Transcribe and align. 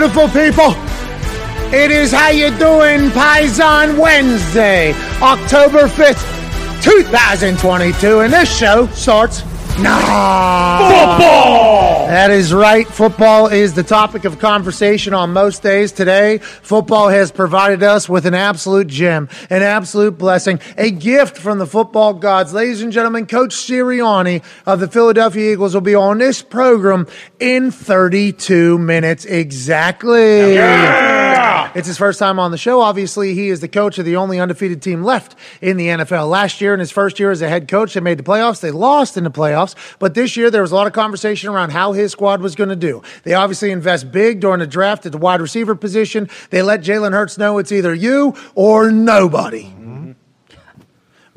beautiful 0.00 0.28
people. 0.28 0.72
It 1.74 1.90
is 1.90 2.10
How 2.10 2.30
You 2.30 2.48
Doing 2.56 3.10
Pies 3.10 3.60
Wednesday, 3.98 4.94
October 5.20 5.88
5th, 5.88 6.82
2022, 6.82 8.20
and 8.20 8.32
this 8.32 8.50
show 8.50 8.86
starts 8.86 9.42
now. 9.82 10.88
Football! 10.88 12.06
That 12.10 12.32
is 12.32 12.52
right. 12.52 12.86
Football 12.88 13.46
is 13.46 13.74
the 13.74 13.84
topic 13.84 14.24
of 14.24 14.40
conversation 14.40 15.14
on 15.14 15.32
most 15.32 15.62
days. 15.62 15.92
Today, 15.92 16.38
football 16.38 17.08
has 17.08 17.30
provided 17.30 17.82
us 17.82 18.08
with 18.08 18.26
an 18.26 18.34
absolute 18.34 18.88
gem, 18.88 19.28
an 19.48 19.62
absolute 19.62 20.18
blessing, 20.18 20.60
a 20.76 20.90
gift 20.90 21.38
from 21.38 21.58
the 21.58 21.66
football 21.66 22.14
gods. 22.14 22.52
Ladies 22.52 22.82
and 22.82 22.92
gentlemen, 22.92 23.26
Coach 23.26 23.54
Sirianni 23.54 24.42
of 24.66 24.80
the 24.80 24.88
Philadelphia 24.88 25.52
Eagles 25.52 25.72
will 25.72 25.80
be 25.82 25.94
on 25.94 26.18
this 26.18 26.42
program 26.42 27.06
in 27.38 27.70
32 27.70 28.76
minutes 28.78 29.24
exactly. 29.24 30.58
It's 31.80 31.86
his 31.86 31.98
first 31.98 32.18
time 32.18 32.40
on 32.40 32.50
the 32.50 32.58
show. 32.58 32.80
Obviously, 32.80 33.34
he 33.34 33.48
is 33.48 33.60
the 33.60 33.68
coach 33.68 33.98
of 33.98 34.04
the 34.04 34.16
only 34.16 34.40
undefeated 34.40 34.82
team 34.82 35.04
left 35.04 35.36
in 35.60 35.76
the 35.76 35.86
NFL. 35.86 36.28
Last 36.28 36.60
year, 36.60 36.74
in 36.74 36.80
his 36.80 36.90
first 36.90 37.20
year 37.20 37.30
as 37.30 37.42
a 37.42 37.48
head 37.48 37.68
coach, 37.68 37.94
they 37.94 38.00
made 38.00 38.18
the 38.18 38.24
playoffs. 38.24 38.60
They 38.60 38.72
lost 38.72 39.16
in 39.16 39.22
the 39.22 39.30
playoffs. 39.30 39.76
But 40.00 40.14
this 40.14 40.36
year, 40.36 40.50
there 40.50 40.62
was 40.62 40.72
a 40.72 40.74
lot 40.74 40.88
of 40.88 40.92
conversation 40.92 41.48
around 41.48 41.70
how 41.70 41.92
his 41.92 42.10
squad 42.10 42.42
was 42.42 42.56
going 42.56 42.70
to 42.70 42.76
do. 42.76 43.02
They 43.22 43.34
obviously 43.34 43.70
invest 43.70 44.10
big 44.10 44.40
during 44.40 44.58
the 44.58 44.66
draft 44.66 45.06
at 45.06 45.12
the 45.12 45.18
wide 45.18 45.40
receiver 45.40 45.76
position. 45.76 46.28
They 46.50 46.60
let 46.60 46.80
Jalen 46.80 47.12
Hurts 47.12 47.38
know 47.38 47.58
it's 47.58 47.70
either 47.70 47.94
you 47.94 48.34
or 48.56 48.90
nobody. 48.90 49.72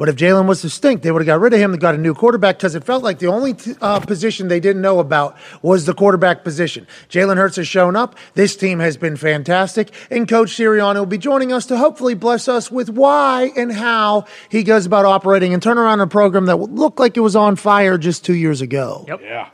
But 0.04 0.10
if 0.10 0.16
Jalen 0.18 0.48
was 0.48 0.60
to 0.64 0.70
stink, 0.70 1.02
they 1.02 1.12
would 1.14 1.22
have 1.22 1.28
got 1.28 1.40
rid 1.40 1.54
of 1.54 1.60
him. 1.62 1.72
They 1.72 1.78
got 1.78 1.96
a 1.96 1.98
new 1.98 2.14
quarterback 2.14 2.58
because 2.58 2.76
it 2.76 2.84
felt 2.84 3.04
like 3.04 3.20
the 3.20 3.28
only 3.28 3.54
t- 3.54 3.74
uh, 3.80 4.02
position 4.02 4.50
they 4.50 4.60
didn't 4.60 4.82
know 4.82 5.00
about 5.00 5.38
was 5.62 5.86
the 5.86 5.94
quarterback 5.94 6.44
position. 6.44 6.88
Jalen 7.10 7.38
Hurts 7.38 7.56
has 7.56 7.70
shown 7.70 7.96
up. 7.96 8.18
This 8.34 8.58
team 8.58 8.80
has 8.80 8.98
been 8.98 9.16
fantastic. 9.16 9.94
And 10.12 10.28
Coach 10.28 10.50
Sirianni 10.50 10.96
will 10.96 11.06
be 11.06 11.18
joining 11.18 11.54
us 11.54 11.68
to 11.68 11.78
hopefully 11.78 12.16
bless 12.16 12.50
us 12.50 12.70
with 12.70 12.90
why 12.90 13.54
and 13.56 13.72
how 13.72 14.26
he 14.50 14.64
goes 14.64 14.86
about 14.86 15.06
operating 15.06 15.54
and 15.54 15.64
turn 15.64 15.78
around 15.78 16.02
a 16.02 16.08
program 16.08 16.48
that 16.48 16.58
looked 16.58 17.00
like 17.00 17.16
it 17.16 17.22
was 17.22 17.38
on 17.38 17.56
fire 17.56 17.98
just 17.98 18.26
two 18.26 18.36
years 18.36 18.60
ago. 18.60 19.06
Yep. 19.08 19.22
Yeah. 19.22 19.52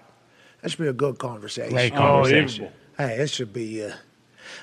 That 0.64 0.72
should 0.72 0.80
be 0.80 0.88
a 0.88 0.94
good 0.94 1.20
conversation. 1.20 1.74
Great 1.74 1.94
Oh. 1.96 2.24
Hey, 2.26 3.18
this 3.18 3.30
should 3.30 3.54
be 3.54 3.84
uh, 3.84 3.92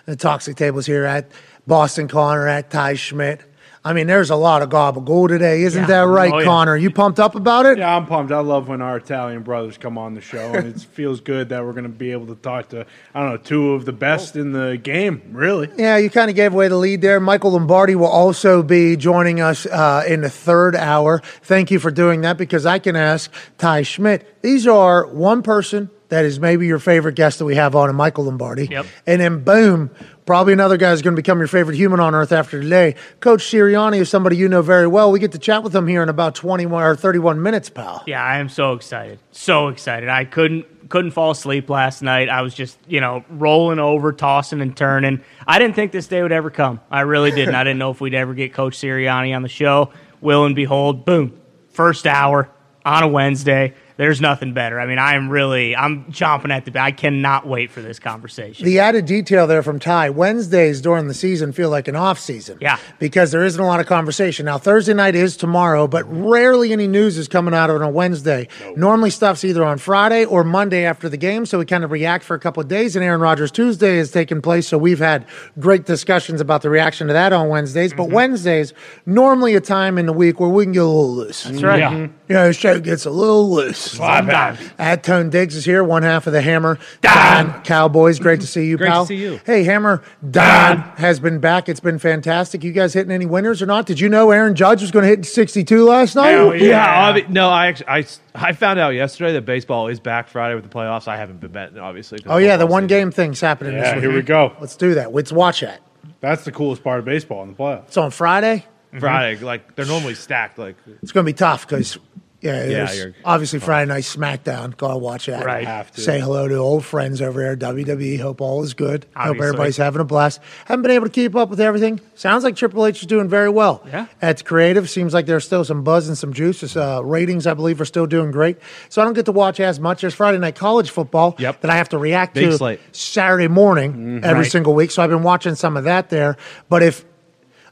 the 0.04 0.16
toxic 0.16 0.56
tables 0.56 0.84
here 0.84 1.04
at 1.04 1.30
Boston 1.64 2.08
Connor 2.08 2.48
at 2.48 2.70
Ty 2.70 2.94
Schmidt. 2.94 3.40
I 3.86 3.92
mean, 3.92 4.08
there's 4.08 4.30
a 4.30 4.36
lot 4.36 4.62
of 4.62 4.68
gabagool 4.68 5.28
today, 5.28 5.62
isn't 5.62 5.82
Yeah. 5.82 5.86
that 5.86 6.08
right, 6.08 6.32
Oh, 6.32 6.38
yeah. 6.40 6.44
Connor? 6.44 6.76
You 6.76 6.90
pumped 6.90 7.20
up 7.20 7.36
about 7.36 7.66
it? 7.66 7.78
Yeah, 7.78 7.96
I'm 7.96 8.04
pumped. 8.06 8.32
I 8.32 8.40
love 8.40 8.66
when 8.66 8.82
our 8.82 8.96
Italian 8.96 9.42
brothers 9.42 9.78
come 9.78 9.96
on 9.96 10.14
the 10.14 10.20
show, 10.20 10.52
and 10.54 10.66
it 10.66 10.80
feels 10.80 11.20
good 11.20 11.50
that 11.50 11.64
we're 11.64 11.70
going 11.72 11.84
to 11.84 11.88
be 11.88 12.10
able 12.10 12.26
to 12.26 12.34
talk 12.34 12.70
to, 12.70 12.84
I 13.14 13.20
don't 13.20 13.30
know, 13.30 13.36
two 13.36 13.74
of 13.74 13.84
the 13.84 13.92
best 13.92 14.34
in 14.34 14.50
the 14.50 14.76
game, 14.76 15.22
really. 15.32 15.70
Yeah, 15.76 15.98
you 15.98 16.10
kind 16.10 16.30
of 16.30 16.34
gave 16.34 16.52
away 16.52 16.66
the 16.66 16.76
lead 16.76 17.00
there. 17.00 17.20
Michael 17.20 17.52
Lombardi 17.52 17.94
will 17.94 18.06
also 18.06 18.62
be 18.64 18.96
joining 18.96 19.40
us 19.40 19.66
uh, 19.66 20.02
in 20.08 20.22
the 20.22 20.30
third 20.30 20.74
hour. 20.74 21.22
Thank 21.42 21.70
you 21.70 21.78
for 21.78 21.92
doing 21.92 22.22
that 22.22 22.38
because 22.38 22.66
I 22.66 22.80
can 22.80 22.96
ask 22.96 23.30
Ty 23.56 23.82
Schmidt. 23.82 24.42
These 24.42 24.66
are 24.66 25.06
one 25.06 25.42
person 25.42 25.90
that 26.08 26.24
is 26.24 26.38
maybe 26.38 26.66
your 26.66 26.78
favorite 26.78 27.14
guest 27.14 27.38
that 27.38 27.44
we 27.44 27.56
have 27.56 27.74
on, 27.74 27.88
and 27.88 27.96
Michael 27.96 28.24
Lombardi. 28.24 28.66
Yep. 28.66 28.86
And 29.06 29.20
then 29.20 29.42
boom, 29.42 29.90
probably 30.24 30.52
another 30.52 30.76
guy 30.76 30.92
is 30.92 31.02
going 31.02 31.14
to 31.14 31.20
become 31.20 31.38
your 31.38 31.48
favorite 31.48 31.76
human 31.76 32.00
on 32.00 32.14
earth 32.14 32.32
after 32.32 32.60
today. 32.60 32.94
Coach 33.20 33.42
Sirianni 33.42 34.00
is 34.00 34.08
somebody 34.08 34.36
you 34.36 34.48
know 34.48 34.62
very 34.62 34.86
well. 34.86 35.10
We 35.10 35.18
get 35.18 35.32
to 35.32 35.38
chat 35.38 35.62
with 35.62 35.74
him 35.74 35.86
here 35.86 36.02
in 36.02 36.08
about 36.08 36.34
21 36.34 36.82
or 36.82 36.96
31 36.96 37.42
minutes, 37.42 37.70
pal. 37.70 38.02
Yeah, 38.06 38.22
I 38.22 38.38
am 38.38 38.48
so 38.48 38.72
excited. 38.74 39.18
So 39.32 39.68
excited. 39.68 40.08
I 40.08 40.24
couldn't 40.24 40.66
couldn't 40.88 41.10
fall 41.10 41.32
asleep 41.32 41.68
last 41.68 42.02
night. 42.02 42.28
I 42.28 42.42
was 42.42 42.54
just, 42.54 42.78
you 42.86 43.00
know, 43.00 43.24
rolling 43.28 43.78
over, 43.78 44.12
tossing 44.12 44.60
and 44.60 44.76
turning. 44.76 45.20
I 45.46 45.58
didn't 45.58 45.74
think 45.74 45.92
this 45.92 46.06
day 46.06 46.22
would 46.22 46.32
ever 46.32 46.50
come. 46.50 46.80
I 46.90 47.00
really 47.00 47.30
didn't. 47.32 47.54
I 47.54 47.64
didn't 47.64 47.78
know 47.78 47.90
if 47.90 48.00
we'd 48.00 48.14
ever 48.14 48.34
get 48.34 48.52
Coach 48.52 48.78
Sirianni 48.78 49.34
on 49.34 49.42
the 49.42 49.48
show. 49.48 49.90
Will 50.20 50.44
and 50.44 50.54
behold, 50.54 51.04
boom. 51.04 51.40
First 51.70 52.06
hour 52.06 52.48
on 52.84 53.02
a 53.02 53.08
Wednesday. 53.08 53.74
There's 53.96 54.20
nothing 54.20 54.52
better. 54.52 54.78
I 54.78 54.86
mean, 54.86 54.98
I 54.98 55.14
am 55.14 55.30
really 55.30 55.74
I'm 55.74 56.04
chomping 56.12 56.50
at 56.50 56.64
the 56.64 56.70
bit. 56.70 56.82
I 56.82 56.92
cannot 56.92 57.46
wait 57.46 57.70
for 57.70 57.80
this 57.80 57.98
conversation. 57.98 58.64
The 58.64 58.80
added 58.80 59.06
detail 59.06 59.46
there 59.46 59.62
from 59.62 59.78
Ty 59.78 60.10
Wednesdays 60.10 60.80
during 60.80 61.08
the 61.08 61.14
season 61.14 61.52
feel 61.52 61.70
like 61.70 61.88
an 61.88 61.96
off 61.96 62.18
season. 62.18 62.58
Yeah. 62.60 62.78
Because 62.98 63.30
there 63.30 63.44
isn't 63.44 63.60
a 63.60 63.66
lot 63.66 63.80
of 63.80 63.86
conversation. 63.86 64.46
Now, 64.46 64.58
Thursday 64.58 64.92
night 64.92 65.14
is 65.14 65.36
tomorrow, 65.36 65.86
but 65.86 66.04
rarely 66.04 66.72
any 66.72 66.86
news 66.86 67.16
is 67.16 67.26
coming 67.26 67.54
out 67.54 67.70
on 67.70 67.82
a 67.82 67.88
Wednesday. 67.88 68.48
Normally, 68.76 69.10
stuff's 69.10 69.44
either 69.44 69.64
on 69.64 69.78
Friday 69.78 70.24
or 70.24 70.44
Monday 70.44 70.84
after 70.84 71.08
the 71.08 71.16
game, 71.16 71.46
so 71.46 71.58
we 71.58 71.64
kind 71.64 71.84
of 71.84 71.90
react 71.90 72.24
for 72.24 72.34
a 72.34 72.40
couple 72.40 72.62
of 72.62 72.68
days. 72.68 72.96
And 72.96 73.04
Aaron 73.04 73.20
Rodgers 73.20 73.50
Tuesday 73.50 73.96
is 73.96 74.10
taking 74.10 74.42
place, 74.42 74.68
so 74.68 74.76
we've 74.76 74.98
had 74.98 75.24
great 75.58 75.86
discussions 75.86 76.40
about 76.40 76.62
the 76.62 76.70
reaction 76.70 77.06
to 77.06 77.12
that 77.14 77.32
on 77.32 77.48
Wednesdays. 77.48 77.92
But 77.92 78.04
mm-hmm. 78.04 78.14
Wednesdays, 78.14 78.74
normally 79.06 79.54
a 79.54 79.60
time 79.60 79.96
in 79.98 80.06
the 80.06 80.12
week 80.12 80.38
where 80.38 80.50
we 80.50 80.64
can 80.64 80.72
get 80.72 80.82
a 80.82 80.86
little 80.86 81.14
loose. 81.14 81.44
That's 81.44 81.62
right. 81.62 81.78
Yeah. 81.78 81.90
Mm-hmm. 81.92 82.25
You 82.28 82.34
know, 82.34 82.48
the 82.48 82.52
show 82.52 82.80
gets 82.80 83.06
a 83.06 83.10
little 83.10 83.48
loose. 83.52 83.78
Sometimes. 83.92 84.58
At 84.78 85.04
Tone 85.04 85.30
Digz 85.30 85.54
is 85.54 85.64
here, 85.64 85.84
one 85.84 86.02
half 86.02 86.26
of 86.26 86.32
the 86.32 86.40
Hammer. 86.42 86.76
Don 87.00 87.62
Cowboys, 87.62 88.18
great 88.18 88.40
to 88.40 88.46
see 88.48 88.66
you, 88.66 88.76
Great 88.76 88.90
to 88.90 89.06
see 89.06 89.14
you. 89.14 89.40
Hey, 89.46 89.62
Hammer, 89.62 90.02
Don 90.28 90.78
has 90.96 91.20
been 91.20 91.38
back. 91.38 91.68
It's 91.68 91.78
been 91.78 92.00
fantastic. 92.00 92.64
You 92.64 92.72
guys 92.72 92.94
hitting 92.94 93.12
any 93.12 93.26
winners 93.26 93.62
or 93.62 93.66
not? 93.66 93.86
Did 93.86 94.00
you 94.00 94.08
know 94.08 94.32
Aaron 94.32 94.56
Judge 94.56 94.80
was 94.82 94.90
going 94.90 95.04
to 95.04 95.08
hit 95.08 95.24
62 95.24 95.84
last 95.84 96.16
night? 96.16 96.30
Hell 96.30 96.54
yeah. 96.56 96.66
Yeah, 96.66 97.12
obvi- 97.12 97.28
no, 97.28 97.48
I 97.48 97.68
actually 97.68 97.86
I, 97.88 98.04
I 98.34 98.52
found 98.54 98.80
out 98.80 98.90
yesterday 98.90 99.32
that 99.34 99.42
baseball 99.44 99.86
is 99.86 100.00
back 100.00 100.28
Friday 100.28 100.56
with 100.56 100.64
the 100.64 100.70
playoffs. 100.70 101.06
I 101.06 101.16
haven't 101.16 101.38
been 101.40 101.52
betting, 101.52 101.78
obviously. 101.78 102.18
Oh 102.26 102.38
yeah, 102.38 102.56
the 102.56 102.66
one 102.66 102.84
season. 102.88 102.88
game 102.88 103.10
thing's 103.12 103.40
happening 103.40 103.74
Yeah, 103.74 103.82
this 103.82 103.94
week. 103.94 104.02
here 104.02 104.12
we 104.12 104.22
go. 104.22 104.56
Let's 104.60 104.74
do 104.76 104.94
that. 104.94 105.12
Let's 105.14 105.30
watch 105.30 105.60
that. 105.60 105.80
That's 106.20 106.44
the 106.44 106.50
coolest 106.52 106.82
part 106.82 106.98
of 106.98 107.04
baseball 107.04 107.42
in 107.44 107.50
the 107.50 107.54
playoffs. 107.54 107.86
It's 107.86 107.96
on 107.96 108.10
Friday. 108.10 108.64
Friday. 108.98 109.40
Like 109.44 109.74
they're 109.76 109.86
normally 109.86 110.14
stacked. 110.14 110.58
Like 110.58 110.76
It's 111.02 111.12
going 111.12 111.24
to 111.26 111.32
be 111.32 111.36
tough 111.36 111.66
because 111.68 111.98
yeah, 112.42 112.60
Yeah, 112.64 112.66
there's 112.84 112.98
you're- 112.98 113.14
obviously 113.24 113.58
Friday 113.60 113.88
night 113.88 114.04
SmackDown. 114.04 114.76
Gotta 114.76 114.98
watch 114.98 115.26
that. 115.26 115.44
Right. 115.44 115.66
Have 115.66 115.90
to. 115.92 116.00
Say 116.02 116.20
hello 116.20 116.46
to 116.46 116.54
old 116.56 116.84
friends 116.84 117.22
over 117.22 117.40
there, 117.42 117.56
WWE. 117.56 118.20
Hope 118.20 118.42
all 118.42 118.62
is 118.62 118.74
good. 118.74 119.04
Hope 119.16 119.28
Obviously. 119.30 119.46
everybody's 119.48 119.76
having 119.78 120.00
a 120.02 120.04
blast. 120.04 120.40
Haven't 120.66 120.82
been 120.82 120.90
able 120.92 121.06
to 121.06 121.10
keep 121.12 121.34
up 121.34 121.48
with 121.48 121.60
everything. 121.60 121.98
Sounds 122.14 122.44
like 122.44 122.54
Triple 122.54 122.84
H 122.86 123.00
is 123.00 123.06
doing 123.06 123.28
very 123.28 123.48
well. 123.48 123.82
Yeah. 123.86 124.06
At 124.20 124.44
Creative, 124.44 124.88
seems 124.88 125.14
like 125.14 125.24
there's 125.26 125.46
still 125.46 125.64
some 125.64 125.82
buzz 125.82 126.08
and 126.08 126.16
some 126.16 126.32
juice. 126.34 126.76
Uh, 126.76 127.00
ratings, 127.02 127.46
I 127.46 127.54
believe, 127.54 127.80
are 127.80 127.86
still 127.86 128.06
doing 128.06 128.30
great. 128.30 128.58
So 128.90 129.00
I 129.00 129.06
don't 129.06 129.14
get 129.14 129.24
to 129.24 129.32
watch 129.32 129.58
as 129.58 129.80
much 129.80 130.04
as 130.04 130.14
Friday 130.14 130.38
night 130.38 130.56
college 130.56 130.90
football 130.90 131.34
Yep. 131.38 131.62
that 131.62 131.70
I 131.70 131.76
have 131.76 131.88
to 131.88 131.98
react 131.98 132.34
Big 132.34 132.50
to 132.50 132.58
slate. 132.58 132.80
Saturday 132.92 133.48
morning 133.48 134.20
every 134.22 134.42
Right. 134.42 134.52
single 134.52 134.74
week. 134.74 134.90
So 134.90 135.02
I've 135.02 135.10
been 135.10 135.22
watching 135.22 135.54
some 135.54 135.76
of 135.76 135.84
that 135.84 136.10
there. 136.10 136.36
But 136.68 136.82
if 136.82 137.04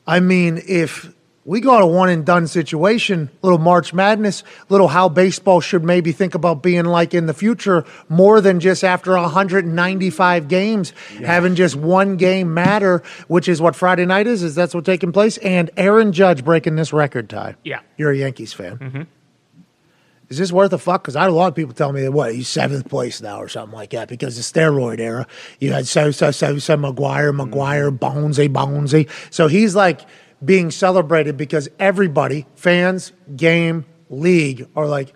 I 0.06 0.20
mean, 0.20 0.62
if 0.66 1.14
we 1.46 1.60
got 1.60 1.82
a 1.82 1.86
one 1.86 2.08
and 2.08 2.24
done 2.24 2.46
situation, 2.46 3.30
little 3.42 3.58
March 3.58 3.92
Madness, 3.92 4.44
little 4.68 4.88
how 4.88 5.08
baseball 5.08 5.60
should 5.60 5.84
maybe 5.84 6.12
think 6.12 6.34
about 6.34 6.62
being 6.62 6.84
like 6.84 7.12
in 7.14 7.26
the 7.26 7.34
future, 7.34 7.84
more 8.08 8.40
than 8.40 8.60
just 8.60 8.82
after 8.82 9.12
195 9.12 10.48
games, 10.48 10.90
having 11.22 11.54
just 11.54 11.76
one 11.76 12.16
game 12.16 12.54
matter, 12.54 13.02
which 13.28 13.48
is 13.48 13.60
what 13.60 13.76
Friday 13.76 14.06
night 14.06 14.26
is, 14.26 14.42
is 14.42 14.54
that's 14.54 14.74
what's 14.74 14.86
taking 14.86 15.12
place. 15.12 15.36
And 15.38 15.70
Aaron 15.76 16.12
Judge 16.12 16.44
breaking 16.44 16.76
this 16.76 16.92
record 16.92 17.28
tie. 17.28 17.56
Yeah. 17.62 17.80
You're 17.96 18.12
a 18.12 18.16
Yankees 18.16 18.52
fan. 18.52 18.78
Mm-hmm. 18.78 19.02
Is 20.34 20.38
this 20.38 20.52
worth 20.52 20.72
a 20.72 20.78
fuck? 20.78 21.02
Because 21.02 21.14
I 21.14 21.22
had 21.22 21.30
a 21.30 21.32
lot 21.32 21.46
of 21.46 21.54
people 21.54 21.74
tell 21.74 21.92
me 21.92 22.02
that 22.02 22.10
what 22.10 22.34
he's 22.34 22.48
seventh 22.48 22.88
place 22.88 23.22
now 23.22 23.40
or 23.40 23.48
something 23.48 23.72
like 23.72 23.90
that 23.90 24.08
because 24.08 24.34
the 24.36 24.42
steroid 24.42 24.98
era. 24.98 25.28
You 25.60 25.72
had 25.72 25.86
so 25.86 26.10
so 26.10 26.32
so 26.32 26.58
so 26.58 26.76
McGwire, 26.76 27.32
McGwire, 27.32 27.96
mm-hmm. 27.96 28.04
Bonesy, 28.04 28.48
Bonesy. 28.48 29.08
So 29.32 29.46
he's 29.46 29.76
like 29.76 30.00
being 30.44 30.72
celebrated 30.72 31.36
because 31.36 31.68
everybody, 31.78 32.46
fans, 32.56 33.12
game, 33.36 33.84
league, 34.10 34.66
are 34.74 34.88
like, 34.88 35.12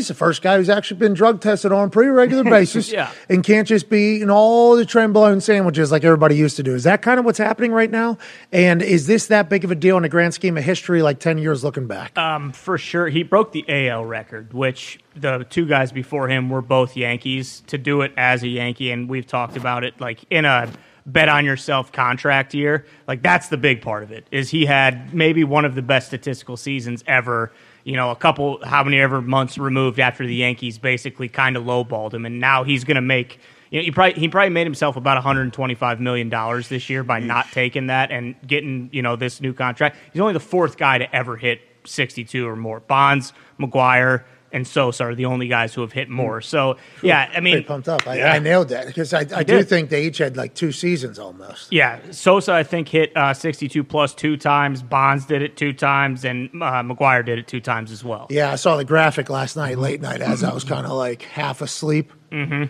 is 0.00 0.08
the 0.08 0.14
first 0.14 0.42
guy 0.42 0.56
who's 0.56 0.68
actually 0.70 0.98
been 0.98 1.14
drug 1.14 1.40
tested 1.40 1.70
on 1.72 1.88
a 1.88 1.90
pretty 1.90 2.10
regular 2.10 2.44
basis 2.50 2.90
Yeah. 2.90 3.10
and 3.28 3.44
can't 3.44 3.68
just 3.68 3.90
be 3.90 4.16
eating 4.16 4.30
all 4.30 4.74
the 4.76 4.84
trenbolone 4.84 5.42
sandwiches 5.42 5.90
like 5.92 6.02
everybody 6.04 6.34
used 6.36 6.56
to 6.56 6.62
do. 6.62 6.74
Is 6.74 6.84
that 6.84 7.02
kind 7.02 7.18
of 7.18 7.24
what's 7.24 7.38
happening 7.38 7.72
right 7.72 7.90
now? 7.90 8.18
And 8.52 8.80
is 8.82 9.06
this 9.06 9.26
that 9.26 9.48
big 9.48 9.64
of 9.64 9.70
a 9.70 9.74
deal 9.74 9.96
in 9.96 10.02
the 10.02 10.08
grand 10.08 10.34
scheme 10.34 10.56
of 10.56 10.64
history, 10.64 11.02
like 11.02 11.18
10 11.20 11.38
years 11.38 11.62
looking 11.62 11.86
back? 11.86 12.16
Um, 12.16 12.52
for 12.52 12.78
sure, 12.78 13.08
he 13.08 13.22
broke 13.22 13.52
the 13.52 13.64
AL 13.68 14.04
record, 14.04 14.52
which 14.52 14.98
the 15.14 15.46
two 15.50 15.66
guys 15.66 15.92
before 15.92 16.28
him 16.28 16.48
were 16.48 16.62
both 16.62 16.96
Yankees. 16.96 17.62
To 17.66 17.76
do 17.78 18.00
it 18.02 18.12
as 18.16 18.42
a 18.42 18.48
Yankee, 18.48 18.90
and 18.92 19.08
we've 19.08 19.26
talked 19.26 19.56
about 19.56 19.84
it, 19.84 20.00
like 20.00 20.24
in 20.30 20.44
a 20.44 20.70
bet 21.04 21.28
on 21.28 21.44
yourself 21.44 21.90
contract 21.92 22.54
year, 22.54 22.86
like 23.08 23.22
that's 23.22 23.48
the 23.48 23.56
big 23.56 23.82
part 23.82 24.02
of 24.04 24.12
it. 24.12 24.26
Is 24.30 24.50
he 24.50 24.64
had 24.66 25.12
maybe 25.12 25.42
one 25.44 25.64
of 25.64 25.74
the 25.74 25.82
best 25.82 26.06
statistical 26.06 26.56
seasons 26.56 27.02
ever. 27.06 27.52
You 27.84 27.96
know, 27.96 28.10
a 28.10 28.16
couple, 28.16 28.64
how 28.64 28.84
many 28.84 29.00
ever 29.00 29.20
months 29.20 29.58
removed 29.58 29.98
after 29.98 30.26
the 30.26 30.34
Yankees 30.34 30.78
basically 30.78 31.28
kind 31.28 31.56
of 31.56 31.64
lowballed 31.64 32.14
him, 32.14 32.24
and 32.24 32.40
now 32.40 32.64
he's 32.64 32.84
going 32.84 32.96
to 32.96 33.00
make. 33.00 33.40
You 33.70 33.78
know, 33.78 33.84
he 33.84 33.90
probably 33.90 34.20
he 34.20 34.28
probably 34.28 34.50
made 34.50 34.66
himself 34.66 34.96
about 34.96 35.16
125 35.16 36.00
million 36.00 36.28
dollars 36.28 36.68
this 36.68 36.90
year 36.90 37.02
by 37.02 37.20
not 37.20 37.50
taking 37.52 37.86
that 37.86 38.10
and 38.10 38.34
getting 38.46 38.90
you 38.92 39.02
know 39.02 39.16
this 39.16 39.40
new 39.40 39.52
contract. 39.52 39.96
He's 40.12 40.20
only 40.20 40.34
the 40.34 40.40
fourth 40.40 40.76
guy 40.76 40.98
to 40.98 41.14
ever 41.14 41.36
hit 41.36 41.60
62 41.84 42.46
or 42.46 42.56
more. 42.56 42.80
Bonds, 42.80 43.32
McGwire, 43.58 44.24
and 44.52 44.66
Sosa 44.66 45.04
are 45.04 45.14
the 45.14 45.24
only 45.24 45.48
guys 45.48 45.72
who 45.74 45.80
have 45.80 45.92
hit 45.92 46.08
more. 46.08 46.40
So 46.40 46.76
yeah, 47.02 47.30
I 47.34 47.40
mean, 47.40 47.54
Pretty 47.54 47.66
pumped 47.66 47.88
up. 47.88 48.06
I, 48.06 48.18
Yeah. 48.18 48.32
I 48.32 48.38
nailed 48.38 48.68
that 48.68 48.86
because 48.86 49.12
I, 49.14 49.20
I 49.20 49.42
do 49.42 49.58
did. 49.58 49.68
think 49.68 49.90
they 49.90 50.04
each 50.04 50.18
had 50.18 50.36
like 50.36 50.54
two 50.54 50.72
seasons 50.72 51.18
almost. 51.18 51.72
Yeah, 51.72 51.98
Sosa 52.10 52.52
I 52.52 52.62
think 52.62 52.88
hit 52.88 53.16
uh, 53.16 53.34
62 53.34 53.82
plus 53.84 54.14
two 54.14 54.36
times. 54.36 54.82
Bonds 54.82 55.26
did 55.26 55.42
it 55.42 55.56
two 55.56 55.72
times, 55.72 56.24
and 56.24 56.50
uh, 56.62 56.82
McGwire 56.82 57.24
did 57.24 57.38
it 57.38 57.48
two 57.48 57.60
times 57.60 57.90
as 57.90 58.04
well. 58.04 58.26
Yeah, 58.30 58.52
I 58.52 58.56
saw 58.56 58.76
the 58.76 58.84
graphic 58.84 59.30
last 59.30 59.56
night, 59.56 59.78
late 59.78 60.00
night, 60.00 60.20
as 60.20 60.44
I 60.44 60.52
was 60.52 60.64
kind 60.64 60.86
of 60.86 60.92
like 60.92 61.22
half 61.22 61.62
asleep. 61.62 62.12
Mm-hmm. 62.30 62.64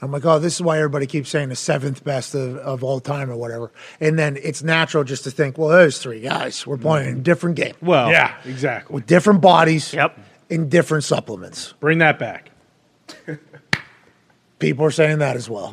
I'm 0.00 0.12
like, 0.12 0.24
oh, 0.24 0.38
this 0.38 0.54
is 0.54 0.62
why 0.62 0.76
everybody 0.78 1.06
keeps 1.06 1.28
saying 1.28 1.48
the 1.48 1.56
seventh 1.56 2.04
best 2.04 2.32
of, 2.36 2.56
of 2.58 2.84
all 2.84 3.00
time 3.00 3.30
or 3.30 3.36
whatever. 3.36 3.72
And 3.98 4.16
then 4.16 4.38
it's 4.40 4.62
natural 4.62 5.02
just 5.02 5.24
to 5.24 5.32
think, 5.32 5.58
well, 5.58 5.70
those 5.70 5.98
three 5.98 6.20
guys 6.20 6.64
were 6.64 6.78
playing 6.78 7.16
a 7.16 7.20
different 7.20 7.56
game 7.56 7.74
Well, 7.82 8.08
Yeah, 8.08 8.36
exactly. 8.44 8.94
with 8.94 9.06
different 9.06 9.40
bodies 9.40 9.92
Yep. 9.92 10.16
In 10.48 10.68
different 10.68 11.04
supplements. 11.04 11.74
Bring 11.80 11.98
that 11.98 12.18
back. 12.18 12.50
People 14.58 14.84
are 14.84 14.90
saying 14.90 15.18
that 15.18 15.36
as 15.36 15.48
well. 15.48 15.72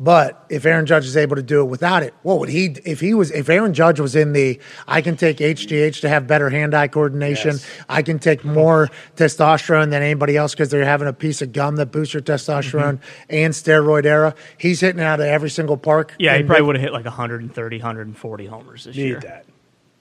But 0.00 0.46
if 0.48 0.64
Aaron 0.64 0.86
Judge 0.86 1.04
is 1.04 1.18
able 1.18 1.36
to 1.36 1.42
do 1.42 1.60
it 1.60 1.64
without 1.64 2.02
it, 2.02 2.14
what 2.22 2.38
would 2.38 2.48
he? 2.48 2.74
If 2.86 3.00
he 3.00 3.12
was, 3.12 3.30
if 3.30 3.50
Aaron 3.50 3.74
Judge 3.74 4.00
was 4.00 4.16
in 4.16 4.32
the, 4.32 4.58
I 4.88 5.02
can 5.02 5.18
take 5.18 5.36
HGH 5.36 6.00
to 6.00 6.08
have 6.08 6.26
better 6.26 6.48
hand-eye 6.48 6.88
coordination. 6.88 7.52
Yes. 7.52 7.70
I 7.90 8.00
can 8.00 8.18
take 8.18 8.42
more 8.42 8.88
testosterone 9.16 9.90
than 9.90 10.02
anybody 10.02 10.34
else 10.34 10.54
because 10.54 10.70
they're 10.70 10.86
having 10.86 11.08
a 11.08 11.12
piece 11.12 11.42
of 11.42 11.52
gum 11.52 11.76
that 11.76 11.92
boosts 11.92 12.14
your 12.14 12.22
testosterone 12.22 13.00
mm-hmm. 13.00 13.24
and 13.28 13.52
steroid 13.52 14.06
era. 14.06 14.34
He's 14.56 14.80
hitting 14.80 15.02
out 15.02 15.20
of 15.20 15.26
every 15.26 15.50
single 15.50 15.76
park. 15.76 16.14
Yeah, 16.18 16.38
he 16.38 16.42
probably 16.42 16.62
would 16.62 16.76
have 16.76 16.82
hit 16.82 16.94
like 16.94 17.04
130, 17.04 17.76
140 17.76 18.46
homers 18.46 18.84
this 18.84 18.96
year. 18.96 19.16
Need 19.16 19.22
that. 19.22 19.46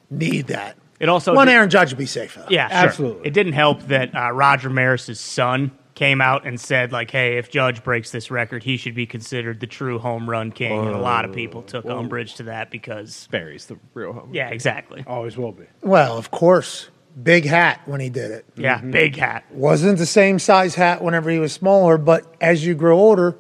need 0.10 0.48
that. 0.48 0.78
It 1.00 1.10
also 1.10 1.34
one 1.34 1.50
Aaron 1.50 1.70
Judge 1.70 1.92
would 1.92 1.98
be 1.98 2.06
safe 2.06 2.36
though. 2.36 2.46
Yeah, 2.50 2.68
sure. 2.68 2.78
Absolutely. 2.78 3.28
It 3.28 3.34
didn't 3.34 3.54
help 3.54 3.82
that 3.84 4.16
uh, 4.16 4.32
Roger 4.32 4.70
Maris's 4.70 5.20
son 5.20 5.72
came 5.94 6.22
out 6.22 6.46
and 6.46 6.60
said 6.60 6.92
like, 6.92 7.12
"Hey, 7.12 7.38
if 7.38 7.50
Judge 7.50 7.84
breaks 7.84 8.12
this 8.12 8.32
record, 8.32 8.64
he 8.64 8.78
should 8.78 8.96
be 8.96 9.06
considered 9.06 9.60
the 9.60 9.68
true 9.68 10.00
home 10.00 10.30
run 10.30 10.52
king." 10.52 10.72
and 10.72 10.96
a 10.96 11.00
lot 11.00 11.26
of 11.26 11.34
people 11.34 11.64
took 11.64 11.86
umbrage 11.86 12.36
to 12.36 12.44
that 12.44 12.72
because, 12.72 13.28
Barry's 13.32 13.66
the 13.66 13.78
real 13.94 14.14
home. 14.14 14.30
yeah, 14.34 14.50
exactly. 14.50 15.04
Always 15.08 15.38
will 15.38 15.52
be. 15.52 15.66
Well, 15.82 16.18
of 16.18 16.32
course, 16.32 16.90
big 17.22 17.46
hat 17.46 17.82
when 17.86 18.00
he 18.00 18.10
did 18.10 18.32
it. 18.32 18.46
Yeah, 18.56 18.80
big 18.80 19.16
hat. 19.18 19.46
wasn't 19.52 19.98
the 19.98 20.06
same 20.06 20.40
size 20.40 20.76
hat 20.76 21.02
whenever 21.02 21.30
he 21.30 21.40
was 21.40 21.52
smaller, 21.54 21.98
but 21.98 22.36
as 22.40 22.66
you 22.66 22.74
grow 22.76 22.98
older, 22.98 23.38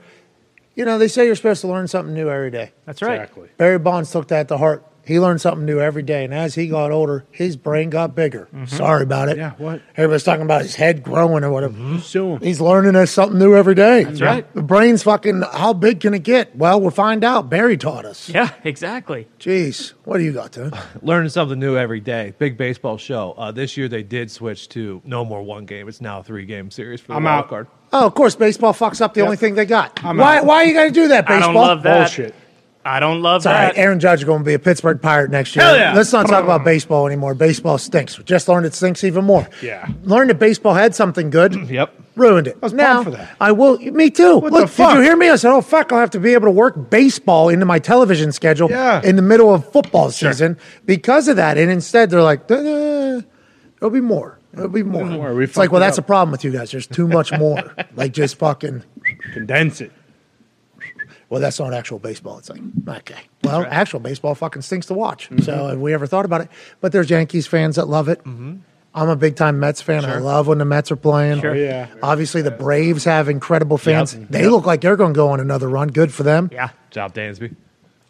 you 0.75 0.83
know, 0.83 0.97
they 0.97 1.07
say 1.07 1.25
you're 1.25 1.35
supposed 1.35 1.61
to 1.61 1.67
learn 1.67 1.87
something 1.87 2.13
new 2.13 2.29
every 2.29 2.51
day. 2.51 2.71
That's 2.85 3.01
right. 3.01 3.21
Exactly. 3.21 3.49
Barry 3.57 3.79
Bonds 3.79 4.11
took 4.11 4.27
that 4.27 4.49
to 4.49 4.57
heart. 4.57 4.85
He 5.05 5.19
learned 5.19 5.39
something 5.41 5.65
new 5.65 5.79
every 5.79 6.01
day, 6.03 6.23
and 6.25 6.33
as 6.33 6.55
he 6.55 6.67
got 6.67 6.91
older, 6.91 7.25
his 7.31 7.55
brain 7.57 7.89
got 7.89 8.15
bigger. 8.15 8.47
Sorry 8.65 9.03
about 9.03 9.29
it. 9.29 9.37
Yeah, 9.37 9.51
what? 9.57 9.81
Everybody's 9.95 10.23
talking 10.23 10.41
about 10.43 10.63
his 10.63 10.75
head 10.75 11.03
growing 11.03 11.43
or 11.43 11.51
whatever. 11.51 11.99
Sue 11.99 12.33
him. 12.33 12.41
He's 12.41 12.59
learning 12.59 12.95
us 12.95 13.11
something 13.11 13.37
new 13.37 13.55
every 13.55 13.75
day. 13.75 14.03
That's 14.03 14.21
right. 14.21 14.51
The 14.55 14.63
brain's 14.63 15.03
fucking. 15.03 15.43
How 15.53 15.73
big 15.73 15.99
can 15.99 16.13
it 16.13 16.23
get? 16.23 16.55
Well, 16.55 16.81
we'll 16.81 16.89
find 16.91 17.23
out. 17.23 17.49
Barry 17.49 17.77
taught 17.77 18.05
us. 18.05 18.29
Yeah, 18.29 18.51
exactly. 18.63 19.27
Jeez, 19.39 19.93
what 20.03 20.17
do 20.17 20.23
you 20.23 20.33
got, 20.33 20.53
Tim? 20.53 20.73
Learning 21.01 21.29
something 21.29 21.59
new 21.59 21.77
every 21.77 21.99
day. 21.99 22.33
Big 22.39 22.57
baseball 22.57 22.97
show. 22.97 23.33
Uh, 23.37 23.51
this 23.51 23.77
year 23.77 23.87
they 23.87 24.03
did 24.03 24.31
switch 24.31 24.69
to 24.69 25.01
no 25.05 25.23
more 25.23 25.43
one 25.43 25.65
game. 25.65 25.87
It's 25.87 26.01
now 26.01 26.19
a 26.19 26.23
three 26.23 26.45
game 26.45 26.71
series 26.71 26.99
for 27.01 27.09
the 27.09 27.13
I'm 27.15 27.23
wild 27.25 27.43
out. 27.45 27.49
card. 27.49 27.67
Oh, 27.93 28.07
of 28.07 28.15
course, 28.15 28.35
baseball 28.35 28.73
fucks 28.73 28.99
up 29.01 29.13
the 29.13 29.21
only 29.21 29.37
thing 29.37 29.55
they 29.55 29.65
got. 29.65 30.03
I'm 30.03 30.17
why? 30.17 30.39
out. 30.39 30.45
Why 30.45 30.63
you 30.63 30.73
got 30.73 30.85
to 30.85 30.91
do 30.91 31.07
that, 31.09 31.29
I 31.29 31.35
baseball? 31.35 31.53
don't 31.53 31.61
love 31.61 31.83
that. 31.83 31.97
Bullshit. 31.99 32.35
I 32.85 32.99
don't 32.99 33.21
love 33.23 33.37
It's 33.37 33.45
that. 33.45 33.69
right. 33.69 33.77
Aaron 33.77 33.99
Judge 33.99 34.19
is 34.19 34.25
going 34.25 34.39
to 34.39 34.45
be 34.45 34.53
a 34.53 34.59
Pittsburgh 34.59 35.01
Pirate 35.01 35.31
next 35.31 35.55
year. 35.55 35.65
Hell 35.65 35.75
yeah. 35.75 35.93
Let's 35.95 36.13
not 36.13 36.27
talk 36.27 36.43
about 36.43 36.63
baseball 36.63 37.07
anymore. 37.07 37.33
Baseball 37.33 37.79
stinks. 37.79 38.17
We 38.17 38.23
just 38.23 38.47
learned 38.47 38.67
it 38.67 38.75
stinks 38.75 39.03
even 39.03 39.25
more. 39.25 39.47
Yeah. 39.61 39.87
Learned 40.03 40.29
that 40.29 40.37
baseball 40.39 40.75
had 40.75 40.93
something 40.95 41.29
good. 41.31 41.55
Yep. 41.75 41.93
Ruined 42.15 42.47
it. 42.47 42.55
I 42.61 42.65
was 42.67 42.71
now, 42.73 43.03
for 43.03 43.11
that. 43.11 43.35
I 43.41 43.51
will. 43.51 43.77
Me 43.77 44.09
too. 44.09 44.37
What 44.37 44.53
Look, 44.53 44.61
the 44.61 44.67
fuck? 44.69 44.91
Did 44.93 44.99
you 44.99 45.03
hear 45.03 45.17
me? 45.17 45.27
I 45.29 45.35
said, 45.35 45.51
"Oh 45.51 45.59
fuck! 45.59 45.91
I'll 45.91 45.99
have 45.99 46.11
to 46.11 46.19
be 46.19 46.31
able 46.33 46.45
to 46.47 46.51
work 46.51 46.89
baseball 46.89 47.49
into 47.49 47.65
my 47.65 47.77
television 47.77 48.31
schedule 48.31 48.69
Yeah. 48.69 49.01
in 49.03 49.17
the 49.17 49.21
middle 49.21 49.53
of 49.53 49.69
football 49.73 50.09
season 50.11 50.57
because 50.85 51.27
of 51.27 51.35
that." 51.35 51.57
And 51.57 51.69
instead, 51.69 52.09
they're 52.11 52.21
like, 52.21 52.47
"Duh, 52.47 52.55
duh, 52.63 53.21
"There'll 53.81 53.89
be 53.91 53.99
more. 53.99 54.39
There'll 54.53 54.69
be 54.69 54.83
more." 54.83 55.03
more. 55.03 55.41
It's 55.41 55.57
like, 55.57 55.73
well, 55.73 55.81
that's 55.81 55.97
a 55.97 56.01
problem 56.01 56.31
with 56.31 56.45
you 56.45 56.51
guys. 56.53 56.71
There's 56.71 56.87
too 56.87 57.09
much 57.09 57.33
more. 57.37 57.61
like 57.97 58.13
just 58.13 58.37
fucking. 58.37 58.83
Condense 59.33 59.81
it. 59.81 59.91
Well, 61.29 61.41
that's 61.41 61.59
not 61.59 61.73
actual 61.73 61.99
baseball. 61.99 62.37
It's 62.37 62.49
like, 62.49 62.61
okay. 62.87 63.21
Well, 63.43 63.65
actual 63.69 63.99
baseball 63.99 64.35
fucking 64.35 64.61
stinks 64.61 64.85
to 64.87 64.93
watch. 64.93 65.25
Mm-hmm. 65.25 65.41
So 65.41 65.67
have 65.67 65.79
we 65.79 65.93
ever 65.93 66.05
thought 66.07 66.25
about 66.25 66.41
it? 66.41 66.49
But 66.81 66.91
there's 66.91 67.09
Yankees 67.09 67.47
fans 67.47 67.75
that 67.77 67.87
love 67.87 68.09
it. 68.09 68.19
Mm-hmm. 68.19 68.57
I'm 68.93 69.09
a 69.09 69.15
big 69.17 69.35
time 69.35 69.59
Mets 69.59 69.81
fan. 69.81 70.05
I 70.05 70.19
love 70.19 70.47
when 70.47 70.57
the 70.57 70.65
Mets 70.65 70.89
are 70.89 70.95
playing. 70.95 71.41
Sure. 71.41 71.51
Oh, 71.51 71.53
yeah. 71.53 71.87
Obviously, 72.01 72.41
the 72.41 72.51
Braves 72.51 73.03
have 73.03 73.27
incredible 73.27 73.77
fans. 73.77 74.15
They 74.29 74.47
look 74.47 74.65
like 74.65 74.79
they're 74.81 74.95
going 74.95 75.13
to 75.13 75.17
go 75.17 75.29
on 75.29 75.41
another 75.41 75.67
run. 75.67 75.89
Good 75.89 76.13
for 76.13 76.23
them. 76.23 76.49
yeah. 76.53 76.69
Job 76.91 77.13
Dansby. 77.13 77.53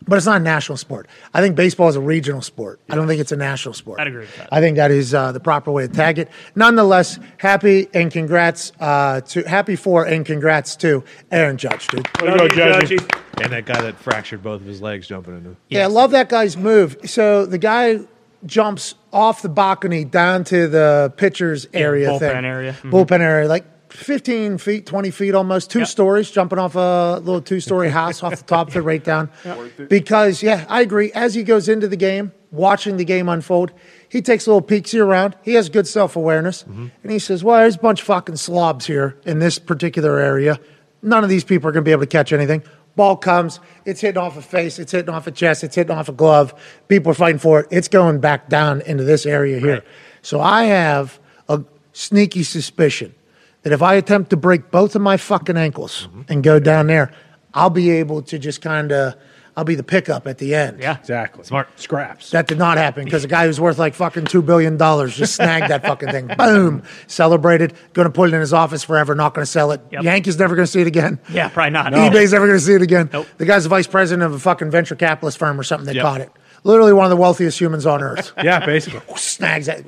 But 0.08 0.18
it's 0.18 0.26
not 0.26 0.40
a 0.42 0.44
national 0.44 0.78
sport. 0.78 1.08
I 1.34 1.42
think 1.42 1.56
baseball 1.56 1.90
is 1.90 1.96
a 1.96 2.02
regional 2.02 2.42
sport. 2.42 2.80
I 2.90 2.96
don't 2.96 3.08
think 3.08 3.20
it's 3.20 3.32
a 3.32 3.36
national 3.38 3.74
sport. 3.74 4.00
I'd 4.00 4.08
agree 4.08 4.22
with 4.22 4.36
that. 4.38 4.50
I 4.52 4.60
think 4.62 4.78
that 4.78 4.92
is 4.92 5.14
uh, 5.14 5.32
the 5.32 5.40
proper 5.40 5.72
way 5.72 5.88
to 5.88 5.94
tag 5.94 6.20
it. 6.20 6.30
Nonetheless, 6.54 7.18
happy 7.38 7.88
and 7.94 8.12
congrats 8.12 8.72
uh, 8.80 9.22
to 9.22 9.44
happy 9.44 9.76
for 9.76 10.06
and 10.06 10.26
congrats 10.26 10.76
to 10.78 11.04
Aaron 11.32 11.58
Judge, 11.58 11.88
dude. 11.88 12.08
Way 12.22 12.32
to 12.32 12.38
go, 12.38 12.48
Judgy. 12.50 13.22
And 13.44 13.52
that 13.52 13.66
guy 13.66 13.82
that 13.82 13.96
fractured 13.98 14.44
both 14.44 14.62
of 14.62 14.68
his 14.68 14.82
legs 14.82 15.08
jumping 15.08 15.38
into. 15.38 15.56
Yeah, 15.70 15.84
I 15.84 15.88
love 15.88 16.12
that 16.12 16.30
guy's 16.30 16.56
move. 16.56 16.98
So 17.06 17.46
the 17.46 17.58
guy 17.58 18.00
jumps 18.46 18.96
off 19.12 19.42
the 19.42 19.50
balcony 19.50 20.06
down 20.06 20.44
to 20.46 20.68
the 20.68 21.12
pitcher's 21.18 21.68
area 21.74 22.08
thing. 22.20 22.30
bullpen 22.30 22.34
thing. 22.36 22.46
area. 22.46 22.74
Mhm. 22.84 22.92
Bullpen 22.92 23.20
area, 23.22 23.48
like 23.50 23.66
15 23.96 24.58
feet, 24.58 24.86
20 24.86 25.12
feet 25.12 25.34
almost, 25.36 25.70
two 25.72 25.80
Yep. 25.80 25.88
stories, 25.88 26.32
jumping 26.32 26.60
off 26.60 26.76
a 26.76 27.20
little 27.24 27.42
two 27.42 27.60
story 27.60 27.90
house 27.90 28.22
off 28.24 28.36
the 28.36 28.44
top 28.44 28.70
of 28.70 28.76
it 28.78 28.82
right 28.82 29.04
down. 29.04 29.30
Because, 29.90 30.44
yeah, 30.44 30.66
I 30.70 30.82
agree. 30.82 31.12
As 31.14 31.34
he 31.34 31.44
goes 31.44 31.68
into 31.70 31.88
the 31.88 31.96
game, 31.98 32.32
watching 32.52 32.98
the 32.98 33.06
game 33.06 33.30
unfold, 33.30 33.72
he 34.10 34.22
takes 34.22 34.48
little 34.48 34.62
peeksy 34.62 35.00
around. 35.00 35.36
He 35.44 35.54
has 35.56 35.70
good 35.70 35.88
self 35.88 36.16
awareness. 36.16 36.64
Mm-hmm. 36.64 36.88
And 37.04 37.12
he 37.12 37.20
says, 37.20 37.44
Well, 37.44 37.60
there's 37.60 37.76
a 37.76 37.80
bunch 37.80 38.02
of 38.02 38.08
fucking 38.08 38.38
slobs 38.38 38.86
here 38.86 39.18
in 39.26 39.40
this 39.40 39.60
particular 39.60 40.20
area. 40.20 40.60
None 41.02 41.24
of 41.24 41.30
these 41.30 41.44
people 41.44 41.70
are 41.70 41.72
going 41.72 41.84
to 41.84 41.88
be 41.88 41.92
able 41.92 42.02
to 42.04 42.08
catch 42.08 42.34
anything. 42.34 42.64
Ball 42.96 43.18
comes, 43.18 43.60
it's 43.84 44.00
hitting 44.00 44.18
off 44.22 44.38
a 44.38 44.42
face, 44.42 44.80
it's 44.80 44.94
hitting 44.94 45.14
off 45.14 45.28
a 45.28 45.32
chest, 45.32 45.66
it's 45.66 45.76
hitting 45.76 45.96
off 45.96 46.08
a 46.08 46.14
glove. 46.14 46.54
People 46.88 47.12
are 47.12 47.16
fighting 47.16 47.40
for 47.40 47.60
it. 47.60 47.68
It's 47.70 47.90
going 47.90 48.22
back 48.22 48.48
down 48.48 48.82
into 48.82 49.04
this 49.04 49.26
area 49.26 49.60
here. 49.60 49.84
So 50.22 50.40
I 50.40 50.64
have 50.64 51.20
a 51.50 51.62
sneaky 51.92 52.44
suspicion 52.44 53.14
that 53.66 53.74
if 53.74 53.82
I 53.82 53.96
attempt 53.96 54.30
to 54.30 54.38
break 54.38 54.70
both 54.70 54.96
of 54.96 55.02
my 55.02 55.18
fucking 55.18 55.58
ankles 55.58 56.08
mm-hmm. 56.08 56.22
and 56.30 56.44
go 56.44 56.60
down 56.60 56.86
there, 56.86 57.12
I'll 57.52 57.72
be 57.72 57.90
able 57.90 58.22
to 58.22 58.38
just 58.38 58.62
kind 58.62 58.92
of, 58.92 59.16
I'll 59.58 59.64
be 59.64 59.74
the 59.74 59.82
pickup 59.84 60.28
at 60.28 60.38
the 60.38 60.54
end. 60.54 60.80
Yeah. 60.80 61.00
Exactly. 61.00 61.44
Smart. 61.46 61.68
Scraps. 61.80 62.30
That 62.30 62.46
did 62.46 62.60
not 62.60 62.78
happen 62.78 63.06
because 63.06 63.24
a 63.24 63.28
guy 63.28 63.48
who's 63.48 63.60
worth 63.60 63.80
like 63.80 63.96
fucking 63.96 64.26
two 64.26 64.44
billion 64.44 64.78
dollars 64.78 65.18
just 65.18 65.34
snagged 65.34 65.70
that 65.72 65.82
fucking 65.82 66.10
thing. 66.12 66.28
Boom, 66.38 66.84
celebrated. 67.08 67.74
Going 67.94 68.06
to 68.06 68.12
put 68.12 68.30
it 68.30 68.36
in 68.36 68.40
his 68.40 68.54
office 68.54 68.84
forever. 68.84 69.16
Not 69.16 69.34
going 69.34 69.44
to 69.46 69.52
sell 69.52 69.72
it. 69.72 69.82
Yep. 69.92 70.04
Yankees 70.04 70.38
never 70.38 70.56
going 70.56 70.68
to 70.68 70.72
see 70.72 70.82
it 70.82 70.88
again. 70.88 71.18
Yeah, 71.32 71.50
probably 71.50 71.72
not. 71.72 71.92
eBay's 71.94 72.34
never 72.34 72.46
going 72.46 72.60
to 72.60 72.64
see 72.64 72.76
it 72.76 72.84
again. 72.84 73.10
Nope. 73.12 73.26
The 73.38 73.46
guy's 73.46 73.64
the 73.64 73.70
vice 73.70 73.88
president 73.88 74.22
of 74.22 74.34
a 74.34 74.40
fucking 74.40 74.70
venture 74.70 74.96
capitalist 74.96 75.40
firm 75.40 75.60
or 75.60 75.64
something 75.64 75.88
that 75.88 75.96
Yep. 75.96 76.04
caught 76.04 76.22
it. 76.22 76.32
Literally 76.64 76.94
one 76.94 77.06
of 77.06 77.10
the 77.10 77.18
wealthiest 77.18 77.60
humans 77.60 77.88
on 77.88 78.04
earth. 78.04 78.32
yeah, 78.44 78.64
basically. 78.64 79.02
Snags 79.16 79.66
that. 79.66 79.84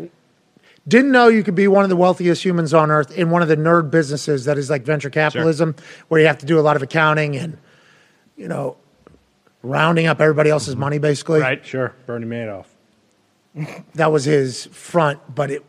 Didn't 0.88 1.12
know 1.12 1.28
you 1.28 1.44
could 1.44 1.56
be 1.56 1.68
one 1.68 1.84
of 1.84 1.90
the 1.90 1.96
wealthiest 1.98 2.44
humans 2.44 2.74
on 2.74 2.92
earth 2.92 3.12
in 3.18 3.30
one 3.30 3.42
of 3.42 3.48
the 3.48 3.58
nerd 3.58 3.92
businesses 3.92 4.46
that 4.46 4.58
is 4.58 4.70
like 4.70 4.84
venture 4.84 5.10
capitalism, 5.10 5.76
where 6.08 6.22
you 6.22 6.28
have 6.28 6.38
to 6.40 6.46
do 6.46 6.60
a 6.60 6.62
lot 6.62 6.76
of 6.76 6.82
accounting 6.82 7.36
and, 7.36 7.58
you 8.38 8.48
know, 8.48 8.78
rounding 9.64 10.08
up 10.08 10.22
everybody 10.22 10.50
else's 10.50 10.76
money 10.76 10.98
basically. 11.00 11.42
Right. 11.42 11.66
Sure. 11.66 11.94
Bernie 12.06 12.26
Madoff. 12.28 12.66
That 13.96 14.12
was 14.12 14.24
his 14.24 14.68
front, 14.68 15.20
but 15.34 15.50
it 15.52 15.66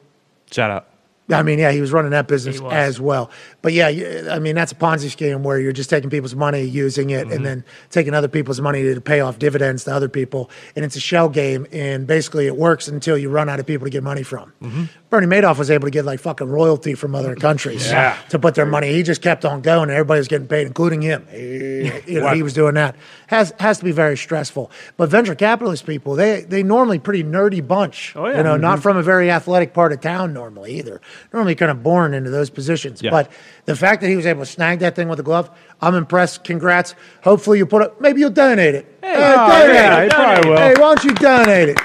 Shout 0.51 0.71
out. 0.71 0.89
I 1.31 1.43
mean, 1.43 1.59
yeah, 1.59 1.73
he 1.73 1.83
was 1.83 1.93
running 1.93 2.13
that 2.13 2.27
business 2.27 2.59
as 2.71 2.99
well. 2.99 3.31
But 3.61 3.75
yeah, 3.75 3.89
I 4.31 4.39
mean, 4.39 4.55
that's 4.55 4.73
a 4.73 4.75
Ponzi 4.75 5.11
scheme 5.11 5.43
where 5.43 5.61
you're 5.61 5.73
just 5.75 5.91
taking 5.91 6.09
people's 6.09 6.35
money, 6.35 6.63
using 6.63 7.11
it, 7.11 7.27
Mm-hmm. 7.27 7.33
and 7.37 7.45
then 7.45 7.65
taking 7.91 8.15
other 8.15 8.29
people's 8.29 8.63
money 8.63 8.83
to 8.95 8.99
pay 9.03 9.21
off 9.21 9.39
dividends 9.39 9.85
to 9.85 9.93
other 9.95 10.09
people. 10.09 10.49
And 10.75 10.87
it's 10.87 10.97
a 10.97 11.01
shell 11.01 11.29
game. 11.29 11.67
And 11.71 12.07
basically, 12.07 12.47
it 12.47 12.57
works 12.57 12.89
until 12.89 13.19
you 13.19 13.29
run 13.29 13.51
out 13.51 13.61
of 13.61 13.67
people 13.67 13.85
to 13.85 13.91
get 13.91 14.03
money 14.03 14.23
from. 14.23 14.55
Mm-hmm. 14.63 14.85
Bernie 15.11 15.27
Madoff 15.27 15.57
was 15.59 15.71
able 15.71 15.87
to 15.87 15.91
get 15.91 16.05
like 16.05 16.21
fucking 16.21 16.49
royalty 16.49 16.95
from 16.95 17.15
other 17.15 17.35
countries 17.35 17.87
Yeah. 17.91 18.19
to 18.29 18.39
put 18.39 18.55
their 18.55 18.67
money. 18.67 18.93
He 18.93 19.03
just 19.03 19.23
kept 19.23 19.47
on 19.47 19.63
going, 19.63 19.85
and 19.85 19.93
everybody 19.93 20.19
was 20.19 20.29
getting 20.29 20.47
paid, 20.47 20.67
including 20.67 21.01
him. 21.01 21.27
He, 21.31 21.91
you 22.07 22.21
know, 22.21 22.35
he 22.35 22.43
was 22.43 22.53
doing 22.53 22.75
that. 22.75 22.95
Has 23.29 23.55
has 23.59 23.79
to 23.79 23.85
be 23.85 23.91
very 23.93 24.19
stressful. 24.19 24.71
But 24.99 25.09
venture 25.09 25.35
capitalist 25.35 25.87
people, 25.87 26.15
they 26.15 26.43
they 26.43 26.63
normally 26.63 26.99
pretty 26.99 27.25
nerdy 27.25 27.67
bunch. 27.67 28.13
Oh, 28.17 28.27
yeah. 28.27 28.39
You 28.39 28.43
know, 28.43 28.57
not 28.59 28.75
mm-hmm. 28.75 28.83
from 28.83 28.97
a 28.99 29.03
very 29.03 29.31
athletic 29.31 29.73
part 29.73 29.93
of 29.93 30.01
town 30.03 30.35
normally 30.35 30.79
either. 30.79 31.01
Normally 31.33 31.55
kind 31.55 31.71
of 31.71 31.83
born 31.83 32.13
into 32.13 32.29
those 32.29 32.51
positions. 32.51 33.01
Yeah. 33.03 33.11
But 33.11 33.33
the 33.65 33.77
fact 33.77 34.03
that 34.03 34.09
he 34.09 34.17
was 34.17 34.27
able 34.27 34.41
to 34.41 34.47
snag 34.47 34.81
that 34.81 34.95
thing 34.95 35.09
with 35.09 35.21
a 35.21 35.23
glove, 35.23 35.51
I'm 35.81 35.95
impressed. 35.95 36.45
Congrats. 36.45 36.95
Hopefully 37.23 37.57
you 37.57 37.65
put 37.65 37.81
it. 37.83 37.99
Maybe 37.99 38.21
you'll 38.21 38.31
donate 38.31 38.75
it. 38.75 38.85
Hey, 39.01 39.15
Oh, 39.17 39.49
donate 39.49 39.75
yeah, 39.75 39.99
it. 40.01 40.05
he 40.05 40.11
probably 40.11 40.51
will. 40.51 40.57
Hey, 40.59 40.75
why 40.75 40.95
don't 40.95 41.05
you 41.05 41.15
donate 41.15 41.69
it? 41.71 41.79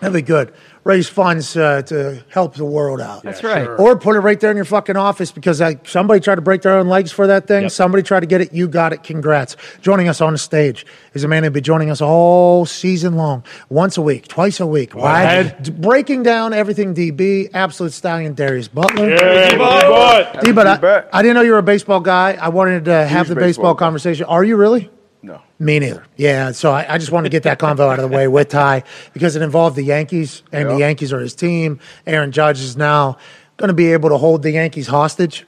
That'd 0.00 0.12
be 0.12 0.22
good. 0.22 0.52
Raise 0.84 1.08
funds 1.08 1.56
uh, 1.56 1.80
to 1.82 2.22
help 2.28 2.54
the 2.54 2.64
world 2.64 3.00
out. 3.00 3.22
That's 3.22 3.42
right. 3.42 3.66
Or 3.66 3.98
put 3.98 4.16
it 4.16 4.20
right 4.20 4.38
there 4.38 4.50
in 4.50 4.56
your 4.56 4.66
fucking 4.66 4.96
office 4.96 5.32
because 5.32 5.60
like, 5.60 5.88
somebody 5.88 6.20
tried 6.20 6.36
to 6.36 6.42
break 6.42 6.62
their 6.62 6.76
own 6.78 6.88
legs 6.88 7.10
for 7.10 7.26
that 7.26 7.46
thing. 7.46 7.62
Yep. 7.62 7.70
Somebody 7.72 8.02
tried 8.02 8.20
to 8.20 8.26
get 8.26 8.42
it. 8.42 8.52
You 8.52 8.68
got 8.68 8.92
it. 8.92 9.02
Congrats. 9.02 9.56
Joining 9.80 10.08
us 10.08 10.20
on 10.20 10.32
the 10.32 10.38
stage 10.38 10.84
is 11.14 11.24
a 11.24 11.28
man 11.28 11.42
who'll 11.42 11.52
be 11.52 11.60
joining 11.62 11.90
us 11.90 12.00
all 12.00 12.66
season 12.66 13.16
long, 13.16 13.42
once 13.70 13.96
a 13.96 14.02
week, 14.02 14.28
twice 14.28 14.60
a 14.60 14.66
week. 14.66 14.94
Right? 14.94 15.62
D- 15.62 15.70
Breaking 15.70 16.22
down 16.22 16.52
everything 16.52 16.94
DB, 16.94 17.50
absolute 17.54 17.92
stallion 17.92 18.34
Darius 18.34 18.68
Butler. 18.68 19.16
But 19.56 20.40
D, 20.42 20.52
but 20.52 20.80
be 20.80 20.86
I. 20.86 21.04
I 21.12 21.22
didn't 21.22 21.34
know 21.34 21.42
you 21.42 21.52
were 21.52 21.58
a 21.58 21.62
baseball 21.62 22.00
guy. 22.00 22.36
I 22.40 22.48
wanted 22.48 22.84
to 22.86 23.06
have 23.06 23.28
the 23.28 23.34
baseball, 23.34 23.46
baseball 23.46 23.74
conversation. 23.74 24.26
Are 24.26 24.44
you 24.44 24.56
really? 24.56 24.90
No. 25.24 25.40
Me 25.58 25.78
neither. 25.78 26.04
Yeah, 26.16 26.52
so 26.52 26.70
I, 26.72 26.94
I 26.94 26.98
just 26.98 27.10
wanted 27.10 27.30
to 27.30 27.34
get 27.34 27.44
that 27.44 27.58
convo 27.58 27.90
out 27.90 27.98
of 27.98 28.08
the 28.08 28.14
way 28.14 28.28
with 28.28 28.48
Ty 28.50 28.82
because 29.14 29.36
it 29.36 29.42
involved 29.42 29.74
the 29.76 29.82
Yankees, 29.82 30.42
and 30.52 30.68
the 30.68 30.76
Yankees 30.76 31.12
are 31.12 31.20
his 31.20 31.34
team. 31.34 31.80
Aaron 32.06 32.30
Judge 32.30 32.60
is 32.60 32.76
now 32.76 33.16
going 33.56 33.68
to 33.68 33.74
be 33.74 33.92
able 33.92 34.10
to 34.10 34.18
hold 34.18 34.42
the 34.42 34.50
Yankees 34.50 34.86
hostage 34.86 35.46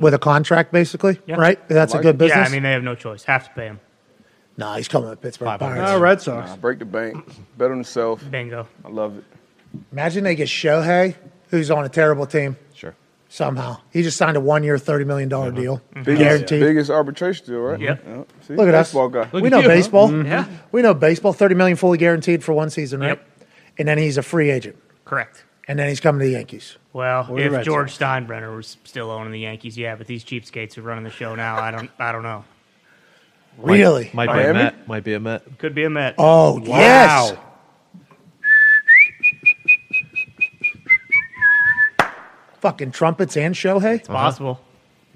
with 0.00 0.14
a 0.14 0.18
contract, 0.18 0.72
basically, 0.72 1.20
Yeah. 1.26 1.36
right? 1.36 1.68
That's 1.68 1.92
a 1.92 1.98
good 1.98 2.14
it. 2.14 2.18
business. 2.18 2.36
Yeah, 2.38 2.44
I 2.46 2.48
mean 2.48 2.62
they 2.62 2.72
have 2.72 2.82
no 2.84 2.94
choice. 2.94 3.24
Have 3.24 3.44
to 3.44 3.50
pay 3.54 3.66
him. 3.66 3.80
nah, 4.56 4.76
he's 4.76 4.88
coming 4.88 5.10
to 5.10 5.16
Pittsburgh 5.16 5.46
Five 5.46 5.60
hundred. 5.60 5.74
Pirates. 5.76 5.92
uh, 5.96 6.00
Red 6.00 6.20
Sox. 6.22 6.50
Nah, 6.50 6.56
break 6.56 6.78
the 6.78 6.84
bank. 6.84 7.28
Bet 7.58 7.70
on 7.70 7.78
yourself. 7.78 8.24
Bingo. 8.30 8.66
I 8.84 8.88
love 8.88 9.18
it. 9.18 9.24
Imagine 9.92 10.24
they 10.24 10.34
get 10.36 10.48
Shohei, 10.48 11.14
who's 11.50 11.70
on 11.70 11.84
a 11.84 11.88
terrible 11.90 12.24
team, 12.26 12.56
Sure. 12.56 12.67
Somehow. 13.28 13.78
He 13.92 14.02
just 14.02 14.16
signed 14.16 14.36
a 14.36 14.40
one-year, 14.40 14.78
thirty 14.78 15.04
million 15.04 15.28
dollar 15.28 15.48
uh-huh. 15.48 15.60
deal, 15.60 15.76
mm-hmm. 15.76 16.02
Biggest, 16.02 16.22
guaranteed. 16.22 16.60
biggest 16.60 16.90
arbitration 16.90 17.46
deal, 17.46 17.60
right? 17.60 17.80
Yep. 17.80 18.04
Yeah. 18.06 18.24
See, 18.42 18.54
Look 18.54 18.68
at 18.68 18.74
us. 18.74 18.88
baseball 18.88 19.08
guy. 19.08 19.28
Look 19.32 19.42
we 19.42 19.46
at 19.46 19.50
know 19.50 19.58
you, 19.58 19.68
huh? 19.68 19.74
baseball. 19.74 20.08
Mm-hmm. 20.08 20.26
Yeah. 20.26 20.46
We 20.72 20.82
know 20.82 20.94
baseball. 20.94 21.32
Thirty 21.32 21.54
million 21.54 21.76
fully 21.76 21.98
guaranteed 21.98 22.42
for 22.42 22.52
one 22.52 22.70
season, 22.70 23.00
right? 23.00 23.08
Yep. 23.08 23.28
And 23.78 23.88
then 23.88 23.98
he's 23.98 24.16
a 24.16 24.22
free 24.22 24.50
agent, 24.50 24.76
Correct. 25.04 25.44
and 25.68 25.78
then 25.78 25.88
he's 25.88 26.00
coming 26.00 26.18
to 26.20 26.26
the 26.26 26.32
Yankees. 26.32 26.78
Well, 26.92 27.28
Or 27.30 27.38
if 27.38 27.52
Red 27.52 27.64
George 27.64 27.96
Steinbrenner 27.96 28.56
was 28.56 28.76
still 28.82 29.10
owning 29.12 29.30
the 29.30 29.38
Yankees, 29.38 29.78
yeah, 29.78 29.94
but 29.94 30.08
these 30.08 30.24
cheapskates 30.24 30.74
who 30.74 30.80
are 30.80 30.84
running 30.84 31.04
the 31.04 31.10
show 31.10 31.36
now, 31.36 31.56
I 31.56 31.70
don't, 31.70 31.88
I 31.96 32.10
don't 32.10 32.24
know. 32.24 32.44
Really? 33.56 34.10
Might 34.12 34.26
be 34.26 34.32
a 34.32 34.36
Miami? 34.36 34.52
Met. 34.54 34.88
Might 34.88 35.04
be 35.04 35.14
a 35.14 35.20
Met. 35.20 35.58
Could 35.58 35.74
be 35.74 35.84
a 35.84 35.90
Met. 35.90 36.16
Oh 36.18 36.60
yes. 36.64 37.36
Fucking 42.60 42.92
trumpets 42.92 43.36
and 43.36 43.54
Shohei. 43.54 43.96
It's 43.96 44.08
possible. 44.08 44.60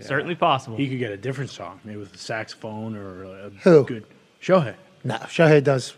Certainly 0.00 0.36
possible. 0.36 0.76
He 0.76 0.88
could 0.88 0.98
get 0.98 1.12
a 1.12 1.16
different 1.16 1.50
song, 1.50 1.80
maybe 1.84 1.98
with 1.98 2.14
a 2.14 2.18
saxophone 2.18 2.96
or 2.96 3.24
a 3.24 3.50
Who? 3.62 3.84
good 3.84 4.04
Shohei. 4.40 4.74
No, 5.04 5.16
Shohei 5.16 5.62
does. 5.62 5.94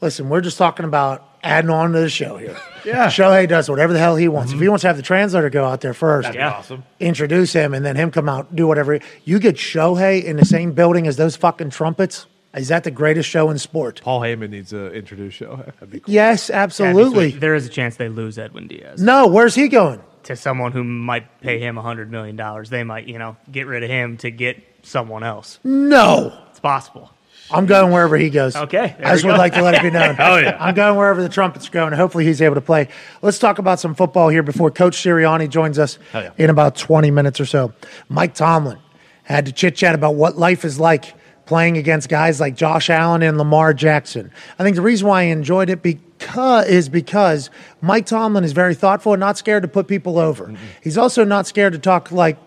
Listen, 0.00 0.28
we're 0.28 0.40
just 0.40 0.58
talking 0.58 0.84
about 0.84 1.26
adding 1.42 1.70
on 1.70 1.92
to 1.92 2.00
the 2.00 2.08
show 2.08 2.36
here. 2.36 2.56
Yeah. 2.84 3.06
Shohei 3.06 3.48
does 3.48 3.70
whatever 3.70 3.94
the 3.94 3.98
hell 3.98 4.14
he 4.14 4.28
wants. 4.28 4.52
If 4.52 4.58
he 4.58 4.64
mm-hmm. 4.64 4.72
wants 4.72 4.82
to 4.82 4.88
have 4.88 4.98
the 4.98 5.02
translator 5.02 5.48
go 5.48 5.64
out 5.64 5.80
there 5.80 5.94
first, 5.94 6.34
yeah. 6.34 6.50
Awesome. 6.50 6.84
introduce 7.00 7.54
him, 7.54 7.72
and 7.72 7.82
then 7.82 7.96
him 7.96 8.10
come 8.10 8.28
out, 8.28 8.54
do 8.54 8.66
whatever. 8.66 9.00
You 9.24 9.38
get 9.38 9.56
Shohei 9.56 10.22
in 10.22 10.36
the 10.36 10.44
same 10.44 10.72
building 10.72 11.06
as 11.06 11.16
those 11.16 11.34
fucking 11.34 11.70
trumpets. 11.70 12.26
Is 12.54 12.68
that 12.68 12.84
the 12.84 12.90
greatest 12.90 13.26
show 13.26 13.48
in 13.48 13.56
sport? 13.56 14.02
Paul 14.04 14.20
Heyman 14.20 14.50
needs 14.50 14.68
to 14.68 14.92
introduce 14.92 15.38
Shohei. 15.38 15.64
That'd 15.64 15.92
be 15.92 16.00
cool. 16.00 16.12
Yes, 16.12 16.50
Yeah, 16.50 16.62
absolutely. 16.62 17.30
There 17.30 17.54
is 17.54 17.64
a 17.64 17.70
chance 17.70 17.96
they 17.96 18.10
lose 18.10 18.36
Edwin 18.38 18.68
Diaz 18.68 19.00
No, 19.02 19.28
where's 19.28 19.54
he 19.54 19.68
going? 19.68 20.02
To 20.24 20.36
someone 20.36 20.72
who 20.72 20.84
might 20.84 21.40
pay 21.40 21.58
him 21.58 21.76
hundred 21.76 22.10
million 22.10 22.36
dollars. 22.36 22.70
They 22.70 22.84
might, 22.84 23.06
you 23.06 23.18
know, 23.18 23.36
get 23.50 23.66
rid 23.66 23.82
of 23.82 23.90
him 23.90 24.16
to 24.18 24.30
get 24.30 24.62
someone 24.82 25.22
else. 25.22 25.58
No. 25.64 26.36
It's 26.50 26.60
possible. 26.60 27.10
I'm 27.50 27.66
going 27.66 27.92
wherever 27.92 28.16
he 28.16 28.30
goes. 28.30 28.56
Okay, 28.56 28.96
there 28.98 29.06
I 29.06 29.12
just 29.12 29.24
we 29.24 29.28
would 29.30 29.36
go. 29.36 29.38
like 29.38 29.52
to 29.54 29.62
let 29.62 29.74
it 29.74 29.82
be 29.82 29.90
known. 29.90 30.14
Hell 30.16 30.40
yeah. 30.40 30.56
I'm 30.58 30.74
going 30.74 30.96
wherever 30.96 31.22
the 31.22 31.28
trumpets 31.28 31.68
are 31.68 31.70
going. 31.70 31.92
Hopefully, 31.92 32.24
he's 32.24 32.40
able 32.40 32.54
to 32.54 32.60
play. 32.62 32.88
Let's 33.20 33.38
talk 33.38 33.58
about 33.58 33.78
some 33.80 33.94
football 33.94 34.30
here 34.30 34.42
before 34.42 34.70
Coach 34.70 34.96
Sirianni 34.96 35.50
joins 35.50 35.78
us 35.78 35.98
Hell 36.12 36.22
yeah. 36.22 36.30
in 36.38 36.48
about 36.48 36.74
20 36.76 37.10
minutes 37.10 37.40
or 37.40 37.46
so. 37.46 37.72
Mike 38.08 38.34
Tomlin 38.34 38.78
had 39.24 39.46
to 39.46 39.52
chit 39.52 39.76
chat 39.76 39.94
about 39.94 40.14
what 40.14 40.38
life 40.38 40.64
is 40.64 40.80
like 40.80 41.14
playing 41.44 41.76
against 41.76 42.08
guys 42.08 42.40
like 42.40 42.54
Josh 42.56 42.88
Allen 42.88 43.22
and 43.22 43.36
Lamar 43.36 43.74
Jackson. 43.74 44.30
I 44.58 44.62
think 44.62 44.76
the 44.76 44.82
reason 44.82 45.06
why 45.06 45.20
I 45.20 45.24
enjoyed 45.24 45.68
it 45.68 45.82
because 46.24 46.68
is 46.68 46.88
because 46.88 47.50
Mike 47.80 48.06
Tomlin 48.06 48.44
is 48.44 48.52
very 48.52 48.74
thoughtful 48.74 49.12
and 49.12 49.20
not 49.20 49.38
scared 49.38 49.62
to 49.62 49.68
put 49.68 49.86
people 49.86 50.18
over. 50.18 50.46
Mm-hmm. 50.46 50.56
He's 50.82 50.98
also 50.98 51.24
not 51.24 51.46
scared 51.46 51.72
to 51.72 51.78
talk 51.78 52.10
like 52.10 52.38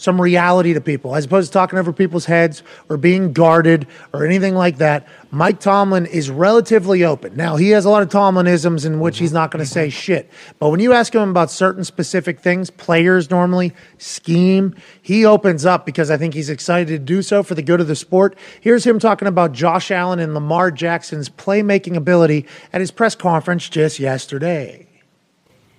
some 0.00 0.18
reality 0.18 0.72
to 0.72 0.80
people 0.80 1.14
as 1.14 1.26
opposed 1.26 1.52
to 1.52 1.52
talking 1.52 1.78
over 1.78 1.92
people's 1.92 2.24
heads 2.24 2.62
or 2.88 2.96
being 2.96 3.32
guarded 3.32 3.86
or 4.14 4.24
anything 4.24 4.54
like 4.54 4.78
that. 4.78 5.06
Mike 5.30 5.60
Tomlin 5.60 6.06
is 6.06 6.30
relatively 6.30 7.04
open. 7.04 7.36
Now, 7.36 7.56
he 7.56 7.70
has 7.70 7.84
a 7.84 7.90
lot 7.90 8.02
of 8.02 8.08
Tomlinisms 8.08 8.86
in 8.86 8.98
which 8.98 9.18
he's 9.18 9.32
not 9.32 9.50
going 9.50 9.62
to 9.64 9.70
say 9.70 9.90
shit. 9.90 10.30
But 10.58 10.70
when 10.70 10.80
you 10.80 10.94
ask 10.94 11.14
him 11.14 11.28
about 11.28 11.50
certain 11.50 11.84
specific 11.84 12.40
things, 12.40 12.70
players 12.70 13.30
normally, 13.30 13.74
scheme, 13.98 14.74
he 15.02 15.26
opens 15.26 15.66
up 15.66 15.84
because 15.84 16.10
I 16.10 16.16
think 16.16 16.32
he's 16.32 16.50
excited 16.50 16.88
to 16.88 16.98
do 16.98 17.20
so 17.20 17.42
for 17.42 17.54
the 17.54 17.62
good 17.62 17.80
of 17.80 17.86
the 17.86 17.94
sport. 17.94 18.36
Here's 18.60 18.86
him 18.86 18.98
talking 18.98 19.28
about 19.28 19.52
Josh 19.52 19.90
Allen 19.90 20.18
and 20.18 20.32
Lamar 20.32 20.70
Jackson's 20.70 21.28
playmaking 21.28 21.94
ability 21.94 22.46
at 22.72 22.80
his 22.80 22.90
press 22.90 23.14
conference 23.14 23.68
just 23.68 23.98
yesterday. 23.98 24.88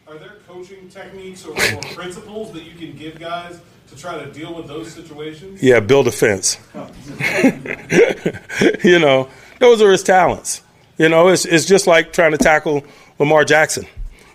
Are 0.07 0.17
there 0.17 0.35
coaching 0.47 0.87
techniques 0.89 1.43
or, 1.45 1.51
or 1.51 1.81
principles 1.95 2.51
that 2.53 2.63
you 2.63 2.75
can 2.75 2.95
give 2.95 3.19
guys 3.19 3.59
try 4.01 4.23
to 4.23 4.31
deal 4.31 4.53
with 4.53 4.67
those 4.67 4.91
situations? 4.91 5.61
Yeah, 5.61 5.79
build 5.79 6.07
a 6.07 6.11
fence. 6.11 6.57
you 8.83 8.99
know, 8.99 9.29
those 9.59 9.81
are 9.81 9.91
his 9.91 10.03
talents. 10.03 10.61
You 10.97 11.09
know, 11.09 11.29
it's 11.29 11.45
it's 11.45 11.65
just 11.65 11.87
like 11.87 12.13
trying 12.13 12.31
to 12.31 12.37
tackle 12.37 12.83
Lamar 13.19 13.45
Jackson. 13.45 13.85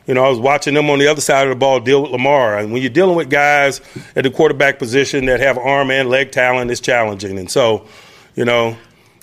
You 0.07 0.15
know, 0.15 0.25
I 0.25 0.29
was 0.29 0.39
watching 0.39 0.75
them 0.75 0.89
on 0.89 1.01
the 1.01 1.09
other 1.09 1.21
side 1.21 1.49
of 1.49 1.51
the 1.51 1.57
ball 1.57 1.81
deal 1.81 2.03
with 2.03 2.13
Lamar, 2.13 2.59
and 2.59 2.73
when 2.73 2.81
you're 2.81 2.91
dealing 2.91 3.17
with 3.17 3.29
guys 3.29 3.81
at 4.15 4.23
the 4.23 4.31
quarterback 4.31 4.79
position 4.79 5.27
that 5.27 5.41
have 5.41 5.59
arm 5.59 5.91
and 5.91 6.09
leg 6.09 6.31
talent, 6.31 6.71
it's 6.71 6.81
challenging. 6.81 7.39
And 7.39 7.51
so, 7.51 7.87
you 8.37 8.45
know, 8.45 8.77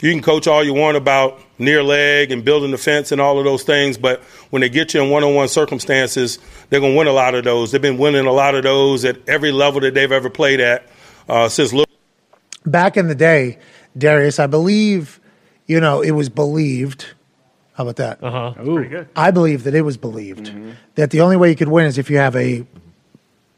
you 0.03 0.11
can 0.11 0.21
coach 0.21 0.47
all 0.47 0.61
you 0.61 0.73
want 0.73 0.97
about 0.97 1.39
near 1.57 1.81
leg 1.81 2.33
and 2.33 2.43
building 2.43 2.71
the 2.71 2.77
fence 2.77 3.13
and 3.13 3.21
all 3.21 3.39
of 3.39 3.45
those 3.45 3.63
things, 3.63 3.97
but 3.97 4.21
when 4.49 4.59
they 4.59 4.67
get 4.67 4.93
you 4.93 5.01
in 5.01 5.09
one-on-one 5.09 5.47
circumstances, 5.47 6.39
they're 6.69 6.81
going 6.81 6.91
to 6.91 6.97
win 6.97 7.07
a 7.07 7.13
lot 7.13 7.35
of 7.35 7.45
those. 7.45 7.71
They've 7.71 7.81
been 7.81 7.97
winning 7.97 8.25
a 8.25 8.31
lot 8.33 8.53
of 8.53 8.63
those 8.63 9.05
at 9.05 9.17
every 9.29 9.53
level 9.53 9.79
that 9.79 9.93
they've 9.93 10.11
ever 10.11 10.29
played 10.29 10.59
at 10.59 10.89
uh, 11.29 11.47
since. 11.47 11.71
Little 11.71 11.95
back 12.65 12.97
in 12.97 13.07
the 13.07 13.15
day, 13.15 13.59
Darius, 13.97 14.39
I 14.39 14.47
believe, 14.47 15.21
you 15.67 15.79
know, 15.79 16.01
it 16.01 16.11
was 16.11 16.27
believed. 16.27 17.13
How 17.75 17.83
about 17.83 17.95
that? 17.95 18.21
Uh-huh. 18.21 18.61
Pretty. 18.61 19.07
I 19.15 19.31
believe 19.31 19.63
that 19.63 19.73
it 19.73 19.83
was 19.83 19.95
believed 19.95 20.51
that 20.95 21.11
the 21.11 21.21
only 21.21 21.37
way 21.37 21.49
you 21.49 21.55
could 21.55 21.69
win 21.69 21.85
is 21.85 21.97
if 21.97 22.09
you 22.09 22.17
have 22.17 22.35
a 22.35 22.67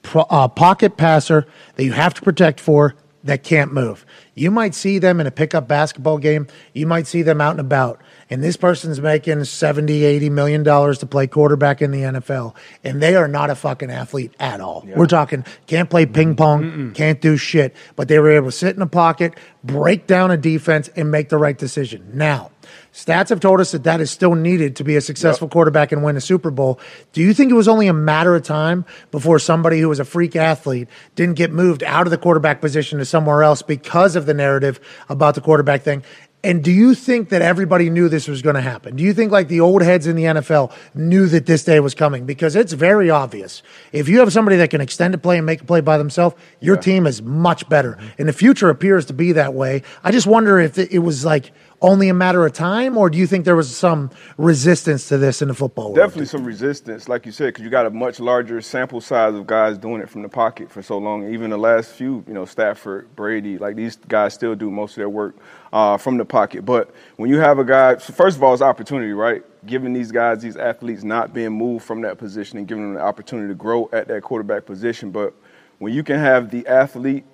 pro, 0.03 0.21
uh, 0.29 0.47
pocket 0.47 0.95
passer 0.95 1.47
that 1.75 1.83
you 1.83 1.91
have 1.93 2.13
to 2.13 2.21
protect 2.21 2.59
for 2.59 2.93
that 3.25 3.43
can't 3.43 3.73
move. 3.73 4.05
You 4.35 4.51
might 4.51 4.73
see 4.73 4.99
them 4.99 5.19
in 5.19 5.27
a 5.27 5.31
pickup 5.31 5.67
basketball 5.67 6.19
game. 6.19 6.47
You 6.73 6.87
might 6.87 7.07
see 7.07 7.23
them 7.23 7.41
out 7.41 7.51
and 7.51 7.59
about. 7.59 7.99
And 8.29 8.43
this 8.43 8.57
person's 8.57 8.99
making 8.99 9.43
70, 9.43 10.03
80 10.03 10.29
million 10.29 10.63
dollars 10.63 10.99
to 10.99 11.05
play 11.05 11.27
quarterback 11.27 11.81
in 11.81 11.91
the 11.91 12.01
NFL. 12.01 12.55
And 12.83 13.01
they 13.01 13.15
are 13.15 13.27
not 13.27 13.49
a 13.49 13.55
fucking 13.55 13.91
athlete 13.91 14.33
at 14.39 14.61
all. 14.61 14.85
We're 14.95 15.05
talking 15.05 15.45
can't 15.67 15.89
play 15.89 16.05
ping 16.05 16.35
pong, 16.35 16.93
can't 16.93 17.21
do 17.21 17.37
shit. 17.37 17.75
But 17.95 18.07
they 18.07 18.17
were 18.19 18.31
able 18.31 18.47
to 18.47 18.51
sit 18.51 18.75
in 18.75 18.81
a 18.81 18.87
pocket, 18.87 19.35
break 19.63 20.07
down 20.07 20.31
a 20.31 20.37
defense, 20.37 20.89
and 20.95 21.11
make 21.11 21.29
the 21.29 21.37
right 21.37 21.57
decision. 21.57 22.11
Now, 22.13 22.51
Stats 22.93 23.29
have 23.29 23.39
told 23.41 23.59
us 23.59 23.73
that 23.73 23.83
that 23.83 23.99
is 23.99 24.09
still 24.09 24.35
needed 24.35 24.77
to 24.77 24.83
be 24.83 24.95
a 24.95 25.01
successful 25.01 25.49
quarterback 25.49 25.91
and 25.91 26.01
win 26.01 26.15
a 26.15 26.21
Super 26.21 26.49
Bowl. 26.49 26.79
Do 27.11 27.21
you 27.21 27.33
think 27.33 27.51
it 27.51 27.55
was 27.55 27.67
only 27.67 27.87
a 27.87 27.93
matter 27.93 28.35
of 28.35 28.43
time 28.43 28.85
before 29.11 29.37
somebody 29.37 29.79
who 29.79 29.89
was 29.89 29.99
a 29.99 30.05
freak 30.05 30.35
athlete 30.35 30.87
didn't 31.15 31.35
get 31.35 31.51
moved 31.51 31.83
out 31.83 32.07
of 32.07 32.11
the 32.11 32.17
quarterback 32.17 32.61
position 32.61 32.99
to 32.99 33.05
somewhere 33.05 33.43
else 33.43 33.61
because 33.61 34.15
of 34.15 34.25
the 34.25 34.33
narrative 34.33 34.79
about 35.09 35.35
the 35.35 35.41
quarterback 35.41 35.81
thing? 35.81 36.03
And 36.45 36.63
do 36.63 36.71
you 36.71 36.93
think 36.93 37.29
that 37.29 37.41
everybody 37.41 37.89
knew 37.89 38.07
this 38.07 38.27
was 38.27 38.43
going 38.43 38.53
to 38.53 38.61
happen? 38.61 38.95
Do 38.95 39.03
you 39.03 39.15
think 39.15 39.31
like 39.31 39.47
the 39.47 39.61
old 39.61 39.81
heads 39.81 40.05
in 40.05 40.15
the 40.15 40.25
NFL 40.25 40.71
knew 40.93 41.25
that 41.25 41.47
this 41.47 41.63
day 41.63 41.79
was 41.79 41.95
coming? 41.95 42.27
Because 42.27 42.55
it's 42.55 42.71
very 42.71 43.09
obvious. 43.09 43.63
If 43.91 44.07
you 44.07 44.19
have 44.19 44.31
somebody 44.31 44.55
that 44.57 44.69
can 44.69 44.79
extend 44.79 45.15
a 45.15 45.17
play 45.17 45.37
and 45.37 45.45
make 45.47 45.61
a 45.61 45.65
play 45.65 45.81
by 45.81 45.97
themselves, 45.97 46.35
your 46.59 46.77
team 46.77 47.07
is 47.07 47.23
much 47.23 47.67
better. 47.67 47.97
And 48.19 48.29
the 48.29 48.33
future 48.33 48.69
appears 48.69 49.07
to 49.07 49.13
be 49.13 49.31
that 49.31 49.55
way. 49.55 49.81
I 50.03 50.11
just 50.11 50.27
wonder 50.27 50.59
if 50.59 50.77
it 50.77 50.99
was 50.99 51.25
like 51.25 51.51
only 51.85 52.09
a 52.09 52.13
matter 52.13 52.43
of 52.45 52.51
time, 52.51 52.97
or 52.97 53.11
do 53.11 53.17
you 53.17 53.27
think 53.27 53.45
there 53.45 53.55
was 53.55 53.75
some 53.75 54.09
resistance 54.37 55.07
to 55.09 55.19
this 55.19 55.43
in 55.43 55.49
the 55.49 55.53
football 55.53 55.85
world? 55.85 55.95
Definitely 55.95 56.25
some 56.25 56.43
resistance, 56.43 57.07
like 57.07 57.27
you 57.27 57.31
said, 57.31 57.47
because 57.47 57.63
you 57.63 57.69
got 57.69 57.85
a 57.85 57.91
much 57.91 58.19
larger 58.19 58.59
sample 58.59 58.99
size 58.99 59.35
of 59.35 59.45
guys 59.45 59.77
doing 59.77 60.01
it 60.01 60.09
from 60.09 60.23
the 60.23 60.29
pocket 60.29 60.71
for 60.71 60.81
so 60.81 60.97
long. 60.97 61.31
Even 61.31 61.51
the 61.51 61.57
last 61.57 61.91
few, 61.91 62.23
you 62.27 62.33
know, 62.33 62.43
Stafford, 62.43 63.15
Brady, 63.15 63.59
like 63.59 63.75
these 63.75 63.97
guys 63.97 64.33
still 64.33 64.55
do 64.55 64.71
most 64.71 64.93
of 64.93 64.95
their 64.95 65.09
work 65.09 65.35
uh, 65.71 65.95
from 65.97 66.17
the 66.17 66.25
pocket. 66.25 66.65
But 66.65 66.89
when 67.17 67.29
you 67.29 67.37
have 67.37 67.59
a 67.59 67.63
guy, 67.63 67.95
first 67.97 68.37
of 68.37 68.43
all, 68.43 68.53
it's 68.53 68.63
opportunity, 68.63 69.13
right? 69.13 69.43
Giving 69.67 69.93
these 69.93 70.11
guys, 70.11 70.41
these 70.41 70.57
athletes, 70.57 71.03
not 71.03 71.33
being 71.33 71.51
moved 71.51 71.85
from 71.85 72.01
that 72.01 72.17
position 72.17 72.57
and 72.57 72.67
giving 72.67 72.83
them 72.83 72.93
the 72.95 73.01
opportunity 73.01 73.49
to 73.49 73.55
grow 73.55 73.89
at 73.93 74.07
that 74.07 74.23
quarterback 74.23 74.65
position. 74.65 75.11
But 75.11 75.35
when 75.77 75.93
you 75.93 76.03
can 76.03 76.17
have 76.17 76.49
the 76.49 76.65
athlete 76.65 77.25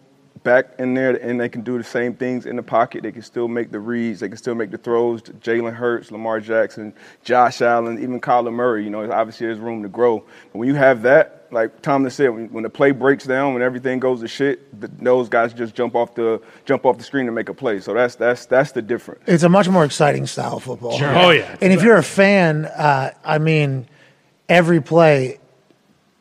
back 0.43 0.67
in 0.79 0.93
there, 0.93 1.11
and 1.11 1.39
they 1.39 1.49
can 1.49 1.61
do 1.61 1.77
the 1.77 1.83
same 1.83 2.13
things 2.13 2.45
in 2.45 2.55
the 2.55 2.63
pocket. 2.63 3.03
They 3.03 3.11
can 3.11 3.21
still 3.21 3.47
make 3.47 3.71
the 3.71 3.79
reads. 3.79 4.19
They 4.19 4.27
can 4.27 4.37
still 4.37 4.55
make 4.55 4.71
the 4.71 4.77
throws. 4.77 5.21
Jalen 5.21 5.73
Hurts, 5.73 6.11
Lamar 6.11 6.39
Jackson, 6.39 6.93
Josh 7.23 7.61
Allen, 7.61 8.01
even 8.01 8.19
Kyler 8.19 8.53
Murray. 8.53 8.83
You 8.83 8.89
know, 8.89 9.11
obviously 9.11 9.47
there's 9.47 9.59
room 9.59 9.83
to 9.83 9.89
grow. 9.89 10.19
But 10.51 10.59
when 10.59 10.67
you 10.67 10.75
have 10.75 11.03
that, 11.03 11.47
like 11.51 11.81
Thomas 11.81 12.15
said, 12.15 12.29
when, 12.29 12.47
when 12.51 12.63
the 12.63 12.69
play 12.69 12.91
breaks 12.91 13.25
down, 13.25 13.53
when 13.53 13.61
everything 13.61 13.99
goes 13.99 14.21
to 14.21 14.27
shit, 14.27 14.79
th 14.79 14.91
those 14.99 15.29
guys 15.29 15.53
just 15.53 15.75
jump 15.75 15.95
off 15.95 16.15
the 16.15 16.41
jump 16.65 16.85
off 16.85 16.97
the 16.97 17.03
screen 17.03 17.27
and 17.27 17.35
make 17.35 17.49
a 17.49 17.53
play. 17.53 17.79
So 17.79 17.93
that's 17.93 18.15
that's 18.15 18.45
that's 18.45 18.71
the 18.71 18.81
difference. 18.81 19.23
It's 19.27 19.43
a 19.43 19.49
much 19.49 19.67
more 19.67 19.83
exciting 19.83 20.27
style 20.27 20.57
of 20.57 20.63
football. 20.63 20.93
Oh, 20.93 21.31
yeah. 21.31 21.57
And 21.61 21.73
if 21.73 21.83
you're 21.83 21.97
a 21.97 22.03
fan, 22.03 22.65
uh, 22.65 23.11
I 23.23 23.37
mean, 23.37 23.87
every 24.47 24.81
play, 24.81 25.39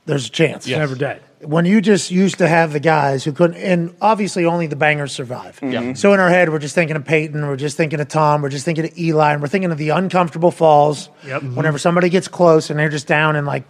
there's 0.07 0.27
a 0.27 0.31
chance. 0.31 0.67
It's 0.67 0.77
never 0.77 0.97
dead. 0.97 1.23
When 1.43 1.65
you 1.65 1.81
just 1.81 2.11
used 2.11 2.39
to 2.39 2.49
have 2.49 2.73
the 2.73 2.81
guys 2.81 3.25
who 3.25 3.33
couldn't, 3.33 3.57
and 3.57 3.95
obviously 4.01 4.45
only 4.45 4.67
the 4.67 4.77
bangers 4.77 5.13
survive. 5.13 5.59
Mm-hmm. 5.61 5.95
So 5.95 6.13
in 6.13 6.21
our 6.21 6.29
head, 6.29 6.51
we're 6.51 6.59
just 6.59 6.75
thinking 6.75 6.97
of 6.97 7.05
Peyton, 7.05 7.47
we're 7.47 7.57
just 7.57 7.77
thinking 7.77 8.01
of 8.01 8.09
Tom, 8.09 8.43
we're 8.43 8.51
just 8.51 8.65
thinking 8.65 8.85
of 8.85 8.99
Eli, 8.99 9.33
and 9.33 9.43
we're 9.43 9.49
thinking 9.49 9.73
of 9.73 9.79
the 9.79 9.91
uncomfortable 9.91 10.51
falls. 10.51 11.09
Yep. 11.27 11.43
Mm-hmm. 11.43 11.57
Whenever 11.57 11.79
somebody 11.79 12.11
gets 12.11 12.29
close 12.29 12.71
and 12.71 12.79
they're 12.79 12.91
just 12.91 13.07
down 13.07 13.37
in 13.37 13.47
like 13.47 13.65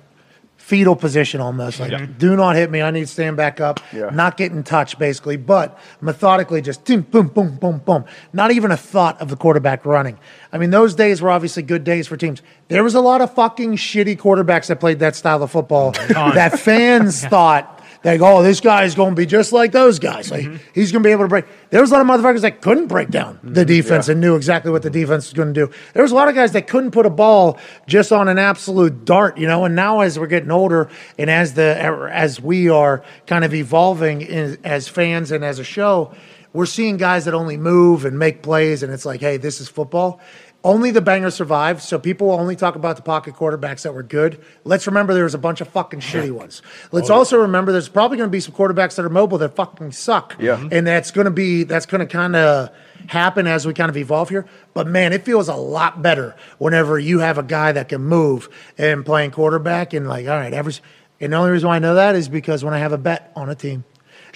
fetal 0.71 0.95
position 0.95 1.41
almost, 1.41 1.81
like 1.81 2.17
do 2.17 2.37
not 2.37 2.55
hit 2.55 2.71
me, 2.71 2.81
I 2.81 2.93
need 2.93 3.00
to 3.00 3.07
stand 3.09 3.37
back 3.37 3.61
up, 3.61 3.81
Yeah. 3.93 4.11
not 4.11 4.37
in 4.53 4.62
touch, 4.62 4.97
basically, 5.00 5.37
but 5.37 5.77
methodically 6.00 6.62
just 6.62 6.85
boom, 6.85 7.00
boom, 7.03 7.27
boom, 7.27 7.57
boom, 7.57 7.79
boom. 7.85 8.05
Not 8.33 8.53
even 8.53 8.71
a 8.71 8.77
thought 8.77 9.21
of 9.21 9.29
the 9.31 9.37
quarterback 9.37 9.85
running. 9.85 10.17
I 10.53 10.59
mean, 10.59 10.71
those 10.71 10.95
days 10.95 11.21
were 11.21 11.31
obviously 11.31 11.65
good 11.65 11.83
days 11.83 12.07
for 12.07 12.17
teams. 12.17 12.41
There 12.69 12.85
was 12.85 12.95
a 12.95 13.00
lot 13.00 13.21
of 13.21 13.35
fucking 13.35 13.73
shitty 13.79 14.17
quarterbacks 14.17 14.69
that 14.69 14.79
played 14.79 15.00
that 15.00 15.17
style 15.17 15.43
of 15.43 15.50
football 15.50 15.91
that 15.91 16.57
fans 16.61 17.25
thought 17.35 17.80
they 18.02 18.16
go, 18.16 18.38
oh, 18.38 18.42
this 18.42 18.61
guy's 18.61 18.95
going 18.95 19.11
to 19.11 19.16
be 19.16 19.26
just 19.26 19.52
like 19.52 19.73
those 19.73 19.99
guys. 19.99 20.30
Like 20.30 20.45
mm-hmm. 20.45 20.57
he's 20.75 20.90
going 20.90 21.02
to 21.02 21.07
be 21.07 21.12
able 21.12 21.25
to 21.25 21.28
break. 21.28 21.45
There 21.69 21.80
was 21.80 21.90
a 21.90 21.95
lot 21.95 22.00
of 22.00 22.07
motherfuckers 22.07 22.40
that 22.42 22.62
couldn't 22.62 22.87
break 22.87 23.11
down 23.11 23.38
the 23.42 23.61
mm-hmm. 23.61 23.69
defense 23.69 24.09
and 24.09 24.21
knew 24.21 24.37
exactly 24.37 24.71
what 24.71 24.83
the 24.83 24.90
defense 24.90 25.26
was 25.26 25.35
going 25.35 25.52
to 25.52 25.66
do. 25.66 25.73
There 25.92 26.02
was 26.02 26.12
a 26.12 26.14
lot 26.14 26.28
of 26.28 26.35
guys 26.35 26.52
that 26.52 26.66
couldn't 26.66 26.92
put 26.92 27.04
a 27.04 27.11
ball 27.11 27.59
just 27.87 28.11
on 28.11 28.28
an 28.28 28.38
absolute 28.38 29.04
dart, 29.04 29.37
you 29.37 29.47
know. 29.47 29.64
And 29.64 29.75
now 29.75 30.00
as 30.00 30.19
we're 30.19 30.28
getting 30.28 30.50
older 30.50 30.88
and 31.19 31.28
as 31.28 31.54
the 31.54 32.09
as 32.11 32.40
we 32.40 32.71
are 32.71 33.04
kind 33.26 33.45
of 33.45 33.52
evolving 33.52 34.23
in, 34.23 34.59
as 34.64 34.88
fans 34.88 35.30
and 35.30 35.45
as 35.45 35.59
a 35.59 35.64
show, 35.64 36.14
we're 36.52 36.66
seeing 36.66 36.97
guys 36.97 37.26
that 37.26 37.35
only 37.35 37.57
move 37.57 38.04
and 38.04 38.19
make 38.19 38.42
plays, 38.42 38.83
and 38.83 38.92
it's 38.92 39.07
like, 39.07 39.21
hey, 39.21 39.37
this 39.37 39.61
is 39.61 39.69
football. 39.69 40.21
Only 40.62 40.90
the 40.90 41.00
bangers 41.00 41.35
survived, 41.35 41.81
so 41.81 41.99
people 41.99 42.31
only 42.33 42.55
talk 42.55 42.76
about 42.76 42.97
the 42.97 43.02
pocket 43.02 43.35
quarterbacks 43.35 43.83
that 43.83 43.95
were 43.95 44.02
good. 44.02 44.45
Let's 44.64 44.87
remember 44.87 45.14
there 45.14 45.25
was 45.25 45.35
a 45.35 45.38
bunch 45.38 45.62
of 45.62 45.69
fucking 45.69 46.00
shitty 46.00 46.33
ones. 46.33 46.61
Let's 46.93 47.09
oh, 47.09 47.14
also 47.14 47.38
remember 47.38 47.73
there's 47.73 47.88
probably 47.88 48.19
going 48.19 48.29
to 48.29 48.33
be 48.33 48.40
some 48.40 48.55
quarterbacks 48.55 48.97
that 48.97 49.07
are 49.07 49.11
mobile 49.11 49.38
that 49.38 49.57
fucking 49.57 49.93
suck. 49.93 50.37
Yeah. 50.38 50.69
and 50.71 50.87
that's 50.87 51.12
going 51.12 51.25
to 51.25 51.31
be 51.31 51.62
that's 51.64 51.87
going 51.87 52.00
to 52.00 52.07
kind 52.07 52.37
of 52.37 52.71
happen 53.07 53.47
as 53.47 53.67
we 53.67 53.73
kind 53.73 53.88
of 53.88 53.97
evolve 53.97 54.29
here. 54.29 54.47
But 54.75 54.87
man, 54.87 55.14
it 55.14 55.25
feels 55.25 55.49
a 55.49 55.55
lot 55.55 56.02
better 56.02 56.37
whenever 56.59 56.99
you 56.99 57.21
have 57.21 57.38
a 57.38 57.43
guy 57.43 57.73
that 57.73 57.88
can 57.88 58.02
move 58.02 58.49
and 58.76 59.05
playing 59.05 59.31
quarterback 59.31 59.95
and 59.95 60.07
like, 60.09 60.26
all 60.26 60.37
right, 60.37 60.52
every. 60.52 60.75
And 61.21 61.33
the 61.33 61.37
only 61.37 61.52
reason 61.52 61.69
why 61.69 61.76
I 61.76 61.81
know 61.81 61.95
that 61.95 62.17
is 62.17 62.29
because 62.29 62.64
when 62.64 62.75
I 62.75 62.79
have 62.79 62.93
a 62.93 62.99
bet 62.99 63.33
on 63.35 63.49
a 63.49 63.55
team, 63.55 63.85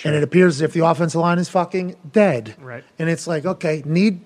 and 0.05 0.15
it 0.15 0.23
appears 0.23 0.57
as 0.57 0.61
if 0.63 0.73
the 0.73 0.85
offensive 0.85 1.21
line 1.21 1.39
is 1.39 1.49
fucking 1.49 1.97
dead, 2.11 2.57
Right. 2.61 2.85
And 2.99 3.09
it's 3.09 3.27
like, 3.27 3.45
okay, 3.45 3.83
need 3.85 4.23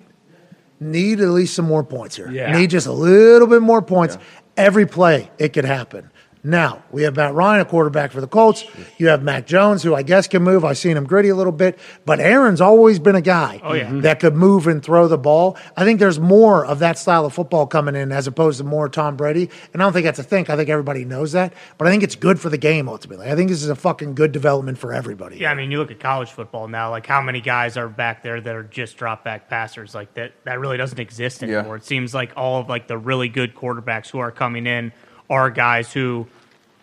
need 0.79 1.19
at 1.19 1.29
least 1.29 1.55
some 1.55 1.65
more 1.65 1.83
points 1.83 2.15
here. 2.15 2.31
Yeah. 2.31 2.51
Need 2.57 2.69
just 2.69 2.87
a 2.87 2.91
little 2.91 3.47
bit 3.47 3.61
more 3.61 3.81
points. 3.81 4.17
Every 4.57 4.85
play, 4.85 5.31
it 5.37 5.53
could 5.53 5.65
happen. 5.65 6.11
Now, 6.41 6.83
we 6.91 7.03
have 7.03 7.17
Matt 7.17 7.33
Ryan, 7.33 7.59
a 7.61 7.65
quarterback 7.65 8.13
for 8.13 8.21
the 8.21 8.27
Colts. 8.27 8.63
You 8.97 9.09
have 9.09 9.21
Mac 9.21 9.45
Jones, 9.45 9.83
who 9.83 9.93
I 9.93 10.03
guess 10.03 10.25
can 10.25 10.41
move. 10.41 10.63
I've 10.63 10.77
seen 10.77 10.95
him 10.95 11.03
gritty 11.03 11.27
a 11.27 11.35
little 11.35 11.51
bit, 11.51 11.77
but 12.05 12.21
Aaron's 12.21 12.61
always 12.61 12.97
been 12.97 13.15
a 13.15 13.21
guy 13.21 13.59
Oh, 13.61 13.73
yeah. 13.73 13.89
that 14.01 14.21
could 14.21 14.35
move 14.35 14.65
and 14.65 14.81
throw 14.81 15.09
the 15.09 15.17
ball. 15.17 15.57
I 15.75 15.83
think 15.83 15.99
there's 15.99 16.17
more 16.17 16.65
of 16.65 16.79
that 16.79 16.97
style 16.97 17.25
of 17.25 17.33
football 17.33 17.67
coming 17.67 17.93
in 17.93 18.13
as 18.13 18.25
opposed 18.25 18.59
to 18.59 18.63
more 18.63 18.87
Tom 18.87 19.17
Brady. 19.17 19.49
And 19.73 19.81
I 19.81 19.85
don't 19.85 19.91
think 19.91 20.05
that's 20.05 20.19
a 20.19 20.23
thing. 20.23 20.45
I 20.49 20.55
think 20.55 20.69
everybody 20.69 21.03
knows 21.03 21.33
that. 21.33 21.53
But 21.77 21.87
I 21.89 21.91
think 21.91 22.03
it's 22.03 22.15
good 22.15 22.39
for 22.39 22.47
the 22.49 22.57
game 22.57 22.87
ultimately. 22.87 23.29
I 23.29 23.35
think 23.35 23.49
this 23.49 23.61
is 23.61 23.69
a 23.69 23.75
fucking 23.75 24.15
good 24.15 24.31
development 24.31 24.77
for 24.77 24.93
everybody. 24.93 25.39
Yeah, 25.39 25.51
I 25.51 25.55
mean, 25.55 25.71
you 25.71 25.77
look 25.79 25.91
at 25.91 25.99
college 25.99 26.31
football 26.31 26.69
now. 26.69 26.89
Like, 26.89 27.05
how 27.05 27.21
many 27.21 27.41
guys 27.41 27.75
are 27.75 27.89
back 27.89 28.23
there 28.23 28.39
that 28.39 28.55
are 28.55 28.63
just 28.63 28.95
drop 28.95 29.25
back 29.25 29.49
passers? 29.49 29.93
Like 29.93 30.13
that, 30.13 30.31
that 30.45 30.57
really 30.61 30.77
doesn't 30.77 30.99
exist 30.99 31.41
Yeah. 31.41 31.57
anymore. 31.57 31.75
It 31.75 31.83
seems 31.83 32.13
like 32.13 32.31
all 32.37 32.61
of 32.61 32.69
like 32.69 32.87
the 32.87 32.97
really 32.97 33.27
good 33.27 33.53
quarterbacks 33.55 34.09
who 34.09 34.19
are 34.19 34.31
coming 34.31 34.65
in 34.65 34.93
are 35.29 35.49
guys 35.49 35.93
who 35.93 36.27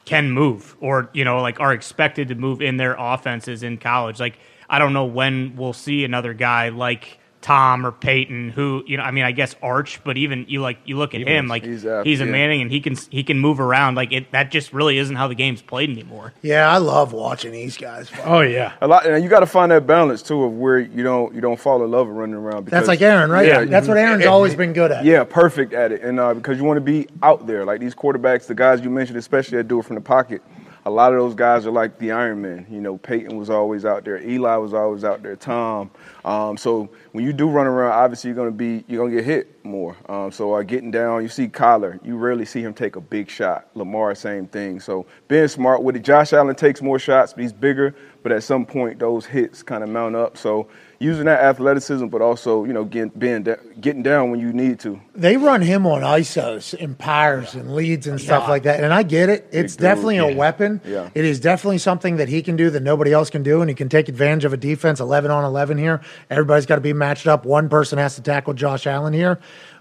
can 0.05 0.31
move, 0.31 0.77
or 0.81 1.11
you 1.13 1.25
know, 1.25 1.41
like 1.43 1.61
are 1.61 1.73
expected 1.73 2.29
to 2.29 2.35
move 2.35 2.63
in 2.63 2.77
their 2.77 2.95
offenses 2.99 3.63
in 3.63 3.79
college. 3.79 4.21
Like, 4.21 4.39
I 4.71 4.79
don't 4.79 4.93
know 4.93 5.05
when 5.05 5.57
we'll 5.57 5.73
see 5.73 6.05
another 6.05 6.33
guy 6.33 6.69
like 6.71 7.19
Tom 7.47 7.87
or 7.87 7.93
Peyton, 7.93 8.51
who 8.51 8.83
you 8.89 8.97
know, 8.97 9.05
I 9.05 9.13
mean, 9.13 9.23
I 9.23 9.31
guess 9.31 9.55
Arch, 9.63 10.03
but 10.03 10.17
even 10.17 10.47
you 10.49 10.61
like 10.61 10.79
you 10.85 10.97
look 10.97 11.15
at 11.15 11.21
him, 11.21 11.47
like 11.47 11.63
he's, 11.65 11.83
he's, 11.83 12.21
a 12.21 12.25
yeah. 12.25 12.25
Manning, 12.25 12.61
and 12.61 12.73
he 12.73 12.81
can 12.81 12.97
he 13.09 13.23
can 13.23 13.39
move 13.39 13.61
around. 13.61 13.95
Like 13.95 14.11
it, 14.11 14.33
that 14.33 14.51
just 14.51 14.73
really 14.73 14.99
isn't 14.99 15.15
how 15.15 15.29
the 15.29 15.37
game's 15.37 15.63
played 15.63 15.89
anymore. 15.89 16.33
Yeah, 16.43 16.69
I 16.69 16.79
love 16.79 17.13
watching 17.13 17.53
these 17.53 17.77
guys. 17.77 18.11
Oh 18.25 18.41
yeah. 18.41 18.73
A 18.81 18.89
lot, 18.89 19.07
and 19.07 19.23
you 19.23 19.31
got 19.31 19.41
to 19.41 19.47
find 19.47 19.71
that 19.71 19.87
balance 19.87 20.23
too 20.23 20.43
of 20.43 20.55
where 20.55 20.81
you 20.81 21.05
don't 21.05 21.33
you 21.37 21.41
don't 21.41 21.61
fall 21.61 21.85
in 21.85 21.91
love 21.93 22.09
with 22.09 22.17
running 22.17 22.35
around. 22.35 22.65
Because, 22.65 22.79
That's 22.79 22.89
like 22.89 23.01
Aaron, 23.01 23.31
right? 23.31 23.47
Yeah, 23.47 23.65
That's 23.65 23.87
what 23.87 23.97
Aaron's 23.97 24.25
and- 24.25 24.29
always 24.29 24.57
been 24.57 24.73
good 24.73 24.91
at. 24.91 25.05
Yeah, 25.05 25.23
perfect 25.23 25.73
at 25.73 25.93
it, 25.93 26.03
and 26.03 26.19
uh, 26.19 26.35
because 26.35 26.59
you 26.59 26.65
want 26.65 26.79
to 26.79 26.81
be 26.81 27.07
out 27.23 27.47
there, 27.47 27.65
like 27.65 27.79
these 27.79 27.95
quarterbacks, 27.95 28.49
the 28.49 28.57
guys 28.57 28.81
you 28.81 28.91
mentioned, 28.91 29.19
especially 29.19 29.59
that 29.59 29.69
do 29.69 29.79
it 29.79 29.85
from 29.85 29.95
the 29.95 30.03
pocket. 30.03 30.43
A 30.85 30.91
lot 30.91 31.13
of 31.13 31.19
those 31.19 31.35
guys 31.35 31.67
are 31.67 31.73
like 31.73 31.99
the 31.99 32.13
Iron 32.13 32.43
Man. 32.43 32.65
You 32.71 32.81
know, 32.81 32.97
Peyton 32.97 33.37
was 33.37 33.51
always 33.51 33.85
out 33.85 34.05
there. 34.05 34.23
Eli 34.23 34.55
was 34.57 34.73
always 34.73 35.03
out 35.03 35.21
there. 35.21 35.35
Tom. 35.35 35.91
Um, 36.27 36.57
so 36.57 36.91
when 37.13 37.25
you 37.25 37.33
do 37.33 37.49
run 37.49 37.67
around, 37.67 37.93
obviously 37.93 38.29
you're 38.29 38.37
gonna 38.37 38.51
be 38.51 38.85
you're 38.89 39.05
gonna 39.05 39.15
get 39.15 39.25
hit 39.25 39.65
more. 39.65 39.97
Um, 40.09 40.33
so 40.33 40.55
uh, 40.55 40.63
getting 40.63 40.91
down, 40.91 41.23
you 41.23 41.29
see 41.29 41.47
Kyler, 41.47 42.05
you 42.05 42.17
rarely 42.17 42.45
see 42.45 42.61
him 42.61 42.75
take 42.75 42.97
a 42.97 43.01
big 43.01 43.31
shot. 43.31 43.69
Lamar, 43.75 44.15
same 44.17 44.49
thing. 44.49 44.81
So 44.81 45.07
being 45.29 45.47
smart 45.47 45.83
with 45.83 45.95
it. 45.95 46.03
Josh 46.03 46.33
Allen 46.33 46.57
takes 46.57 46.83
more 46.83 46.99
shots, 46.99 47.33
but 47.33 47.43
he's 47.43 47.53
bigger. 47.53 47.95
But 48.25 48.33
at 48.33 48.43
some 48.43 48.67
point, 48.67 48.99
those 48.99 49.25
hits 49.25 49.63
kind 49.63 49.85
of 49.85 49.89
mount 49.89 50.17
up. 50.17 50.37
So 50.37 50.67
using 50.99 51.27
that 51.27 51.41
athleticism, 51.45 52.07
but 52.07 52.23
also 52.23 52.65
you 52.65 52.73
know 52.73 52.85
getting 52.85 53.11
being 53.11 53.43
da- 53.45 53.57
getting 53.81 54.03
down 54.03 54.31
when 54.31 54.41
you 54.41 54.53
need 54.53 54.81
to. 54.81 55.01
They 55.15 55.37
run 55.37 55.63
him 55.63 55.87
on 55.87 56.03
ISOs 56.03 56.75
and 56.75 56.99
pyres 56.99 57.55
and 57.55 57.75
leads 57.75 58.07
and 58.07 58.21
stuff 58.21 58.49
like 58.49 58.65
that. 58.65 58.83
And 58.83 58.93
I 58.93 59.03
get 59.03 59.29
it. 59.29 59.49
It's 59.53 59.77
definitely 59.77 60.19
a 60.19 60.35
weapon. 60.35 60.81
Yeah. 60.85 61.11
It 61.15 61.25
is 61.25 61.41
definitely 61.41 61.79
something 61.79 62.17
that 62.17 62.29
he 62.29 62.43
can 62.43 62.57
do 62.57 62.71
that 62.71 62.83
nobody 62.83 63.13
else 63.13 63.31
can 63.31 63.43
do. 63.43 63.61
And 63.61 63.71
he 63.71 63.75
can 63.75 63.89
take 63.89 64.09
advantage 64.09 64.45
of 64.45 64.53
a 64.53 64.57
defense 64.57 65.01
11 65.01 65.31
on 65.31 65.45
11 65.45 65.79
here. 65.79 66.01
Everybody's 66.31 66.67
got 66.67 66.77
to 66.77 66.81
be 66.81 66.93
matched 66.93 67.27
up. 67.27 67.45
One 67.45 67.69
person 67.69 67.99
has 67.99 68.17
to 68.17 68.23
tackle 68.23 68.55
Josh 68.55 68.87
Allen 68.87 69.13
here. 69.13 69.39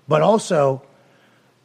But 0.08 0.21
also, 0.21 0.84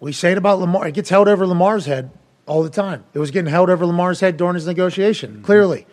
we 0.00 0.12
say 0.12 0.32
it 0.32 0.38
about 0.38 0.58
Lamar. 0.58 0.88
It 0.88 0.94
gets 0.94 1.10
held 1.10 1.28
over 1.28 1.46
Lamar's 1.46 1.86
head 1.86 2.10
all 2.46 2.62
the 2.62 2.70
time. 2.70 3.04
It 3.14 3.18
was 3.18 3.30
getting 3.30 3.50
held 3.50 3.70
over 3.70 3.86
Lamar's 3.86 4.20
head 4.20 4.36
during 4.36 4.54
his 4.54 4.66
negotiation, 4.66 5.32
mm-hmm. 5.34 5.42
clearly. 5.42 5.86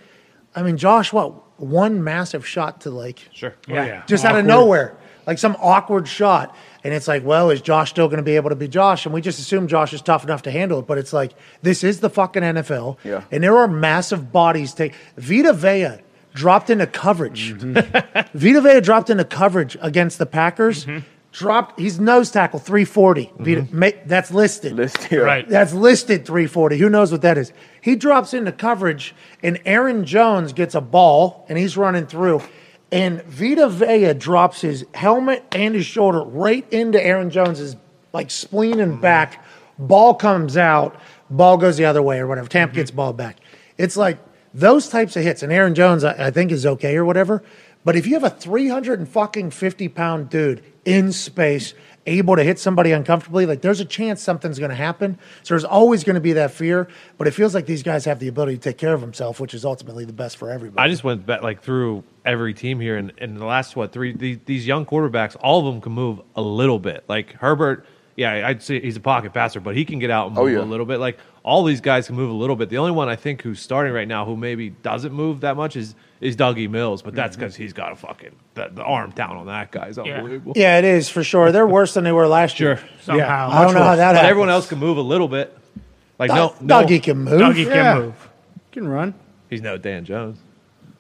I 0.56 0.64
mean, 0.64 0.78
Josh, 0.78 1.14
what? 1.14 1.60
One 1.60 2.04
massive 2.04 2.48
shot 2.48 2.82
to 2.82 2.92
like 2.92 3.28
Sure. 3.32 3.56
Yeah. 3.68 3.86
yeah. 3.86 4.04
just 4.06 4.26
out 4.26 4.38
of 4.38 4.46
nowhere, 4.46 4.96
like 5.26 5.38
some 5.40 5.56
awkward 5.60 6.08
shot. 6.08 6.56
And 6.84 6.94
it's 6.94 7.08
like, 7.08 7.26
well, 7.26 7.50
is 7.50 7.62
Josh 7.62 7.90
still 7.90 8.08
going 8.08 8.18
to 8.18 8.24
be 8.24 8.36
able 8.36 8.50
to 8.50 8.56
be 8.56 8.68
Josh? 8.68 9.06
And 9.06 9.14
we 9.14 9.22
just 9.22 9.40
assume 9.40 9.68
Josh 9.68 9.92
is 9.92 10.02
tough 10.02 10.24
enough 10.24 10.44
to 10.44 10.52
handle 10.52 10.80
it. 10.80 10.88
But 10.88 11.00
it's 11.00 11.14
like, 11.14 11.34
this 11.64 11.84
is 11.84 12.00
the 12.00 12.10
fucking 12.10 12.44
NFL. 12.44 12.98
Yeah. 13.04 13.24
And 13.32 13.44
there 13.44 13.58
are 13.58 13.68
massive 13.68 14.32
bodies. 14.32 14.74
Take 14.74 14.94
Vita 15.18 15.52
Vea 15.54 16.00
dropped 16.38 16.70
into 16.70 16.88
coverage. 16.88 17.54
Mm-hmm. 17.54 18.38
Vita 18.38 18.62
Vea 18.62 18.80
dropped 18.80 19.10
into 19.10 19.26
coverage 19.26 19.76
against 19.82 20.20
the 20.20 20.26
Packers. 20.26 20.86
Dropped, 21.34 21.80
he's 21.80 22.00
nose 22.00 22.32
tackle 22.32 22.60
340. 22.60 23.26
Mm-hmm. 23.26 23.80
ma- 23.80 23.90
that's 24.06 24.32
listed. 24.32 24.74
List 24.74 25.04
here. 25.04 25.26
Right. 25.26 25.48
That's 25.48 25.74
listed 25.74 26.26
340. 26.26 26.78
Who 26.78 26.90
knows 26.90 27.12
what 27.12 27.22
that 27.24 27.38
is? 27.38 27.52
He 27.82 27.96
drops 27.96 28.34
into 28.34 28.52
coverage, 28.52 29.14
and 29.44 29.60
Aaron 29.66 30.06
Jones 30.06 30.54
gets 30.54 30.74
a 30.74 30.82
ball, 30.82 31.46
and 31.50 31.58
he's 31.58 31.76
running 31.76 32.08
through. 32.08 32.42
And 32.92 33.22
Vita 33.24 33.68
Vea 33.68 34.14
drops 34.14 34.62
his 34.62 34.86
helmet 34.94 35.44
and 35.52 35.76
his 35.76 35.86
shoulder 35.86 36.22
right 36.22 36.68
into 36.72 37.04
Aaron 37.04 37.30
Jones's 37.30 37.76
like 38.14 38.32
spleen 38.32 38.80
and 38.80 39.02
back. 39.02 39.44
Ball 39.78 40.14
comes 40.14 40.56
out, 40.56 40.96
ball 41.30 41.58
goes 41.58 41.78
the 41.78 41.86
other 41.86 42.02
way 42.02 42.20
or 42.20 42.28
whatever. 42.28 42.48
Tampa 42.48 42.76
gets 42.76 42.90
ball 42.90 43.12
back. 43.14 43.38
It's 43.78 43.98
like 43.98 44.18
those 44.58 44.90
types 44.90 45.16
of 45.16 45.24
hits, 45.24 45.44
and 45.44 45.52
Aaron 45.52 45.76
Jones, 45.76 46.04
I, 46.04 46.28
I 46.28 46.32
think, 46.32 46.52
is 46.52 46.66
okay 46.66 46.96
or 46.98 47.06
whatever. 47.06 47.44
But 47.86 47.96
if 47.96 48.06
you 48.08 48.14
have 48.16 48.24
a 48.24 48.30
300 48.30 49.00
and 49.00 49.08
fucking 49.08 49.52
50 49.52 49.88
pound 49.90 50.30
dude 50.30 50.64
in 50.84 51.12
space, 51.12 51.74
able 52.06 52.36
to 52.36 52.44
hit 52.44 52.58
somebody 52.60 52.92
uncomfortably, 52.92 53.46
like 53.46 53.62
there's 53.62 53.80
a 53.80 53.86
chance 53.86 54.22
something's 54.22 54.60
going 54.60 54.70
to 54.72 54.76
happen. 54.76 55.18
So 55.44 55.54
there's 55.54 55.64
always 55.64 56.04
going 56.04 56.16
to 56.16 56.22
be 56.22 56.34
that 56.34 56.52
fear. 56.52 56.88
But 57.18 57.28
it 57.28 57.32
feels 57.32 57.54
like 57.54 57.66
these 57.66 57.84
guys 57.84 58.04
have 58.06 58.20
the 58.20 58.28
ability 58.30 58.56
to 58.56 58.62
take 58.62 58.78
care 58.78 58.94
of 58.94 59.00
themselves, 59.02 59.40
which 59.40 59.54
is 59.54 59.64
ultimately 59.64 60.06
the 60.06 60.14
best 60.14 60.38
for 60.38 60.50
everybody. 60.50 60.82
I 60.86 60.90
just 60.90 61.04
went 61.04 61.26
back 61.26 61.44
like 61.44 61.62
through 61.62 62.04
every 62.26 62.54
team 62.54 62.80
here, 62.80 62.98
and 62.98 63.14
in 63.20 63.36
the 63.36 63.46
last 63.46 63.76
what 63.76 63.92
three 63.94 64.12
these, 64.14 64.40
these 64.46 64.66
young 64.68 64.86
quarterbacks, 64.86 65.38
all 65.40 65.60
of 65.60 65.66
them 65.74 65.80
can 65.82 65.92
move 65.94 66.20
a 66.36 66.42
little 66.42 66.80
bit. 66.80 67.04
Like 67.08 67.34
Herbert, 67.34 67.86
yeah, 68.18 68.48
I'd 68.48 68.64
say 68.64 68.82
he's 68.82 68.98
a 68.98 69.02
pocket 69.02 69.34
passer, 69.34 69.60
but 69.60 69.76
he 69.78 69.86
can 69.86 70.00
get 70.00 70.10
out 70.10 70.28
and 70.30 70.38
Oh, 70.38 70.44
move 70.46 70.54
yeah. 70.54 70.60
a 70.60 70.66
little 70.66 70.86
bit. 70.88 71.00
Like 71.00 71.20
all 71.48 71.64
these 71.64 71.80
guys 71.80 72.08
can 72.08 72.18
move 72.18 72.30
a 72.30 72.34
little 72.34 72.58
bit. 72.58 72.68
The 72.68 72.78
only 72.78 72.92
one 72.92 73.08
I 73.08 73.16
think 73.16 73.42
who's 73.42 73.62
starting 73.62 73.94
right 73.94 74.08
now 74.08 74.26
who 74.26 74.36
maybe 74.36 74.70
doesn't 74.70 75.14
move 75.14 75.40
that 75.42 75.56
much 75.56 75.78
is 75.78 75.96
is 76.20 76.36
Dougie 76.36 76.70
Mills, 76.70 77.02
but 77.02 77.16
that's 77.16 77.38
mm-hmm. 77.38 77.46
because 77.46 77.56
he's 77.56 77.72
got 77.72 77.94
a 77.94 77.96
fucking 77.96 78.36
the, 78.56 78.68
the 78.74 78.84
arm 78.84 79.12
down 79.12 79.38
on 79.38 79.46
that 79.46 79.72
guy 79.72 79.88
is 79.88 79.98
unbelievable. 79.98 80.52
Yeah, 80.58 80.78
it 80.78 80.84
is 80.84 81.08
for 81.08 81.24
sure. 81.24 81.54
They're 81.54 81.66
worse 81.66 81.94
than 81.94 82.04
they 82.04 82.12
were 82.12 82.28
last 82.28 82.60
year. 82.60 82.78
Sure, 82.78 82.90
Somehow. 83.02 83.50
I 83.50 83.64
don't 83.64 83.74
know 83.74 83.82
how 83.82 83.96
that 83.96 84.02
happened. 84.02 84.16
but 84.16 84.16
happens. 84.16 84.30
everyone 84.30 84.50
else 84.50 84.68
can 84.68 84.78
move 84.78 84.98
a 84.98 85.02
little 85.02 85.30
bit. 85.30 85.58
Like 86.20 86.32
no, 86.32 86.54
no, 86.60 86.84
Dougie 86.84 87.02
can 87.02 87.20
move. 87.20 87.40
Dougie 87.40 87.64
can 87.64 87.74
Yeah. 87.74 88.00
move. 88.00 88.30
Can 88.74 88.88
run. 88.90 89.14
he's 89.50 89.62
no 89.62 89.78
Dan 89.78 90.04
Jones. 90.04 90.40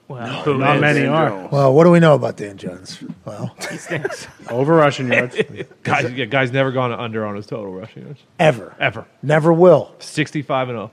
Well, 0.08 0.42
who 0.44 0.58
Not 0.58 0.76
is? 0.78 0.82
many 0.82 1.00
Dan 1.02 1.10
are. 1.10 1.30
Jones. 1.30 1.52
Well, 1.52 1.74
what 1.74 1.84
do 1.84 1.92
we 1.92 2.00
know 2.00 2.16
about 2.16 2.38
Dan 2.38 2.58
Jones? 2.58 3.04
Well, 3.26 3.54
He 3.70 3.78
stinks. 3.78 4.28
Over 4.50 4.76
rushing 4.76 5.12
yards. 5.12 5.36
Guys, 5.84 6.12
yeah, 6.14 6.26
guys 6.26 6.52
never 6.52 6.72
gone 6.72 6.94
under 6.94 7.26
on 7.26 7.36
his 7.36 7.46
total 7.46 7.74
rushing 7.74 8.04
yards 8.04 8.22
ever, 8.40 8.74
ever. 8.80 9.06
never 9.22 9.52
will. 9.52 9.94
Sixty-five 10.00 10.70
and 10.70 10.78
oh. 10.78 10.92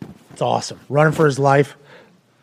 zero. 0.00 0.12
It's 0.32 0.42
awesome. 0.42 0.80
Running 0.88 1.12
for 1.14 1.24
his 1.26 1.38
life. 1.38 1.76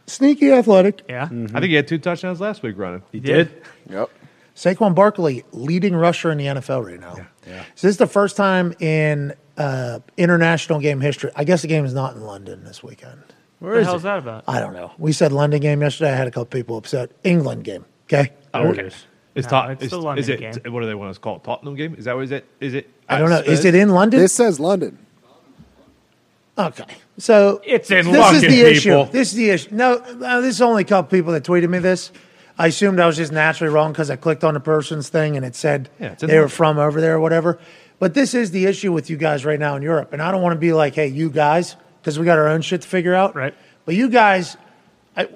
Sneaky 0.07 0.51
athletic. 0.51 1.03
Yeah. 1.07 1.25
I 1.25 1.27
think 1.27 1.65
he 1.65 1.75
had 1.75 1.87
two 1.87 1.99
touchdowns 1.99 2.41
last 2.41 2.63
week 2.63 2.75
running. 2.77 3.03
He 3.11 3.19
did. 3.19 3.51
Yep. 3.89 4.09
Saquon 4.55 4.95
Barkley, 4.95 5.45
leading 5.51 5.95
rusher 5.95 6.31
in 6.31 6.37
the 6.39 6.45
NFL 6.45 6.85
right 6.85 6.99
now. 6.99 7.15
yeah. 7.47 7.63
So 7.75 7.87
this 7.87 7.93
is 7.93 7.97
the 7.97 8.07
first 8.07 8.35
time 8.35 8.73
in 8.79 9.33
uh, 9.57 9.99
international 10.17 10.79
game 10.79 10.99
history. 10.99 11.31
I 11.35 11.43
guess 11.43 11.61
the 11.61 11.67
game 11.67 11.85
is 11.85 11.93
not 11.93 12.15
in 12.15 12.21
London 12.21 12.63
this 12.63 12.83
weekend. 12.83 13.21
What 13.59 13.73
the 13.73 13.83
hell's 13.83 14.03
that 14.03 14.19
about? 14.19 14.45
I 14.47 14.59
don't 14.59 14.73
know. 14.73 14.91
We 14.97 15.11
said 15.11 15.31
London 15.31 15.59
game 15.61 15.81
yesterday. 15.81 16.11
I 16.13 16.15
had 16.15 16.27
a 16.27 16.31
couple 16.31 16.45
people 16.45 16.77
upset. 16.77 17.11
England 17.23 17.63
game. 17.65 17.85
Okay. 18.05 18.31
There 18.53 18.71
it 18.71 18.79
is. 18.79 19.05
It's, 19.35 19.45
No, 19.45 19.49
Tot- 19.51 19.71
it's 19.71 19.83
is, 19.83 19.89
the 19.91 20.01
London 20.01 20.23
is 20.23 20.29
it, 20.29 20.39
game. 20.39 20.73
What 20.73 20.79
do 20.81 20.87
they 20.87 20.95
want 20.95 21.13
to 21.13 21.19
call 21.19 21.35
it? 21.37 21.43
Tottenham 21.43 21.75
game? 21.75 21.95
Is 21.95 22.05
that 22.05 22.15
what 22.15 22.23
is 22.23 22.31
it? 22.31 22.45
Is 22.59 22.73
it? 22.73 22.89
I 23.07 23.19
don't 23.19 23.29
know. 23.29 23.39
Is 23.39 23.65
it 23.65 23.75
in 23.75 23.89
London? 23.89 24.19
This 24.19 24.33
says 24.33 24.59
London. 24.59 24.97
Okay. 26.57 26.83
So 27.17 27.61
It's 27.65 27.89
in 27.91 28.05
this 28.07 28.17
London, 28.17 28.43
is 28.43 28.51
the 28.53 28.61
issue. 28.61 29.05
This 29.11 29.29
is 29.29 29.35
the 29.35 29.49
issue. 29.49 29.69
No, 29.75 29.93
uh, 29.95 30.41
this 30.41 30.55
is 30.55 30.61
only 30.61 30.81
a 30.81 30.85
couple 30.85 31.09
people 31.17 31.31
that 31.33 31.43
tweeted 31.43 31.69
me 31.69 31.79
this. 31.79 32.11
I 32.57 32.67
assumed 32.67 32.99
I 32.99 33.05
was 33.07 33.15
just 33.15 33.31
naturally 33.31 33.73
wrong 33.73 33.93
because 33.93 34.09
I 34.09 34.17
clicked 34.17 34.43
on 34.43 34.53
the 34.53 34.59
person's 34.59 35.07
thing 35.07 35.37
and 35.37 35.45
it 35.45 35.55
said 35.55 35.89
Yeah, 35.99 36.11
it's 36.13 36.23
in 36.23 36.27
they 36.27 36.35
were 36.35 36.41
London. 36.41 36.55
from 36.57 36.77
over 36.79 36.99
there 36.99 37.15
or 37.15 37.19
whatever. 37.21 37.59
But 37.99 38.13
this 38.13 38.33
is 38.33 38.51
the 38.51 38.65
issue 38.65 38.91
with 38.91 39.09
you 39.09 39.15
guys 39.17 39.45
right 39.45 39.59
now 39.59 39.75
in 39.75 39.81
Europe. 39.83 40.11
And 40.11 40.21
I 40.21 40.31
don't 40.31 40.41
want 40.41 40.53
to 40.55 40.59
be 40.59 40.73
like, 40.73 40.95
hey, 40.95 41.07
you 41.07 41.29
guys, 41.29 41.77
because 42.01 42.19
we 42.19 42.25
got 42.25 42.37
our 42.37 42.47
own 42.47 42.61
shit 42.61 42.81
to 42.81 42.87
figure 42.87 43.13
out. 43.13 43.35
Right. 43.35 43.53
But 43.85 43.95
you 43.95 44.09
guys, 44.09 44.57
I, 45.17 45.27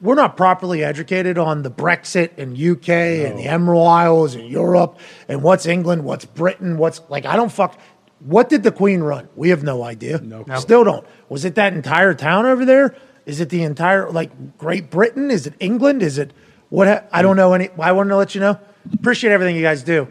we're 0.00 0.14
not 0.14 0.36
properly 0.36 0.82
educated 0.82 1.38
on 1.38 1.62
the 1.62 1.70
Brexit 1.70 2.38
and 2.38 2.54
UK 2.54 2.88
and 2.88 3.38
the 3.38 3.44
Emerald 3.44 3.86
Isles 3.86 4.34
and 4.34 4.48
Europe 4.48 4.98
and 5.28 5.42
what's 5.42 5.66
England, 5.66 6.04
what's 6.04 6.24
Britain, 6.24 6.78
what's 6.78 7.00
like, 7.08 7.26
I 7.26 7.36
don't 7.36 7.52
fuck. 7.52 7.78
What 8.20 8.48
did 8.48 8.62
the 8.62 8.72
Queen 8.72 9.00
run? 9.00 9.28
We 9.34 9.48
have 9.50 9.62
no 9.62 9.82
idea. 9.82 10.20
No. 10.20 10.44
Still 10.56 10.84
don't. 10.84 11.06
Was 11.28 11.44
it 11.44 11.54
that 11.54 11.72
entire 11.72 12.14
town 12.14 12.46
over 12.46 12.64
there? 12.64 12.94
Is 13.24 13.40
it 13.40 13.48
the 13.48 13.62
entire, 13.62 14.10
like, 14.10 14.58
Great 14.58 14.90
Britain? 14.90 15.30
Is 15.30 15.46
it 15.46 15.54
England? 15.60 16.02
Is 16.02 16.18
it 16.18 16.32
what? 16.68 16.88
Ha- 16.88 17.02
I 17.12 17.22
don't 17.22 17.36
know 17.36 17.52
any. 17.54 17.68
I 17.78 17.92
wanted 17.92 18.10
to 18.10 18.16
let 18.16 18.34
you 18.34 18.40
know. 18.40 18.58
Appreciate 18.92 19.32
everything 19.32 19.56
you 19.56 19.62
guys 19.62 19.82
do. 19.82 20.08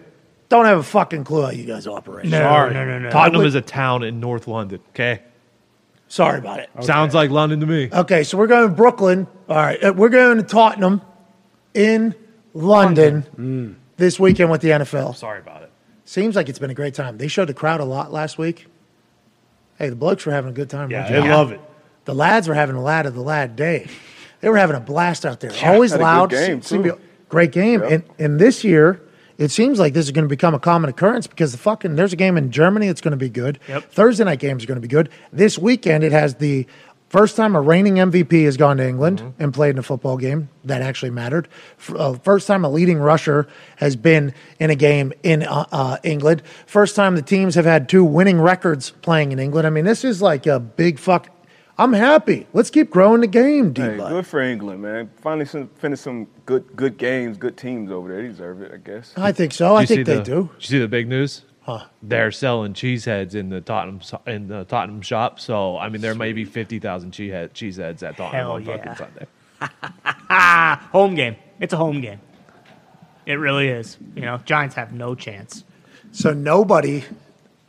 Don't 0.47 0.65
have 0.65 0.77
a 0.79 0.83
fucking 0.83 1.23
clue 1.23 1.43
how 1.43 1.49
you 1.51 1.65
guys 1.65 1.85
operate. 1.85 2.25
No, 2.25 2.39
Sorry. 2.39 2.73
no, 2.73 2.85
no, 2.85 2.97
no. 2.99 3.09
Tottenham 3.09 3.45
is 3.45 3.55
a 3.55 3.62
town 3.62 4.03
in 4.03 4.19
North 4.19 4.47
London. 4.47 4.79
Okay, 4.89 5.21
Sorry 6.10 6.39
about 6.39 6.60
it. 6.60 6.69
sounds 6.82 7.13
like 7.13 7.30
London 7.30 7.60
to 7.62 7.65
me. 7.65 7.89
Okay, 7.91 8.24
so 8.24 8.38
we're 8.38 8.48
going 8.48 8.67
to 8.67 8.76
Brooklyn. 8.76 9.28
All 9.48 9.56
right, 9.56 9.82
uh, 9.82 9.93
we're 9.93 10.10
going 10.10 10.38
to 10.38 10.43
Tottenham 10.43 11.02
in 11.74 12.15
London 12.54 13.78
this 13.95 14.19
weekend 14.19 14.52
with 14.52 14.62
the 14.62 14.69
NFL. 14.69 15.15
Sorry 15.15 15.39
about 15.39 15.63
it. 15.63 15.72
Seems 16.06 16.36
like 16.36 16.50
it's 16.50 16.60
been 16.60 16.72
a 16.72 16.76
great 16.76 16.95
time. 16.95 17.17
They 17.17 17.28
showed 17.28 17.48
the 17.48 17.54
crowd 17.54 17.80
a 17.80 17.86
lot 17.86 18.12
last 18.12 18.38
week. 18.38 18.65
Hey, 19.78 19.89
the 19.89 19.95
blokes 19.95 20.26
were 20.26 20.34
having 20.34 20.50
a 20.50 20.54
good 20.54 20.69
time. 20.69 20.91
Yeah, 20.91 21.08
they 21.08 21.24
you? 21.24 21.30
love 21.30 21.52
it. 21.52 21.62
The 22.06 22.15
lads 22.15 22.48
were 22.48 22.56
having 22.56 22.76
a 22.76 22.82
lad 22.82 23.06
of 23.06 23.13
the 23.13 23.22
lad 23.22 23.56
day. 23.56 23.88
They 24.41 24.50
were 24.50 24.58
having 24.58 24.76
a 24.76 24.80
blast 24.80 25.26
out 25.26 25.39
there. 25.39 25.52
Always 25.63 25.91
had 25.91 25.98
a 25.98 26.00
good 26.00 26.04
loud. 26.04 26.30
game, 26.32 26.62
seemed 26.63 26.84
to 26.86 26.95
be 26.95 26.98
a 26.98 27.00
Great 27.30 27.52
game. 27.52 27.82
Yep. 27.82 27.91
And, 27.91 28.04
and 28.17 28.39
this 28.39 28.63
year, 28.63 29.02
it 29.39 29.49
seems 29.49 29.80
like 29.80 29.93
this 29.93 30.06
is 30.06 30.12
going 30.12 30.25
to 30.25 30.30
become 30.30 30.54
a 30.54 30.60
common 30.60 30.89
occurrence 30.91 31.25
because 31.25 31.52
the 31.52 31.58
fucking 31.58 31.95
there's 31.95 32.13
a 32.13 32.17
game 32.17 32.38
in 32.38 32.52
Germany 32.52 32.86
that's 32.88 33.02
going 33.02 33.13
to 33.13 33.17
be 33.17 33.30
good. 33.30 33.58
Yep. 33.67 33.91
Thursday 33.91 34.23
night 34.25 34.39
games 34.39 34.63
are 34.63 34.67
going 34.67 34.75
to 34.75 34.82
be 34.82 34.88
good. 34.88 35.10
This 35.34 35.58
weekend, 35.58 36.04
it 36.04 36.12
has 36.12 36.36
the 36.36 36.67
first 37.08 37.36
time 37.36 37.56
a 37.56 37.62
reigning 37.62 37.95
MVP 37.95 38.43
has 38.45 38.56
gone 38.58 38.78
to 38.78 38.88
England 38.88 39.19
Mm-hmm. 39.19 39.41
and 39.41 39.52
played 39.54 39.71
in 39.71 39.80
a 39.80 39.84
football 39.84 40.17
game 40.17 40.49
that 40.65 40.82
actually 40.84 41.10
mattered. 41.10 41.47
Uh, 41.89 42.13
first 42.15 42.45
time 42.45 42.63
a 42.63 42.69
leading 42.69 42.99
rusher 42.99 43.47
has 43.78 43.95
been 43.95 44.34
in 44.60 44.69
a 44.69 44.75
game 44.75 45.12
in 45.23 45.41
uh, 45.43 45.65
uh, 45.71 45.97
England. 46.04 46.43
First 46.67 46.95
time 46.95 47.15
the 47.15 47.23
teams 47.23 47.56
have 47.56 47.65
had 47.65 47.89
two 47.89 48.04
winning 48.04 48.39
records 48.39 48.91
playing 49.02 49.32
in 49.32 49.39
England. 49.39 49.65
I 49.65 49.71
mean, 49.71 49.86
this 49.86 50.04
is 50.04 50.21
like 50.21 50.45
a 50.45 50.60
big 50.60 50.99
fuck. 50.99 51.30
I'm 51.80 51.94
happy. 51.94 52.46
Let's 52.54 52.70
keep 52.70 52.89
growing 52.89 53.22
the 53.22 53.28
game, 53.28 53.72
D. 53.72 53.82
Hey, 53.82 53.96
good 53.98 54.28
for 54.28 54.42
England, 54.42 54.82
man. 54.82 55.10
Finally, 55.22 55.46
some, 55.46 55.68
finished 55.70 56.04
some 56.04 56.28
good 56.46 56.76
good 56.76 56.98
games, 56.98 57.38
good 57.38 57.56
teams 57.58 57.89
over 57.89 58.10
there. 58.10 58.22
They 58.22 58.28
deserve 58.28 58.62
it, 58.62 58.72
I 58.74 58.78
guess. 58.78 59.13
I 59.15 59.32
think 59.32 59.54
so. 59.54 59.76
I 59.76 59.86
think 59.86 60.00
see 60.00 60.04
they 60.04 60.15
the- 60.18 60.24
do. 60.24 60.42
Did 60.60 60.63
you 60.63 60.68
see 60.68 60.80
the 60.80 60.88
big 60.89 61.08
news? 61.08 61.46
Huh. 61.62 61.86
They're 62.02 62.32
selling 62.32 62.74
cheese 62.74 63.06
heads 63.06 63.34
in 63.36 63.50
the 63.50 63.62
Tottenham 63.62 64.02
in 64.28 64.48
the 64.48 64.65
Tottenham 64.65 65.02
shop. 65.02 65.39
So 65.39 65.78
I 65.78 65.88
mean, 65.89 66.02
there 66.02 66.15
may 66.15 66.34
be 66.34 66.44
fifty 66.44 66.80
thousand 66.80 67.12
cheese 67.12 67.32
head, 67.32 67.54
cheese 67.54 67.78
heads 67.78 68.04
at 68.04 68.18
Tottenham 68.18 68.36
Hell 68.36 68.52
on 68.54 68.65
fucking. 68.65 68.96
Sunday. 68.96 69.28
Home 70.92 71.15
game. 71.15 71.36
It's 71.60 71.74
a 71.74 71.78
home 71.78 72.02
game. 72.02 72.20
It 73.26 73.36
really 73.36 73.68
is. 73.68 73.98
You 74.15 74.24
know, 74.24 74.38
Giants 74.46 74.76
have 74.76 74.94
no 74.94 75.13
chance. 75.15 75.63
So 76.12 76.34
nobody 76.34 77.04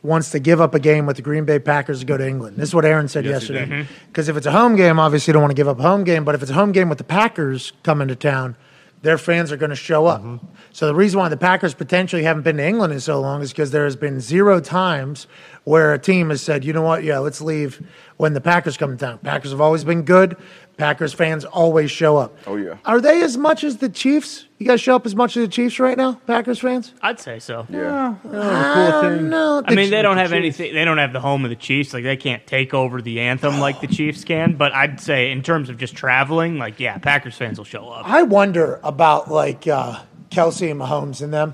wants 0.03 0.31
to 0.31 0.39
give 0.39 0.59
up 0.59 0.73
a 0.73 0.79
game 0.79 1.05
with 1.05 1.15
the 1.15 1.21
Green 1.21 1.45
Bay 1.45 1.59
Packers 1.59 1.99
to 1.99 2.05
go 2.05 2.17
to 2.17 2.27
England. 2.27 2.57
This 2.57 2.69
is 2.69 2.75
what 2.75 2.85
Aaron 2.85 3.07
said 3.07 3.23
Yes, 3.25 3.41
yesterday. 3.43 3.65
Mm-hmm. 3.65 3.93
Because 4.07 4.29
if 4.29 4.37
it's 4.37 4.47
a 4.47 4.51
home 4.51 4.75
game, 4.75 4.99
obviously 4.99 5.31
you 5.31 5.33
don't 5.33 5.43
want 5.43 5.51
to 5.51 5.55
give 5.55 5.67
up 5.67 5.79
a 5.79 5.83
home 5.83 6.03
game. 6.03 6.23
But 6.23 6.35
if 6.35 6.41
it's 6.41 6.51
a 6.51 6.55
home 6.55 6.71
game 6.71 6.89
with 6.89 6.97
the 6.97 7.03
Packers 7.03 7.73
coming 7.83 8.07
to 8.07 8.15
town, 8.15 8.55
their 9.03 9.17
fans 9.17 9.51
are 9.51 9.57
going 9.57 9.69
to 9.69 9.75
show 9.75 10.07
up. 10.07 10.21
Mm-hmm. 10.21 10.45
So 10.71 10.87
the 10.87 10.95
reason 10.95 11.19
why 11.19 11.29
the 11.29 11.37
Packers 11.37 11.73
potentially 11.73 12.23
haven't 12.23 12.43
been 12.43 12.57
to 12.57 12.65
England 12.65 12.93
in 12.93 12.99
so 12.99 13.19
long 13.19 13.41
is 13.41 13.51
because 13.51 13.71
there 13.71 13.83
has 13.83 13.95
been 13.95 14.19
zero 14.19 14.59
times 14.59 15.27
where 15.63 15.93
a 15.93 15.99
team 15.99 16.29
has 16.29 16.41
said, 16.41 16.63
you 16.63 16.73
know 16.73 16.81
what, 16.81 17.03
yeah, 17.03 17.19
let's 17.19 17.41
leave 17.41 17.85
when 18.17 18.33
the 18.33 18.41
Packers 18.41 18.77
come 18.77 18.91
to 18.91 19.05
town. 19.05 19.17
Packers 19.19 19.51
have 19.51 19.61
always 19.61 19.83
been 19.83 20.03
good. 20.03 20.37
Packers 20.81 21.13
fans 21.13 21.45
always 21.45 21.91
show 21.91 22.17
up. 22.17 22.35
Oh, 22.47 22.55
yeah. 22.55 22.77
Are 22.85 22.99
they 22.99 23.21
as 23.21 23.37
much 23.37 23.63
as 23.63 23.77
the 23.77 23.87
Chiefs? 23.87 24.47
You 24.57 24.65
guys 24.65 24.81
show 24.81 24.95
up 24.95 25.05
as 25.05 25.15
much 25.15 25.37
as 25.37 25.43
the 25.43 25.47
Chiefs 25.47 25.79
right 25.79 25.95
now, 25.95 26.13
Packers 26.25 26.57
fans? 26.57 26.95
I'd 27.03 27.19
say 27.19 27.37
so. 27.37 27.67
Yeah. 27.69 28.15
I 28.25 29.01
don't 29.03 29.29
know. 29.29 29.61
I 29.63 29.75
mean, 29.75 29.91
they 29.91 30.01
don't 30.01 30.17
have 30.17 30.33
anything. 30.33 30.73
They 30.73 30.83
don't 30.83 30.97
have 30.97 31.13
the 31.13 31.19
home 31.19 31.43
of 31.43 31.51
the 31.51 31.55
Chiefs. 31.55 31.93
Like 31.93 32.03
they 32.03 32.17
can't 32.17 32.47
take 32.47 32.73
over 32.73 32.99
the 32.99 33.19
anthem 33.19 33.59
like 33.59 33.79
the 33.79 33.85
Chiefs 33.85 34.23
can. 34.23 34.55
But 34.55 34.73
I'd 34.73 34.99
say, 34.99 35.29
in 35.29 35.43
terms 35.43 35.69
of 35.69 35.77
just 35.77 35.95
traveling, 35.95 36.57
like 36.57 36.79
yeah, 36.79 36.97
Packers 36.97 37.35
fans 37.37 37.59
will 37.59 37.65
show 37.65 37.87
up. 37.87 38.09
I 38.09 38.23
wonder 38.23 38.79
about 38.83 39.29
like 39.29 39.67
uh, 39.67 40.01
Kelce 40.31 40.71
and 40.71 40.79
Mahomes 40.79 41.21
and 41.21 41.31
them 41.31 41.53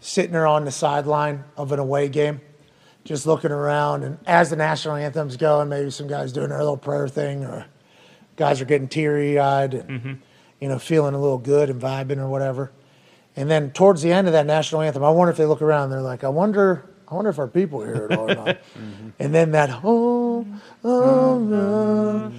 sitting 0.00 0.32
there 0.32 0.46
on 0.46 0.66
the 0.66 0.70
sideline 0.70 1.44
of 1.56 1.72
an 1.72 1.78
away 1.78 2.10
game, 2.10 2.42
just 3.04 3.26
looking 3.26 3.52
around, 3.52 4.02
and 4.02 4.18
as 4.26 4.50
the 4.50 4.56
national 4.56 4.96
anthem's 4.96 5.38
going, 5.38 5.70
maybe 5.70 5.88
some 5.90 6.08
guys 6.08 6.30
doing 6.30 6.50
their 6.50 6.58
little 6.58 6.76
prayer 6.76 7.08
thing, 7.08 7.42
or 7.42 7.64
guys 8.36 8.60
are 8.60 8.64
getting 8.64 8.88
teary 8.88 9.38
eyed 9.38 9.74
and 9.74 9.88
mm-hmm. 9.88 10.12
you 10.60 10.68
know 10.68 10.78
feeling 10.78 11.14
a 11.14 11.20
little 11.20 11.38
good 11.38 11.70
and 11.70 11.80
vibing 11.80 12.18
or 12.18 12.28
whatever. 12.28 12.72
And 13.36 13.50
then 13.50 13.72
towards 13.72 14.02
the 14.02 14.12
end 14.12 14.28
of 14.28 14.32
that 14.32 14.46
national 14.46 14.82
anthem, 14.82 15.02
I 15.02 15.10
wonder 15.10 15.32
if 15.32 15.36
they 15.36 15.46
look 15.46 15.62
around. 15.62 15.90
They're 15.90 16.00
like, 16.00 16.24
I 16.24 16.28
wonder. 16.28 16.88
I 17.06 17.14
wonder 17.14 17.30
if 17.30 17.38
our 17.38 17.46
people 17.46 17.82
here 17.82 18.08
at 18.10 18.18
all 18.18 18.30
or 18.30 18.34
not. 18.34 18.58
Mm-hmm. 18.74 19.08
And 19.20 19.34
then 19.34 19.52
that, 19.52 19.70
oh, 19.84 20.44
oh, 20.82 21.52
oh 21.52 22.32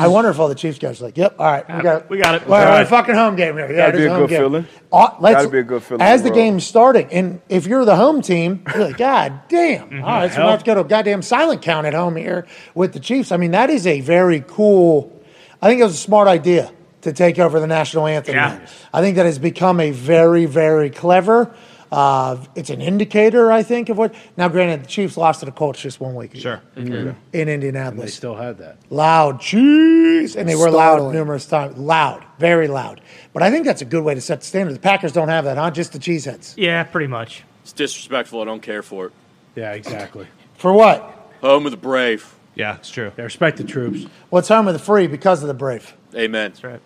I 0.00 0.06
wonder 0.06 0.30
if 0.30 0.38
all 0.38 0.48
the 0.48 0.54
Chiefs 0.54 0.78
guys 0.78 1.00
are 1.00 1.04
like, 1.06 1.16
"Yep, 1.16 1.36
all 1.38 1.46
right, 1.46 1.66
we 1.76 1.82
got 1.82 2.02
it, 2.02 2.10
we 2.10 2.18
got 2.18 2.34
it. 2.36 2.46
Well, 2.46 2.60
All 2.60 2.72
all 2.72 2.78
right. 2.78 2.86
fucking 2.86 3.14
home 3.14 3.36
game 3.36 3.56
here. 3.56 3.70
Yeah, 3.70 3.90
Gotta 3.90 3.98
it 3.98 4.00
is 4.04 4.06
be 4.08 4.12
a 4.12 4.16
good 4.18 4.28
game. 4.28 4.38
feeling. 4.40 4.66
Uh, 4.92 5.08
let's, 5.20 5.36
Gotta 5.36 5.48
be 5.48 5.58
a 5.58 5.62
good 5.62 5.82
feeling 5.82 6.02
as 6.02 6.22
the 6.22 6.28
overall. 6.30 6.44
game's 6.44 6.66
starting, 6.66 7.08
and 7.10 7.40
if 7.48 7.66
you're 7.66 7.84
the 7.84 7.96
home 7.96 8.22
team, 8.22 8.62
you're 8.74 8.84
like, 8.84 8.98
God 8.98 9.40
damn! 9.48 9.88
Mm-hmm. 9.88 10.04
All 10.04 10.10
right, 10.20 10.32
so 10.32 10.42
we 10.44 10.50
have 10.50 10.60
to 10.60 10.64
go 10.64 10.74
to 10.74 10.80
a 10.80 10.84
goddamn 10.84 11.22
silent 11.22 11.62
count 11.62 11.86
at 11.86 11.94
home 11.94 12.16
here 12.16 12.46
with 12.74 12.92
the 12.92 13.00
Chiefs. 13.00 13.32
I 13.32 13.36
mean, 13.38 13.50
that 13.52 13.70
is 13.70 13.86
a 13.86 14.00
very 14.00 14.44
cool. 14.46 15.12
I 15.60 15.66
think 15.68 15.80
it 15.80 15.84
was 15.84 15.94
a 15.94 15.98
smart 15.98 16.28
idea 16.28 16.70
to 17.02 17.12
take 17.12 17.38
over 17.38 17.58
the 17.58 17.66
national 17.66 18.06
anthem. 18.06 18.34
Yeah. 18.34 18.60
I 18.92 19.00
think 19.00 19.16
that 19.16 19.26
has 19.26 19.38
become 19.38 19.80
a 19.80 19.90
very, 19.90 20.44
very 20.46 20.90
clever. 20.90 21.54
Uh, 21.90 22.36
it's 22.54 22.68
an 22.70 22.80
indicator, 22.82 23.50
I 23.50 23.62
think, 23.62 23.88
of 23.88 23.96
what. 23.96 24.14
Now, 24.36 24.48
granted, 24.48 24.84
the 24.84 24.88
Chiefs 24.88 25.16
lost 25.16 25.40
to 25.40 25.46
the 25.46 25.52
Colts 25.52 25.80
just 25.80 26.00
one 26.00 26.14
week 26.14 26.32
ago 26.34 26.40
Sure. 26.40 26.60
in 26.76 27.48
Indianapolis. 27.48 28.04
They 28.06 28.10
still 28.10 28.36
had 28.36 28.58
that. 28.58 28.76
loud 28.90 29.40
cheese, 29.40 30.36
and 30.36 30.48
they 30.48 30.54
were 30.54 30.70
loud 30.70 30.96
Startling. 30.96 31.14
numerous 31.16 31.46
times. 31.46 31.78
Loud, 31.78 32.22
very 32.38 32.68
loud. 32.68 33.00
But 33.32 33.42
I 33.42 33.50
think 33.50 33.64
that's 33.64 33.80
a 33.82 33.86
good 33.86 34.04
way 34.04 34.14
to 34.14 34.20
set 34.20 34.40
the 34.40 34.46
standard. 34.46 34.74
The 34.74 34.80
Packers 34.80 35.12
don't 35.12 35.28
have 35.28 35.44
that, 35.46 35.56
huh? 35.56 35.70
Just 35.70 35.92
the 35.92 35.98
cheeseheads. 35.98 36.54
Yeah, 36.56 36.82
pretty 36.84 37.06
much. 37.06 37.44
It's 37.62 37.72
disrespectful. 37.72 38.42
I 38.42 38.44
don't 38.44 38.62
care 38.62 38.82
for 38.82 39.06
it. 39.06 39.12
Yeah, 39.56 39.72
exactly. 39.72 40.26
For 40.54 40.72
what? 40.72 41.30
Home 41.40 41.64
of 41.66 41.70
the 41.72 41.78
brave. 41.78 42.34
Yeah, 42.54 42.76
it's 42.76 42.90
true. 42.90 43.12
They 43.16 43.22
respect 43.22 43.56
the 43.56 43.64
troops. 43.64 44.06
What's 44.30 44.48
home 44.48 44.66
of 44.68 44.74
the 44.74 44.78
free 44.80 45.06
because 45.06 45.42
of 45.42 45.48
the 45.48 45.54
brave? 45.54 45.94
Amen. 46.14 46.50
That's 46.50 46.64
right. 46.64 46.80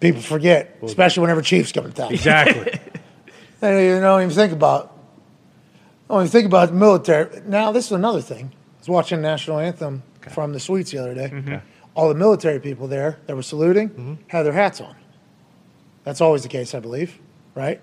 People 0.00 0.20
forget, 0.20 0.76
especially 0.82 1.22
whenever 1.22 1.40
Chiefs 1.40 1.72
come 1.72 1.84
to 1.84 1.90
town. 1.90 2.12
Exactly. 2.12 2.78
They 3.60 3.70
don't 3.70 3.80
even, 3.82 4.02
don't 4.02 4.22
even 4.22 4.34
think 4.34 4.52
about. 4.52 4.92
Don't 6.08 6.20
even 6.20 6.30
think 6.30 6.46
about 6.46 6.68
the 6.68 6.74
military. 6.74 7.40
Now, 7.46 7.72
this 7.72 7.86
is 7.86 7.92
another 7.92 8.20
thing. 8.20 8.52
I 8.52 8.78
was 8.78 8.88
watching 8.88 9.18
the 9.22 9.28
national 9.28 9.58
anthem 9.58 10.02
from 10.30 10.52
the 10.52 10.60
suites 10.60 10.90
the 10.92 10.98
other 10.98 11.14
day. 11.14 11.60
all 11.94 12.08
the 12.08 12.14
military 12.14 12.60
people 12.60 12.86
there 12.86 13.18
that 13.26 13.34
were 13.34 13.42
saluting 13.42 13.88
Mm-hmm. 13.90 14.14
had 14.28 14.42
their 14.44 14.52
hats 14.52 14.80
on. 14.80 14.94
That's 16.04 16.20
always 16.20 16.42
the 16.42 16.48
case, 16.48 16.74
I 16.74 16.80
believe, 16.80 17.18
right? 17.54 17.80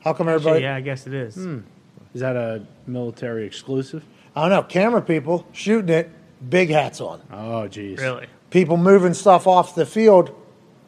How 0.00 0.12
come 0.14 0.28
everybody? 0.28 0.62
yeah, 0.62 0.74
I 0.74 0.80
guess 0.80 1.06
it 1.06 1.14
is. 1.14 1.36
Is 1.36 2.20
that 2.22 2.34
a 2.34 2.66
military 2.86 3.46
exclusive? 3.46 4.04
I 4.34 4.40
don't 4.42 4.50
know. 4.50 4.62
Camera 4.62 5.02
people 5.02 5.46
shooting 5.52 5.90
it, 5.94 6.10
big 6.48 6.70
hats 6.70 7.00
on. 7.00 7.20
Oh, 7.30 7.68
geez. 7.68 7.98
Really? 8.00 8.26
People 8.50 8.76
moving 8.78 9.14
stuff 9.14 9.46
off 9.46 9.74
the 9.76 9.86
field, 9.86 10.34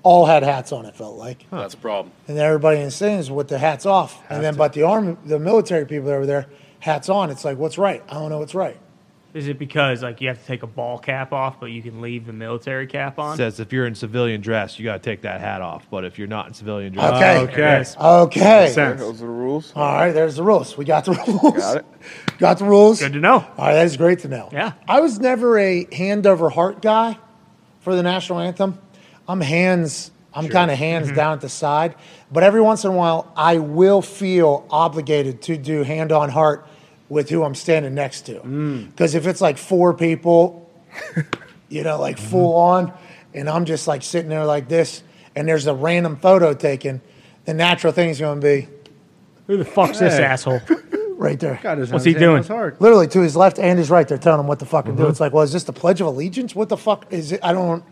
all 0.03 0.27
had 0.27 0.43
hats 0.43 0.73
on. 0.73 0.87
It 0.87 0.95
felt 0.97 1.17
like, 1.17 1.47
That's 1.51 1.75
a 1.75 1.79
problem. 1.79 2.13
and 2.29 2.39
everybody 2.39 2.79
in 2.79 2.87
the 2.87 2.91
stands 2.91 3.31
with 3.31 3.49
the 3.49 3.59
hats 3.59 3.87
off, 3.87 4.21
and 4.31 4.43
then 4.43 4.57
but 4.57 4.73
the 4.73 4.83
army, 4.83 5.17
the 5.25 5.39
military 5.39 5.87
people 5.87 6.09
that 6.09 6.19
were 6.19 6.27
there, 6.27 6.47
hats 6.81 7.09
on. 7.09 7.31
It's 7.31 7.45
like, 7.45 7.59
what's 7.59 7.79
right? 7.79 8.03
I 8.09 8.15
don't 8.15 8.31
know 8.31 8.39
what's 8.39 8.55
right. 8.55 8.79
Is 9.35 9.49
it 9.49 9.59
because 9.59 10.03
like 10.03 10.21
you 10.21 10.29
have 10.29 10.39
to 10.39 10.45
take 10.47 10.63
a 10.63 10.67
ball 10.67 10.99
cap 10.99 11.33
off, 11.33 11.59
but 11.59 11.67
you 11.67 11.81
can 11.81 12.03
leave 12.03 12.27
the 12.27 12.35
military 12.35 12.87
cap 12.87 13.19
on? 13.19 13.39
says 13.39 13.61
if 13.61 13.73
you're 13.73 13.87
in 13.87 13.95
civilian 13.95 14.43
dress, 14.43 14.79
you 14.79 14.85
got 14.85 15.03
to 15.03 15.11
take 15.11 15.23
that 15.23 15.41
hat 15.41 15.63
off. 15.63 15.87
But 15.91 16.05
if 16.05 16.19
you're 16.19 16.29
not 16.29 16.49
in 16.49 16.53
civilian 16.53 16.93
dress, 16.93 17.15
Okay. 17.15 17.39
Okay. 17.51 17.85
Okay. 17.99 18.73
Sense. 18.75 19.01
Those 19.01 19.23
are 19.23 19.27
the 19.27 19.33
rules. 19.33 19.73
All 19.75 19.91
right, 19.95 20.13
there's 20.13 20.37
the 20.37 20.43
rules. 20.43 20.77
We 20.77 20.85
got 20.85 21.07
the 21.07 21.13
rules. 21.13 21.57
Got 21.57 21.77
it. 21.79 21.87
Got 22.39 22.59
the 22.59 22.67
rules. 22.67 23.01
Good 23.01 23.15
to 23.15 23.21
know. 23.21 23.37
All 23.57 23.67
right, 23.67 23.73
that 23.73 23.87
is 23.87 23.97
great 23.97 24.19
to 24.19 24.29
know. 24.29 24.51
Yeah. 24.53 24.73
I 24.87 25.01
was 25.01 25.19
never 25.19 25.57
a 25.59 25.87
hand 25.95 26.27
over 26.27 26.51
heart 26.51 26.83
guy 26.83 27.17
for 27.81 27.95
the 27.97 28.03
national 28.03 28.39
anthem. 28.41 28.79
I'm 29.33 29.41
hands. 29.41 30.11
I'm 30.35 30.49
kind 30.49 30.71
of 30.71 30.79
hands 30.79 31.07
Mm-hmm. 31.09 31.17
down 31.17 31.33
at 31.35 31.41
the 31.41 31.49
side, 31.49 31.95
but 32.31 32.43
every 32.43 32.61
once 32.63 32.85
in 32.85 32.91
a 32.91 32.95
while, 32.95 33.31
I 33.37 33.59
will 33.59 34.01
feel 34.03 34.67
obligated 34.71 35.43
to 35.43 35.57
do 35.59 35.83
hand 35.83 36.11
on 36.13 36.29
heart 36.31 36.67
with 37.09 37.29
who 37.31 37.43
I'm 37.45 37.55
standing 37.55 37.95
next 37.95 38.23
to. 38.27 38.41
Mm. 38.41 38.91
Because 38.91 39.15
if 39.15 39.27
it's 39.27 39.41
like 39.41 39.59
four 39.59 39.93
people, 39.95 40.71
you 41.69 41.83
know, 41.83 41.93
Mm-hmm. 41.95 42.01
like 42.01 42.19
full 42.19 42.55
on, 42.57 42.93
and 43.35 43.49
I'm 43.49 43.65
just 43.65 43.87
like 43.89 44.03
sitting 44.03 44.29
there 44.31 44.45
like 44.45 44.69
this, 44.69 45.03
and 45.37 45.49
there's 45.49 45.67
a 45.67 45.75
random 45.75 46.17
photo 46.17 46.53
taken, 46.55 47.01
the 47.47 47.55
natural 47.55 47.93
thing 47.93 48.11
is 48.11 48.19
going 48.21 48.41
to 48.41 48.47
be 48.47 48.69
Who 49.47 49.57
the 49.59 49.65
fuck's 49.65 49.99
this 49.99 50.15
asshole? 50.19 50.61
right 51.17 51.39
there. 51.41 51.59
Got 51.63 51.79
his 51.79 51.91
What's 51.93 52.05
he 52.05 52.15
doing? 52.15 52.39
his 52.43 52.51
literally 52.51 53.07
to 53.09 53.21
his 53.21 53.37
left 53.37 53.59
and 53.59 53.79
his 53.79 53.91
right. 53.91 54.07
They're 54.09 54.19
telling 54.19 54.41
him 54.41 54.47
what 54.47 54.59
the 54.59 54.67
fuck 54.67 54.85
to 54.87 54.91
Mm-hmm. 54.93 55.03
do. 55.03 55.09
It's 55.09 55.21
like, 55.21 55.33
well, 55.33 55.43
is 55.45 55.53
this 55.53 55.65
the 55.65 55.73
Pledge 55.73 56.01
of 56.01 56.07
Allegiance? 56.07 56.55
What 56.55 56.69
the 56.71 56.77
fuck 56.79 57.13
is 57.13 57.33
it? 57.33 57.41
I 57.43 57.53
don't. 57.53 57.85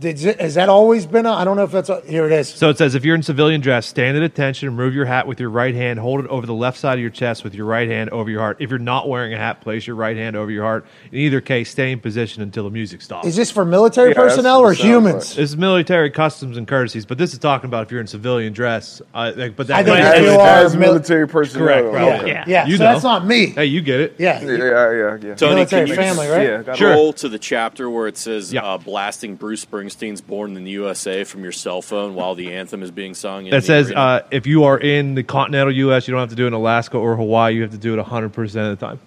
Did 0.00 0.18
has 0.40 0.54
that 0.56 0.68
always 0.68 1.06
been? 1.06 1.24
A, 1.24 1.32
I 1.32 1.44
don't 1.44 1.56
know 1.56 1.62
if 1.62 1.70
that's 1.70 1.88
a, 1.88 2.00
here. 2.00 2.26
It 2.26 2.32
is. 2.32 2.48
So 2.48 2.68
it 2.68 2.78
says 2.78 2.96
if 2.96 3.04
you're 3.04 3.14
in 3.14 3.22
civilian 3.22 3.60
dress, 3.60 3.86
stand 3.86 4.16
at 4.16 4.24
attention, 4.24 4.68
remove 4.76 4.92
your 4.92 5.04
hat 5.04 5.28
with 5.28 5.38
your 5.38 5.50
right 5.50 5.74
hand, 5.74 6.00
hold 6.00 6.18
it 6.24 6.26
over 6.30 6.46
the 6.46 6.52
left 6.54 6.78
side 6.78 6.94
of 6.94 7.00
your 7.00 7.10
chest 7.10 7.44
with 7.44 7.54
your 7.54 7.64
right 7.66 7.88
hand 7.88 8.10
over 8.10 8.28
your 8.28 8.40
heart. 8.40 8.56
If 8.58 8.70
you're 8.70 8.80
not 8.80 9.08
wearing 9.08 9.32
a 9.34 9.36
hat, 9.38 9.60
place 9.60 9.86
your 9.86 9.94
right 9.94 10.16
hand 10.16 10.34
over 10.34 10.50
your 10.50 10.64
heart. 10.64 10.84
In 11.12 11.18
either 11.20 11.40
case, 11.40 11.70
stay 11.70 11.92
in 11.92 12.00
position 12.00 12.42
until 12.42 12.64
the 12.64 12.70
music 12.70 13.02
stops. 13.02 13.28
Is 13.28 13.36
this 13.36 13.52
for 13.52 13.64
military 13.64 14.10
Yeah, 14.10 14.16
personnel 14.16 14.58
or 14.60 14.72
humans? 14.72 15.14
like. 15.14 15.22
this 15.36 15.38
is 15.52 15.56
military 15.56 16.10
customs 16.10 16.56
and 16.56 16.66
courtesies, 16.66 17.06
but 17.06 17.16
this 17.16 17.32
is 17.32 17.38
talking 17.38 17.68
about 17.68 17.84
if 17.86 17.92
you're 17.92 18.00
in 18.00 18.08
civilian 18.08 18.52
dress. 18.52 19.00
Uh, 19.14 19.32
like, 19.36 19.54
but 19.54 19.68
that, 19.68 19.76
I 19.78 19.84
think 19.84 19.98
As, 19.98 20.20
you 20.20 20.30
are 20.40 20.58
as 20.64 20.76
military 20.76 21.28
personnel. 21.28 21.68
Correct, 21.68 21.90
bro. 21.92 22.04
Yeah, 22.06 22.16
Okay. 22.18 22.28
yeah. 22.28 22.44
Yeah. 22.48 22.66
You 22.66 22.78
so 22.78 22.84
know. 22.84 22.92
that's 22.92 23.04
not 23.04 23.24
me. 23.24 23.46
hey, 23.50 23.66
you 23.66 23.80
get 23.80 24.00
it. 24.00 24.16
Yeah, 24.18 24.42
Yeah, 24.42 24.50
yeah, 24.56 24.56
yeah. 24.58 25.16
yeah. 25.22 25.34
Tony, 25.36 25.54
military 25.54 25.82
can 25.86 25.88
you 25.88 25.94
family, 25.94 26.26
right? 26.26 26.42
Yeah, 26.42 26.62
got. 26.64 26.76
Sure. 26.76 26.92
Scroll 26.92 27.12
to 27.12 27.28
the 27.28 27.38
chapter 27.38 27.88
where 27.88 28.08
it 28.08 28.18
says 28.18 28.52
Yeah. 28.52 28.64
uh, 28.64 28.78
blasting 28.78 29.36
Bruce 29.36 29.64
Springsteen's 29.88 30.20
"Born 30.20 30.56
in 30.56 30.64
the 30.64 30.70
USA" 30.72 31.24
from 31.24 31.42
your 31.42 31.52
cell 31.52 31.82
phone 31.82 32.14
while 32.14 32.34
the 32.34 32.52
anthem 32.52 32.82
is 32.82 32.90
being 32.90 33.14
sung. 33.14 33.46
in 33.46 33.50
That 33.50 33.60
the 33.60 33.66
says 33.66 33.86
arena? 33.88 34.00
uh, 34.00 34.20
if 34.30 34.46
you 34.46 34.64
are 34.64 34.78
in 34.78 35.14
the 35.14 35.22
continental 35.22 35.72
U.S., 35.74 36.06
you 36.08 36.12
don't 36.12 36.20
have 36.20 36.30
to 36.30 36.36
do 36.36 36.44
it 36.44 36.48
in 36.48 36.52
Alaska 36.54 36.96
or 36.96 37.16
Hawaii. 37.16 37.54
You 37.54 37.62
have 37.62 37.70
to 37.72 37.78
do 37.78 37.98
it 37.98 38.04
100% 38.04 38.72
of 38.72 38.78
the 38.78 38.86
time. 38.86 38.98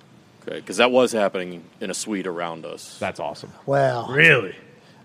okay, 0.47 0.59
because 0.59 0.77
that 0.77 0.91
was 0.91 1.11
happening 1.11 1.63
in 1.81 1.89
a 1.89 1.93
suite 1.93 2.27
around 2.27 2.65
us. 2.65 2.97
That's 2.99 3.19
awesome. 3.19 3.51
Well, 3.65 4.07
Really? 4.09 4.55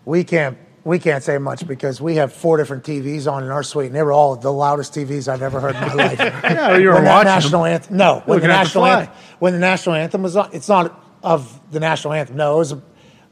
we 0.05 0.25
can't. 0.25 0.59
We 0.85 0.99
can't 0.99 1.23
say 1.23 1.39
much 1.39 1.65
because 1.69 2.01
we 2.01 2.17
have 2.17 2.33
four 2.33 2.57
different 2.57 2.83
TVs 2.83 3.31
on 3.31 3.45
in 3.45 3.51
our 3.51 3.63
suite, 3.63 3.87
and 3.87 3.95
they 3.95 4.03
were 4.03 4.11
all 4.13 4.35
the 4.35 4.53
loudest 4.53 4.93
TVs 4.95 5.29
I've 5.29 5.41
ever 5.41 5.61
heard 5.61 5.77
in 5.77 5.81
my 5.81 5.95
life. 5.95 6.19
Yeah, 6.43 6.77
you 6.77 6.89
were 6.89 6.95
when 6.95 7.05
that 7.05 7.15
watching 7.19 7.27
national 7.33 7.65
anthem. 7.67 7.97
No, 7.97 8.15
when 8.15 8.41
the 8.41 8.49
Looking 8.49 8.51
at 8.51 8.53
the 8.55 8.63
national 8.65 8.85
flag. 8.85 8.99
anthem. 9.09 9.15
When 9.39 9.53
the 9.53 9.59
national 9.61 9.95
anthem 9.95 10.23
was 10.25 10.37
on, 10.37 10.51
it's 10.53 10.69
not 10.69 11.01
of 11.23 11.61
the 11.71 11.79
national 11.79 12.15
anthem. 12.15 12.37
No, 12.37 12.55
it 12.55 12.59
was. 12.59 12.75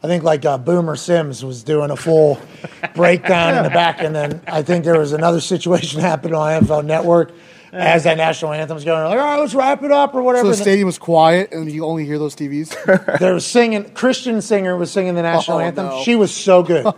A, 0.02 0.06
I 0.06 0.08
think 0.08 0.24
like 0.24 0.44
uh, 0.44 0.58
Boomer 0.58 0.96
Sims 0.96 1.44
was 1.44 1.62
doing 1.62 1.90
a 1.90 1.96
full 1.96 2.38
breakdown 2.94 3.56
in 3.56 3.62
the 3.64 3.70
back, 3.70 4.00
and 4.02 4.14
then 4.14 4.40
I 4.46 4.62
think 4.62 4.84
there 4.84 4.98
was 4.98 5.12
another 5.12 5.40
situation 5.40 6.00
happening 6.02 6.34
on 6.34 6.62
NFL 6.64 6.84
Network 6.84 7.32
as 7.72 8.02
that 8.04 8.16
national 8.16 8.52
anthem 8.52 8.74
was 8.74 8.84
going. 8.84 9.04
Like, 9.04 9.18
all 9.18 9.24
right, 9.24 9.38
let's 9.38 9.54
wrap 9.54 9.82
it 9.84 9.92
up 9.92 10.14
or 10.14 10.22
whatever. 10.22 10.46
So 10.46 10.50
the 10.56 10.62
stadium 10.62 10.86
was 10.86 10.98
quiet, 10.98 11.52
and 11.52 11.70
you 11.70 11.84
only 11.84 12.04
hear 12.04 12.18
those 12.18 12.34
TVs. 12.34 12.74
They 13.20 13.30
were 13.30 13.40
singing. 13.40 13.90
Christian 13.90 14.40
singer 14.42 14.76
was 14.76 14.90
singing 14.90 15.14
the 15.14 15.22
national 15.22 15.58
Oh, 15.58 15.60
anthem. 15.60 15.86
no. 15.86 16.02
She 16.02 16.16
was 16.16 16.34
so 16.34 16.62
good, 16.62 16.92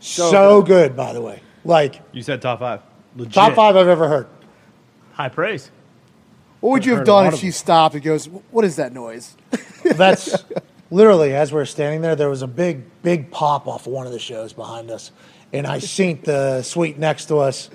so, 0.00 0.62
good. 0.62 0.96
By 0.96 1.12
the 1.12 1.20
way, 1.22 1.40
like 1.64 2.00
You 2.12 2.22
said 2.22 2.42
top 2.42 2.58
five. 2.58 2.80
top 3.30 3.54
five 3.54 3.76
I've 3.76 3.88
ever 3.88 4.08
heard. 4.08 4.26
High 5.12 5.28
praise. 5.28 5.70
What 6.60 6.70
would 6.70 6.84
you 6.86 6.92
have 6.92 7.00
heard 7.00 7.08
a 7.08 7.12
done 7.12 7.26
if 7.34 7.40
she 7.40 7.50
stopped 7.50 7.94
and 7.94 8.02
goes, 8.02 8.26
"What 8.50 8.64
is 8.64 8.76
that 8.76 8.92
noise?" 8.92 9.36
That's 9.84 10.44
literally 10.90 11.34
as 11.34 11.52
we 11.52 11.60
are 11.60 11.66
standing 11.66 12.00
there. 12.00 12.16
There 12.16 12.30
was 12.30 12.42
a 12.42 12.46
big, 12.46 12.84
big 13.02 13.30
pop 13.30 13.66
off 13.66 13.86
of 13.86 13.92
one 13.92 14.06
of 14.06 14.12
the 14.12 14.18
shows 14.18 14.52
behind 14.52 14.90
us, 14.90 15.12
and 15.52 15.66
I 15.66 15.78
seen 15.78 16.20
the 16.22 16.62
suite 16.62 16.98
next 16.98 17.26
to 17.26 17.38
us. 17.38 17.70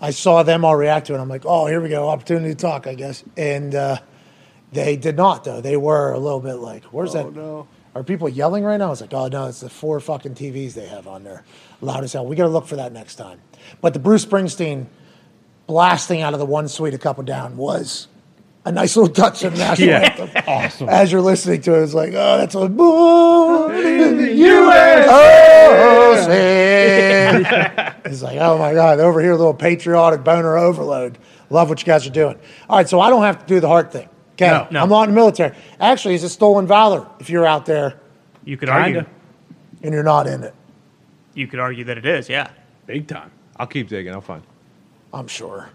I 0.00 0.10
saw 0.10 0.42
them 0.42 0.64
all 0.64 0.76
react 0.76 1.06
to 1.06 1.14
it. 1.14 1.18
I'm 1.18 1.28
like, 1.28 1.46
oh, 1.46 1.66
here 1.66 1.80
we 1.80 1.88
go, 1.88 2.08
opportunity 2.08 2.50
to 2.50 2.60
talk, 2.60 2.86
I 2.86 2.94
guess. 2.94 3.24
And 3.36 3.74
uh, 3.74 3.98
they 4.72 4.96
did 4.96 5.16
not, 5.16 5.44
though. 5.44 5.60
They 5.60 5.76
were 5.76 6.12
a 6.12 6.18
little 6.18 6.40
bit 6.40 6.54
like, 6.54 6.84
where's 6.84 7.12
that? 7.12 7.32
no. 7.34 7.68
Are 7.94 8.02
people 8.02 8.28
yelling 8.28 8.64
right 8.64 8.76
now? 8.76 8.86
I 8.86 8.90
was 8.90 9.00
like, 9.00 9.14
oh 9.14 9.28
no, 9.28 9.46
it's 9.46 9.60
the 9.60 9.68
four 9.68 10.00
fucking 10.00 10.34
TVs 10.34 10.74
they 10.74 10.86
have 10.86 11.06
on 11.06 11.22
there, 11.22 11.44
loud 11.80 12.02
as 12.02 12.12
hell. 12.12 12.26
We 12.26 12.34
got 12.34 12.44
to 12.44 12.50
look 12.50 12.66
for 12.66 12.76
that 12.76 12.92
next 12.92 13.14
time. 13.14 13.40
But 13.80 13.92
the 13.92 14.00
Bruce 14.00 14.26
Springsteen 14.26 14.86
blasting 15.68 16.20
out 16.20 16.32
of 16.32 16.40
the 16.40 16.46
one 16.46 16.66
suite 16.66 16.94
a 16.94 16.98
couple 16.98 17.22
down 17.22 17.56
was 17.56 18.08
a 18.64 18.72
nice 18.72 18.96
little 18.96 19.12
touch 19.12 19.44
of 19.44 19.52
the 19.52 19.58
national 19.58 19.90
anthem. 19.90 20.30
Awesome. 20.46 20.88
As 20.88 21.12
you're 21.12 21.20
listening 21.20 21.60
to 21.62 21.74
it, 21.78 21.82
it's 21.84 21.94
like, 21.94 22.12
oh, 22.14 22.38
that's 22.38 22.54
a 22.54 22.68
born 22.68 23.74
in 23.76 24.16
the 24.18 24.32
USA. 24.32 25.06
Oh, 25.10 26.14
it's 28.04 28.22
like, 28.22 28.38
oh 28.38 28.58
my 28.58 28.72
God, 28.74 29.00
over 29.00 29.20
here, 29.20 29.32
a 29.32 29.36
little 29.36 29.54
patriotic 29.54 30.24
boner 30.24 30.56
overload. 30.56 31.18
Love 31.50 31.68
what 31.68 31.80
you 31.80 31.86
guys 31.86 32.06
are 32.06 32.10
doing. 32.10 32.38
All 32.68 32.76
right, 32.78 32.88
so 32.88 33.00
I 33.00 33.10
don't 33.10 33.22
have 33.22 33.40
to 33.40 33.46
do 33.46 33.60
the 33.60 33.68
heart 33.68 33.92
thing. 33.92 34.08
Okay, 34.32 34.48
No, 34.48 34.66
no. 34.70 34.82
I'm 34.82 34.88
not 34.88 35.04
in 35.08 35.10
the 35.10 35.14
military. 35.20 35.56
Actually, 35.78 36.14
it's 36.14 36.24
a 36.24 36.28
stolen 36.28 36.66
valor 36.66 37.06
if 37.20 37.30
you're 37.30 37.46
out 37.46 37.66
there 37.66 38.00
You 38.44 38.56
could 38.56 38.68
Kinda. 38.68 38.82
argue. 38.82 39.04
and 39.82 39.92
you're 39.94 40.02
not 40.02 40.26
in 40.26 40.42
it. 40.42 40.54
You 41.34 41.46
could 41.46 41.60
argue 41.60 41.84
that 41.84 41.98
it 41.98 42.06
is. 42.06 42.28
Yeah. 42.28 42.50
Big 42.86 43.06
time. 43.06 43.30
I'll 43.56 43.66
keep 43.66 43.88
digging. 43.88 44.12
I'm 44.14 44.20
fine. 44.22 44.42
I'm 45.12 45.28
sure. 45.28 45.68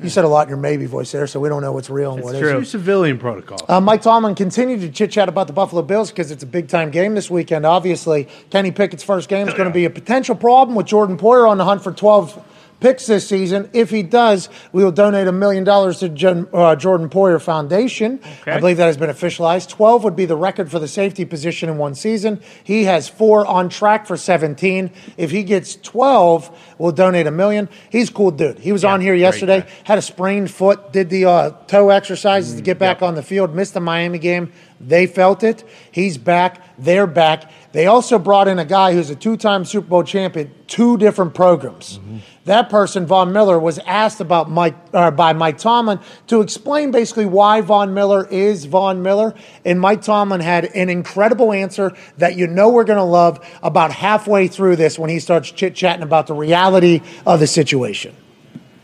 You 0.00 0.08
said 0.08 0.24
a 0.24 0.28
lot 0.28 0.42
in 0.44 0.48
your 0.50 0.58
maybe 0.58 0.86
voice 0.86 1.12
there, 1.12 1.26
so 1.26 1.40
we 1.40 1.48
don't 1.48 1.62
know 1.62 1.72
what's 1.72 1.90
real 1.90 2.10
and 2.12 2.20
It's 2.20 2.24
what 2.26 2.38
true. 2.38 2.48
isn't. 2.48 2.64
Civilian 2.66 3.18
protocol. 3.18 3.58
Uh, 3.68 3.80
Mike 3.80 4.02
Tomlin 4.02 4.34
continued 4.34 4.80
to 4.80 4.88
chit 4.90 5.10
chat 5.12 5.28
about 5.28 5.46
the 5.46 5.52
Buffalo 5.52 5.82
Bills 5.82 6.10
because 6.10 6.30
it's 6.30 6.42
a 6.42 6.46
big 6.46 6.68
time 6.68 6.90
game 6.90 7.14
this 7.14 7.30
weekend. 7.30 7.64
Obviously, 7.66 8.28
Kenny 8.50 8.70
Pickett's 8.70 9.02
first 9.04 9.28
game 9.28 9.48
is 9.48 9.54
going 9.54 9.68
to 9.68 9.72
be 9.74 9.84
a 9.84 9.90
potential 9.90 10.34
problem 10.34 10.74
with 10.76 10.86
Jordan 10.86 11.16
Poyer 11.18 11.48
on 11.48 11.58
the 11.58 11.64
hunt 11.64 11.82
for 11.82 11.92
12 11.92 12.42
picks 12.82 13.06
this 13.06 13.28
season. 13.28 13.70
If 13.72 13.90
he 13.90 14.02
does, 14.02 14.48
we 14.72 14.82
will 14.82 14.90
donate 14.90 15.28
a 15.28 15.32
million 15.32 15.62
dollars 15.62 16.00
to 16.00 16.08
Jen, 16.08 16.48
uh, 16.52 16.74
Jordan 16.74 17.08
Poyer 17.08 17.40
Foundation. 17.40 18.18
Okay. 18.40 18.50
I 18.50 18.58
believe 18.58 18.76
that 18.78 18.86
has 18.86 18.96
been 18.96 19.08
officialized. 19.08 19.68
12 19.68 20.02
would 20.02 20.16
be 20.16 20.26
the 20.26 20.36
record 20.36 20.68
for 20.68 20.80
the 20.80 20.88
safety 20.88 21.24
position 21.24 21.68
in 21.68 21.78
one 21.78 21.94
season. 21.94 22.42
He 22.64 22.84
has 22.84 23.08
four 23.08 23.46
on 23.46 23.68
track 23.68 24.06
for 24.06 24.16
17. 24.16 24.90
If 25.16 25.30
he 25.30 25.44
gets 25.44 25.76
12, 25.76 26.74
we'll 26.78 26.90
donate 26.90 27.28
a 27.28 27.30
million. 27.30 27.68
He's 27.88 28.10
a 28.10 28.12
cool 28.12 28.32
dude. 28.32 28.58
He 28.58 28.72
was 28.72 28.84
on 28.84 29.00
here 29.00 29.14
yesterday, 29.14 29.64
had 29.84 29.98
a 29.98 30.02
sprained 30.02 30.50
foot, 30.50 30.92
did 30.92 31.08
the 31.08 31.26
uh, 31.26 31.50
toe 31.68 31.90
exercises 31.90 32.56
to 32.56 32.62
get 32.62 32.80
back 32.80 33.00
on 33.00 33.14
the 33.14 33.22
field, 33.22 33.54
missed 33.54 33.74
the 33.74 33.80
Miami 33.80 34.18
game. 34.18 34.52
They 34.82 35.06
felt 35.06 35.42
it. 35.44 35.64
He's 35.92 36.18
back. 36.18 36.62
They're 36.76 37.06
back. 37.06 37.50
They 37.72 37.86
also 37.86 38.18
brought 38.18 38.48
in 38.48 38.58
a 38.58 38.64
guy 38.64 38.92
who's 38.92 39.08
a 39.08 39.16
two 39.16 39.36
time 39.36 39.64
Super 39.64 39.86
Bowl 39.86 40.02
champion, 40.02 40.52
two 40.66 40.98
different 40.98 41.34
programs. 41.34 42.00
That 42.44 42.68
person, 42.68 43.06
Von 43.06 43.32
Miller, 43.32 43.58
was 43.58 43.78
asked 43.86 44.20
about 44.20 44.50
Mike 44.50 44.74
uh, 44.92 45.10
by 45.12 45.32
Mike 45.32 45.58
Tomlin 45.58 46.00
to 46.26 46.40
explain 46.40 46.90
basically 46.90 47.24
why 47.24 47.60
Von 47.60 47.94
Miller 47.94 48.26
is 48.28 48.64
Von 48.64 49.02
Miller, 49.02 49.34
and 49.64 49.80
Mike 49.80 50.02
Tomlin 50.02 50.40
had 50.40 50.64
an 50.74 50.90
incredible 50.90 51.52
answer 51.52 51.96
that 52.18 52.36
you 52.36 52.46
know 52.46 52.68
we're 52.68 52.84
going 52.84 52.98
to 52.98 53.04
love 53.04 53.46
about 53.62 53.92
halfway 53.92 54.48
through 54.48 54.76
this 54.76 54.98
when 54.98 55.08
he 55.08 55.20
starts 55.20 55.50
chit 55.50 55.74
chatting 55.74 56.02
about 56.02 56.26
the 56.26 56.34
reality 56.34 57.00
of 57.24 57.38
the 57.40 57.46
situation. 57.46 58.14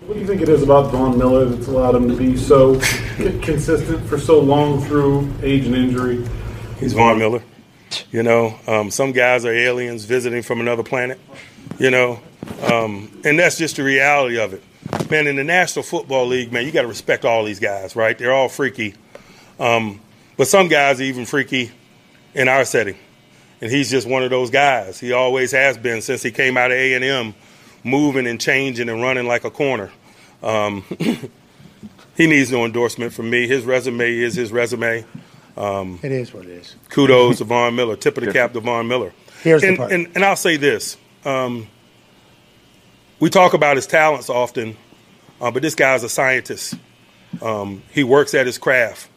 What 0.08 0.14
do 0.14 0.20
you 0.20 0.26
think 0.26 0.40
it 0.40 0.48
is 0.48 0.62
about 0.62 0.90
Von 0.90 1.18
Miller 1.18 1.44
that's 1.44 1.66
allowed 1.66 1.94
him 1.94 2.08
to 2.08 2.16
be 2.16 2.34
so 2.34 2.80
consistent 3.42 4.08
for 4.08 4.18
so 4.18 4.40
long 4.40 4.80
through 4.80 5.30
age 5.42 5.66
and 5.66 5.74
injury? 5.74 6.26
He's 6.80 6.94
Von 6.94 7.18
Miller. 7.18 7.42
You 8.10 8.22
know, 8.22 8.58
um, 8.66 8.90
some 8.90 9.12
guys 9.12 9.44
are 9.44 9.52
aliens 9.52 10.06
visiting 10.06 10.40
from 10.40 10.60
another 10.60 10.82
planet. 10.82 11.20
You 11.78 11.90
know, 11.90 12.20
um, 12.62 13.20
and 13.22 13.38
that's 13.38 13.58
just 13.58 13.76
the 13.76 13.82
reality 13.82 14.38
of 14.38 14.54
it. 14.54 14.62
Man, 15.10 15.26
in 15.26 15.36
the 15.36 15.44
National 15.44 15.82
Football 15.82 16.28
League, 16.28 16.52
man, 16.52 16.64
you 16.64 16.72
got 16.72 16.82
to 16.82 16.88
respect 16.88 17.26
all 17.26 17.44
these 17.44 17.60
guys, 17.60 17.94
right? 17.94 18.16
They're 18.16 18.32
all 18.32 18.48
freaky, 18.48 18.94
um, 19.60 20.00
but 20.38 20.48
some 20.48 20.68
guys 20.68 21.00
are 21.00 21.04
even 21.04 21.26
freaky 21.26 21.70
in 22.32 22.48
our 22.48 22.64
setting. 22.64 22.96
and 23.60 23.70
he's 23.70 23.90
just 23.90 24.08
one 24.08 24.22
of 24.22 24.30
those 24.30 24.48
guys. 24.48 24.98
He 24.98 25.12
always 25.12 25.52
has 25.52 25.76
been 25.76 26.00
since 26.00 26.22
he 26.22 26.30
came 26.30 26.56
out 26.56 26.70
of 26.70 26.78
A 26.78 26.94
and 26.94 27.04
M, 27.04 27.34
moving 27.84 28.26
and 28.26 28.40
changing 28.40 28.88
and 28.88 29.02
running 29.02 29.26
like 29.26 29.44
a 29.44 29.50
corner. 29.50 29.90
Um, 30.42 30.84
he 32.16 32.26
needs 32.26 32.50
no 32.52 32.64
endorsement 32.64 33.12
from 33.12 33.30
me. 33.30 33.46
His 33.46 33.64
resume 33.64 34.12
is 34.12 34.34
his 34.34 34.52
resume. 34.52 35.04
Um, 35.56 35.98
It 36.02 36.12
is 36.12 36.32
what 36.32 36.44
it 36.44 36.50
is. 36.50 36.76
kudos 36.88 37.38
to 37.38 37.44
Von 37.52 37.74
Miller. 37.74 37.96
Tip 37.96 38.16
of 38.18 38.24
the 38.24 38.32
cap 38.32 38.52
to 38.52 38.60
Von 38.60 38.86
Miller. 38.86 39.12
Here's 39.42 39.62
the 39.62 39.68
and, 39.68 39.76
part. 39.76 39.92
and, 39.92 40.08
and 40.14 40.24
I'll 40.24 40.36
say 40.36 40.56
this. 40.56 40.96
Um, 41.24 41.66
we 43.20 43.30
talk 43.30 43.54
about 43.54 43.76
his 43.76 43.86
talents 43.86 44.30
often, 44.30 44.76
uh, 45.40 45.50
but 45.50 45.62
this 45.62 45.74
guy's 45.74 46.04
a 46.04 46.08
scientist. 46.08 46.74
Um, 47.42 47.82
he 47.90 48.04
works 48.04 48.34
at 48.34 48.46
his 48.46 48.58
craft. 48.58 49.08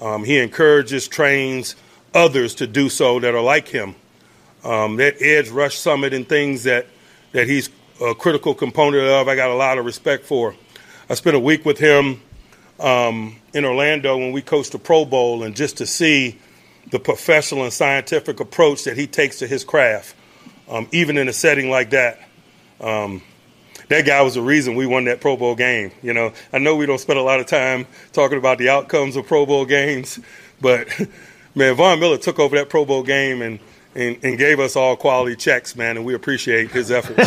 Um, 0.00 0.24
he 0.24 0.38
encourages, 0.38 1.06
trains 1.06 1.76
others 2.14 2.54
to 2.56 2.66
do 2.66 2.88
so 2.88 3.20
that 3.20 3.34
are 3.34 3.42
like 3.42 3.68
him. 3.68 3.94
Um, 4.64 4.96
that 4.96 5.20
edge 5.20 5.48
rush 5.50 5.76
summit 5.76 6.14
and 6.14 6.28
things 6.28 6.64
that, 6.64 6.86
that 7.32 7.48
he's 7.48 7.68
a 8.00 8.14
critical 8.14 8.54
component 8.54 9.04
of, 9.04 9.28
I 9.28 9.36
got 9.36 9.50
a 9.50 9.54
lot 9.54 9.78
of 9.78 9.84
respect 9.84 10.24
for. 10.24 10.54
I 11.12 11.14
spent 11.14 11.36
a 11.36 11.40
week 11.40 11.66
with 11.66 11.76
him 11.76 12.22
um, 12.80 13.36
in 13.52 13.66
Orlando 13.66 14.16
when 14.16 14.32
we 14.32 14.40
coached 14.40 14.72
the 14.72 14.78
Pro 14.78 15.04
Bowl, 15.04 15.42
and 15.42 15.54
just 15.54 15.76
to 15.76 15.86
see 15.86 16.38
the 16.90 16.98
professional 16.98 17.64
and 17.64 17.72
scientific 17.72 18.40
approach 18.40 18.84
that 18.84 18.96
he 18.96 19.06
takes 19.06 19.40
to 19.40 19.46
his 19.46 19.62
craft, 19.62 20.16
um, 20.70 20.88
even 20.90 21.18
in 21.18 21.28
a 21.28 21.32
setting 21.34 21.68
like 21.68 21.90
that. 21.90 22.18
Um, 22.80 23.20
that 23.88 24.06
guy 24.06 24.22
was 24.22 24.36
the 24.36 24.40
reason 24.40 24.74
we 24.74 24.86
won 24.86 25.04
that 25.04 25.20
Pro 25.20 25.36
Bowl 25.36 25.54
game. 25.54 25.92
You 26.02 26.14
know, 26.14 26.32
I 26.50 26.56
know 26.56 26.76
we 26.76 26.86
don't 26.86 26.96
spend 26.96 27.18
a 27.18 27.22
lot 27.22 27.40
of 27.40 27.46
time 27.46 27.86
talking 28.12 28.38
about 28.38 28.56
the 28.56 28.70
outcomes 28.70 29.14
of 29.14 29.26
Pro 29.26 29.44
Bowl 29.44 29.66
games, 29.66 30.18
but 30.62 30.88
man, 31.54 31.74
Von 31.74 32.00
Miller 32.00 32.16
took 32.16 32.38
over 32.38 32.56
that 32.56 32.70
Pro 32.70 32.86
Bowl 32.86 33.02
game 33.02 33.42
and, 33.42 33.58
and, 33.94 34.18
and 34.22 34.38
gave 34.38 34.58
us 34.60 34.76
all 34.76 34.96
quality 34.96 35.36
checks, 35.36 35.76
man, 35.76 35.98
and 35.98 36.06
we 36.06 36.14
appreciate 36.14 36.70
his 36.70 36.90
efforts. 36.90 37.18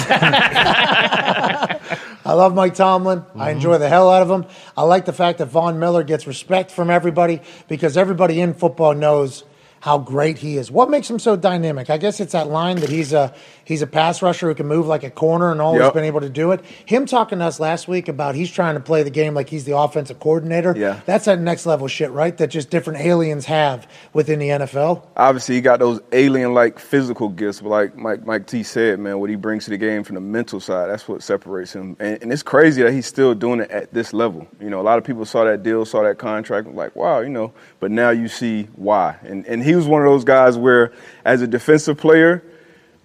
I 2.26 2.34
love 2.34 2.56
Mike 2.56 2.74
Tomlin. 2.74 3.20
I 3.20 3.22
mm-hmm. 3.22 3.50
enjoy 3.50 3.78
the 3.78 3.88
hell 3.88 4.10
out 4.10 4.24
of 4.24 4.32
him. 4.32 4.46
I 4.76 4.82
like 4.82 5.06
the 5.06 5.14
fact 5.14 5.38
that 5.38 5.46
Von 5.46 5.78
Miller 5.78 6.04
gets 6.04 6.26
respect 6.26 6.72
from 6.72 6.90
everybody 6.90 7.40
because 7.68 7.98
everybody 7.98 8.42
in 8.42 8.56
football 8.56 8.96
knows 8.96 9.44
how 9.82 10.00
great 10.00 10.40
he 10.40 10.58
is. 10.58 10.72
What 10.72 10.90
makes 10.90 11.08
him 11.08 11.20
so 11.20 11.36
dynamic? 11.36 11.92
I 11.92 11.98
guess 11.98 12.20
it's 12.20 12.32
that 12.32 12.48
line 12.48 12.78
that 12.78 12.90
he's 12.90 13.14
a 13.14 13.36
he's 13.66 13.82
a 13.82 13.88
pass 13.88 14.22
rusher 14.22 14.48
who 14.48 14.56
can 14.56 14.68
move 14.68 14.88
like 14.88 15.04
a 15.04 15.10
corner 15.10 15.52
and 15.52 15.60
always 15.60 15.82
Yep. 15.82 15.94
been 15.94 16.04
able 16.06 16.22
to 16.22 16.30
do 16.30 16.52
it. 16.54 16.62
Him 16.86 17.06
talking 17.06 17.40
to 17.40 17.46
us 17.46 17.60
last 17.60 17.88
week 17.90 18.08
about 18.08 18.36
he's 18.36 18.50
trying 18.50 18.76
to 18.76 18.80
play 18.80 19.04
the 19.04 19.10
game 19.10 19.34
like 19.34 19.50
he's 19.50 19.66
the 19.66 19.76
offensive 19.78 20.20
coordinator. 20.22 20.74
Yeah. 20.78 21.02
That's 21.06 21.26
that 21.26 21.40
next 21.42 21.66
level 21.66 21.88
shit, 21.90 22.12
right? 22.12 22.38
That 22.38 22.48
just 22.48 22.70
different 22.70 23.00
aliens 23.02 23.46
have 23.46 23.88
within 24.14 24.40
the 24.40 24.50
NFL. 24.50 25.04
obviously 25.18 25.56
he 25.56 25.62
got 25.62 25.80
those 25.80 26.00
alien-like 26.14 26.80
physical 26.80 27.28
gifts, 27.30 27.60
but 27.62 27.70
like 27.70 27.96
Mike 27.98 28.26
Mike 28.26 28.48
T 28.48 28.64
said, 28.64 29.00
man, 29.00 29.20
what 29.20 29.30
he 29.30 29.36
brings 29.36 29.66
to 29.66 29.72
the 29.72 29.78
game 29.78 30.04
from 30.04 30.16
the 30.16 30.22
mental 30.22 30.60
side, 30.60 30.90
that's 30.90 31.08
what 31.08 31.22
separates 31.24 31.74
him. 31.74 31.98
And, 32.00 32.22
and 32.22 32.32
it's 32.32 32.44
crazy 32.44 32.82
that 32.84 32.94
he's 32.94 33.06
still 33.08 33.34
doing 33.36 33.60
it 33.62 33.72
at 33.72 33.94
this 33.94 34.14
level. 34.14 34.48
You 34.62 34.70
know, 34.70 34.80
a 34.80 34.84
lot 34.84 34.98
of 34.98 35.04
people 35.04 35.26
saw 35.26 35.44
that 35.44 35.64
deal, 35.64 35.84
saw 35.86 36.04
that 36.04 36.18
contract, 36.20 36.68
like, 36.70 36.96
wow, 36.96 37.20
you 37.20 37.30
know. 37.30 37.52
But 37.80 37.92
now 37.92 38.12
you 38.12 38.28
see 38.28 38.68
why. 38.76 39.18
And 39.24 39.46
and 39.48 39.64
he 39.64 39.76
was 39.76 39.88
one 39.88 40.02
of 40.02 40.08
those 40.08 40.24
guys 40.24 40.58
where, 40.58 40.92
as 41.26 41.42
a 41.42 41.48
defensive 41.48 41.98
player, 41.98 42.44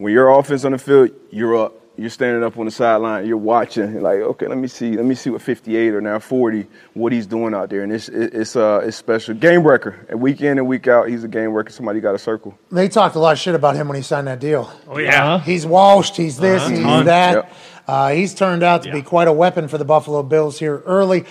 when 0.01 0.13
your 0.13 0.29
offense 0.31 0.65
on 0.65 0.73
the 0.73 0.79
field, 0.79 1.11
you're 1.31 1.57
up. 1.57 1.75
You're 1.97 2.09
standing 2.09 2.43
up 2.43 2.57
on 2.57 2.65
the 2.65 2.71
sideline. 2.71 3.27
You're 3.27 3.37
watching. 3.37 3.93
You're 3.93 4.01
like, 4.01 4.21
okay, 4.21 4.47
let 4.47 4.57
me 4.57 4.69
see. 4.69 4.93
Let 4.97 5.05
me 5.05 5.15
see 5.15 5.29
what 5.29 5.43
58 5.43 5.93
or 5.95 6.01
now 6.01 6.19
40, 6.19 6.67
what 6.95 7.13
he's 7.13 7.27
doing 7.27 7.53
out 7.55 7.69
there. 7.69 7.83
And 7.83 7.93
it's 7.93 8.09
it- 8.09 8.33
it's 8.33 8.57
uh 8.57 8.81
it's 8.83 8.97
special. 8.97 9.35
Game 9.35 9.63
breaker. 9.63 10.07
And 10.09 10.19
week 10.19 10.41
in 10.41 10.57
and 10.57 10.67
week 10.67 10.89
out, 10.89 11.09
he's 11.11 11.25
a 11.25 11.29
game 11.29 11.53
breaker. 11.53 11.71
Somebody 11.71 12.01
got 12.01 12.15
a 12.15 12.19
circle. 12.19 12.59
They 12.73 12.89
talked 12.89 13.17
a 13.17 13.19
lot 13.19 13.33
of 13.33 13.39
shit 13.39 13.55
about 13.55 13.77
him 13.77 13.87
when 13.87 13.97
he 13.97 14.03
signed 14.03 14.29
that 14.29 14.41
deal. 14.41 14.73
Oh 14.89 14.97
yeah. 14.97 15.41
He's 15.41 15.67
washed. 15.67 16.17
He's 16.17 16.39
this. 16.39 16.63
Uh-huh. 16.63 16.71
He's 16.97 17.05
that. 17.07 17.33
Yep. 17.35 17.53
Uh, 17.87 18.11
he's 18.13 18.35
turned 18.35 18.63
out 18.63 18.85
to 18.85 18.93
be 18.93 19.03
quite 19.03 19.29
a 19.29 19.33
weapon 19.33 19.69
for 19.69 19.77
the 19.77 19.85
Buffalo 19.85 20.23
Bills 20.23 20.59
here 20.59 20.81
early. 20.87 21.25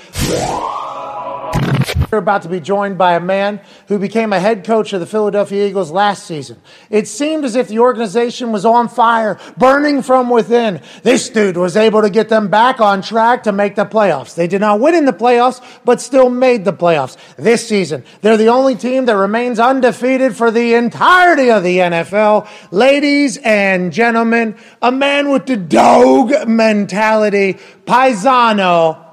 We're 2.11 2.17
about 2.17 2.41
to 2.41 2.49
be 2.49 2.59
joined 2.59 2.97
by 2.97 3.13
a 3.13 3.19
man 3.19 3.61
who 3.87 3.99
became 3.99 4.33
a 4.33 4.39
head 4.39 4.65
coach 4.65 4.93
of 4.93 4.99
the 4.99 5.05
Philadelphia 5.05 5.67
Eagles 5.67 5.91
last 5.91 6.25
season. 6.25 6.59
It 6.89 7.07
seemed 7.07 7.45
as 7.45 7.55
if 7.55 7.67
the 7.67 7.79
organization 7.79 8.51
was 8.51 8.65
on 8.65 8.89
fire, 8.89 9.39
burning 9.57 10.01
from 10.01 10.31
within. 10.31 10.81
This 11.03 11.29
dude 11.29 11.55
was 11.55 11.77
able 11.77 12.01
to 12.01 12.09
get 12.09 12.29
them 12.29 12.47
back 12.47 12.81
on 12.81 13.03
track 13.03 13.43
to 13.43 13.51
make 13.51 13.75
the 13.75 13.85
playoffs. 13.85 14.33
They 14.33 14.47
did 14.47 14.61
not 14.61 14.79
win 14.79 14.95
in 14.95 15.05
the 15.05 15.13
playoffs, 15.13 15.63
but 15.85 16.01
still 16.01 16.31
made 16.31 16.65
the 16.65 16.73
playoffs. 16.73 17.15
This 17.35 17.67
season, 17.67 18.03
they're 18.21 18.37
the 18.37 18.47
only 18.47 18.75
team 18.75 19.05
that 19.05 19.15
remains 19.15 19.59
undefeated 19.59 20.35
for 20.35 20.49
the 20.49 20.73
entirety 20.73 21.51
of 21.51 21.61
the 21.61 21.77
NFL. 21.77 22.47
Ladies 22.71 23.37
and 23.37 23.93
gentlemen, 23.93 24.55
a 24.81 24.91
man 24.91 25.29
with 25.29 25.45
the 25.45 25.57
dog 25.57 26.47
mentality, 26.47 27.59
Paisano, 27.85 29.05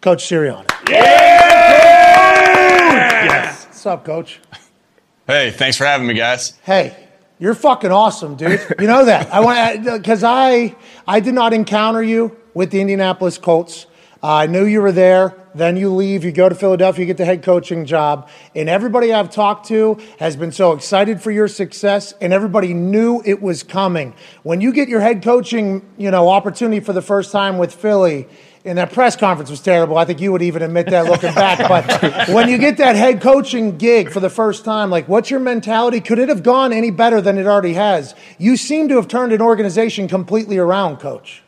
Coach 0.00 0.26
Sirianni. 0.26 0.70
Yes. 0.88 1.49
What's 3.80 3.86
up, 3.86 4.04
Coach? 4.04 4.40
Hey, 5.26 5.50
thanks 5.50 5.78
for 5.78 5.86
having 5.86 6.06
me, 6.06 6.12
guys. 6.12 6.52
Hey, 6.64 7.08
you're 7.38 7.54
fucking 7.54 7.90
awesome, 7.90 8.36
dude. 8.36 8.60
You 8.78 8.86
know 8.86 9.06
that. 9.06 9.32
I 9.32 9.40
want 9.40 9.84
to 9.86 9.96
because 9.96 10.22
I 10.22 10.76
I 11.08 11.20
did 11.20 11.32
not 11.32 11.54
encounter 11.54 12.02
you 12.02 12.36
with 12.52 12.72
the 12.72 12.82
Indianapolis 12.82 13.38
Colts. 13.38 13.86
Uh, 14.22 14.34
I 14.34 14.46
knew 14.48 14.66
you 14.66 14.82
were 14.82 14.92
there. 14.92 15.34
Then 15.54 15.78
you 15.78 15.88
leave. 15.94 16.24
You 16.24 16.30
go 16.30 16.50
to 16.50 16.54
Philadelphia. 16.54 17.04
You 17.04 17.06
get 17.06 17.16
the 17.16 17.24
head 17.24 17.42
coaching 17.42 17.86
job. 17.86 18.28
And 18.54 18.68
everybody 18.68 19.14
I've 19.14 19.30
talked 19.30 19.68
to 19.68 19.98
has 20.18 20.36
been 20.36 20.52
so 20.52 20.72
excited 20.72 21.22
for 21.22 21.30
your 21.30 21.48
success, 21.48 22.12
and 22.20 22.34
everybody 22.34 22.74
knew 22.74 23.22
it 23.24 23.40
was 23.40 23.62
coming. 23.62 24.12
When 24.42 24.60
you 24.60 24.74
get 24.74 24.90
your 24.90 25.00
head 25.00 25.22
coaching, 25.22 25.90
you 25.96 26.10
know, 26.10 26.28
opportunity 26.28 26.80
for 26.80 26.92
the 26.92 27.00
first 27.00 27.32
time 27.32 27.56
with 27.56 27.74
Philly. 27.74 28.28
And 28.62 28.76
that 28.76 28.92
press 28.92 29.16
conference 29.16 29.50
was 29.50 29.60
terrible. 29.60 29.96
I 29.96 30.04
think 30.04 30.20
you 30.20 30.32
would 30.32 30.42
even 30.42 30.60
admit 30.60 30.86
that 30.90 31.06
looking 31.06 31.34
back. 31.34 31.60
But 31.70 32.28
when 32.28 32.48
you 32.48 32.58
get 32.58 32.76
that 32.78 32.96
head 32.96 33.20
coaching 33.20 33.78
gig 33.78 34.10
for 34.10 34.20
the 34.20 34.28
first 34.28 34.64
time, 34.64 34.90
like 34.90 35.08
what's 35.08 35.30
your 35.30 35.40
mentality? 35.40 36.00
Could 36.00 36.18
it 36.18 36.28
have 36.28 36.42
gone 36.42 36.72
any 36.72 36.90
better 36.90 37.20
than 37.20 37.38
it 37.38 37.46
already 37.46 37.74
has? 37.74 38.14
You 38.38 38.56
seem 38.56 38.88
to 38.88 38.96
have 38.96 39.08
turned 39.08 39.32
an 39.32 39.40
organization 39.40 40.08
completely 40.08 40.58
around, 40.58 40.98
coach. 40.98 41.42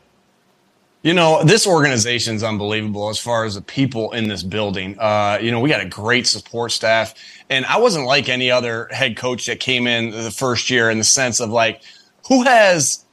You 1.03 1.13
know, 1.13 1.43
this 1.43 1.67
organization's 1.67 2.43
unbelievable 2.43 3.09
as 3.09 3.19
far 3.19 3.43
as 3.43 3.55
the 3.55 3.61
people 3.61 4.13
in 4.13 4.29
this 4.29 4.41
building. 4.41 4.97
Uh, 4.97 5.37
you 5.41 5.51
know, 5.51 5.59
we 5.59 5.69
got 5.69 5.81
a 5.81 5.89
great 5.89 6.25
support 6.25 6.71
staff. 6.71 7.13
And 7.49 7.65
I 7.65 7.77
wasn't 7.77 8.05
like 8.05 8.29
any 8.29 8.49
other 8.49 8.87
head 8.89 9.17
coach 9.17 9.45
that 9.47 9.59
came 9.59 9.85
in 9.85 10.11
the 10.11 10.31
first 10.31 10.69
year 10.69 10.89
in 10.89 10.97
the 10.97 11.03
sense 11.03 11.41
of 11.41 11.49
like, 11.49 11.81
who 12.29 12.43
has 12.43 13.03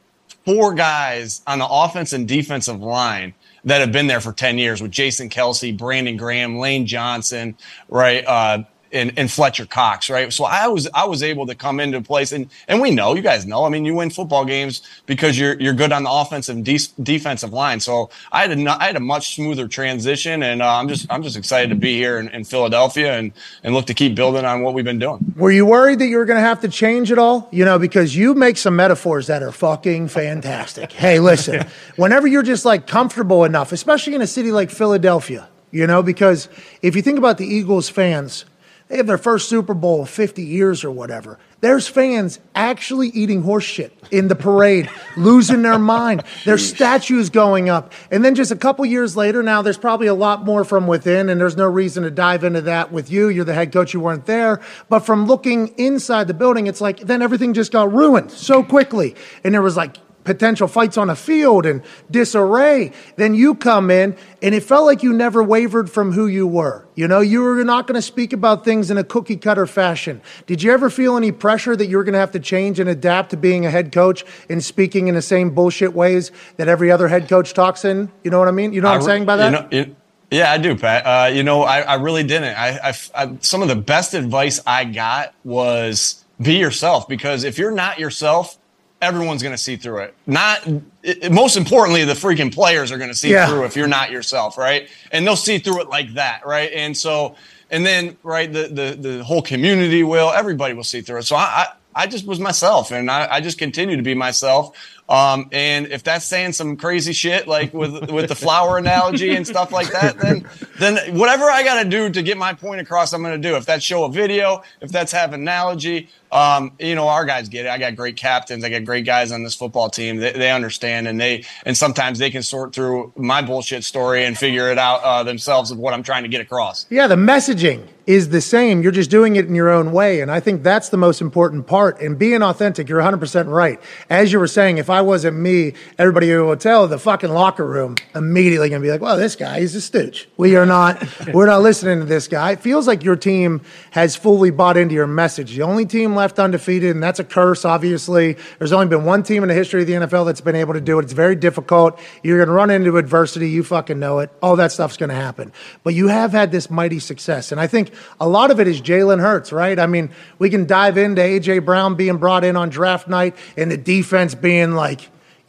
four 0.45 0.73
guys 0.73 1.43
on 1.47 1.59
the 1.59 1.67
offense 1.69 2.13
and 2.13 2.29
defensive 2.29 2.81
line 2.81 3.35
that 3.65 3.81
have 3.81 3.93
been 3.93 4.07
there 4.07 4.21
for 4.21 4.33
10 4.33 4.59
years 4.59 4.81
with 4.83 4.91
Jason 4.91 5.29
Kelce, 5.29 5.77
Brandon 5.77 6.17
Graham, 6.17 6.59
Lane 6.59 6.87
Johnson, 6.87 7.57
right? 7.89 8.25
Uh, 8.27 8.65
and, 8.93 9.13
and 9.17 9.31
Fletcher 9.31 9.67
Cox, 9.67 10.11
right? 10.11 10.33
So 10.33 10.45
I 10.45 10.67
was 10.69 10.89
I 10.95 11.05
was 11.05 11.23
able 11.23 11.47
to 11.47 11.55
come 11.55 11.81
into 11.81 12.01
place, 12.01 12.33
and 12.33 12.49
and 12.69 12.81
we 12.81 12.91
know 12.91 13.15
you 13.15 13.23
guys 13.23 13.47
know. 13.47 13.65
I 13.65 13.69
mean, 13.69 13.85
you 13.85 13.95
win 13.95 14.11
football 14.11 14.45
games 14.45 14.83
because 15.07 15.39
you're 15.39 15.61
you're 15.61 15.75
good 15.75 15.93
on 15.93 16.03
the 16.03 16.11
offensive 16.11 16.57
and 16.57 16.65
de- 16.65 16.79
defensive 17.03 17.53
line. 17.53 17.81
So 17.81 18.11
I 18.33 18.43
had 18.47 18.59
a 18.59 18.71
I 18.71 18.85
had 18.85 18.97
a 18.97 19.01
much 19.01 19.35
smoother 19.35 19.69
transition, 19.69 20.43
and 20.43 20.63
uh, 20.63 20.77
I'm 20.77 20.89
just 20.89 21.07
I'm 21.11 21.23
just 21.23 21.37
excited 21.37 21.71
to 21.71 21.77
be 21.77 21.97
here 21.97 22.19
in, 22.19 22.29
in 22.29 22.45
Philadelphia 22.45 23.17
and 23.17 23.33
and 23.63 23.75
look 23.75 23.87
to 23.87 23.95
keep 23.95 24.15
building 24.15 24.45
on 24.45 24.63
what 24.63 24.75
we've 24.75 24.85
been 24.85 24.99
doing. 24.99 25.35
Were 25.37 25.53
you 25.53 25.67
worried 25.67 25.99
that 26.01 26.07
you 26.07 26.19
were 26.19 26.25
going 26.25 26.39
to 26.39 26.47
have 26.47 26.61
to 26.61 26.69
change 26.69 27.13
it 27.13 27.19
all? 27.19 27.49
You 27.51 27.65
know, 27.65 27.79
because 27.79 28.17
you 28.17 28.35
make 28.35 28.57
some 28.57 28.77
metaphors 28.77 29.27
that 29.29 29.43
are 29.43 29.53
fucking 29.53 30.09
fantastic. 30.09 30.93
hey, 30.93 31.21
listen, 31.21 31.67
whenever 31.97 32.27
you're 32.27 32.43
just 32.43 32.65
like 32.65 32.87
comfortable 32.87 33.45
enough, 33.45 33.73
especially 33.73 34.15
in 34.15 34.23
a 34.23 34.27
city 34.27 34.53
like 34.53 34.71
Philadelphia, 34.71 35.49
you 35.71 35.87
know, 35.87 36.03
because 36.03 36.49
if 36.83 36.97
you 36.97 37.03
think 37.03 37.19
about 37.19 37.39
the 37.39 37.47
Eagles 37.47 37.89
fans, 37.89 38.45
they 38.91 38.97
have 38.97 39.07
their 39.07 39.19
first 39.19 39.49
Super 39.49 39.73
Bowl 39.73 40.01
in 40.01 40.07
50 40.07 40.43
years 40.43 40.83
or 40.83 40.91
whatever. 40.91 41.39
There's 41.61 41.87
fans 41.87 42.41
actually 42.57 43.09
eating 43.11 43.43
horse 43.43 43.63
shit 43.63 43.97
in 44.11 44.27
the 44.27 44.35
parade, 44.35 44.91
losing 45.17 45.63
their 45.63 45.79
mind. 45.79 46.25
There's 46.45 46.69
statues 46.69 47.31
going 47.31 47.69
up. 47.69 47.93
And 48.11 48.25
then 48.25 48.35
just 48.35 48.51
a 48.51 48.57
couple 48.57 48.85
years 48.85 49.17
later, 49.17 49.45
now 49.45 49.63
there's 49.63 49.79
probably 49.79 50.09
a 50.09 50.15
lot 50.15 50.45
more 50.45 50.65
from 50.65 50.89
within, 50.89 51.29
and 51.29 51.41
there's 51.41 51.57
no 51.57 51.67
reason 51.67 52.03
to 52.03 52.11
dive 52.11 52.43
into 52.43 52.63
that 52.63 52.91
with 52.91 53.13
you. 53.13 53.29
You're 53.29 53.45
the 53.45 53.55
head 53.55 53.73
coach, 53.73 53.95
you 53.95 54.01
weren't 54.01 54.27
there. 54.27 54.61
But 54.89 55.01
from 55.01 55.27
looking 55.27 55.69
inside 55.79 56.27
the 56.27 56.35
building, 56.35 56.67
it's 56.67 56.81
like 56.81 56.99
then 56.99 57.23
everything 57.23 57.55
just 57.55 57.71
got 57.71 57.93
ruined 57.93 58.33
so 58.33 58.65
quickly. 58.65 59.15
And 59.45 59.55
there 59.55 59.63
was 59.63 59.77
like 59.77 59.99
potential 60.25 60.69
fights 60.69 60.97
on 60.97 61.11
a 61.11 61.17
field 61.17 61.67
and 61.67 61.83
disarray. 62.11 62.93
Then 63.17 63.35
you 63.35 63.55
come 63.55 63.91
in, 63.91 64.17
and 64.43 64.55
it 64.55 64.63
felt 64.63 64.87
like 64.87 65.03
you 65.03 65.13
never 65.13 65.43
wavered 65.43 65.91
from 65.91 66.13
who 66.13 66.27
you 66.27 66.47
were. 66.47 66.87
You 66.95 67.09
know, 67.09 67.21
you 67.21 67.43
were 67.43 67.65
not 67.65 67.87
going 67.87 67.95
to 67.97 68.03
speak 68.03 68.33
about 68.33 68.65
things 68.65 68.91
in 68.91 68.99
a 68.99 69.05
cookie 69.05 69.37
cutter 69.37 69.67
fashion. 69.67 70.21
Did 70.47 70.63
you 70.63 70.73
ever 70.73 70.91
feel 70.91 71.17
any 71.17 71.33
pressure 71.33 71.75
that 71.75 71.87
you 71.87 71.97
were 71.97 72.05
going 72.05 72.13
to 72.15 72.19
have 72.19 72.33
to 72.33 72.41
change 72.41 72.79
and 72.79 72.89
adapt 72.89 73.31
to 73.31 73.37
being 73.37 73.65
a 73.65 73.71
head 73.71 73.93
coach 73.93 74.25
and 74.49 74.63
speaking 74.63 75.09
in 75.09 75.15
the 75.15 75.23
same 75.23 75.51
bullshit 75.51 75.95
ways 75.95 76.31
that 76.57 76.69
every 76.69 76.91
other 76.91 77.09
head 77.09 77.29
coach 77.29 77.55
talks 77.55 77.85
in? 77.85 78.11
You 78.23 78.31
know 78.31 78.39
what 78.39 78.49
I 78.49 78.53
mean? 78.53 78.73
You 78.73 78.81
know 78.83 78.89
what 78.89 78.95
I'm 78.97 79.03
I 79.03 79.05
re- 79.05 79.11
saying 79.11 79.25
by 79.25 79.37
that? 79.37 79.45
You 79.47 79.51
know, 79.51 79.69
you- 79.89 79.97
yeah, 80.33 80.53
I 80.53 80.59
do, 80.59 80.77
Pat. 80.77 81.05
Uh, 81.05 81.27
you 81.33 81.43
know, 81.43 81.63
I, 81.65 81.81
I 81.81 81.95
really 81.95 82.23
didn't. 82.23 82.57
I, 82.57 82.79
I, 82.91 82.95
I, 83.17 83.37
some 83.41 83.63
of 83.63 83.69
the 83.69 83.75
best 83.75 84.15
advice 84.15 84.61
I 84.65 84.85
got 84.85 85.35
was 85.43 86.25
be 86.41 86.55
yourself 86.55 87.09
because 87.09 87.43
if 87.43 87.59
you're 87.59 87.73
not 87.73 87.99
yourself, 87.99 88.57
everyone's 89.01 89.43
going 89.43 89.55
to 89.55 89.59
see 89.63 89.77
through 89.77 89.99
it. 89.99 90.15
Not 90.27 90.67
it, 91.03 91.33
most 91.33 91.57
importantly, 91.57 92.05
the 92.05 92.13
freaking 92.15 92.53
players 92.53 92.93
are 92.93 92.99
going 92.99 93.11
to 93.11 93.17
see 93.17 93.31
Yeah. 93.33 93.47
through 93.49 93.65
if 93.65 93.77
you're 93.77 93.89
not 93.89 94.11
yourself, 94.11 94.59
right? 94.59 94.89
And 95.13 95.27
they'll 95.27 95.37
see 95.37 95.59
through 95.59 95.81
it 95.83 95.89
like 95.89 96.15
that, 96.15 96.47
right? 96.47 96.71
And 96.75 96.97
so, 96.97 97.35
and 97.71 97.85
then 97.87 98.17
right, 98.23 98.53
the 98.53 98.69
the 98.69 99.09
the 99.09 99.25
whole 99.25 99.43
community 99.43 100.03
will, 100.03 100.31
everybody 100.31 100.75
will 100.75 100.85
see 100.85 101.01
through 101.01 101.19
it. 101.19 101.25
So 101.25 101.37
I. 101.37 101.41
I 101.43 101.67
I 101.93 102.07
just 102.07 102.25
was 102.25 102.39
myself, 102.39 102.93
and 102.93 103.11
I, 103.11 103.27
I 103.29 103.41
just 103.41 103.59
continue 103.59 103.97
to 103.97 104.03
be 104.03 104.15
myself. 104.15 104.77
Um, 105.11 105.49
and 105.51 105.89
if 105.89 106.05
that's 106.05 106.25
saying 106.25 106.53
some 106.53 106.77
crazy 106.77 107.13
shit, 107.13 107.49
like 107.49 107.75
with 107.75 108.11
with 108.13 108.29
the 108.29 108.37
flower 108.37 108.79
analogy 108.79 109.35
and 109.35 109.45
stuff 109.45 109.73
like 109.73 109.91
that, 109.91 110.19
then 110.21 110.49
then 110.79 111.19
whatever 111.19 111.51
I 111.51 111.65
got 111.65 111.83
to 111.83 111.89
do 111.89 112.11
to 112.11 112.23
get 112.23 112.39
my 112.39 112.55
point 112.55 112.81
across, 112.81 113.13
I'm 113.13 113.21
going 113.21 113.41
to 113.41 113.49
do. 113.49 113.57
If 113.57 113.67
that's 113.67 113.85
show 113.85 114.05
a 114.05 114.11
video, 114.11 114.63
if 114.81 114.93
that's 114.93 115.11
have 115.11 115.33
analogy, 115.33 116.09
um, 116.31 116.73
you 116.79 116.95
know, 116.95 117.09
our 117.09 117.25
guys 117.25 117.49
get 117.49 117.67
it. 117.67 117.71
I 117.71 117.79
got 117.79 117.97
great 117.97 118.17
captains. 118.17 118.63
I 118.63 118.69
got 118.69 118.85
great 118.85 119.05
guys 119.05 119.33
on 119.33 119.43
this 119.43 119.57
football 119.57 119.91
team. 119.91 120.19
They, 120.19 120.31
they 120.31 120.51
understand, 120.53 121.09
and 121.09 121.21
they 121.21 121.45
and 121.67 121.77
sometimes 121.77 122.21
they 122.21 122.31
can 122.31 122.45
sort 122.45 122.73
through 122.73 123.13
my 123.17 123.43
bullshit 123.43 123.83
story 123.83 124.25
and 124.25 124.39
figure 124.39 124.71
it 124.71 124.79
out 124.79 125.03
uh, 125.03 125.25
themselves 125.25 125.73
of 125.73 125.79
what 125.79 125.93
I'm 125.93 126.05
trying 126.05 126.23
to 126.23 126.29
get 126.29 126.41
across. 126.41 126.87
Yeah, 126.89 127.09
the 127.09 127.17
messaging 127.17 127.89
is 128.11 128.31
the 128.31 128.41
same. 128.41 128.83
You're 128.83 128.91
just 128.91 129.09
doing 129.09 129.37
it 129.37 129.47
in 129.47 129.55
your 129.55 129.71
own 129.71 129.93
way. 129.93 130.21
And 130.21 130.33
I 130.33 130.41
think 130.41 130.65
that's 130.65 130.89
the 130.89 130.97
most 130.97 131.21
important 131.21 131.69
part. 131.69 132.01
And 132.01 132.19
being 132.19 132.43
authentic, 132.43 132.89
you're 132.89 133.01
100% 133.01 133.49
right. 133.49 133.81
As 134.09 134.33
you 134.33 134.41
were 134.41 134.49
saying, 134.49 134.79
if 134.79 134.91
I 134.91 135.00
wasn't 135.03 135.37
me, 135.37 135.75
everybody 135.99 136.31
in 136.31 136.39
the 136.39 136.45
hotel, 136.45 136.87
the 136.89 136.99
fucking 136.99 137.31
locker 137.31 137.65
room, 137.65 137.97
immediately 138.15 138.69
going 138.69 138.83
to 138.83 138.87
be 138.87 138.91
like, 138.91 139.01
well, 139.01 139.17
this 139.17 139.37
guy, 139.37 139.61
he's 139.61 139.75
a 139.75 139.81
stooge. 139.81 140.29
We 140.37 140.57
are 140.57 140.67
not, 140.67 141.03
we're 141.33 141.47
not 141.47 141.63
listening 141.63 142.01
to 142.01 142.05
this 142.05 142.29
guy. 142.29 142.53
It 142.53 142.61
feels 142.61 142.87
like 142.87 143.05
your 143.05 143.17
team 143.17 143.63
has 143.93 144.17
fully 144.17 144.51
bought 144.51 144.77
into 144.77 144.95
your 144.95 145.07
message. 145.07 145.55
The 145.55 145.63
only 145.63 145.87
team 145.87 146.15
left 146.15 146.39
undefeated, 146.39 146.91
and 146.91 147.03
that's 147.03 147.19
a 147.19 147.25
curse, 147.25 147.65
obviously. 147.65 148.37
There's 148.59 148.73
only 148.73 148.87
been 148.87 149.05
one 149.05 149.23
team 149.23 149.43
in 149.43 149.49
the 149.49 149.55
history 149.55 149.83
of 149.83 149.87
the 149.87 149.95
NFL 149.95 150.27
that's 150.27 150.41
been 150.41 150.57
able 150.57 150.75
to 150.75 150.81
do 150.81 150.99
it. 150.99 151.05
It's 151.05 151.13
very 151.13 151.37
difficult. 151.37 151.99
You're 152.23 152.39
going 152.39 152.49
to 152.49 152.55
run 152.55 152.71
into 152.71 152.97
adversity. 152.97 153.51
You 153.51 153.63
fucking 153.63 153.99
know 153.99 154.19
it. 154.19 154.31
All 154.43 154.57
that 154.57 154.73
stuff's 154.73 154.97
going 154.97 155.11
to 155.11 155.15
happen. 155.15 155.53
But 155.85 155.95
you 155.95 156.09
have 156.09 156.33
had 156.33 156.51
this 156.51 156.71
mighty 156.71 156.99
success. 156.99 157.53
And 157.53 157.61
I 157.61 157.67
think 157.67 157.93
a 158.21 158.29
lot 158.29 158.51
of 158.51 158.59
it 158.59 158.67
is 158.67 158.81
Jalen 158.81 159.21
Hurts, 159.21 159.53
right? 159.53 159.79
I 159.79 159.87
mean, 159.87 160.11
we 160.39 160.51
can 160.51 160.67
dive 160.67 160.99
into 160.99 161.23
A.J. 161.23 161.61
Brown 161.61 161.95
being 161.95 162.17
brought 162.17 162.45
in 162.45 162.57
on 162.57 162.69
draft 162.71 163.09
night 163.09 163.37
and 163.57 163.71
the 163.71 163.77
defense 163.77 164.35
being 164.35 164.73
like, 164.73 164.90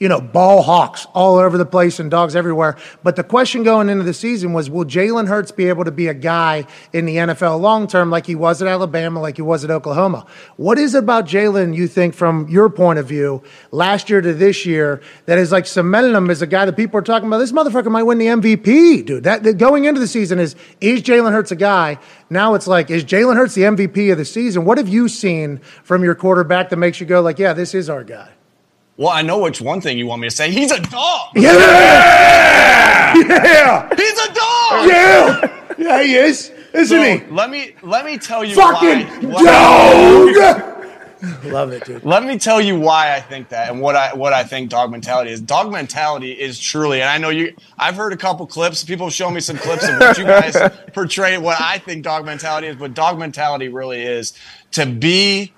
you 0.02 0.10
know, 0.10 0.20
ball 0.20 0.64
hawks 0.64 1.06
all 1.14 1.38
over 1.38 1.60
the 1.60 1.66
place 1.66 2.00
and 2.00 2.10
dogs 2.10 2.36
everywhere. 2.36 2.76
But 3.04 3.18
the 3.18 3.24
question 3.24 3.62
going 3.62 3.88
into 3.88 4.04
the 4.04 4.16
season 4.16 4.52
was 4.52 4.68
will 4.68 4.84
Jalen 4.84 5.28
Hurts 5.28 5.52
be 5.52 5.70
able 5.70 5.86
to 5.86 5.92
be 5.92 6.08
a 6.08 6.14
guy 6.16 6.66
in 6.92 7.06
the 7.06 7.18
NFL 7.18 7.62
long 7.62 7.86
term 7.86 8.10
like 8.10 8.26
he 8.26 8.34
was 8.34 8.64
at 8.64 8.68
Alabama, 8.68 9.22
like 9.22 9.36
he 9.36 9.44
was 9.44 9.64
at 9.64 9.70
Oklahoma? 9.70 10.26
What 10.58 10.80
is 10.80 10.96
it 10.96 11.04
about 11.04 11.28
Jalen, 11.28 11.76
you 11.76 11.88
think, 11.88 12.16
from 12.16 12.50
your 12.50 12.68
point 12.68 12.98
of 12.98 13.08
view, 13.08 13.44
last 13.70 14.10
year 14.10 14.22
to 14.22 14.34
this 14.34 14.66
year, 14.66 15.04
that 15.28 15.38
is 15.38 15.52
like 15.52 15.68
cementing 15.68 16.16
him 16.16 16.32
as 16.32 16.42
a 16.42 16.48
guy 16.48 16.66
that 16.66 16.76
people 16.76 16.98
are 16.98 17.04
talking 17.04 17.28
about? 17.28 17.38
This 17.38 17.52
motherfucker 17.52 17.92
might 17.92 18.02
win 18.02 18.18
the 18.18 18.26
MVP, 18.26 19.06
dude. 19.06 19.26
That, 19.26 19.44
that 19.44 19.60
going 19.60 19.86
into 19.86 20.00
the 20.00 20.08
season 20.08 20.40
is 20.40 20.56
is 20.82 21.04
Jalen 21.04 21.32
Hurts 21.32 21.52
a 21.52 21.56
guy? 21.56 22.00
Now 22.28 22.56
it's 22.56 22.66
like, 22.66 22.90
is 22.90 23.04
Jalen 23.06 23.36
Hurts 23.36 23.54
the 23.54 23.62
MVP 23.62 24.12
of 24.12 24.18
the 24.18 24.26
season? 24.26 24.66
What 24.66 24.80
have 24.80 24.90
you 24.90 25.08
seen 25.08 25.60
from 25.84 26.04
your 26.04 26.16
quarterback 26.16 26.70
that 26.70 26.78
makes 26.78 27.00
you 27.00 27.06
go 27.06 27.22
like, 27.22 27.38
yeah, 27.38 27.54
this 27.54 27.76
is 27.76 27.88
our 27.88 28.04
guy? 28.04 28.32
Well, 28.98 29.10
I 29.10 29.22
know 29.22 29.40
which 29.40 29.62
one 29.62 29.82
thing 29.82 29.98
you 29.98 30.06
want 30.08 30.22
me 30.22 30.28
to 30.30 30.36
say. 30.36 30.52
He's 30.52 30.72
a 30.72 30.80
dog. 30.80 31.30
Yeah! 31.36 31.52
Yeah! 33.16 33.96
He's 33.96 34.20
a 34.20 34.28
dog. 34.34 34.88
Yeah! 34.88 35.58
Yeah, 35.78 36.04
he 36.04 36.16
is, 36.16 36.52
isn't 36.74 36.86
So, 36.88 37.02
he? 37.04 37.24
Let 37.34 37.50
me 37.50 37.76
let 37.82 38.06
me 38.06 38.18
tell 38.18 38.44
you 38.44 38.56
Fucking 38.56 39.30
why. 39.30 39.44
dog! 39.44 40.68
Love 41.46 41.72
it, 41.72 41.86
dude. 41.86 42.04
Let 42.04 42.24
me 42.24 42.38
tell 42.40 42.60
you 42.60 42.80
why 42.80 43.14
I 43.16 43.20
think 43.20 43.50
that 43.50 43.70
and 43.70 43.80
what 43.80 43.96
I 43.96 44.14
what 44.14 44.34
I 44.34 44.44
think 44.44 44.70
dog 44.70 44.92
mentality 44.92 45.32
is. 45.32 45.40
Dog 45.42 45.72
mentality 45.72 46.32
is 46.32 46.60
truly, 46.60 47.00
and 47.02 47.10
I 47.10 47.18
know 47.18 47.30
you. 47.30 47.56
I've 47.78 47.96
heard 47.96 48.12
a 48.14 48.18
couple 48.18 48.46
clips. 48.48 48.84
People 48.84 49.10
show 49.10 49.30
me 49.30 49.40
some 49.40 49.58
clips 49.58 49.88
of 49.88 50.00
what 50.00 50.18
you 50.18 50.24
guys 50.26 50.58
portray. 50.94 51.38
What 51.38 51.60
I 51.62 51.78
think 51.80 52.04
dog 52.04 52.26
mentality 52.26 52.68
is, 52.68 52.76
but 52.76 52.94
dog 52.94 53.20
mentality 53.20 53.68
really 53.70 54.02
is 54.02 54.34
to 54.72 54.86
be 54.86 55.54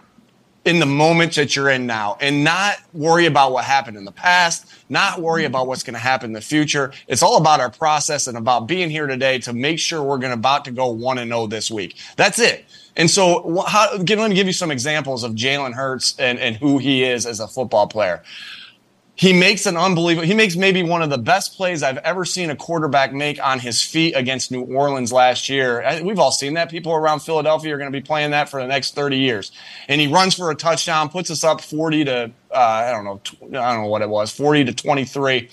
in 0.66 0.80
the 0.80 0.86
moment 0.86 1.36
that 1.36 1.55
you're 1.55 1.70
in 1.70 1.86
now 1.86 2.18
and 2.22 2.43
not 2.43 2.78
worry 2.93 3.26
about 3.26 3.51
what 3.51 3.66
happened 3.66 3.97
in 3.97 4.05
the 4.05 4.11
past, 4.11 4.66
not 4.89 5.22
worry 5.22 5.43
about 5.45 5.68
what's 5.68 5.84
going 5.84 5.93
to 5.93 5.99
happen 5.99 6.30
in 6.30 6.34
the 6.34 6.41
future. 6.41 6.93
It's 7.07 7.22
all 7.22 7.38
about 7.38 7.59
our 7.59 7.70
process 7.70 8.28
and 8.28 8.38
about 8.38 8.68
being 8.68 8.89
here 8.89 9.07
today 9.07 9.39
to 9.39 9.53
make 9.53 9.80
sure 9.80 10.01
we're 10.01 10.20
going 10.20 10.34
about 10.34 10.66
to 10.66 10.72
go 10.72 10.88
1 10.88 11.18
and 11.18 11.30
0 11.30 11.47
this 11.47 11.70
week. 11.70 11.97
That's 12.16 12.39
it. 12.39 12.66
And 12.95 13.09
so 13.09 13.64
how, 13.68 13.91
let 13.91 14.30
me 14.30 14.36
give 14.36 14.47
you 14.47 14.53
some 14.53 14.72
examples 14.72 15.24
of 15.24 15.34
Jalen 15.34 15.74
Hurts 15.74 16.18
and, 16.20 16.39
and 16.39 16.55
who 16.55 16.78
he 16.78 17.03
is 17.03 17.26
as 17.26 17.39
a 17.39 17.47
football 17.47 17.88
player. 17.88 18.24
He 19.16 19.32
makes 19.32 19.68
an 19.68 19.78
unbelievable, 19.78 20.26
he 20.28 20.34
makes 20.34 20.55
maybe 20.55 20.82
one 20.82 21.03
of 21.03 21.11
the 21.11 21.20
best 21.20 21.55
plays 21.55 21.84
I've 21.84 21.99
ever 21.99 22.26
seen 22.26 22.49
a 22.49 22.55
quarterback 22.55 23.14
make 23.14 23.39
on 23.45 23.59
his 23.59 23.80
feet 23.80 24.14
against 24.16 24.51
New 24.51 24.61
Orleans 24.64 25.14
last 25.14 25.49
year. 25.49 25.84
We've 26.03 26.18
all 26.18 26.32
seen 26.32 26.55
that. 26.55 26.72
People 26.72 26.93
around 26.93 27.20
Philadelphia 27.20 27.76
are 27.76 27.78
going 27.78 27.91
to 27.91 27.95
be 27.95 28.03
playing 28.03 28.32
that 28.32 28.49
for 28.49 28.59
the 28.59 28.68
next 28.68 28.95
30 28.95 29.18
years. 29.18 29.51
And 29.88 30.01
he 30.01 30.07
runs 30.07 30.34
for 30.34 30.49
a 30.49 30.55
touchdown, 30.55 31.09
puts 31.09 31.30
us 31.30 31.43
up 31.43 31.61
40 31.61 32.05
to, 32.05 32.32
uh, 32.51 32.57
I 32.57 32.89
don't 32.91 33.03
know, 33.05 33.22
tw- 33.24 33.55
I 33.55 33.74
don't 33.74 33.84
know 33.84 33.88
what 33.88 34.01
it 34.01 34.09
was, 34.09 34.32
40 34.32 34.66
to 34.66 34.74
23 34.74 35.47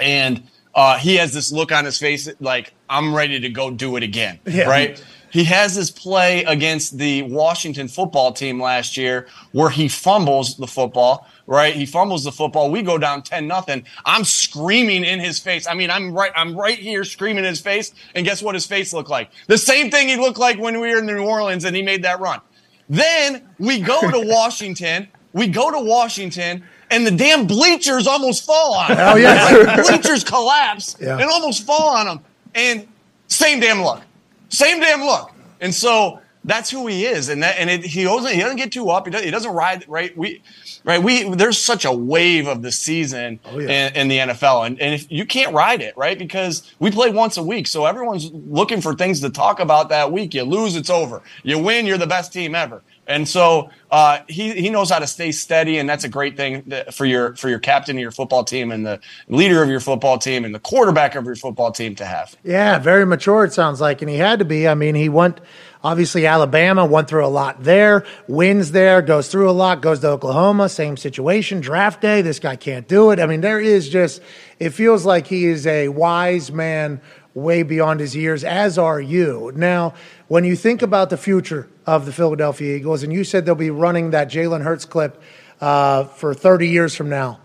and 0.00 0.42
uh, 0.74 0.98
he 0.98 1.16
has 1.16 1.32
this 1.32 1.52
look 1.52 1.72
on 1.72 1.84
his 1.84 1.98
face 1.98 2.28
like 2.40 2.72
I'm 2.88 3.14
ready 3.14 3.38
to 3.40 3.48
go 3.50 3.70
do 3.70 3.96
it 3.96 4.02
again, 4.02 4.38
Yeah. 4.46 4.64
right? 4.64 5.04
He 5.30 5.44
has 5.44 5.74
this 5.76 5.90
play 5.90 6.44
against 6.44 6.98
the 6.98 7.22
Washington 7.22 7.88
football 7.88 8.32
team 8.32 8.60
last 8.60 8.96
year 8.96 9.26
where 9.52 9.70
he 9.70 9.88
fumbles 9.88 10.56
the 10.56 10.66
football, 10.66 11.26
right? 11.46 11.74
He 11.74 11.86
fumbles 11.86 12.24
the 12.24 12.32
football. 12.32 12.70
We 12.70 12.82
go 12.82 12.98
down 12.98 13.22
10 13.22 13.46
nothing. 13.46 13.84
I'm 14.04 14.24
screaming 14.24 15.04
in 15.04 15.20
his 15.20 15.38
face. 15.38 15.66
I 15.66 15.74
mean, 15.74 15.90
I'm 15.90 16.12
right 16.12 16.32
I'm 16.34 16.56
right 16.56 16.78
here 16.78 17.04
screaming 17.04 17.44
in 17.44 17.50
his 17.50 17.60
face 17.60 17.92
and 18.14 18.26
guess 18.26 18.42
what 18.42 18.54
his 18.54 18.66
face 18.66 18.92
looked 18.92 19.10
like? 19.10 19.30
The 19.46 19.58
same 19.58 19.90
thing 19.90 20.08
he 20.08 20.16
looked 20.16 20.38
like 20.38 20.58
when 20.58 20.80
we 20.80 20.90
were 20.92 20.98
in 20.98 21.06
New 21.06 21.22
Orleans 21.24 21.64
and 21.64 21.74
he 21.76 21.82
made 21.82 22.02
that 22.04 22.18
run. 22.20 22.40
Then 22.88 23.48
we 23.58 23.80
go 23.80 24.00
to 24.10 24.20
Washington. 24.28 25.08
We 25.32 25.46
go 25.46 25.70
to 25.70 25.78
Washington, 25.78 26.64
and 26.90 27.06
the 27.06 27.12
damn 27.12 27.46
bleachers 27.46 28.08
almost 28.08 28.44
fall 28.44 28.74
on 28.74 28.90
him. 28.90 28.96
Hell 28.96 29.16
yeah. 29.16 29.44
Like, 29.64 29.86
bleachers 29.86 30.24
collapse 30.24 30.96
Yeah. 31.00 31.18
and 31.18 31.30
almost 31.30 31.64
fall 31.64 31.90
on 31.90 32.08
him. 32.08 32.20
And 32.56 32.88
same 33.28 33.60
damn 33.60 33.80
look, 33.84 34.02
same 34.50 34.80
damn 34.80 35.02
look. 35.02 35.32
And 35.60 35.74
so 35.74 36.20
that's 36.44 36.70
who 36.70 36.86
he 36.86 37.04
is. 37.04 37.28
And 37.28 37.42
that, 37.42 37.58
and 37.58 37.68
it, 37.68 37.84
he 37.84 38.04
doesn't 38.04 38.32
he 38.32 38.40
doesn't 38.40 38.56
get 38.56 38.72
too 38.72 38.90
up. 38.90 39.06
He 39.06 39.10
doesn't, 39.10 39.26
he 39.26 39.30
doesn't 39.30 39.52
ride 39.52 39.84
right. 39.88 40.16
We 40.16 40.42
right 40.84 41.02
we 41.02 41.28
there's 41.34 41.58
such 41.58 41.84
a 41.84 41.92
wave 41.92 42.46
of 42.46 42.62
the 42.62 42.72
season 42.72 43.40
oh, 43.44 43.58
in, 43.58 43.94
in 43.94 44.08
the 44.08 44.18
NFL, 44.18 44.66
and 44.66 44.80
and 44.80 44.94
if 44.94 45.10
you 45.10 45.26
can't 45.26 45.54
ride 45.54 45.82
it 45.82 45.96
right 45.96 46.18
because 46.18 46.72
we 46.78 46.90
play 46.90 47.10
once 47.10 47.36
a 47.36 47.42
week, 47.42 47.66
so 47.66 47.84
everyone's 47.84 48.30
looking 48.32 48.80
for 48.80 48.94
things 48.94 49.20
to 49.20 49.30
talk 49.30 49.60
about 49.60 49.90
that 49.90 50.12
week. 50.12 50.34
You 50.34 50.44
lose, 50.44 50.76
it's 50.76 50.90
over. 50.90 51.22
You 51.42 51.58
win, 51.58 51.86
you're 51.86 51.98
the 51.98 52.06
best 52.06 52.32
team 52.32 52.54
ever. 52.54 52.82
And 53.10 53.28
so 53.28 53.70
uh, 53.90 54.20
he 54.28 54.52
he 54.52 54.70
knows 54.70 54.88
how 54.90 55.00
to 55.00 55.06
stay 55.06 55.32
steady, 55.32 55.78
and 55.78 55.88
that's 55.88 56.04
a 56.04 56.08
great 56.08 56.36
thing 56.36 56.62
that- 56.68 56.94
for 56.94 57.04
your 57.04 57.34
for 57.36 57.48
your 57.48 57.58
captain 57.58 57.96
of 57.96 58.00
your 58.00 58.12
football 58.12 58.44
team 58.44 58.70
and 58.70 58.86
the 58.86 59.00
leader 59.28 59.62
of 59.62 59.68
your 59.68 59.80
football 59.80 60.16
team 60.16 60.44
and 60.44 60.54
the 60.54 60.60
quarterback 60.60 61.14
of 61.16 61.24
your 61.26 61.34
football 61.36 61.72
team 61.72 61.94
to 61.96 62.04
have. 62.06 62.36
Yeah, 62.44 62.78
very 62.78 63.04
mature, 63.04 63.44
it 63.44 63.52
sounds 63.52 63.80
like. 63.80 64.00
And 64.00 64.08
he 64.10 64.16
had 64.16 64.38
to 64.38 64.44
be. 64.44 64.68
I 64.68 64.74
mean, 64.74 64.94
he 64.94 65.08
went, 65.08 65.40
obviously, 65.82 66.24
Alabama, 66.26 66.86
went 66.86 67.08
through 67.08 67.26
a 67.26 67.28
lot 67.28 67.64
there, 67.64 68.04
wins 68.28 68.70
there, 68.72 69.02
goes 69.02 69.28
through 69.28 69.50
a 69.50 69.52
lot, 69.52 69.82
goes 69.82 70.00
to 70.00 70.08
Oklahoma, 70.08 70.68
same 70.68 70.96
situation, 70.96 71.60
draft 71.60 72.00
day. 72.00 72.22
This 72.22 72.38
guy 72.38 72.54
can't 72.56 72.86
do 72.86 73.10
it. 73.10 73.18
I 73.18 73.26
mean, 73.26 73.40
there 73.40 73.60
is 73.60 73.88
just, 73.88 74.22
it 74.60 74.70
feels 74.70 75.04
like 75.04 75.26
he 75.26 75.46
is 75.46 75.66
a 75.66 75.88
wise 75.88 76.52
man 76.52 77.00
way 77.34 77.62
beyond 77.62 78.00
his 78.00 78.16
years, 78.16 78.44
as 78.44 78.78
are 78.78 79.00
you. 79.00 79.52
Now, 79.54 79.94
when 80.28 80.44
you 80.44 80.56
think 80.56 80.82
about 80.82 81.10
the 81.10 81.16
future 81.16 81.68
of 81.86 82.06
the 82.06 82.12
Philadelphia 82.12 82.76
Eagles, 82.76 83.02
and 83.02 83.12
you 83.12 83.24
said 83.24 83.46
they'll 83.46 83.54
be 83.54 83.70
running 83.70 84.10
that 84.10 84.28
Jalen 84.28 84.62
Hurts 84.62 84.84
clip 84.84 85.20
uh, 85.60 86.04
for 86.04 86.34
30 86.34 86.68
years 86.68 86.94
from 86.94 87.08
now, 87.08 87.40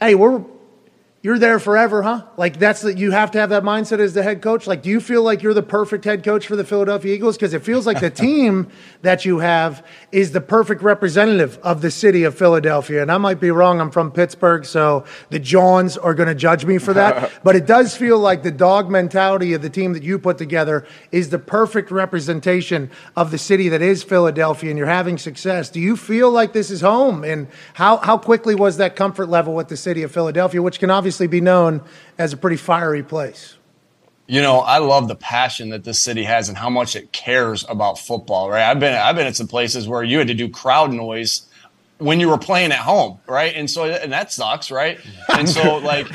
hey, 0.00 0.14
we're 0.14 0.44
you're 1.22 1.38
there 1.38 1.60
forever, 1.60 2.02
huh? 2.02 2.24
Like 2.36 2.58
that's 2.58 2.80
the, 2.80 2.98
you 2.98 3.12
have 3.12 3.30
to 3.30 3.38
have 3.38 3.50
that 3.50 3.62
mindset 3.62 4.00
as 4.00 4.12
the 4.12 4.24
head 4.24 4.42
coach. 4.42 4.66
Like, 4.66 4.82
do 4.82 4.90
you 4.90 5.00
feel 5.00 5.22
like 5.22 5.40
you're 5.40 5.54
the 5.54 5.62
perfect 5.62 6.04
head 6.04 6.24
coach 6.24 6.48
for 6.48 6.56
the 6.56 6.64
Philadelphia 6.64 7.14
Eagles? 7.14 7.36
Because 7.36 7.54
it 7.54 7.62
feels 7.62 7.86
like 7.86 8.00
the 8.00 8.10
team 8.26 8.66
that 9.02 9.24
you 9.24 9.38
have 9.38 9.86
is 10.10 10.32
the 10.32 10.40
perfect 10.40 10.82
representative 10.82 11.58
of 11.62 11.80
the 11.80 11.92
city 11.92 12.24
of 12.24 12.36
Philadelphia. 12.36 13.02
And 13.02 13.12
I 13.12 13.18
might 13.18 13.38
be 13.38 13.52
wrong. 13.52 13.80
I'm 13.80 13.92
from 13.92 14.10
Pittsburgh, 14.10 14.64
so 14.64 15.04
the 15.30 15.38
Johns 15.38 15.96
are 15.96 16.12
going 16.12 16.28
to 16.28 16.34
judge 16.34 16.64
me 16.64 16.78
for 16.78 16.92
that. 16.94 17.30
but 17.44 17.54
it 17.54 17.66
does 17.66 17.96
feel 17.96 18.18
like 18.18 18.42
the 18.42 18.50
dog 18.50 18.90
mentality 18.90 19.52
of 19.52 19.62
the 19.62 19.70
team 19.70 19.92
that 19.92 20.02
you 20.02 20.18
put 20.18 20.38
together 20.38 20.84
is 21.12 21.30
the 21.30 21.38
perfect 21.38 21.92
representation 21.92 22.90
of 23.14 23.30
the 23.30 23.38
city 23.38 23.68
that 23.68 23.80
is 23.80 24.02
Philadelphia, 24.02 24.70
and 24.70 24.78
you're 24.78 24.88
having 24.88 25.18
success. 25.18 25.70
Do 25.70 25.78
you 25.78 25.96
feel 25.96 26.32
like 26.32 26.52
this 26.52 26.68
is 26.68 26.80
home? 26.80 27.22
And 27.22 27.46
how 27.74 27.98
how 27.98 28.18
quickly 28.18 28.56
was 28.56 28.78
that 28.78 28.96
comfort 28.96 29.28
level 29.28 29.54
with 29.54 29.68
the 29.68 29.76
city 29.76 30.02
of 30.02 30.10
Philadelphia, 30.10 30.60
which 30.60 30.80
can 30.80 30.90
obviously 30.90 31.11
be 31.26 31.40
known 31.40 31.82
as 32.18 32.32
a 32.32 32.36
pretty 32.36 32.56
fiery 32.56 33.02
place? 33.02 33.56
you 34.32 34.40
know, 34.40 34.60
I 34.60 34.78
love 34.78 35.08
the 35.08 35.14
passion 35.14 35.70
that 35.70 35.84
this 35.84 35.98
city 35.98 36.24
has 36.24 36.48
and 36.48 36.56
how 36.56 36.70
much 36.70 36.96
it 36.96 37.12
cares 37.12 37.66
about 37.68 37.98
football. 37.98 38.48
Right? 38.48 38.62
I've 38.62 38.80
been 38.80 38.94
I've 38.94 39.16
been 39.16 39.26
at 39.26 39.36
some 39.36 39.48
places 39.48 39.88
where 39.88 40.02
you 40.02 40.18
had 40.18 40.28
to 40.28 40.34
do 40.34 40.48
crowd 40.48 40.90
noise 40.90 41.42
when 41.98 42.18
you 42.18 42.28
were 42.28 42.38
playing 42.38 42.72
at 42.72 42.78
home, 42.78 43.20
right? 43.26 43.54
And 43.54 43.70
so 43.70 43.84
and 43.84 44.12
that 44.12 44.32
sucks, 44.32 44.70
right? 44.70 44.98
And 45.36 45.48
so 45.48 45.76
like 45.84 46.08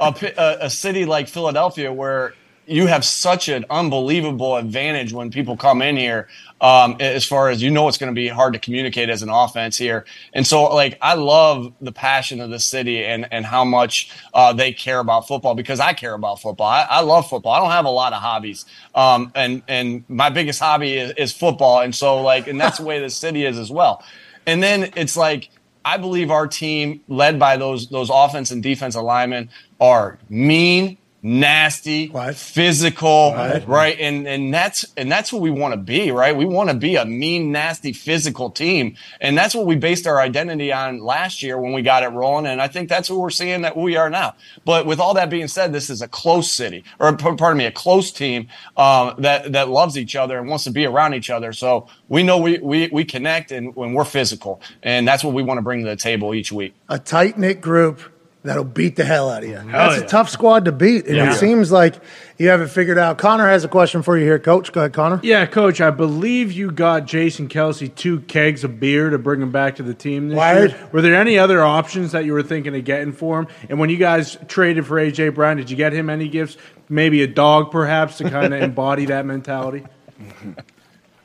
a, 0.00 0.34
a, 0.36 0.66
a 0.66 0.70
city 0.70 1.04
like 1.04 1.28
Philadelphia 1.28 1.92
where 1.92 2.34
you 2.70 2.86
have 2.86 3.04
such 3.04 3.48
an 3.48 3.64
unbelievable 3.68 4.56
advantage 4.56 5.12
when 5.12 5.30
people 5.30 5.56
come 5.56 5.82
in 5.82 5.96
here 5.96 6.28
um, 6.60 6.96
as 7.00 7.24
far 7.24 7.48
as 7.48 7.60
you 7.60 7.70
know 7.70 7.88
it's 7.88 7.98
going 7.98 8.12
to 8.12 8.14
be 8.14 8.28
hard 8.28 8.52
to 8.52 8.58
communicate 8.58 9.10
as 9.10 9.22
an 9.22 9.28
offense 9.28 9.76
here. 9.76 10.04
And 10.32 10.46
so 10.46 10.72
like 10.74 10.96
i 11.02 11.14
love 11.14 11.72
the 11.80 11.92
passion 11.92 12.40
of 12.40 12.50
the 12.50 12.60
city 12.60 13.04
and 13.04 13.26
and 13.32 13.44
how 13.44 13.64
much 13.64 14.10
uh, 14.34 14.52
they 14.52 14.72
care 14.72 15.00
about 15.00 15.26
football 15.26 15.54
because 15.54 15.80
i 15.80 15.92
care 15.92 16.14
about 16.14 16.40
football. 16.40 16.68
I, 16.68 16.86
I 16.88 17.00
love 17.00 17.28
football. 17.28 17.52
I 17.52 17.58
don't 17.58 17.72
have 17.72 17.86
a 17.86 17.90
lot 17.90 18.12
of 18.12 18.22
hobbies. 18.22 18.64
Um, 18.94 19.32
and 19.34 19.62
and 19.66 20.04
my 20.08 20.30
biggest 20.30 20.60
hobby 20.60 20.96
is, 20.96 21.12
is 21.16 21.32
football. 21.32 21.80
And 21.80 21.94
so 21.94 22.22
like 22.22 22.46
and 22.46 22.60
that's 22.60 22.78
the 22.78 22.84
way 22.84 23.00
the 23.00 23.10
city 23.24 23.44
is 23.44 23.58
as 23.58 23.70
well. 23.70 24.04
And 24.46 24.62
then 24.62 24.92
it's 24.96 25.16
like 25.16 25.50
I 25.84 25.96
believe 25.96 26.30
our 26.30 26.46
team, 26.46 27.00
led 27.08 27.38
by 27.38 27.56
those 27.56 27.88
those 27.88 28.10
offense 28.12 28.50
and 28.50 28.62
defense 28.62 28.94
alignment, 28.94 29.50
are 29.80 30.18
mean, 30.28 30.98
nasty, 31.22 32.08
physical, 32.36 33.32
right? 33.66 33.96
And 34.00 34.26
and 34.26 34.52
that's 34.54 34.86
and 34.96 35.10
that's 35.10 35.32
what 35.32 35.42
we 35.42 35.50
want 35.50 35.74
to 35.74 35.78
be, 35.80 36.10
right? 36.10 36.36
We 36.36 36.44
want 36.44 36.70
to 36.70 36.76
be 36.76 36.96
a 36.96 37.04
mean, 37.04 37.52
nasty, 37.52 37.92
physical 37.92 38.50
team, 38.50 38.96
and 39.20 39.36
that's 39.36 39.54
what 39.54 39.66
we 39.66 39.76
based 39.76 40.06
our 40.06 40.20
identity 40.20 40.72
on 40.72 40.98
last 41.00 41.42
year 41.42 41.60
when 41.60 41.72
we 41.72 41.82
got 41.82 42.02
it 42.02 42.08
rolling. 42.08 42.46
And 42.46 42.60
I 42.60 42.68
think 42.68 42.88
that's 42.88 43.10
what 43.10 43.18
we're 43.20 43.30
seeing 43.30 43.62
that 43.62 43.76
we 43.76 43.96
are 43.96 44.10
now. 44.10 44.34
But 44.64 44.86
with 44.86 45.00
all 45.00 45.14
that 45.14 45.30
being 45.30 45.48
said, 45.48 45.72
this 45.72 45.90
is 45.90 46.02
a 46.02 46.08
close 46.08 46.50
city, 46.50 46.84
or 46.98 47.16
pardon 47.16 47.58
me, 47.58 47.66
a 47.66 47.72
close 47.72 48.12
team 48.12 48.48
um, 48.76 49.14
that 49.18 49.52
that 49.52 49.68
loves 49.68 49.98
each 49.98 50.16
other 50.16 50.38
and 50.38 50.48
wants 50.48 50.64
to 50.64 50.70
be 50.70 50.86
around 50.86 51.14
each 51.14 51.30
other. 51.30 51.52
So 51.52 51.88
we 52.08 52.22
know 52.22 52.38
we 52.38 52.58
we, 52.58 52.88
we 52.88 53.04
connect 53.04 53.52
and 53.52 53.74
when 53.76 53.92
we're 53.94 54.04
physical, 54.04 54.60
and 54.82 55.06
that's 55.06 55.22
what 55.24 55.34
we 55.34 55.42
want 55.42 55.58
to 55.58 55.62
bring 55.62 55.84
to 55.84 55.90
the 55.90 55.96
table 55.96 56.34
each 56.34 56.52
week. 56.52 56.74
a 56.88 56.98
tight 56.98 57.38
knit 57.38 57.60
group 57.60 58.00
that'll 58.42 58.64
beat 58.64 58.96
the 58.96 59.04
hell 59.04 59.28
out 59.30 59.42
of 59.42 59.48
you. 59.48 59.56
Mm-hmm. 59.56 59.72
That's 59.72 59.98
yeah. 59.98 60.04
a 60.04 60.08
tough 60.08 60.30
squad 60.30 60.64
to 60.64 60.72
beat, 60.72 61.06
and 61.06 61.16
Yeah. 61.16 61.32
it 61.32 61.36
seems 61.36 61.70
like 61.70 61.96
you 62.38 62.48
haven't 62.48 62.68
figured 62.70 62.96
out. 62.98 63.18
Connor 63.18 63.46
has 63.48 63.64
a 63.64 63.68
question 63.68 64.02
for 64.02 64.16
you 64.16 64.24
here, 64.24 64.38
Coach. 64.38 64.72
Go 64.72 64.80
ahead, 64.80 64.92
Connor. 64.94 65.20
Yeah, 65.22 65.44
Coach, 65.46 65.80
I 65.80 65.90
believe 65.90 66.50
you 66.52 66.70
got 66.70 67.04
Jason 67.04 67.48
Kelce 67.48 67.94
two 67.94 68.20
kegs 68.20 68.64
of 68.64 68.80
beer 68.80 69.10
to 69.10 69.18
bring 69.18 69.42
him 69.42 69.50
back 69.52 69.76
to 69.76 69.82
the 69.82 69.92
team 69.94 70.28
this 70.28 70.36
Wired. 70.36 70.70
year. 70.70 70.88
Were 70.92 71.02
there 71.02 71.14
any 71.14 71.38
other 71.38 71.62
options 71.62 72.12
that 72.12 72.24
you 72.24 72.32
were 72.32 72.42
thinking 72.42 72.74
of 72.74 72.84
getting 72.84 73.12
for 73.12 73.40
him? 73.40 73.48
And 73.68 73.78
when 73.78 73.90
you 73.90 73.98
guys 73.98 74.38
traded 74.48 74.86
for 74.86 74.96
AJ 74.96 75.34
Brown, 75.34 75.58
did 75.58 75.70
you 75.70 75.76
get 75.76 75.92
him 75.92 76.08
any 76.08 76.28
gifts? 76.28 76.56
Maybe 76.88 77.22
a 77.22 77.26
dog, 77.26 77.70
perhaps, 77.70 78.18
to 78.18 78.30
kind 78.30 78.54
of 78.54 78.62
embody 78.62 79.04
that 79.06 79.26
mentality. 79.26 79.84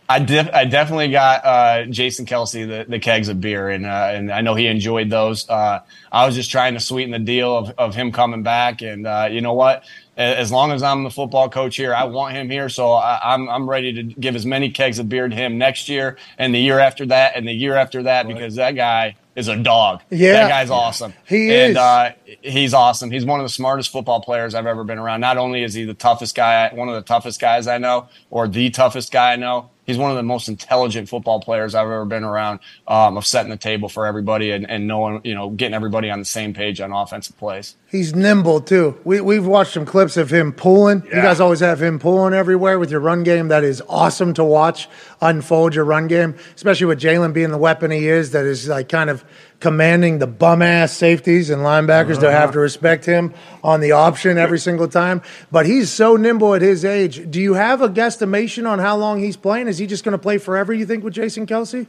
I, 0.08 0.20
def- 0.20 0.54
I 0.54 0.66
definitely 0.66 1.10
got 1.10 1.46
uh, 1.46 1.86
Jason 1.86 2.26
Kelce 2.26 2.68
the, 2.68 2.90
the 2.90 3.00
kegs 3.00 3.28
of 3.28 3.42
beer, 3.42 3.70
and 3.70 3.86
uh, 3.86 4.12
and 4.14 4.32
I 4.32 4.42
know 4.42 4.54
he 4.54 4.68
enjoyed 4.68 5.10
those. 5.10 5.50
Uh, 5.50 5.80
I 6.12 6.26
was 6.26 6.36
just 6.36 6.52
trying 6.52 6.76
to 6.76 6.80
sweeten 6.80 7.12
the 7.12 7.20
deal 7.20 7.58
of, 7.58 7.74
of 7.78 7.96
him 7.96 8.12
coming 8.12 8.44
back, 8.44 8.82
and 8.82 9.08
uh, 9.08 9.28
you 9.32 9.42
know 9.42 9.54
what? 9.54 9.84
As 10.18 10.50
long 10.52 10.72
as 10.72 10.82
I'm 10.82 11.04
the 11.04 11.10
football 11.10 11.50
coach 11.50 11.76
here, 11.76 11.94
I 11.94 12.06
want 12.06 12.36
him 12.36 12.50
here, 12.50 12.70
so 12.70 12.94
I, 12.94 13.20
I'm 13.34 13.50
I'm 13.50 13.70
ready 13.70 13.94
to 13.94 14.04
give 14.04 14.36
as 14.36 14.46
many 14.46 14.70
kegs 14.70 15.00
of 15.00 15.10
beer 15.10 15.28
to 15.28 15.36
him 15.36 15.58
next 15.58 15.90
year, 15.90 16.18
and 16.38 16.54
the 16.54 16.60
year 16.60 16.80
after 16.80 17.08
that, 17.08 17.36
and 17.36 17.48
the 17.48 17.54
year 17.54 17.76
after 17.76 18.04
that, 18.04 18.28
because 18.28 18.56
that 18.56 18.76
guy 18.76 19.16
is 19.36 19.48
a 19.50 19.58
dog. 19.58 20.02
Yeah. 20.10 20.34
that 20.34 20.50
guy's 20.50 20.70
awesome. 20.70 21.14
He 21.26 21.54
and, 21.54 21.72
is. 21.72 21.78
Uh, 21.78 22.14
he's 22.42 22.74
awesome. 22.74 23.12
He's 23.12 23.26
one 23.26 23.40
of 23.40 23.46
the 23.46 23.50
smartest 23.50 23.92
football 23.92 24.22
players 24.22 24.56
I've 24.56 24.66
ever 24.66 24.84
been 24.84 24.98
around. 24.98 25.20
Not 25.22 25.38
only 25.38 25.64
is 25.64 25.74
he 25.74 25.84
the 25.84 25.94
toughest 25.94 26.36
guy, 26.36 26.74
one 26.74 26.88
of 26.88 26.96
the 26.96 27.02
toughest 27.02 27.42
guys 27.42 27.68
I 27.68 27.78
know, 27.78 28.08
or 28.30 28.48
the 28.48 28.70
toughest 28.70 29.12
guy 29.12 29.34
I 29.34 29.36
know, 29.36 29.70
he's 29.86 29.98
one 29.98 30.12
of 30.12 30.18
the 30.18 30.24
most 30.24 30.48
intelligent 30.48 31.10
football 31.10 31.40
players 31.40 31.76
I've 31.76 31.86
ever 31.86 32.06
been 32.06 32.24
around. 32.24 32.60
Um, 32.88 33.18
of 33.18 33.26
setting 33.26 33.50
the 33.50 33.58
table 33.58 33.90
for 33.90 34.06
everybody 34.06 34.52
and, 34.52 34.70
and 34.70 34.88
knowing, 34.88 35.22
you 35.24 35.34
know, 35.34 35.50
getting 35.50 35.74
everybody 35.74 36.10
on 36.10 36.20
the 36.20 36.26
same 36.26 36.54
page 36.54 36.80
on 36.82 36.92
offensive 36.92 37.38
plays. 37.38 37.76
He's 37.90 38.14
nimble 38.14 38.62
too. 38.62 38.98
We 39.04 39.22
we've 39.22 39.46
watched 39.46 39.74
some 39.74 39.86
clips 39.86 40.18
of 40.18 40.32
him 40.32 40.52
pulling. 40.52 41.04
You 41.06 41.12
guys 41.12 41.40
always 41.40 41.62
have 41.62 41.82
him 41.82 42.00
pulling 42.00 42.34
everywhere 42.34 42.78
with 42.78 42.92
your 42.92 43.00
run 43.00 43.24
game. 43.24 43.48
That 43.48 43.64
is 43.64 43.82
awesome 43.88 44.34
to 44.36 44.44
watch 44.44 44.90
unfold 45.22 45.76
your 45.76 45.86
run 45.86 46.08
game, 46.08 46.36
especially 46.56 46.88
with 46.88 47.00
Jalen 47.00 47.34
being 47.34 47.52
the 47.52 47.58
weapon 47.58 47.92
he 47.92 48.08
is. 48.08 48.32
That 48.32 48.46
is 48.46 48.68
like 48.68 48.90
kind 48.90 49.10
of 49.10 49.24
commanding 49.60 50.20
the 50.20 50.28
bum 50.28 50.62
ass 50.62 50.92
safeties 50.92 51.50
and 51.50 51.62
linebackers 51.62 52.20
to 52.20 52.32
have 52.32 52.52
to 52.52 52.58
uh-huh. 52.58 52.60
respect 52.60 53.06
him 53.06 53.34
on 53.64 53.80
the 53.80 53.92
option 53.92 54.38
every 54.38 54.60
single 54.60 54.88
time. 54.88 55.22
But 55.52 55.66
he's 55.66 55.92
so 55.92 56.16
nimble 56.16 56.54
at 56.54 56.62
his 56.62 56.86
age. 56.86 57.30
Do 57.30 57.42
you 57.42 57.54
have 57.54 57.82
a 57.82 57.90
guesstimation 57.90 58.70
on 58.70 58.80
how 58.80 58.98
long 58.98 59.20
he's 59.20 59.38
playing? 59.38 59.68
Is 59.68 59.78
he 59.78 59.88
just 59.88 60.04
going 60.04 60.14
to 60.14 60.18
play 60.18 60.38
forever? 60.38 60.74
You 60.74 60.86
think 60.86 61.04
with 61.04 61.14
Jason 61.14 61.46
Kelce? 61.46 61.88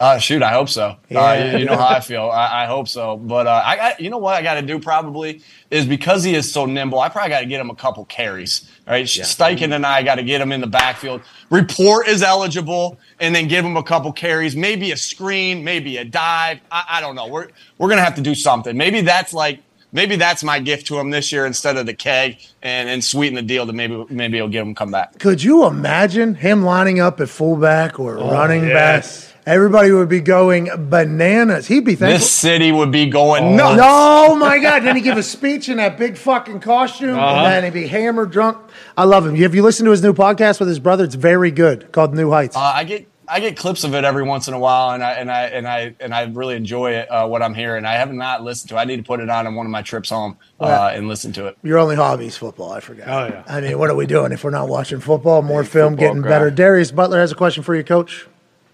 Uh, 0.00 0.16
shoot, 0.16 0.42
I 0.44 0.50
hope 0.52 0.68
so. 0.68 0.96
Uh, 1.12 1.50
you, 1.52 1.58
you 1.58 1.64
know 1.64 1.76
how 1.76 1.88
I 1.88 2.00
feel. 2.12 2.30
I, 2.30 2.64
I 2.64 2.66
hope 2.66 2.86
so. 2.86 3.16
But 3.16 3.48
uh, 3.48 3.62
I 3.64 3.76
got, 3.76 4.00
you 4.00 4.10
know 4.10 4.18
what 4.18 4.34
I 4.34 4.42
got 4.42 4.54
to 4.54 4.62
do 4.62 4.78
probably 4.78 5.42
is 5.72 5.86
because 5.86 6.22
he 6.22 6.34
is 6.34 6.50
so 6.50 6.66
nimble. 6.66 7.00
I 7.00 7.08
probably 7.08 7.30
got 7.30 7.40
to 7.40 7.46
get 7.46 7.60
him 7.60 7.70
a 7.70 7.74
couple 7.74 8.04
carries. 8.04 8.70
Right, 8.86 9.04
Steichen 9.04 9.74
and 9.74 9.84
I 9.84 10.02
got 10.02 10.14
to 10.14 10.22
get 10.22 10.40
him 10.40 10.52
in 10.52 10.60
the 10.60 10.66
backfield. 10.66 11.20
Report 11.50 12.08
is 12.08 12.22
eligible, 12.22 12.98
and 13.20 13.34
then 13.34 13.46
give 13.46 13.62
him 13.62 13.76
a 13.76 13.82
couple 13.82 14.12
carries, 14.12 14.56
maybe 14.56 14.92
a 14.92 14.96
screen, 14.96 15.62
maybe 15.62 15.98
a 15.98 16.06
dive. 16.06 16.60
I, 16.70 16.84
I 16.88 17.00
don't 17.02 17.14
know. 17.14 17.26
We're 17.26 17.48
we're 17.76 17.90
gonna 17.90 18.04
have 18.04 18.14
to 18.14 18.22
do 18.22 18.34
something. 18.34 18.76
Maybe 18.76 19.00
that's 19.00 19.34
like. 19.34 19.62
Maybe 19.90 20.16
that's 20.16 20.44
my 20.44 20.58
gift 20.58 20.86
to 20.88 20.98
him 20.98 21.08
this 21.08 21.32
year 21.32 21.46
instead 21.46 21.78
of 21.78 21.86
the 21.86 21.94
keg 21.94 22.36
and, 22.60 22.90
and 22.90 23.02
sweeten 23.02 23.36
the 23.36 23.40
deal 23.40 23.66
to 23.66 23.72
maybe 23.72 24.04
maybe 24.10 24.36
he'll 24.36 24.46
get 24.46 24.60
him 24.60 24.74
come 24.74 24.90
back. 24.90 25.18
Could 25.18 25.42
you 25.42 25.64
imagine 25.64 26.34
him 26.34 26.62
lining 26.62 27.00
up 27.00 27.22
at 27.22 27.30
fullback 27.30 27.98
or 27.98 28.16
running 28.16 28.64
yes. 28.64 29.28
back? 29.28 29.37
Everybody 29.48 29.92
would 29.92 30.10
be 30.10 30.20
going 30.20 30.68
bananas. 30.90 31.66
He'd 31.66 31.86
be 31.86 31.94
thankful. 31.94 32.18
This 32.18 32.30
city 32.30 32.70
would 32.70 32.92
be 32.92 33.06
going 33.06 33.56
nuts. 33.56 33.78
No, 33.78 34.36
my 34.36 34.58
God. 34.58 34.82
Then 34.82 34.94
he 34.94 35.00
give 35.00 35.16
a 35.16 35.22
speech 35.22 35.70
in 35.70 35.78
that 35.78 35.96
big 35.96 36.18
fucking 36.18 36.60
costume, 36.60 37.18
and 37.18 37.46
then 37.46 37.64
he'd 37.64 37.72
be 37.72 37.86
hammered 37.86 38.30
drunk. 38.30 38.58
I 38.94 39.04
love 39.04 39.26
him. 39.26 39.34
Have 39.36 39.54
you 39.54 39.62
listened 39.62 39.86
to 39.86 39.90
his 39.90 40.02
new 40.02 40.12
podcast 40.12 40.60
with 40.60 40.68
his 40.68 40.78
brother? 40.78 41.04
It's 41.04 41.14
very 41.14 41.50
good, 41.50 41.90
called 41.92 42.14
New 42.14 42.30
Heights. 42.30 42.56
Uh, 42.56 42.60
I 42.60 42.84
get 42.84 43.08
I 43.26 43.40
get 43.40 43.56
clips 43.56 43.84
of 43.84 43.94
it 43.94 44.04
every 44.04 44.22
once 44.22 44.48
in 44.48 44.54
a 44.54 44.58
while, 44.58 44.90
and 44.90 45.02
I 45.02 45.12
and 45.12 45.30
I 45.30 45.42
and 45.44 45.66
I 45.66 45.94
and 45.98 46.14
I 46.14 46.24
really 46.24 46.54
enjoy 46.54 46.92
it. 46.92 47.10
Uh, 47.10 47.26
what 47.26 47.42
I'm 47.42 47.54
hearing, 47.54 47.86
I 47.86 47.94
have 47.94 48.12
not 48.12 48.42
listened 48.42 48.68
to. 48.68 48.76
it. 48.76 48.80
I 48.80 48.84
need 48.84 48.96
to 48.98 49.02
put 49.02 49.20
it 49.20 49.30
on 49.30 49.46
on 49.46 49.54
one 49.54 49.64
of 49.64 49.72
my 49.72 49.80
trips 49.80 50.10
home 50.10 50.36
uh, 50.60 50.90
and 50.92 51.08
listen 51.08 51.32
to 51.32 51.46
it. 51.46 51.56
Your 51.62 51.78
only 51.78 51.96
hobby 51.96 52.26
is 52.26 52.36
football. 52.36 52.72
I 52.72 52.80
forgot. 52.80 53.08
Oh, 53.08 53.34
yeah. 53.34 53.44
I 53.46 53.62
mean, 53.62 53.78
what 53.78 53.88
are 53.88 53.96
we 53.96 54.04
doing 54.06 54.32
if 54.32 54.44
we're 54.44 54.50
not 54.50 54.68
watching 54.68 55.00
football? 55.00 55.40
More 55.40 55.64
film, 55.64 55.94
football 55.94 56.08
getting 56.08 56.22
guy. 56.22 56.28
better. 56.28 56.50
Darius 56.50 56.90
Butler 56.90 57.18
has 57.18 57.32
a 57.32 57.34
question 57.34 57.62
for 57.62 57.74
you, 57.74 57.82
Coach. 57.82 58.26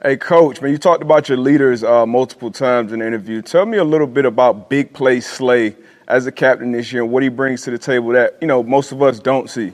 Hey, 0.05 0.19
Coach, 0.19 0.61
man, 0.61 0.71
you 0.71 0.77
talked 0.77 1.03
about 1.03 1.31
your 1.31 1.39
leaders 1.39 1.83
uh, 1.83 2.05
multiple 2.05 2.51
times 2.51 2.93
in 2.93 2.99
the 2.99 3.07
interview. 3.07 3.41
Tell 3.41 3.65
me 3.65 3.79
a 3.79 3.85
little 3.85 4.07
bit 4.07 4.27
about 4.27 4.69
Big 4.69 4.93
Play 4.93 5.19
Slay 5.21 5.75
as 6.09 6.27
a 6.27 6.31
captain 6.31 6.73
this 6.73 6.93
year 6.93 7.05
and 7.05 7.11
what 7.11 7.23
he 7.23 7.31
brings 7.31 7.63
to 7.63 7.71
the 7.71 7.79
table 7.79 8.11
that 8.11 8.37
you 8.43 8.47
know 8.47 8.63
most 8.63 8.93
of 8.93 9.03
us 9.03 9.19
don't 9.19 9.49
see. 9.49 9.73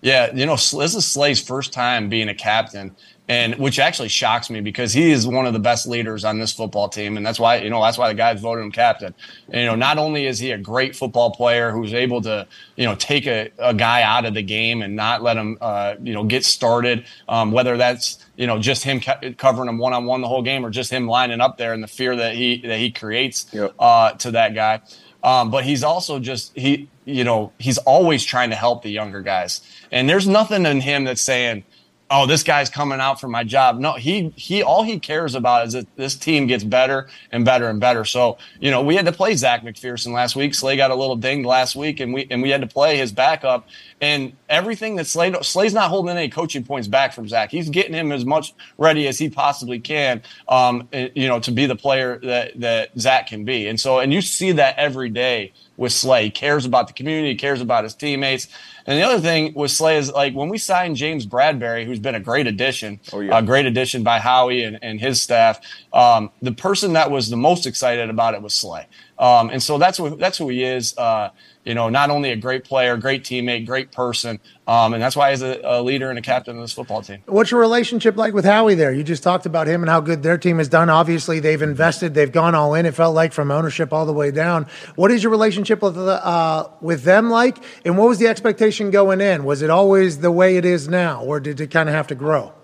Yeah, 0.00 0.34
you 0.34 0.46
know, 0.46 0.54
this 0.54 0.94
is 0.94 1.06
Slay's 1.06 1.38
first 1.38 1.74
time 1.74 2.08
being 2.08 2.30
a 2.30 2.34
captain, 2.34 2.96
and 3.30 3.54
which 3.60 3.78
actually 3.78 4.08
shocks 4.08 4.50
me 4.50 4.60
because 4.60 4.92
he 4.92 5.12
is 5.12 5.24
one 5.24 5.46
of 5.46 5.52
the 5.52 5.60
best 5.60 5.86
leaders 5.86 6.24
on 6.24 6.40
this 6.40 6.52
football 6.52 6.88
team, 6.88 7.16
and 7.16 7.24
that's 7.24 7.38
why 7.38 7.58
you 7.58 7.70
know 7.70 7.80
that's 7.80 7.96
why 7.96 8.08
the 8.08 8.14
guys 8.14 8.40
voted 8.40 8.64
him 8.64 8.72
captain. 8.72 9.14
And, 9.50 9.60
you 9.62 9.66
know, 9.68 9.76
not 9.76 9.98
only 9.98 10.26
is 10.26 10.40
he 10.40 10.50
a 10.50 10.58
great 10.58 10.96
football 10.96 11.30
player 11.30 11.70
who's 11.70 11.94
able 11.94 12.20
to 12.22 12.48
you 12.74 12.84
know 12.86 12.96
take 12.96 13.28
a, 13.28 13.50
a 13.60 13.72
guy 13.72 14.02
out 14.02 14.24
of 14.24 14.34
the 14.34 14.42
game 14.42 14.82
and 14.82 14.96
not 14.96 15.22
let 15.22 15.36
him 15.36 15.58
uh, 15.60 15.94
you 16.02 16.12
know 16.12 16.24
get 16.24 16.44
started, 16.44 17.04
um, 17.28 17.52
whether 17.52 17.76
that's 17.76 18.18
you 18.34 18.48
know 18.48 18.58
just 18.58 18.82
him 18.82 19.00
co- 19.00 19.32
covering 19.38 19.68
him 19.68 19.78
one 19.78 19.92
on 19.92 20.06
one 20.06 20.22
the 20.22 20.28
whole 20.28 20.42
game 20.42 20.66
or 20.66 20.70
just 20.70 20.90
him 20.90 21.06
lining 21.06 21.40
up 21.40 21.56
there 21.56 21.72
and 21.72 21.84
the 21.84 21.88
fear 21.88 22.16
that 22.16 22.34
he 22.34 22.60
that 22.62 22.80
he 22.80 22.90
creates 22.90 23.46
Yep. 23.52 23.74
uh, 23.78 24.10
to 24.12 24.32
that 24.32 24.56
guy. 24.56 24.80
Um, 25.22 25.50
but 25.50 25.64
he's 25.64 25.84
also 25.84 26.18
just 26.18 26.56
he, 26.56 26.88
you 27.04 27.22
know, 27.24 27.52
he's 27.58 27.78
always 27.78 28.24
trying 28.24 28.50
to 28.50 28.56
help 28.56 28.82
the 28.82 28.90
younger 28.90 29.20
guys. 29.20 29.60
And 29.92 30.08
there's 30.08 30.26
nothing 30.26 30.64
in 30.66 30.80
him 30.80 31.04
that's 31.04 31.20
saying, 31.20 31.64
"Oh, 32.10 32.26
this 32.26 32.42
guy's 32.42 32.68
coming 32.68 33.00
out 33.00 33.20
for 33.20 33.28
my 33.28 33.44
job." 33.44 33.78
No, 33.78 33.94
he 33.94 34.32
he 34.36 34.62
all 34.62 34.82
he 34.82 34.98
cares 34.98 35.34
about 35.34 35.66
is 35.66 35.72
that 35.74 35.86
this 35.96 36.16
team 36.16 36.46
gets 36.46 36.64
better 36.64 37.08
and 37.32 37.44
better 37.44 37.68
and 37.68 37.80
better. 37.80 38.04
So 38.04 38.38
you 38.60 38.70
know, 38.70 38.82
we 38.82 38.96
had 38.96 39.06
to 39.06 39.12
play 39.12 39.34
Zach 39.34 39.62
McPhearson 39.62 40.12
last 40.12 40.36
week. 40.36 40.54
Slay 40.54 40.76
got 40.76 40.90
a 40.90 40.94
little 40.94 41.16
dinged 41.16 41.46
last 41.46 41.76
week, 41.76 42.00
and 42.00 42.12
we 42.12 42.26
and 42.30 42.42
we 42.42 42.50
had 42.50 42.60
to 42.60 42.66
play 42.66 42.96
his 42.96 43.12
backup. 43.12 43.68
And 44.00 44.32
everything 44.50 44.96
that 44.96 45.06
Slay 45.06 45.32
Slay's 45.42 45.72
not 45.72 45.88
holding 45.88 46.14
any 46.16 46.28
coaching 46.28 46.64
points 46.64 46.88
back 46.88 47.12
from 47.14 47.28
Zach. 47.28 47.50
He's 47.50 47.70
getting 47.70 47.94
him 47.94 48.12
as 48.12 48.24
much 48.26 48.52
ready 48.76 49.08
as 49.08 49.18
he 49.18 49.30
possibly 49.30 49.78
can. 49.80 50.22
Um, 50.48 50.88
you 50.92 51.28
know, 51.28 51.40
to 51.40 51.50
be 51.50 51.66
the 51.66 51.76
player 51.76 52.18
that 52.24 52.60
that 52.60 52.90
Zach 52.98 53.28
can 53.28 53.44
be. 53.44 53.68
And 53.68 53.80
so, 53.80 54.00
and 54.00 54.12
you 54.12 54.20
see 54.20 54.52
that 54.52 54.76
every 54.76 55.08
day 55.08 55.52
with 55.76 55.92
Slay. 55.92 56.24
He 56.24 56.30
cares 56.30 56.66
about 56.66 56.88
the 56.88 56.92
community, 56.92 57.28
he 57.30 57.34
cares 57.36 57.62
about 57.62 57.84
his 57.84 57.94
teammates. 57.94 58.48
And 58.86 58.98
the 58.98 59.02
other 59.02 59.20
thing 59.20 59.54
with 59.54 59.70
Slay 59.70 59.96
is 59.96 60.10
like 60.12 60.34
when 60.34 60.48
we 60.48 60.58
signed 60.58 60.96
James 60.96 61.24
Bradberry, 61.26 61.86
who's 61.86 61.98
been 62.00 62.14
a 62.14 62.20
great 62.20 62.46
addition, 62.46 62.98
Oh, 63.12 63.20
yeah. 63.20 63.38
a 63.38 63.42
great 63.42 63.64
addition 63.66 64.02
by 64.02 64.18
Howie 64.18 64.62
and, 64.64 64.78
and 64.82 65.00
his 65.00 65.22
staff. 65.22 65.60
Um, 65.92 66.30
the 66.40 66.52
person 66.52 66.92
that 66.92 67.10
was 67.10 67.30
the 67.30 67.36
most 67.36 67.66
excited 67.66 68.10
about 68.10 68.34
it 68.34 68.42
was 68.42 68.54
Slay. 68.54 68.86
Um, 69.18 69.50
and 69.50 69.62
so 69.62 69.76
that's 69.76 69.98
who, 69.98 70.16
that's 70.16 70.38
who 70.38 70.48
he 70.48 70.64
is. 70.64 70.96
Uh, 70.96 71.30
you 71.64 71.74
know, 71.74 71.90
not 71.90 72.08
only 72.08 72.30
a 72.30 72.36
great 72.36 72.64
player, 72.64 72.96
great 72.96 73.22
teammate, 73.22 73.66
great 73.66 73.92
person, 73.92 74.40
um, 74.66 74.94
and 74.94 75.02
that's 75.02 75.14
why 75.14 75.30
he's 75.30 75.42
a, 75.42 75.60
a 75.62 75.82
leader 75.82 76.08
and 76.08 76.18
a 76.18 76.22
captain 76.22 76.56
of 76.56 76.62
this 76.62 76.72
football 76.72 77.02
team. 77.02 77.22
What's 77.26 77.50
your 77.50 77.60
relationship 77.60 78.16
like 78.16 78.32
with 78.32 78.46
Howie 78.46 78.74
there? 78.74 78.92
You 78.92 79.04
just 79.04 79.22
talked 79.22 79.44
about 79.44 79.66
him 79.66 79.82
and 79.82 79.90
how 79.90 80.00
good 80.00 80.22
their 80.22 80.38
team 80.38 80.56
has 80.56 80.68
done. 80.68 80.88
Obviously, 80.88 81.38
they've 81.38 81.60
invested, 81.60 82.14
they've 82.14 82.32
gone 82.32 82.54
all 82.54 82.72
in. 82.74 82.86
It 82.86 82.94
felt 82.94 83.14
like 83.14 83.34
from 83.34 83.50
ownership 83.50 83.92
all 83.92 84.06
the 84.06 84.12
way 84.12 84.30
down. 84.30 84.66
What 84.96 85.10
is 85.10 85.22
your 85.22 85.30
relationship 85.30 85.82
with 85.82 85.98
uh, 85.98 86.68
with 86.80 87.02
them 87.02 87.28
like? 87.28 87.58
And 87.84 87.98
what 87.98 88.08
was 88.08 88.18
the 88.18 88.28
expectation 88.28 88.90
going 88.90 89.20
in? 89.20 89.44
Was 89.44 89.60
it 89.60 89.68
always 89.68 90.20
the 90.20 90.32
way 90.32 90.56
it 90.56 90.64
is 90.64 90.88
now, 90.88 91.22
or 91.22 91.40
did 91.40 91.60
it 91.60 91.70
kind 91.70 91.88
of 91.88 91.94
have 91.94 92.06
to 92.06 92.14
grow? 92.14 92.54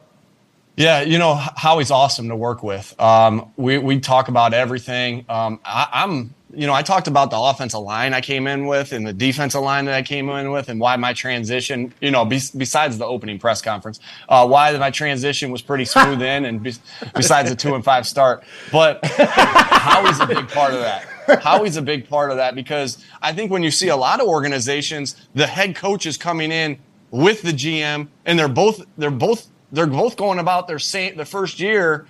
Yeah, 0.77 1.01
you 1.01 1.19
know, 1.19 1.35
Howie's 1.35 1.91
awesome 1.91 2.29
to 2.29 2.37
work 2.37 2.63
with. 2.63 2.99
Um, 3.01 3.51
we 3.57 3.79
we 3.79 3.99
talk 3.99 4.29
about 4.29 4.53
everything. 4.53 5.25
Um, 5.27 5.59
I, 5.65 5.89
I'm, 5.91 6.35
you 6.53 6.67
know, 6.67 6.75
I 6.75 6.83
talked 6.83 7.09
about 7.09 7.31
the 7.31 7.39
offensive 7.39 7.81
line 7.81 8.13
I 8.13 8.21
came 8.21 8.47
in 8.47 8.67
with 8.67 8.93
and 8.93 9.07
the 9.07 9.15
defensive 9.15 9.63
line 9.63 9.87
that 9.87 9.95
I 9.95 10.03
came 10.03 10.29
in 10.29 10.51
with, 10.51 10.69
and 10.69 10.79
why 10.79 10.97
my 10.97 11.15
transition. 11.15 11.95
You 12.03 12.11
know, 12.11 12.27
be, 12.27 12.43
besides 12.55 12.99
the 12.99 13.07
opening 13.07 13.39
press 13.39 13.63
conference, 13.63 14.01
uh, 14.29 14.47
why 14.47 14.77
my 14.77 14.91
transition 14.91 15.51
was 15.51 15.63
pretty 15.63 15.87
smooth 15.87 16.21
in, 16.21 16.45
and 16.45 16.63
be, 16.63 16.75
besides 17.15 17.49
the 17.49 17.57
two 17.57 17.75
and 17.75 17.83
five 17.83 18.07
start. 18.07 18.45
But 18.71 19.01
Howie's 19.07 20.21
a 20.21 20.27
big 20.27 20.47
part 20.49 20.75
of 20.75 20.81
that. 20.81 21.07
Howie's 21.43 21.79
a 21.79 21.83
big 21.83 22.07
part 22.07 22.31
of 22.31 22.37
that 22.37 22.55
because 22.55 23.03
I 23.23 23.33
think 23.33 23.51
when 23.51 23.63
you 23.63 23.71
see 23.71 23.89
a 23.89 23.97
lot 23.97 24.21
of 24.21 24.29
organizations, 24.29 25.27
the 25.35 25.47
head 25.47 25.75
coach 25.75 26.05
is 26.05 26.19
coming 26.19 26.53
in 26.53 26.79
with 27.11 27.41
the 27.41 27.53
GM, 27.53 28.09
and 28.27 28.39
they're 28.39 28.47
both 28.47 28.85
they're 28.99 29.11
both 29.11 29.49
they're 29.77 29.87
both 29.87 30.17
going 30.17 30.39
about 30.39 30.67
their 30.67 30.79
same 30.79 31.17
the 31.17 31.25
first 31.27 31.61
year 31.61 32.07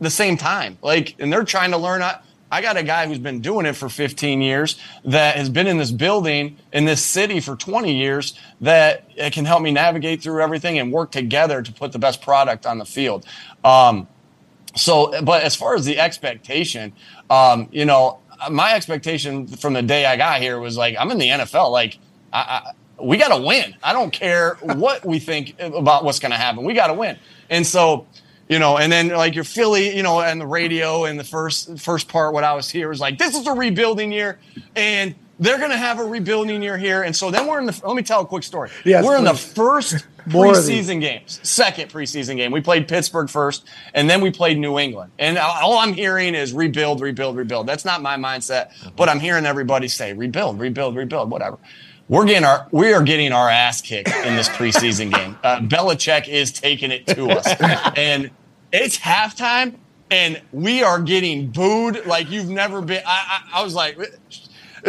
the 0.00 0.10
same 0.10 0.38
time. 0.38 0.78
Like, 0.82 1.14
and 1.18 1.30
they're 1.30 1.44
trying 1.44 1.70
to 1.72 1.76
learn. 1.76 2.00
I, 2.02 2.18
I 2.50 2.62
got 2.62 2.78
a 2.78 2.82
guy 2.82 3.06
who's 3.06 3.18
been 3.18 3.40
doing 3.40 3.66
it 3.66 3.74
for 3.74 3.88
15 3.88 4.40
years 4.40 4.76
that 5.04 5.36
has 5.36 5.50
been 5.50 5.66
in 5.66 5.76
this 5.76 5.92
building 5.92 6.56
in 6.72 6.86
this 6.86 7.04
city 7.04 7.38
for 7.38 7.54
20 7.54 7.94
years 7.94 8.36
that 8.62 9.04
it 9.16 9.34
can 9.34 9.44
help 9.44 9.62
me 9.62 9.70
navigate 9.70 10.22
through 10.22 10.42
everything 10.42 10.78
and 10.78 10.90
work 10.90 11.12
together 11.12 11.62
to 11.62 11.72
put 11.72 11.92
the 11.92 11.98
best 11.98 12.22
product 12.22 12.64
on 12.64 12.78
the 12.78 12.86
field. 12.86 13.26
Um, 13.62 14.08
so, 14.74 15.22
but 15.22 15.42
as 15.42 15.54
far 15.54 15.74
as 15.74 15.84
the 15.84 16.00
expectation, 16.00 16.92
um, 17.28 17.68
you 17.70 17.84
know, 17.84 18.18
my 18.50 18.72
expectation 18.74 19.46
from 19.46 19.74
the 19.74 19.82
day 19.82 20.06
I 20.06 20.16
got 20.16 20.40
here 20.40 20.58
was 20.58 20.76
like, 20.78 20.96
I'm 20.98 21.10
in 21.10 21.18
the 21.18 21.28
NFL. 21.28 21.70
Like, 21.70 21.98
I, 22.32 22.38
I 22.38 22.72
we 23.02 23.16
got 23.16 23.36
to 23.36 23.42
win. 23.42 23.74
I 23.82 23.92
don't 23.92 24.12
care 24.12 24.54
what 24.62 25.04
we 25.04 25.18
think 25.18 25.54
about 25.60 26.04
what's 26.04 26.18
going 26.18 26.32
to 26.32 26.38
happen. 26.38 26.64
We 26.64 26.74
got 26.74 26.88
to 26.88 26.94
win. 26.94 27.18
And 27.48 27.66
so, 27.66 28.06
you 28.48 28.58
know, 28.58 28.78
and 28.78 28.90
then 28.90 29.08
like 29.08 29.34
your 29.34 29.44
Philly, 29.44 29.96
you 29.96 30.02
know, 30.02 30.20
and 30.20 30.40
the 30.40 30.46
radio 30.46 31.04
and 31.04 31.18
the 31.18 31.24
first 31.24 31.78
first 31.78 32.08
part, 32.08 32.34
what 32.34 32.44
I 32.44 32.52
was 32.54 32.68
here 32.70 32.88
was 32.88 33.00
like, 33.00 33.18
this 33.18 33.36
is 33.36 33.46
a 33.46 33.52
rebuilding 33.52 34.10
year, 34.10 34.38
and 34.74 35.14
they're 35.38 35.58
going 35.58 35.70
to 35.70 35.76
have 35.76 35.98
a 35.98 36.04
rebuilding 36.04 36.62
year 36.62 36.76
here. 36.76 37.02
And 37.02 37.14
so 37.14 37.30
then 37.30 37.46
we're 37.46 37.60
in 37.60 37.66
the. 37.66 37.80
Let 37.84 37.94
me 37.96 38.02
tell 38.02 38.20
a 38.20 38.26
quick 38.26 38.42
story. 38.42 38.70
Yes, 38.84 39.04
we're 39.04 39.16
in 39.16 39.24
the 39.24 39.34
first 39.34 40.04
preseason 40.28 41.00
games, 41.00 41.40
second 41.42 41.90
preseason 41.90 42.36
game. 42.36 42.52
We 42.52 42.60
played 42.60 42.88
Pittsburgh 42.88 43.30
first, 43.30 43.66
and 43.94 44.10
then 44.10 44.20
we 44.20 44.30
played 44.30 44.58
New 44.58 44.78
England. 44.78 45.12
And 45.18 45.38
all 45.38 45.78
I'm 45.78 45.92
hearing 45.92 46.34
is 46.34 46.52
rebuild, 46.52 47.00
rebuild, 47.00 47.36
rebuild. 47.36 47.66
That's 47.66 47.84
not 47.84 48.02
my 48.02 48.16
mindset, 48.16 48.72
but 48.96 49.08
I'm 49.08 49.20
hearing 49.20 49.46
everybody 49.46 49.88
say 49.88 50.12
rebuild, 50.12 50.60
rebuild, 50.60 50.96
rebuild, 50.96 51.30
whatever. 51.30 51.58
We're 52.10 52.26
getting 52.26 52.42
our 52.42 52.66
we 52.72 52.92
are 52.92 53.04
getting 53.04 53.30
our 53.30 53.48
ass 53.48 53.80
kicked 53.80 54.08
in 54.08 54.34
this 54.34 54.48
preseason 54.48 55.14
game. 55.14 55.38
Uh, 55.44 55.60
Belichick 55.60 56.26
is 56.26 56.50
taking 56.50 56.90
it 56.90 57.06
to 57.06 57.30
us, 57.30 57.46
and 57.96 58.32
it's 58.72 58.98
halftime, 58.98 59.76
and 60.10 60.42
we 60.50 60.82
are 60.82 61.00
getting 61.00 61.52
booed 61.52 62.04
like 62.06 62.28
you've 62.28 62.48
never 62.48 62.82
been. 62.82 63.00
I, 63.06 63.42
I, 63.54 63.60
I 63.60 63.62
was 63.62 63.74
like, 63.74 63.96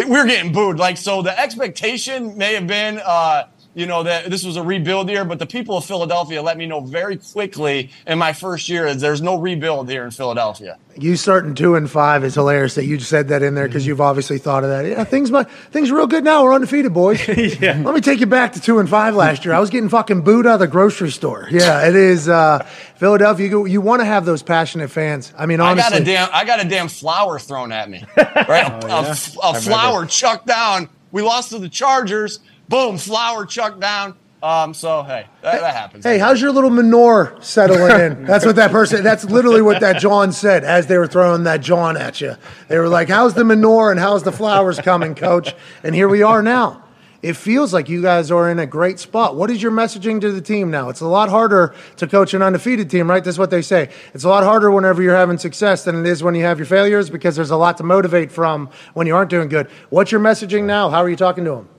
we're 0.08 0.26
getting 0.26 0.52
booed. 0.52 0.80
Like 0.80 0.98
so, 0.98 1.22
the 1.22 1.40
expectation 1.40 2.36
may 2.40 2.56
have 2.56 2.66
been. 2.66 3.00
Uh, 3.06 3.50
you 3.74 3.86
know 3.86 4.04
that 4.04 4.30
this 4.30 4.44
was 4.44 4.58
a 4.58 4.64
rebuild 4.64 5.10
year, 5.10 5.24
but 5.24 5.40
the 5.40 5.46
people 5.46 5.78
of 5.78 5.86
Philadelphia 5.86 6.42
let 6.42 6.58
me 6.58 6.66
know 6.66 6.82
very 6.82 7.18
quickly 7.18 7.90
in 8.06 8.18
my 8.20 8.34
first 8.34 8.68
year 8.68 8.86
is 8.86 9.00
there's 9.00 9.22
no 9.22 9.38
rebuild 9.40 9.90
here 9.90 10.04
in 10.04 10.12
Philadelphia. 10.12 10.78
You 10.98 11.16
starting 11.16 11.56
two 11.56 11.76
and 11.76 11.90
five 11.90 12.26
is 12.26 12.36
hilarious 12.36 12.76
that 12.76 12.84
you 12.84 13.00
said 13.00 13.30
that 13.30 13.42
in 13.44 13.56
there 13.56 13.68
because 13.68 13.88
you've 13.88 14.02
obviously 14.02 14.38
thought 14.40 14.66
of 14.66 14.70
that. 14.72 14.86
Yeah, 14.86 15.06
things 15.06 15.32
might, 15.32 15.50
things 15.72 15.90
are 15.90 15.96
real 15.96 16.08
good 16.08 16.26
now. 16.26 16.44
We're 16.44 16.54
undefeated, 16.54 16.94
boys. 16.94 17.26
yeah. 17.62 17.82
Let 17.84 17.96
me 17.96 18.02
take 18.02 18.20
you 18.20 18.26
back 18.26 18.54
to 18.54 18.62
two 18.62 18.80
and 18.80 18.90
five 18.90 19.16
last 19.16 19.46
year. 19.46 19.54
I 19.54 19.60
was 19.60 19.70
getting 19.70 19.88
fucking 19.88 20.24
booed 20.24 20.46
out 20.46 20.56
of 20.56 20.60
the 20.60 20.68
grocery 20.68 21.12
store. 21.12 21.48
Yeah, 21.50 21.88
it 21.88 21.96
is 21.96 22.28
uh, 22.28 22.64
Philadelphia. 22.98 23.48
You, 23.48 23.66
you 23.68 23.80
want 23.80 24.02
to 24.02 24.06
have 24.06 24.26
those 24.26 24.44
passionate 24.44 24.90
fans. 24.92 25.32
I 25.38 25.46
mean, 25.46 25.62
honestly, 25.62 25.84
I 25.86 25.90
got 25.92 26.02
a 26.02 26.04
damn 26.04 26.30
I 26.34 26.46
got 26.46 26.66
a 26.66 26.68
damn 26.68 26.90
flower 26.90 27.40
thrown 27.40 27.72
at 27.72 27.90
me. 27.90 28.04
Right? 28.18 28.84
a, 28.84 28.88
a- 28.88 29.12
a 29.52 29.54
flower 29.62 30.06
chucked 30.06 30.48
down. 30.48 30.90
We 31.12 31.22
lost 31.22 31.50
to 31.52 31.60
the 31.60 31.70
Chargers. 31.70 32.40
Boom, 32.72 32.98
flower 32.98 33.46
chucked 33.46 33.82
down. 33.82 34.16
Um, 34.42 34.74
so 34.74 35.04
hey, 35.04 35.28
that, 35.42 35.60
that 35.60 35.76
happens. 35.76 36.06
Hey, 36.06 36.18
how's 36.18 36.42
your 36.42 36.52
little 36.52 36.70
manure 36.70 37.38
settling 37.42 38.00
in? 38.00 38.24
That's 38.26 38.46
what 38.46 38.56
that 38.56 38.72
person. 38.72 39.04
That's 39.04 39.26
literally 39.26 39.62
what 39.62 39.82
that 39.82 40.00
John 40.00 40.32
said 40.32 40.64
as 40.64 40.88
they 40.88 40.98
were 40.98 41.06
throwing 41.06 41.44
that 41.44 41.60
John 41.62 41.98
at 41.98 42.22
you. 42.22 42.38
They 42.70 42.80
were 42.80 42.88
like, 42.88 43.10
"How's 43.10 43.34
the 43.34 43.44
manure 43.44 43.92
and 43.92 44.00
how's 44.00 44.24
the 44.24 44.32
flowers 44.32 44.80
coming, 44.80 45.16
Coach?" 45.16 45.54
And 45.84 45.94
here 45.94 46.08
we 46.08 46.24
are 46.24 46.42
now. 46.42 46.82
It 47.22 47.34
feels 47.34 47.74
like 47.74 47.90
you 47.90 48.02
guys 48.02 48.32
are 48.32 48.50
in 48.50 48.58
a 48.58 48.66
great 48.66 49.00
spot. 49.00 49.36
What 49.36 49.52
is 49.52 49.62
your 49.62 49.72
messaging 49.72 50.22
to 50.22 50.32
the 50.32 50.42
team 50.42 50.72
now? 50.72 50.88
It's 50.90 51.02
a 51.02 51.08
lot 51.08 51.30
harder 51.30 51.76
to 51.98 52.08
coach 52.08 52.34
an 52.34 52.42
undefeated 52.42 52.90
team, 52.90 53.08
right? 53.10 53.24
That's 53.24 53.38
what 53.38 53.52
they 53.52 53.62
say. 53.62 53.90
It's 54.16 54.24
a 54.24 54.30
lot 54.30 54.44
harder 54.44 54.72
whenever 54.72 55.04
you're 55.04 55.16
having 55.16 55.38
success 55.38 55.84
than 55.84 56.00
it 56.00 56.08
is 56.08 56.24
when 56.24 56.34
you 56.34 56.46
have 56.46 56.58
your 56.58 56.66
failures 56.66 57.12
because 57.12 57.36
there's 57.36 57.52
a 57.52 57.58
lot 57.58 57.78
to 57.78 57.84
motivate 57.84 58.32
from 58.32 58.70
when 58.94 59.06
you 59.06 59.16
aren't 59.16 59.30
doing 59.30 59.50
good. 59.50 59.68
What's 59.90 60.12
your 60.12 60.22
messaging 60.22 60.64
now? 60.64 60.90
How 60.90 61.04
are 61.04 61.10
you 61.10 61.16
talking 61.18 61.44
to 61.44 61.52
them? 61.52 61.70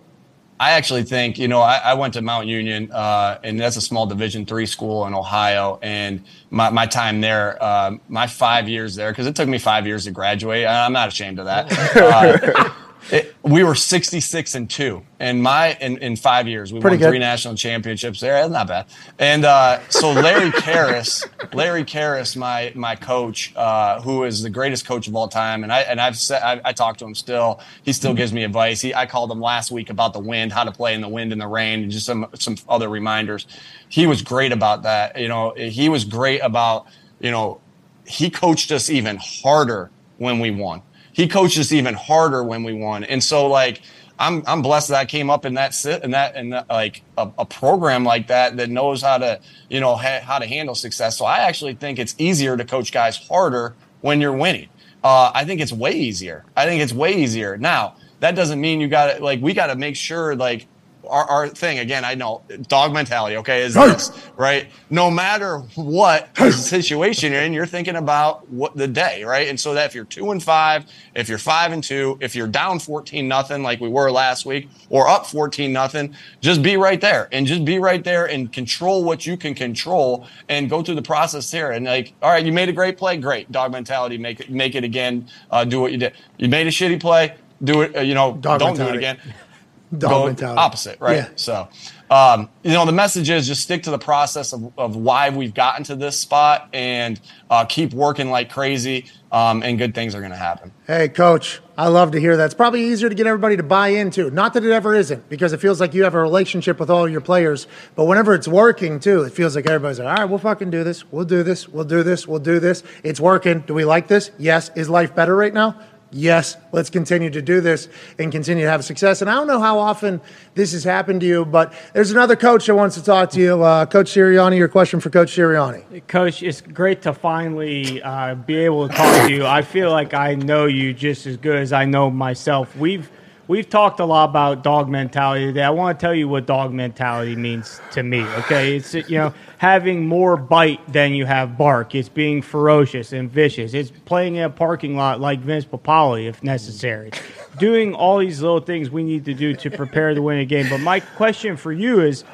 I 0.62 0.70
actually 0.72 1.02
think 1.02 1.38
you 1.38 1.48
know 1.48 1.60
I, 1.60 1.78
I 1.78 1.94
went 1.94 2.14
to 2.14 2.22
Mount 2.22 2.46
Union, 2.46 2.92
uh, 2.92 3.40
and 3.42 3.58
that's 3.58 3.74
a 3.74 3.80
small 3.80 4.06
Division 4.06 4.46
three 4.46 4.66
school 4.66 5.04
in 5.08 5.14
Ohio. 5.14 5.80
And 5.82 6.22
my, 6.50 6.70
my 6.70 6.86
time 6.86 7.20
there, 7.20 7.60
uh, 7.60 7.96
my 8.08 8.28
five 8.28 8.68
years 8.68 8.94
there, 8.94 9.10
because 9.10 9.26
it 9.26 9.34
took 9.34 9.48
me 9.48 9.58
five 9.58 9.88
years 9.88 10.04
to 10.04 10.12
graduate. 10.12 10.64
I'm 10.64 10.92
not 10.92 11.08
ashamed 11.08 11.40
of 11.40 11.46
that. 11.46 11.72
Uh, 12.02 12.70
it, 13.10 13.34
we 13.42 13.64
were 13.64 13.74
66 13.74 14.54
and 14.54 14.70
two, 14.70 15.02
and 15.18 15.42
my 15.42 15.76
in, 15.80 15.98
in 15.98 16.16
five 16.16 16.46
years 16.46 16.72
we 16.72 16.80
Pretty 16.80 16.96
won 16.96 17.00
good. 17.00 17.08
three 17.10 17.18
national 17.18 17.54
championships 17.56 18.20
there. 18.20 18.34
That's 18.34 18.52
not 18.52 18.68
bad. 18.68 18.86
And 19.18 19.44
uh, 19.44 19.80
so 19.88 20.12
Larry 20.12 20.50
Karras, 20.52 21.26
Larry 21.54 21.84
Kehres, 21.84 22.36
my 22.36 22.72
my 22.74 22.94
coach, 22.96 23.52
uh, 23.56 24.00
who 24.02 24.24
is 24.24 24.42
the 24.42 24.50
greatest 24.50 24.86
coach 24.86 25.08
of 25.08 25.16
all 25.16 25.28
time, 25.28 25.62
and 25.64 25.72
I 25.72 25.80
and 25.80 26.00
I've 26.00 26.16
said 26.16 26.42
I, 26.42 26.60
I 26.64 26.72
talk 26.72 26.96
to 26.98 27.04
him 27.04 27.14
still. 27.14 27.60
He 27.82 27.92
still 27.92 28.14
gives 28.14 28.32
me 28.32 28.44
advice. 28.44 28.80
He, 28.80 28.94
I 28.94 29.06
called 29.06 29.30
him 29.30 29.40
last 29.40 29.70
week 29.70 29.90
about 29.90 30.12
the 30.12 30.20
wind, 30.20 30.52
how 30.52 30.64
to 30.64 30.72
play 30.72 30.94
in 30.94 31.00
the 31.00 31.08
wind 31.08 31.32
and 31.32 31.40
the 31.40 31.48
rain, 31.48 31.82
and 31.82 31.90
just 31.90 32.06
some 32.06 32.26
some 32.34 32.56
other 32.68 32.88
reminders. 32.88 33.46
He 33.88 34.06
was 34.06 34.22
great 34.22 34.52
about 34.52 34.82
that. 34.84 35.18
You 35.18 35.28
know, 35.28 35.54
he 35.56 35.88
was 35.88 36.04
great 36.04 36.40
about 36.40 36.86
you 37.20 37.30
know 37.30 37.60
he 38.06 38.30
coached 38.30 38.70
us 38.72 38.90
even 38.90 39.18
harder 39.20 39.90
when 40.18 40.38
we 40.40 40.50
won. 40.50 40.82
He 41.12 41.28
coached 41.28 41.58
us 41.58 41.72
even 41.72 41.94
harder 41.94 42.42
when 42.42 42.64
we 42.64 42.72
won. 42.72 43.04
And 43.04 43.22
so 43.22 43.46
like 43.46 43.82
I'm 44.18 44.42
I'm 44.46 44.62
blessed 44.62 44.88
that 44.88 44.98
I 44.98 45.04
came 45.04 45.30
up 45.30 45.44
in 45.44 45.54
that 45.54 45.74
sit 45.74 46.04
in 46.04 46.12
that 46.12 46.34
that, 46.34 46.68
like 46.68 47.02
a, 47.18 47.30
a 47.38 47.46
program 47.46 48.04
like 48.04 48.28
that 48.28 48.56
that 48.56 48.70
knows 48.70 49.02
how 49.02 49.18
to 49.18 49.40
you 49.68 49.80
know 49.80 49.96
ha- 49.96 50.20
how 50.22 50.38
to 50.38 50.46
handle 50.46 50.74
success. 50.74 51.18
So 51.18 51.24
I 51.24 51.38
actually 51.38 51.74
think 51.74 51.98
it's 51.98 52.14
easier 52.18 52.56
to 52.56 52.64
coach 52.64 52.92
guys 52.92 53.16
harder 53.16 53.74
when 54.00 54.20
you're 54.20 54.36
winning. 54.36 54.68
Uh, 55.02 55.32
I 55.34 55.44
think 55.44 55.60
it's 55.60 55.72
way 55.72 55.92
easier. 55.92 56.44
I 56.56 56.66
think 56.66 56.82
it's 56.82 56.92
way 56.92 57.14
easier. 57.14 57.56
Now 57.56 57.96
that 58.20 58.36
doesn't 58.36 58.60
mean 58.60 58.80
you 58.80 58.88
got 58.88 59.16
to 59.16 59.22
like 59.24 59.40
we 59.40 59.54
got 59.54 59.66
to 59.66 59.76
make 59.76 59.96
sure 59.96 60.36
like 60.36 60.66
our, 61.08 61.24
our 61.24 61.48
thing. 61.48 61.78
Again 61.78 62.04
i 62.04 62.14
know 62.14 62.42
dog 62.68 62.92
mentality 62.92 63.36
okay 63.36 63.62
is 63.62 63.74
this 63.74 64.10
right? 64.36 64.68
No 64.90 65.10
matter 65.10 65.58
what 65.74 66.36
situation 66.52 67.32
you're 67.32 67.42
in 67.42 67.52
you're 67.52 67.66
thinking 67.66 67.96
about 67.96 68.48
what 68.48 68.76
the 68.76 68.88
day 68.88 69.24
right? 69.24 69.48
And 69.48 69.58
so 69.58 69.74
that 69.74 69.86
if 69.86 69.94
you're 69.94 70.04
two 70.04 70.30
and 70.30 70.42
five 70.42 70.86
if 71.14 71.28
you're 71.28 71.38
five 71.38 71.72
and 71.72 71.82
two 71.82 72.18
if 72.20 72.34
you're 72.34 72.48
down 72.48 72.78
14 72.78 73.26
nothing 73.26 73.62
like 73.62 73.80
we 73.80 73.88
were 73.88 74.10
last 74.10 74.46
week 74.46 74.68
or 74.88 75.08
up 75.08 75.26
14 75.26 75.72
nothing 75.72 76.14
just 76.40 76.62
be 76.62 76.76
right 76.76 77.00
there 77.00 77.28
and 77.32 77.46
just 77.46 77.64
be 77.64 77.78
right 77.78 78.04
there 78.04 78.26
and 78.26 78.52
control 78.52 79.04
what 79.04 79.26
you 79.26 79.36
can 79.36 79.54
control 79.54 80.26
and 80.48 80.68
go 80.68 80.82
through 80.82 80.96
the 80.96 81.02
process 81.02 81.50
here. 81.50 81.70
And 81.70 81.86
like 81.86 82.12
all 82.22 82.30
right 82.30 82.44
you 82.44 82.52
made 82.52 82.68
a 82.68 82.72
great 82.72 82.96
play 82.96 83.16
great 83.16 83.50
dog 83.52 83.72
mentality 83.72 84.18
make 84.18 84.40
it 84.40 84.50
make 84.50 84.74
it 84.74 84.84
again 84.84 85.28
uh, 85.50 85.64
do 85.64 85.80
what 85.80 85.92
you 85.92 85.98
did. 85.98 86.14
You 86.38 86.48
made 86.48 86.66
a 86.66 86.70
shitty 86.70 87.00
play 87.00 87.34
do 87.62 87.82
it 87.82 87.96
uh, 87.96 88.00
you 88.00 88.14
know 88.14 88.34
Dog 88.34 88.58
don't 88.58 88.76
do 88.76 88.88
it 88.88 88.96
again 88.96 89.18
Dog 89.96 90.10
go 90.10 90.26
mentality. 90.26 90.58
opposite, 90.58 91.00
right? 91.00 91.16
Yeah. 91.16 91.28
So, 91.36 91.68
um, 92.10 92.48
you 92.62 92.72
know, 92.72 92.86
the 92.86 92.92
message 92.92 93.28
is 93.28 93.46
just 93.46 93.62
stick 93.62 93.82
to 93.82 93.90
the 93.90 93.98
process 93.98 94.52
of, 94.52 94.72
of 94.78 94.96
why 94.96 95.30
we've 95.30 95.52
gotten 95.52 95.84
to 95.84 95.96
this 95.96 96.18
spot 96.18 96.68
and 96.72 97.20
uh, 97.50 97.64
keep 97.66 97.92
working 97.92 98.30
like 98.30 98.50
crazy, 98.50 99.06
um, 99.30 99.62
and 99.62 99.78
good 99.78 99.94
things 99.94 100.14
are 100.14 100.20
going 100.20 100.30
to 100.32 100.36
happen. 100.36 100.72
Hey, 100.86 101.08
coach, 101.08 101.60
I 101.76 101.88
love 101.88 102.12
to 102.12 102.20
hear 102.20 102.36
that. 102.36 102.46
It's 102.46 102.54
probably 102.54 102.84
easier 102.84 103.08
to 103.08 103.14
get 103.14 103.26
everybody 103.26 103.56
to 103.56 103.62
buy 103.62 103.88
into. 103.88 104.30
Not 104.30 104.54
that 104.54 104.64
it 104.64 104.72
ever 104.72 104.94
isn't, 104.94 105.28
because 105.28 105.52
it 105.52 105.60
feels 105.60 105.80
like 105.80 105.94
you 105.94 106.04
have 106.04 106.14
a 106.14 106.20
relationship 106.20 106.80
with 106.80 106.90
all 106.90 107.08
your 107.08 107.20
players. 107.20 107.66
But 107.94 108.04
whenever 108.04 108.34
it's 108.34 108.48
working, 108.48 108.98
too, 109.00 109.22
it 109.22 109.32
feels 109.32 109.56
like 109.56 109.66
everybody's 109.66 109.98
like, 109.98 110.08
all 110.08 110.14
right, 110.14 110.24
we'll 110.24 110.38
fucking 110.38 110.70
do 110.70 110.84
this. 110.84 111.10
We'll 111.10 111.24
do 111.24 111.42
this. 111.42 111.68
We'll 111.68 111.84
do 111.84 112.02
this. 112.02 112.26
We'll 112.26 112.40
do 112.40 112.60
this. 112.60 112.82
It's 113.02 113.20
working. 113.20 113.60
Do 113.60 113.74
we 113.74 113.84
like 113.84 114.08
this? 114.08 114.30
Yes. 114.38 114.70
Is 114.74 114.88
life 114.88 115.14
better 115.14 115.36
right 115.36 115.52
now? 115.52 115.80
Yes, 116.12 116.56
let's 116.72 116.90
continue 116.90 117.30
to 117.30 117.42
do 117.42 117.60
this 117.60 117.88
and 118.18 118.30
continue 118.30 118.64
to 118.64 118.70
have 118.70 118.84
success. 118.84 119.22
And 119.22 119.30
I 119.30 119.34
don't 119.34 119.46
know 119.46 119.60
how 119.60 119.78
often 119.78 120.20
this 120.54 120.72
has 120.72 120.84
happened 120.84 121.22
to 121.22 121.26
you, 121.26 121.44
but 121.44 121.72
there's 121.94 122.10
another 122.10 122.36
coach 122.36 122.66
that 122.66 122.74
wants 122.74 122.94
to 122.96 123.02
talk 123.02 123.30
to 123.30 123.40
you. 123.40 123.62
Uh, 123.62 123.86
coach 123.86 124.10
Sirianni, 124.10 124.56
your 124.58 124.68
question 124.68 125.00
for 125.00 125.10
Coach 125.10 125.34
Sirianni. 125.34 126.06
Coach, 126.06 126.42
it's 126.42 126.60
great 126.60 127.02
to 127.02 127.12
finally 127.12 128.02
uh, 128.02 128.34
be 128.34 128.56
able 128.56 128.88
to 128.88 128.94
talk 128.94 129.26
to 129.26 129.32
you. 129.32 129.46
I 129.46 129.62
feel 129.62 129.90
like 129.90 130.14
I 130.14 130.34
know 130.34 130.66
you 130.66 130.92
just 130.92 131.26
as 131.26 131.36
good 131.36 131.56
as 131.56 131.72
I 131.72 131.84
know 131.84 132.10
myself. 132.10 132.76
We've 132.76 133.10
we've 133.52 133.68
talked 133.68 134.00
a 134.00 134.04
lot 134.06 134.30
about 134.30 134.62
dog 134.62 134.88
mentality 134.88 135.44
today. 135.44 135.62
I 135.62 135.68
want 135.68 136.00
to 136.00 136.06
tell 136.06 136.14
you 136.14 136.26
what 136.26 136.46
dog 136.46 136.72
mentality 136.72 137.36
means 137.36 137.82
to 137.90 138.02
me. 138.02 138.22
Okay, 138.38 138.76
it's 138.76 138.94
you 138.94 139.18
know 139.18 139.34
having 139.58 140.08
more 140.08 140.38
bite 140.38 140.80
than 140.90 141.12
you 141.12 141.26
have 141.26 141.58
bark. 141.58 141.94
It's 141.94 142.08
being 142.08 142.40
ferocious 142.40 143.12
and 143.12 143.30
vicious. 143.30 143.74
It's 143.74 143.92
playing 144.06 144.36
in 144.36 144.44
a 144.44 144.50
parking 144.50 144.96
lot 144.96 145.20
like 145.20 145.40
Vince 145.40 145.66
Papale 145.66 146.26
if 146.26 146.42
necessary. 146.42 147.10
Doing 147.58 147.94
all 147.94 148.18
these 148.18 148.40
little 148.40 148.60
things 148.60 148.88
we 148.88 149.04
need 149.04 149.26
to 149.26 149.34
do 149.34 149.54
to 149.56 149.70
prepare 149.70 150.14
to 150.14 150.22
win 150.22 150.38
a 150.38 150.46
game. 150.46 150.70
But 150.70 150.80
my 150.80 151.00
question 151.00 151.58
for 151.58 151.72
you 151.72 152.00
is 152.00 152.24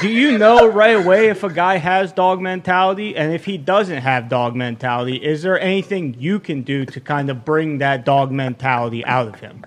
do 0.00 0.08
you 0.08 0.38
know 0.38 0.68
right 0.68 0.96
away 0.96 1.30
if 1.30 1.42
a 1.42 1.52
guy 1.52 1.78
has 1.78 2.12
dog 2.12 2.40
mentality 2.40 3.16
and 3.16 3.34
if 3.34 3.44
he 3.44 3.58
doesn't 3.58 4.02
have 4.02 4.28
dog 4.28 4.54
mentality 4.54 5.16
is 5.16 5.42
there 5.42 5.60
anything 5.60 6.14
you 6.18 6.40
can 6.40 6.62
do 6.62 6.86
to 6.86 6.98
kind 6.98 7.28
of 7.28 7.44
bring 7.44 7.76
that 7.76 8.06
dog 8.06 8.30
mentality 8.30 9.04
out 9.04 9.28
of 9.28 9.34
him 9.40 9.66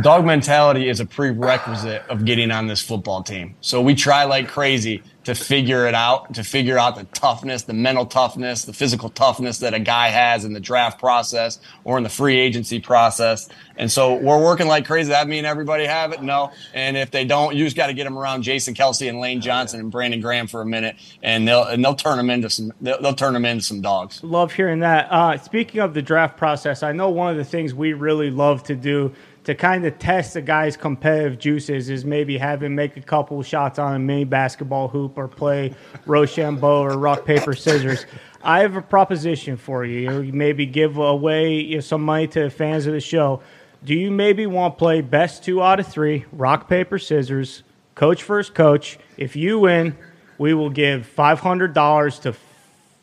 Dog 0.00 0.24
mentality 0.24 0.88
is 0.88 1.00
a 1.00 1.06
prerequisite 1.06 2.02
of 2.08 2.24
getting 2.24 2.50
on 2.50 2.66
this 2.66 2.80
football 2.80 3.22
team. 3.22 3.56
So 3.60 3.82
we 3.82 3.94
try 3.94 4.24
like 4.24 4.48
crazy 4.48 5.02
to 5.24 5.34
figure 5.34 5.86
it 5.86 5.94
out, 5.94 6.34
to 6.34 6.42
figure 6.42 6.78
out 6.78 6.96
the 6.96 7.04
toughness, 7.04 7.62
the 7.62 7.74
mental 7.74 8.06
toughness, 8.06 8.64
the 8.64 8.72
physical 8.72 9.08
toughness 9.10 9.58
that 9.58 9.74
a 9.74 9.78
guy 9.78 10.08
has 10.08 10.44
in 10.44 10.52
the 10.52 10.60
draft 10.60 10.98
process 10.98 11.60
or 11.84 11.96
in 11.96 12.02
the 12.02 12.08
free 12.08 12.38
agency 12.38 12.80
process. 12.80 13.48
And 13.76 13.92
so 13.92 14.14
we're 14.14 14.42
working 14.42 14.66
like 14.66 14.86
crazy. 14.86 15.10
That 15.10 15.28
mean 15.28 15.44
everybody 15.44 15.84
have 15.84 16.12
it? 16.12 16.22
No. 16.22 16.52
And 16.74 16.96
if 16.96 17.10
they 17.10 17.24
don't, 17.24 17.54
you 17.54 17.64
just 17.64 17.76
got 17.76 17.86
to 17.86 17.94
get 17.94 18.04
them 18.04 18.18
around 18.18 18.42
Jason 18.42 18.74
Kelce 18.74 19.08
and 19.08 19.20
Lane 19.20 19.40
Johnson 19.40 19.78
and 19.78 19.90
Brandon 19.90 20.20
Graham 20.20 20.46
for 20.46 20.60
a 20.60 20.66
minute, 20.66 20.96
and 21.22 21.46
they'll 21.46 21.64
and 21.64 21.84
they'll 21.84 21.94
turn 21.94 22.16
them 22.16 22.30
into 22.30 22.50
some 22.50 22.72
they'll, 22.80 23.00
they'll 23.00 23.14
turn 23.14 23.34
them 23.34 23.44
into 23.44 23.62
some 23.62 23.80
dogs. 23.80 24.22
love 24.24 24.52
hearing 24.52 24.80
that 24.80 25.06
uh, 25.10 25.36
speaking 25.38 25.80
of 25.80 25.94
the 25.94 26.02
draft 26.02 26.36
process 26.36 26.82
i 26.82 26.92
know 26.92 27.08
one 27.10 27.30
of 27.30 27.36
the 27.36 27.44
things 27.44 27.74
we 27.74 27.92
really 27.92 28.30
love 28.30 28.62
to 28.62 28.74
do 28.74 29.12
to 29.44 29.54
kind 29.54 29.84
of 29.84 29.98
test 29.98 30.36
a 30.36 30.40
guy's 30.40 30.76
competitive 30.76 31.38
juices 31.38 31.90
is 31.90 32.04
maybe 32.04 32.38
have 32.38 32.62
him 32.62 32.74
make 32.74 32.96
a 32.96 33.02
couple 33.02 33.42
shots 33.42 33.78
on 33.78 33.94
a 33.94 33.98
mini 33.98 34.24
basketball 34.24 34.88
hoop 34.88 35.18
or 35.18 35.26
play 35.26 35.74
Rochambeau 36.06 36.82
or 36.82 36.96
rock 36.96 37.24
paper 37.24 37.54
scissors. 37.54 38.06
I 38.44 38.60
have 38.60 38.76
a 38.76 38.82
proposition 38.82 39.56
for 39.56 39.84
you. 39.84 40.32
Maybe 40.32 40.66
give 40.66 40.96
away 40.96 41.80
some 41.80 42.02
money 42.02 42.28
to 42.28 42.44
the 42.44 42.50
fans 42.50 42.86
of 42.86 42.92
the 42.92 43.00
show. 43.00 43.42
Do 43.84 43.94
you 43.94 44.10
maybe 44.10 44.46
want 44.46 44.74
to 44.74 44.78
play 44.78 45.00
best 45.00 45.44
two 45.44 45.60
out 45.60 45.80
of 45.80 45.88
three, 45.88 46.24
rock 46.30 46.68
paper 46.68 46.98
scissors, 46.98 47.64
coach 47.96 48.22
first 48.22 48.54
coach? 48.54 48.98
If 49.16 49.34
you 49.34 49.58
win, 49.58 49.96
we 50.38 50.54
will 50.54 50.70
give 50.70 51.06
five 51.06 51.40
hundred 51.40 51.74
dollars 51.74 52.20
to 52.20 52.34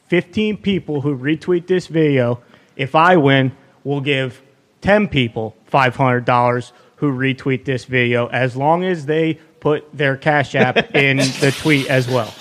15 0.07 0.57
people 0.57 1.01
who 1.01 1.15
retweet 1.15 1.67
this 1.67 1.87
video. 1.87 2.41
If 2.75 2.95
I 2.95 3.17
win, 3.17 3.51
we'll 3.83 4.01
give 4.01 4.41
10 4.81 5.07
people 5.07 5.55
$500 5.71 6.71
who 6.97 7.11
retweet 7.11 7.65
this 7.65 7.85
video 7.85 8.27
as 8.27 8.55
long 8.55 8.83
as 8.83 9.05
they 9.05 9.35
put 9.59 9.85
their 9.95 10.17
Cash 10.17 10.55
App 10.55 10.95
in 10.95 11.17
the 11.17 11.53
tweet 11.57 11.87
as 11.89 12.07
well. 12.07 12.33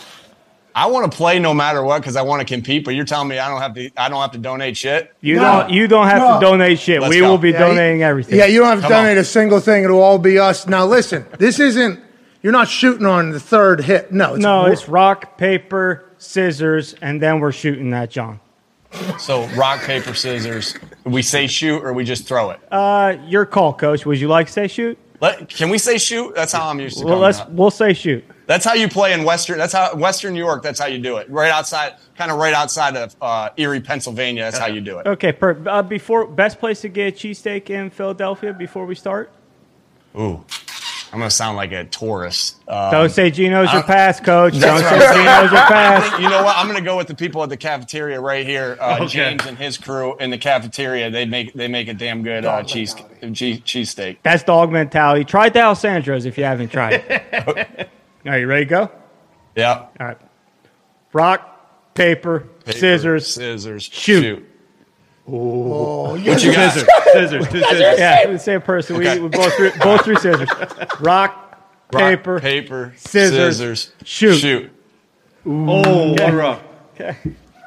I 0.75 0.87
want 0.87 1.11
to 1.11 1.17
play 1.17 1.41
no 1.41 1.53
matter 1.55 1.83
what 1.83 2.01
because 2.01 2.15
I 2.15 2.23
want 2.23 2.47
to 2.47 2.55
compete. 2.55 2.85
But 2.85 2.95
you're 2.95 3.05
telling 3.05 3.27
me 3.27 3.39
I 3.41 3.49
don't 3.49 3.61
have 3.61 3.75
to. 3.75 3.91
I 3.97 4.09
don't 4.09 4.21
have 4.21 4.31
to 4.33 4.39
donate 4.39 4.77
shit. 4.77 5.13
You 5.21 5.35
don't 5.37 5.71
you 5.71 5.89
don't 5.89 6.07
have 6.07 6.19
No. 6.23 6.35
to 6.35 6.41
donate 6.41 6.79
shit. 6.79 7.01
Let's 7.01 7.13
we 7.13 7.19
go. 7.21 7.31
will 7.31 7.39
be 7.39 7.51
Yeah, 7.51 7.67
you- 7.69 7.75
donating 7.75 8.03
everything. 8.05 8.39
Yeah, 8.39 8.47
you 8.47 8.61
don't 8.61 8.69
have 8.69 8.79
to 8.83 8.83
Come 8.83 8.93
on. 8.93 9.03
donate 9.05 9.19
a 9.19 9.25
single 9.25 9.59
thing. 9.59 9.83
It'll 9.83 10.01
all 10.01 10.19
be 10.21 10.39
us. 10.39 10.69
Now, 10.69 10.87
listen, 10.87 11.27
this 11.39 11.59
isn't, 11.59 11.99
you're 12.43 12.53
not 12.53 12.69
shooting 12.69 13.07
on 13.07 13.31
the 13.31 13.41
third 13.41 13.81
hit. 13.81 14.13
No, 14.13 14.35
it's, 14.35 14.43
no, 14.43 14.67
it's 14.67 14.89
rock, 14.89 15.37
paper, 15.37 16.05
scissors, 16.19 16.95
and 17.03 17.21
then 17.21 17.41
we're 17.41 17.51
shooting 17.51 17.91
that 17.91 18.11
John. 18.11 18.39
So 19.19 19.47
rock 19.49 19.83
paper 19.83 20.15
scissors. 20.15 20.75
We 21.05 21.23
say 21.23 21.47
shoot 21.47 21.83
or 21.83 21.93
we 21.93 22.05
just 22.05 22.27
throw 22.27 22.51
it. 22.51 22.61
Uh, 22.71 23.17
your 23.27 23.47
call, 23.47 23.75
coach. 23.75 24.07
Would 24.07 24.21
you 24.21 24.29
like 24.29 24.47
to 24.47 24.53
say 24.53 24.69
shoot? 24.69 24.99
Let, 25.21 25.49
can 25.49 25.69
we 25.69 25.79
say 25.79 25.99
shoot? 25.99 26.35
That's 26.35 26.53
how 26.53 26.69
I'm 26.69 26.79
used 26.79 26.99
to. 26.99 27.05
Well, 27.05 27.19
let's 27.19 27.41
up. 27.41 27.51
we'll 27.51 27.71
say 27.71 27.93
shoot. 27.93 28.25
That's 28.47 28.65
how 28.65 28.75
you 28.75 28.89
play 28.89 29.13
in 29.13 29.25
Western. 29.25 29.59
That's 29.59 29.73
how 29.73 29.95
Western 29.95 30.33
New 30.33 30.39
York. 30.39 30.63
That's 30.63 30.79
how 30.79 30.87
you 30.87 30.99
do 30.99 31.17
it. 31.17 31.29
Right 31.29 31.51
outside, 31.51 31.97
kind 32.17 32.31
of 32.31 32.39
right 32.39 32.55
outside 32.55 32.97
of 32.97 33.17
uh, 33.21 33.51
Erie, 33.57 33.81
Pennsylvania. 33.81 34.43
That's 34.45 34.59
how 34.59 34.67
you 34.67 34.81
do 34.81 34.99
it. 35.01 35.07
Okay, 35.07 35.33
per, 35.33 35.61
uh, 35.69 35.83
before 35.83 36.27
best 36.27 36.59
place 36.59 36.81
to 36.83 36.89
get 36.89 37.15
a 37.15 37.17
cheesesteak 37.17 37.69
in 37.69 37.91
Philadelphia 37.91 38.53
before 38.55 38.87
we 38.87 38.95
start. 38.95 39.31
Ooh, 40.19 40.45
I'm 41.13 41.19
gonna 41.21 41.31
sound 41.31 41.57
like 41.57 41.73
a 41.73 41.85
tourist. 41.85 42.57
Um, 42.69 42.91
Don't 42.93 43.09
say 43.11 43.31
Geno's 43.31 43.73
your 43.73 43.81
I'm- 43.81 43.87
pass, 43.87 44.21
coach. 44.21 44.53
Don't 44.53 44.61
That's 44.61 44.83
say 44.89 44.99
right. 44.99 45.17
Geno's 45.41 45.53
your 45.53 45.61
pass. 45.63 46.21
you 46.21 46.29
know 46.29 46.43
what? 46.45 46.57
I'm 46.59 46.67
gonna 46.67 46.83
go 46.83 46.99
with 46.99 47.07
the 47.07 47.15
people 47.15 47.43
at 47.43 47.49
the 47.49 47.57
cafeteria 47.57 48.21
right 48.21 48.47
here. 48.47 48.77
Uh, 48.79 48.97
Okay. 49.01 49.07
James 49.07 49.47
and 49.47 49.57
his 49.57 49.79
crew 49.79 50.17
in 50.19 50.29
the 50.31 50.37
cafeteria. 50.39 51.11
They 51.11 51.25
make 51.25 51.55
they 51.55 51.67
make 51.69 51.89
a 51.89 51.95
damn 51.95 52.23
good 52.23 52.45
uh, 52.45 52.63
cheese 52.63 52.95
cheese 53.33 53.61
cheesesteak. 53.61 54.19
That's 54.23 54.43
dog 54.43 54.71
mentality. 54.71 55.25
Try 55.25 55.49
D'Alessandro's 55.49 56.27
if 56.27 56.37
you 56.37 56.45
haven't 56.45 56.71
tried 56.73 57.03
it. 57.09 57.89
Are 58.27 58.39
you 58.39 58.47
ready 58.47 58.67
to 58.67 58.69
go? 58.69 58.91
Yeah. 59.57 59.87
All 59.99 60.07
right. 60.09 60.19
Rock, 61.15 61.95
paper, 61.95 62.41
Paper, 62.67 62.79
scissors. 62.79 63.27
scissors, 63.27 63.83
shoot. 63.85 64.47
Oh. 65.31 66.07
Oh, 66.07 66.11
what 66.13 66.43
you 66.43 66.53
got? 66.53 66.73
Scissors, 66.73 66.89
scissors, 67.13 67.49
two 67.49 67.61
scissors. 67.61 67.99
Yeah, 67.99 68.27
the 68.27 68.39
same 68.39 68.63
person. 68.63 68.97
Okay. 68.97 69.19
We, 69.19 69.25
we 69.25 69.29
both 69.29 69.55
threw, 69.55 69.71
both 69.79 70.05
threw 70.05 70.17
scissors. 70.17 70.49
Rock, 71.01 71.49
Rock, 71.93 72.03
paper, 72.03 72.41
paper, 72.41 72.95
scissors, 72.97 73.57
scissors, 73.57 73.93
shoot. 74.05 74.39
shoot. 74.39 74.71
Oh, 75.45 76.15
one 76.15 76.35
rough. 76.35 76.63
Damn 76.97 77.17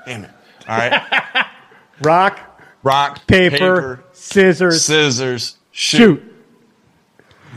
it! 0.08 0.30
All 0.68 0.78
right. 0.78 1.46
rock, 2.02 2.40
Rock, 2.84 3.28
paper, 3.28 4.04
scissors, 4.12 4.84
scissors, 4.84 5.58
shoot. 5.72 6.18
shoot. 6.20 6.36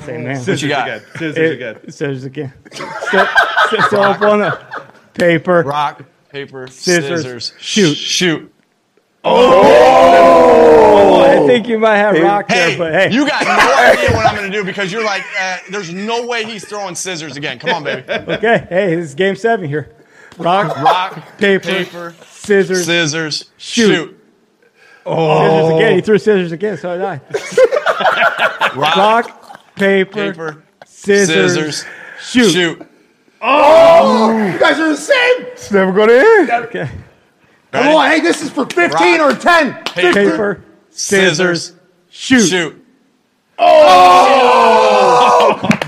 Same 0.05 0.21
oh. 0.21 0.25
man. 0.25 0.37
Scissors 0.37 0.63
you 0.63 0.69
got? 0.69 0.89
again. 0.89 1.03
Scissors 1.13 1.37
It- 1.37 1.53
again. 1.53 1.91
Scissors 1.91 2.25
again. 2.25 2.53
Still, 2.73 2.89
still, 3.69 3.83
still 3.83 4.03
up 4.03 4.21
on 4.21 4.41
the 4.41 4.67
paper. 5.15 5.63
Rock, 5.63 6.03
paper, 6.29 6.67
Scissors, 6.69 7.23
scissors, 7.23 7.53
shoot. 7.59 7.95
shoot. 7.95 8.54
Oh, 9.27 11.23
I 11.23 11.47
think 11.47 11.67
you 11.69 11.79
might 11.79 11.97
have 11.97 12.17
rock 12.23 12.47
Hey, 12.51 12.69
there, 12.77 12.79
but 12.79 12.93
hey, 12.93 13.11
you 13.13 13.27
got 13.27 13.45
no 13.45 13.53
idea 13.93 14.17
what 14.17 14.27
I'm 14.27 14.37
going 14.37 14.51
to 14.51 14.57
do 14.57 14.65
because 14.65 14.93
you're 14.93 15.05
like, 15.05 15.25
uh, 15.41 15.59
there's 15.71 15.93
no 15.93 16.27
way 16.27 16.45
he's 16.45 16.65
throwing 16.69 16.95
scissors 16.95 17.37
again. 17.37 17.59
Come 17.59 17.71
on, 17.71 17.85
baby. 17.85 18.03
okay. 18.11 18.67
Hey, 18.69 18.95
this 18.97 19.07
is 19.11 19.15
game 19.15 19.37
seven 19.37 19.69
here. 19.69 19.95
Rock, 20.39 20.77
Rock, 20.77 21.39
paper, 21.39 21.69
paper, 21.69 22.15
scissors, 22.27 22.85
scissors, 22.87 23.51
Shoot. 23.57 23.95
shoot. 23.95 24.21
scissors 25.05 25.71
again. 25.77 25.95
He 25.95 26.01
threw 26.01 26.19
scissors 26.19 26.51
again, 26.53 26.77
so 26.77 26.97
did 26.99 27.05
I. 27.05 27.21
Rock, 28.77 28.97
Rock, 28.97 29.75
paper, 29.77 30.33
paper, 30.33 30.65
scissors, 30.87 31.55
scissors, 31.55 31.85
shoot. 32.21 32.51
shoot. 32.53 32.87
oh 33.41 34.37
You 34.53 34.59
guys 34.59 34.79
are 34.81 34.89
the 34.89 34.97
same. 34.97 35.47
It's 35.53 35.71
never 35.71 35.93
going 35.93 36.09
to 36.09 36.19
end. 36.19 36.51
Okay. 36.67 36.91
Come 37.75 37.95
on, 37.97 38.11
hey, 38.11 38.21
this 38.21 38.41
is 38.43 38.51
for 38.51 38.67
15 38.67 39.21
Rock. 39.21 39.37
or 39.37 39.39
10. 39.39 39.85
Paper, 39.85 40.63
scissors, 40.91 41.73
Scissors, 41.73 41.73
shoot. 42.09 42.49
shoot. 42.49 42.81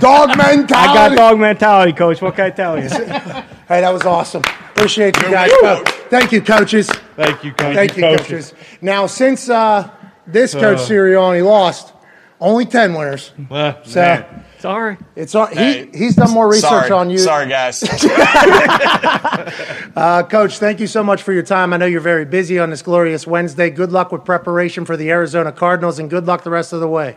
Dog 0.01 0.37
mentality. 0.37 0.75
I 0.75 0.95
got 0.95 1.17
dog 1.17 1.39
mentality, 1.39 1.93
coach. 1.93 2.21
What 2.21 2.35
can 2.37 2.45
I 2.47 2.51
tell 2.51 2.79
you? 2.83 2.89
Hey, 3.69 3.81
that 3.81 3.91
was 3.91 4.03
awesome. 4.05 4.43
Appreciate 4.77 5.17
you 5.17 5.29
guys. 5.29 5.51
welcome. 5.61 5.93
Thank 6.09 6.31
you, 6.31 6.41
coaches. 6.41 6.89
Thank 7.17 7.43
you, 7.43 7.51
coach. 7.53 7.75
Thank 7.75 7.97
you, 7.97 8.03
coaches. 8.05 8.55
Now, 8.81 9.09
since 9.09 9.51
uh, 9.51 9.91
this 10.25 10.55
coach 10.55 10.79
Sirianni 10.79 11.45
lost, 11.45 11.93
only 12.41 12.65
10 12.65 12.95
winners. 12.95 13.33
Uh, 13.51 13.83
So 13.83 14.01
man. 14.03 14.45
Sorry. 14.67 14.97
it's 15.15 15.35
on, 15.37 15.49
he, 15.51 15.55
Hey, 15.57 15.91
he's 15.95 16.17
done 16.17 16.33
more 16.33 16.49
research 16.49 16.69
Sorry, 16.69 16.91
on 16.91 17.09
you. 17.09 17.19
sorry, 17.19 17.49
guys. 17.49 17.83
Uh, 19.97 20.23
Coach, 20.25 20.59
thank 20.59 20.79
you 20.81 20.87
so 20.87 21.03
much 21.03 21.23
for 21.23 21.33
your 21.33 21.43
time. 21.43 21.73
I 21.73 21.79
know 21.79 21.87
you're 21.87 22.01
very 22.03 22.25
busy 22.27 22.59
on 22.59 22.69
this 22.69 22.83
glorious 22.83 23.27
Wednesday. 23.27 23.71
Good 23.71 23.93
luck 23.93 24.13
with 24.13 24.25
preparation 24.27 24.85
for 24.85 24.95
the 24.97 25.09
Arizona 25.11 25.53
Cardinals 25.53 25.99
and 25.99 26.11
good 26.11 26.27
luck 26.27 26.43
the 26.45 26.51
rest 26.51 26.73
of 26.75 26.81
the 26.81 26.89
way. 26.89 27.17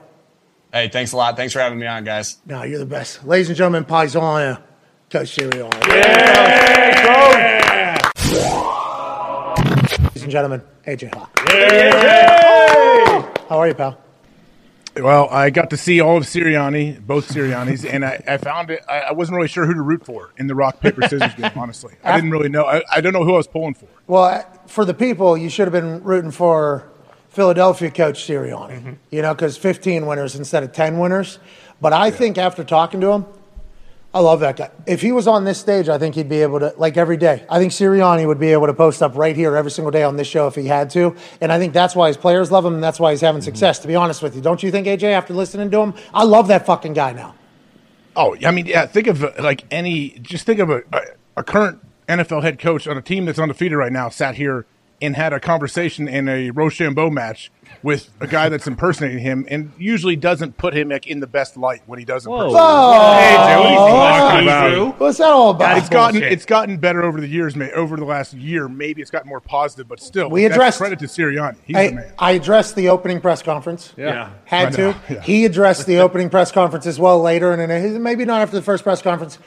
hey, 0.72 0.88
thanks 0.88 1.12
a 1.12 1.18
lot. 1.18 1.36
Thanks 1.36 1.52
for 1.54 1.60
having 1.60 1.78
me 1.80 1.88
on, 1.88 2.04
guys. 2.06 2.38
No, 2.46 2.64
you're 2.64 2.80
the 2.80 2.86
best. 2.86 3.26
Ladies 3.26 3.50
and 3.50 3.58
gentlemen, 3.58 3.84
Paisan, 3.84 4.62
Coach 5.10 5.36
Sirianni. 5.36 6.80
Ladies 8.90 10.24
and 10.24 10.32
gentlemen, 10.32 10.62
AJ 10.88 11.14
Hawk. 11.16 11.38
How 13.50 13.58
are 13.60 13.68
you, 13.68 13.74
pal? 13.74 13.98
Well, 14.96 15.30
I 15.30 15.50
got 15.50 15.70
to 15.70 15.78
see 15.78 16.02
all 16.02 16.18
of 16.18 16.24
Sirianni, 16.24 17.00
both 17.06 17.30
Siriannis, 17.30 17.88
and 17.92 18.04
I, 18.04 18.22
I 18.28 18.38
found 18.38 18.70
it. 18.70 18.84
I, 18.90 19.00
I 19.00 19.12
wasn't 19.12 19.38
really 19.38 19.48
sure 19.48 19.66
who 19.66 19.74
to 19.74 19.82
root 19.82 20.06
for 20.06 20.34
in 20.38 20.48
the 20.48 20.56
rock 20.56 20.80
paper 20.80 21.02
scissors 21.08 21.34
game. 21.36 21.52
Honestly, 21.56 21.96
I 22.04 22.16
didn't 22.16 22.32
really 22.32 22.50
know. 22.50 22.66
I, 22.66 22.82
I 22.92 23.02
don't 23.02 23.14
know 23.14 23.24
who 23.24 23.34
I 23.34 23.38
was 23.38 23.48
pulling 23.48 23.76
for. 23.76 23.88
Well, 24.08 24.46
for 24.68 24.86
the 24.86 24.94
people, 24.94 25.38
you 25.38 25.50
should 25.50 25.72
have 25.72 25.74
been 25.74 26.04
rooting 26.04 26.32
for 26.32 26.90
Philadelphia 27.30 27.92
coach 27.92 28.28
Sirianni. 28.28 28.80
Mm-hmm. 28.80 28.94
You 29.12 29.22
know, 29.22 29.34
because 29.34 29.58
15 29.58 30.06
winners 30.06 30.36
instead 30.36 30.64
of 30.64 30.72
10 30.74 31.00
winners. 31.00 31.40
But 31.80 31.94
I 31.94 32.12
think 32.12 32.38
after 32.38 32.64
talking 32.64 33.00
to 33.02 33.12
him, 33.12 33.26
I 34.12 34.22
love 34.22 34.40
that 34.40 34.58
guy. 34.58 34.72
If 34.88 35.02
he 35.02 35.12
was 35.12 35.28
on 35.28 35.44
this 35.44 35.60
stage, 35.60 35.88
I 35.88 36.00
think 36.00 36.16
he'd 36.16 36.30
be 36.30 36.42
able 36.42 36.60
to, 36.62 36.74
like 36.78 36.98
every 36.98 37.16
day. 37.16 37.46
I 37.48 37.60
think 37.60 37.72
Sirianni 37.72 38.26
would 38.26 38.40
be 38.40 38.52
able 38.54 38.66
to 38.66 38.74
post 38.74 39.04
up 39.04 39.16
right 39.16 39.36
here 39.36 39.56
every 39.56 39.70
single 39.70 39.92
day 39.92 40.02
on 40.02 40.16
this 40.16 40.28
show 40.28 40.48
if 40.48 40.56
he 40.56 40.66
had 40.66 40.90
to. 40.92 41.16
And 41.42 41.52
I 41.52 41.60
think 41.60 41.74
that's 41.74 41.96
why 41.96 42.08
his 42.08 42.18
players 42.18 42.52
love 42.52 42.66
him 42.66 42.74
and 42.74 42.84
that's 42.84 43.00
why 43.00 43.12
he's 43.12 43.22
having 43.22 43.44
success, 43.44 43.78
to 43.80 43.88
be 43.88 43.96
honest 43.96 44.24
with 44.24 44.36
you. 44.36 44.42
Don't 44.42 44.64
you 44.64 44.72
think, 44.72 44.88
AJ, 44.88 45.04
after 45.04 45.36
listening 45.36 45.70
to 45.70 45.80
him? 45.80 45.94
I 46.12 46.24
love 46.24 46.48
that 46.48 46.66
fucking 46.66 46.94
guy 46.94 47.14
now. 47.14 47.36
Oh, 48.16 48.36
I 48.44 48.50
mean, 48.50 48.66
yeah. 48.66 48.88
Think 48.88 49.06
of 49.06 49.24
uh, 49.24 49.32
like 49.40 49.64
any. 49.70 50.10
Just 50.22 50.46
think 50.46 50.60
of 50.60 50.72
a, 50.72 50.82
a, 50.92 51.02
a 51.38 51.44
current 51.44 51.80
NFL 52.08 52.42
head 52.42 52.58
coach 52.58 52.88
on 52.88 52.98
a 52.98 53.04
team 53.04 53.26
that's 53.26 53.38
undefeated 53.38 53.78
right 53.78 53.92
now 53.92 54.10
sat 54.10 54.36
here 54.36 54.66
and 55.02 55.16
had 55.16 55.34
a 55.34 55.40
conversation 55.40 56.08
in 56.08 56.28
a 56.28 56.50
Rochambeau 56.50 57.12
match 57.12 57.52
with 57.84 58.10
a 58.20 58.28
guy 58.28 58.50
that's 58.50 58.68
impersonating 58.68 59.20
him, 59.20 59.46
and 59.50 59.72
usually 59.78 60.16
doesn't 60.16 60.58
put 60.58 60.74
him 60.74 60.90
like 60.90 61.08
in 61.08 61.20
the 61.20 61.28
best 61.28 61.56
light 61.58 61.82
when 61.86 61.98
he 62.00 62.06
does 62.06 62.26
impersonate. 62.26 62.56
Oh, 62.60 63.14
Hey, 63.20 63.36
Joe, 63.36 63.62
what 63.62 63.68
are 63.68 63.72
you 63.72 63.78
oh. 63.78 64.18
talking 64.18 64.48
about? 64.84 65.00
What's 65.00 65.18
that 65.20 65.30
all 65.30 65.50
about? 65.52 65.78
It's 65.78 65.90
gotten 65.90 66.20
Bullshit. 66.20 66.34
it's 66.34 66.46
gotten 66.46 66.78
better 66.78 67.04
over 67.04 67.22
the 67.22 67.28
years, 67.28 67.56
mate. 67.56 67.72
Over 67.74 67.96
the 67.98 68.06
last 68.06 68.34
year, 68.34 68.68
maybe 68.68 69.02
it's 69.02 69.12
gotten 69.12 69.30
more 69.30 69.40
positive, 69.40 69.88
but 69.88 70.00
still, 70.02 70.30
We 70.30 70.46
addressed- 70.46 70.78
credit 70.80 71.00
to 71.00 71.06
Sirianni. 71.06 71.56
He's 71.66 71.76
I, 71.76 71.88
the 71.90 71.96
man. 71.96 72.14
I 72.20 72.32
addressed 72.32 72.76
the 72.76 72.90
opening 72.90 73.22
press 73.22 73.42
conference. 73.42 73.94
Yeah. 73.98 74.30
Had 74.46 74.68
I 74.70 74.72
to. 74.72 74.96
yeah. 75.10 75.22
He 75.22 75.46
addressed 75.46 75.86
the 75.86 76.00
opening 76.00 76.30
press 76.30 76.52
conference 76.52 76.86
as 76.86 77.00
well 77.00 77.22
later, 77.22 77.52
and 77.54 78.04
maybe 78.04 78.26
not 78.26 78.42
after 78.42 78.56
the 78.56 78.62
first 78.64 78.84
press 78.84 79.02
conference. 79.02 79.40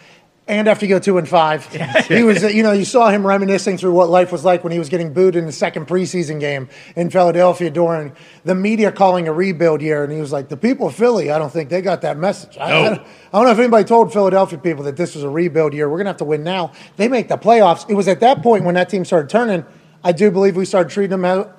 And 0.49 0.67
after 0.67 0.85
you 0.87 0.89
go 0.89 0.99
two 0.99 1.19
and 1.19 1.29
five, 1.29 1.67
he 2.09 2.25
was, 2.25 2.43
you 2.43 2.65
know, 2.65 2.73
you 2.73 2.85
saw 2.85 3.11
him 3.11 3.25
reminiscing 3.25 3.79
through 3.79 3.93
what 3.93 4.11
life 4.11 4.33
was 4.33 4.45
like 4.45 4.65
when 4.65 4.73
he 4.73 4.79
was 4.79 4.89
getting 4.89 5.13
booed 5.13 5.37
in 5.37 5.47
the 5.47 5.53
second 5.53 5.87
preseason 5.87 6.41
game 6.41 6.69
in 6.97 7.11
Philadelphia 7.11 7.71
during 7.71 8.13
the 8.45 8.55
media 8.55 8.91
calling 8.91 9.29
a 9.29 9.33
rebuild 9.33 9.81
year. 9.81 10.03
And 10.03 10.13
he 10.13 10.21
was 10.21 10.33
like, 10.33 10.49
the 10.49 10.57
people 10.57 10.89
of 10.89 10.97
Philly, 10.97 11.31
I 11.31 11.39
don't 11.39 11.53
think 11.53 11.71
they 11.71 11.81
got 11.81 12.01
that 12.03 12.19
message. 12.19 12.59
I, 12.59 12.65
I, 12.65 12.71
don't, 12.89 13.01
I 13.01 13.39
don't 13.39 13.45
know 13.45 13.53
if 13.53 13.59
anybody 13.61 13.85
told 13.85 14.13
Philadelphia 14.13 14.59
people 14.59 14.83
that 14.85 14.97
this 14.97 15.15
was 15.15 15.23
a 15.23 15.29
rebuild 15.29 15.75
year. 15.75 15.89
We're 15.89 15.99
going 15.99 16.07
to 16.07 16.11
have 16.11 16.17
to 16.19 16.25
win 16.25 16.43
now. 16.43 16.73
They 16.97 17.07
make 17.07 17.29
the 17.29 17.39
playoffs. 17.39 17.89
It 17.89 17.95
was 17.95 18.09
at 18.09 18.19
that 18.21 18.43
point 18.43 18.65
when 18.65 18.75
that 18.75 18.89
team 18.89 19.05
started 19.05 19.31
turning. 19.31 19.65
I 20.03 20.11
do 20.11 20.33
believe 20.33 20.57
we 20.57 20.65
started 20.65 20.91
treating 20.91 21.11
them 21.11 21.25
out. 21.25 21.57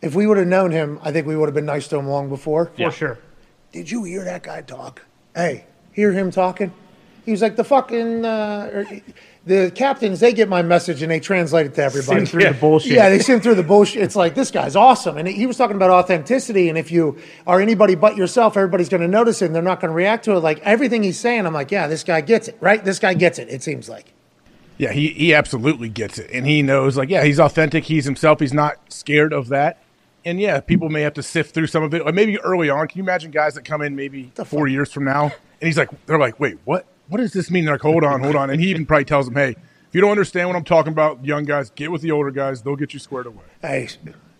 If 0.00 0.16
we 0.16 0.26
would 0.26 0.36
have 0.36 0.48
known 0.48 0.72
him, 0.72 0.98
I 1.02 1.12
think 1.12 1.28
we 1.28 1.36
would 1.36 1.46
have 1.46 1.54
been 1.54 1.66
nice 1.66 1.86
to 1.88 1.96
him 1.96 2.08
long 2.08 2.28
before. 2.28 2.72
For 2.76 2.90
sure. 2.90 3.18
Did 3.70 3.88
you 3.88 4.02
hear 4.02 4.24
that 4.24 4.42
guy 4.42 4.62
talk? 4.62 5.02
Hey, 5.34 5.66
hear 5.92 6.10
him 6.10 6.32
talking? 6.32 6.72
He 7.24 7.30
was 7.30 7.40
like 7.42 7.56
the 7.56 7.64
fucking 7.64 8.24
uh, 8.24 8.70
or- 8.72 9.00
the 9.44 9.72
captains. 9.74 10.20
They 10.20 10.32
get 10.32 10.48
my 10.48 10.62
message 10.62 11.02
and 11.02 11.10
they 11.10 11.20
translate 11.20 11.66
it 11.66 11.74
to 11.74 11.82
everybody. 11.82 12.20
Sim 12.20 12.26
through 12.26 12.52
the 12.52 12.58
bullshit. 12.58 12.92
Yeah, 12.92 13.08
they 13.08 13.18
sim 13.18 13.40
through 13.40 13.56
the 13.56 13.62
bullshit. 13.62 14.02
It's 14.02 14.16
like 14.16 14.34
this 14.34 14.50
guy's 14.50 14.76
awesome, 14.76 15.16
and 15.16 15.26
he 15.26 15.46
was 15.46 15.56
talking 15.56 15.76
about 15.76 15.90
authenticity. 15.90 16.68
And 16.68 16.78
if 16.78 16.92
you 16.92 17.18
are 17.46 17.60
anybody 17.60 17.94
but 17.94 18.16
yourself, 18.16 18.56
everybody's 18.56 18.88
going 18.88 19.00
to 19.00 19.08
notice 19.08 19.42
it, 19.42 19.46
and 19.46 19.54
they're 19.54 19.62
not 19.62 19.80
going 19.80 19.90
to 19.90 19.96
react 19.96 20.24
to 20.26 20.32
it. 20.32 20.40
Like 20.40 20.60
everything 20.60 21.02
he's 21.02 21.18
saying, 21.18 21.46
I'm 21.46 21.54
like, 21.54 21.70
yeah, 21.70 21.86
this 21.86 22.04
guy 22.04 22.20
gets 22.20 22.48
it, 22.48 22.56
right? 22.60 22.84
This 22.84 22.98
guy 22.98 23.14
gets 23.14 23.38
it. 23.38 23.48
It 23.48 23.62
seems 23.62 23.88
like. 23.88 24.12
Yeah, 24.78 24.90
he, 24.90 25.08
he 25.08 25.34
absolutely 25.34 25.88
gets 25.88 26.18
it. 26.18 26.30
And 26.32 26.46
he 26.46 26.62
knows, 26.62 26.96
like, 26.96 27.08
yeah, 27.08 27.22
he's 27.22 27.38
authentic. 27.38 27.84
He's 27.84 28.04
himself. 28.04 28.40
He's 28.40 28.54
not 28.54 28.78
scared 28.88 29.32
of 29.32 29.48
that. 29.48 29.82
And 30.24 30.40
yeah, 30.40 30.60
people 30.60 30.88
may 30.88 31.02
have 31.02 31.14
to 31.14 31.22
sift 31.22 31.54
through 31.54 31.66
some 31.66 31.82
of 31.82 31.92
it. 31.94 32.02
Or 32.04 32.10
maybe 32.10 32.40
early 32.40 32.70
on, 32.70 32.88
can 32.88 32.98
you 32.98 33.04
imagine 33.04 33.30
guys 33.30 33.54
that 33.54 33.64
come 33.64 33.82
in 33.82 33.94
maybe 33.94 34.32
four 34.46 34.66
years 34.66 34.90
from 34.90 35.04
now? 35.04 35.24
And 35.24 35.32
he's 35.68 35.76
like, 35.76 35.90
they're 36.06 36.18
like, 36.18 36.40
wait, 36.40 36.58
what? 36.64 36.86
What 37.12 37.18
does 37.18 37.34
this 37.34 37.50
mean? 37.50 37.66
They're 37.66 37.74
like, 37.74 37.82
hold 37.82 38.04
on, 38.04 38.22
hold 38.22 38.36
on. 38.36 38.48
And 38.48 38.58
he 38.58 38.70
even 38.70 38.86
probably 38.86 39.04
tells 39.04 39.26
them, 39.26 39.34
hey, 39.34 39.50
if 39.50 39.94
you 39.94 40.00
don't 40.00 40.12
understand 40.12 40.48
what 40.48 40.56
I'm 40.56 40.64
talking 40.64 40.92
about, 40.92 41.22
young 41.22 41.44
guys, 41.44 41.68
get 41.68 41.92
with 41.92 42.00
the 42.00 42.10
older 42.10 42.30
guys. 42.30 42.62
They'll 42.62 42.74
get 42.74 42.94
you 42.94 42.98
squared 42.98 43.26
away. 43.26 43.44
Hey, 43.60 43.90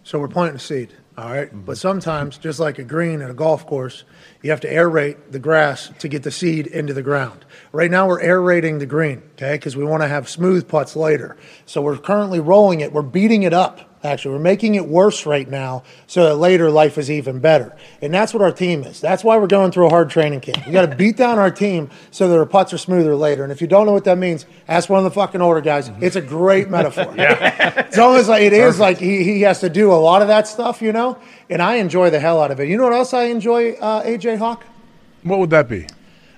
so 0.04 0.18
we're 0.18 0.28
planting 0.28 0.56
a 0.56 0.58
seed, 0.58 0.94
all 1.18 1.28
right? 1.28 1.48
Mm-hmm. 1.48 1.66
But 1.66 1.76
sometimes, 1.76 2.38
just 2.38 2.58
like 2.58 2.78
a 2.78 2.82
green 2.82 3.20
at 3.20 3.28
a 3.28 3.34
golf 3.34 3.66
course, 3.66 4.04
you 4.40 4.48
have 4.48 4.62
to 4.62 4.72
aerate 4.72 5.32
the 5.32 5.38
grass 5.38 5.92
to 5.98 6.08
get 6.08 6.22
the 6.22 6.30
seed 6.30 6.66
into 6.66 6.94
the 6.94 7.02
ground. 7.02 7.44
Right 7.72 7.90
now, 7.90 8.08
we're 8.08 8.22
aerating 8.22 8.78
the 8.78 8.86
green, 8.86 9.22
okay? 9.32 9.52
Because 9.52 9.76
we 9.76 9.84
want 9.84 10.02
to 10.02 10.08
have 10.08 10.26
smooth 10.26 10.66
putts 10.66 10.96
later. 10.96 11.36
So 11.66 11.82
we're 11.82 11.98
currently 11.98 12.40
rolling 12.40 12.80
it. 12.80 12.94
We're 12.94 13.02
beating 13.02 13.42
it 13.42 13.52
up. 13.52 13.91
Actually, 14.05 14.34
we're 14.34 14.40
making 14.40 14.74
it 14.74 14.86
worse 14.86 15.26
right 15.26 15.48
now 15.48 15.84
so 16.09 16.24
that 16.24 16.36
later 16.36 16.70
life 16.70 16.98
is 16.98 17.09
even 17.09 17.38
better. 17.38 17.76
And 18.00 18.12
that's 18.12 18.34
what 18.34 18.42
our 18.42 18.50
team 18.50 18.82
is. 18.82 19.00
That's 19.00 19.22
why 19.22 19.36
we're 19.38 19.46
going 19.46 19.70
through 19.70 19.86
a 19.86 19.90
hard 19.90 20.11
training 20.11 20.40
camp. 20.40 20.66
We 20.66 20.72
got 20.72 20.90
to 20.90 20.96
beat 20.96 21.16
down 21.16 21.38
our 21.38 21.53
team 21.53 21.88
so 22.11 22.28
that 22.28 22.36
our 22.36 22.46
putts 22.46 22.72
are 22.72 22.78
smoother 22.78 23.14
later. 23.14 23.44
And 23.44 23.53
if 23.53 23.61
you 23.61 23.68
don't 23.68 23.86
know 23.86 23.92
what 23.92 24.05
that 24.05 24.18
means, 24.18 24.44
ask 24.66 24.88
one 24.88 24.98
of 24.98 25.05
the 25.05 25.12
fucking 25.12 25.40
older 25.40 25.61
guys. 25.61 25.88
It's 26.00 26.16
a 26.16 26.20
great 26.20 26.68
metaphor. 26.68 27.14
yeah. 27.16 27.86
It's 27.92 27.98
almost 27.98 28.28
like 28.28 28.42
it 28.42 28.55
is 28.55 28.80
like 28.80 28.98
he, 28.98 29.22
he 29.22 29.42
has 29.42 29.61
to 29.61 29.68
do 29.68 29.92
a 29.92 29.94
lot 29.94 30.22
of 30.22 30.28
that 30.28 30.48
stuff, 30.48 30.80
you 30.80 30.92
know? 30.92 31.18
And 31.50 31.61
I 31.61 31.74
enjoy 31.74 32.09
the 32.09 32.18
hell 32.18 32.40
out 32.40 32.50
of 32.50 32.59
it. 32.59 32.68
You 32.68 32.78
know 32.78 32.84
what 32.84 32.94
else 32.94 33.12
I 33.12 33.24
enjoy, 33.24 33.72
uh, 33.72 34.03
AJ 34.03 34.38
Hawk? 34.38 34.64
What 35.22 35.38
would 35.38 35.50
that 35.50 35.68
be? 35.68 35.86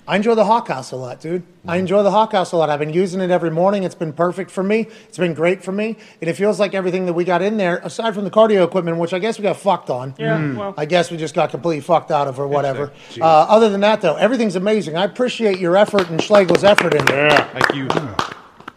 I 0.07 0.17
enjoy 0.17 0.35
the 0.35 0.45
Hawk 0.45 0.69
House 0.69 0.93
a 0.93 0.97
lot, 0.97 1.21
dude. 1.21 1.43
I 1.67 1.79
enjoy 1.79 2.03
the 2.03 2.11
Hawk 2.11 2.33
House 2.33 2.53
a 2.53 2.59
lot. 2.59 2.69
I've 2.69 2.79
been 2.79 2.93
using 2.93 3.23
it 3.23 3.31
every 3.31 3.51
morning. 3.51 3.85
It's 3.85 3.95
been 3.95 4.13
perfect 4.13 4.51
for 4.51 4.63
me. 4.63 4.89
It's 5.09 5.17
been 5.17 5.33
great 5.33 5.65
for 5.65 5.73
me. 5.73 5.97
And 6.21 6.29
it 6.29 6.35
feels 6.35 6.61
like 6.61 6.75
everything 6.75 7.07
that 7.07 7.15
we 7.15 7.25
got 7.25 7.41
in 7.41 7.57
there, 7.57 7.79
aside 7.79 8.15
from 8.15 8.25
the 8.25 8.31
cardio 8.31 8.65
equipment, 8.65 8.99
which 8.99 9.15
I 9.15 9.19
guess 9.19 9.39
we 9.39 9.45
got 9.45 9.57
fucked 9.57 9.89
on. 9.89 10.15
Yeah, 10.19 10.37
Mm. 10.37 10.57
well. 10.59 10.75
I 10.77 10.85
guess 10.85 11.11
we 11.11 11.17
just 11.17 11.35
got 11.35 11.49
completely 11.51 11.81
fucked 11.81 12.11
out 12.11 12.29
of 12.29 12.39
or 12.39 12.47
whatever. 12.47 12.93
Uh, 13.19 13.25
other 13.25 13.71
than 13.71 13.81
that, 13.81 14.03
though, 14.03 14.17
everything's 14.17 14.57
amazing. 14.57 14.95
I 14.95 15.05
appreciate 15.05 15.59
your 15.59 15.75
effort 15.75 16.11
and 16.11 16.21
Schlegel's 16.21 16.65
effort 16.65 16.93
in 16.95 17.05
there. 17.07 17.31
Thank 17.31 17.75
you. 17.75 17.89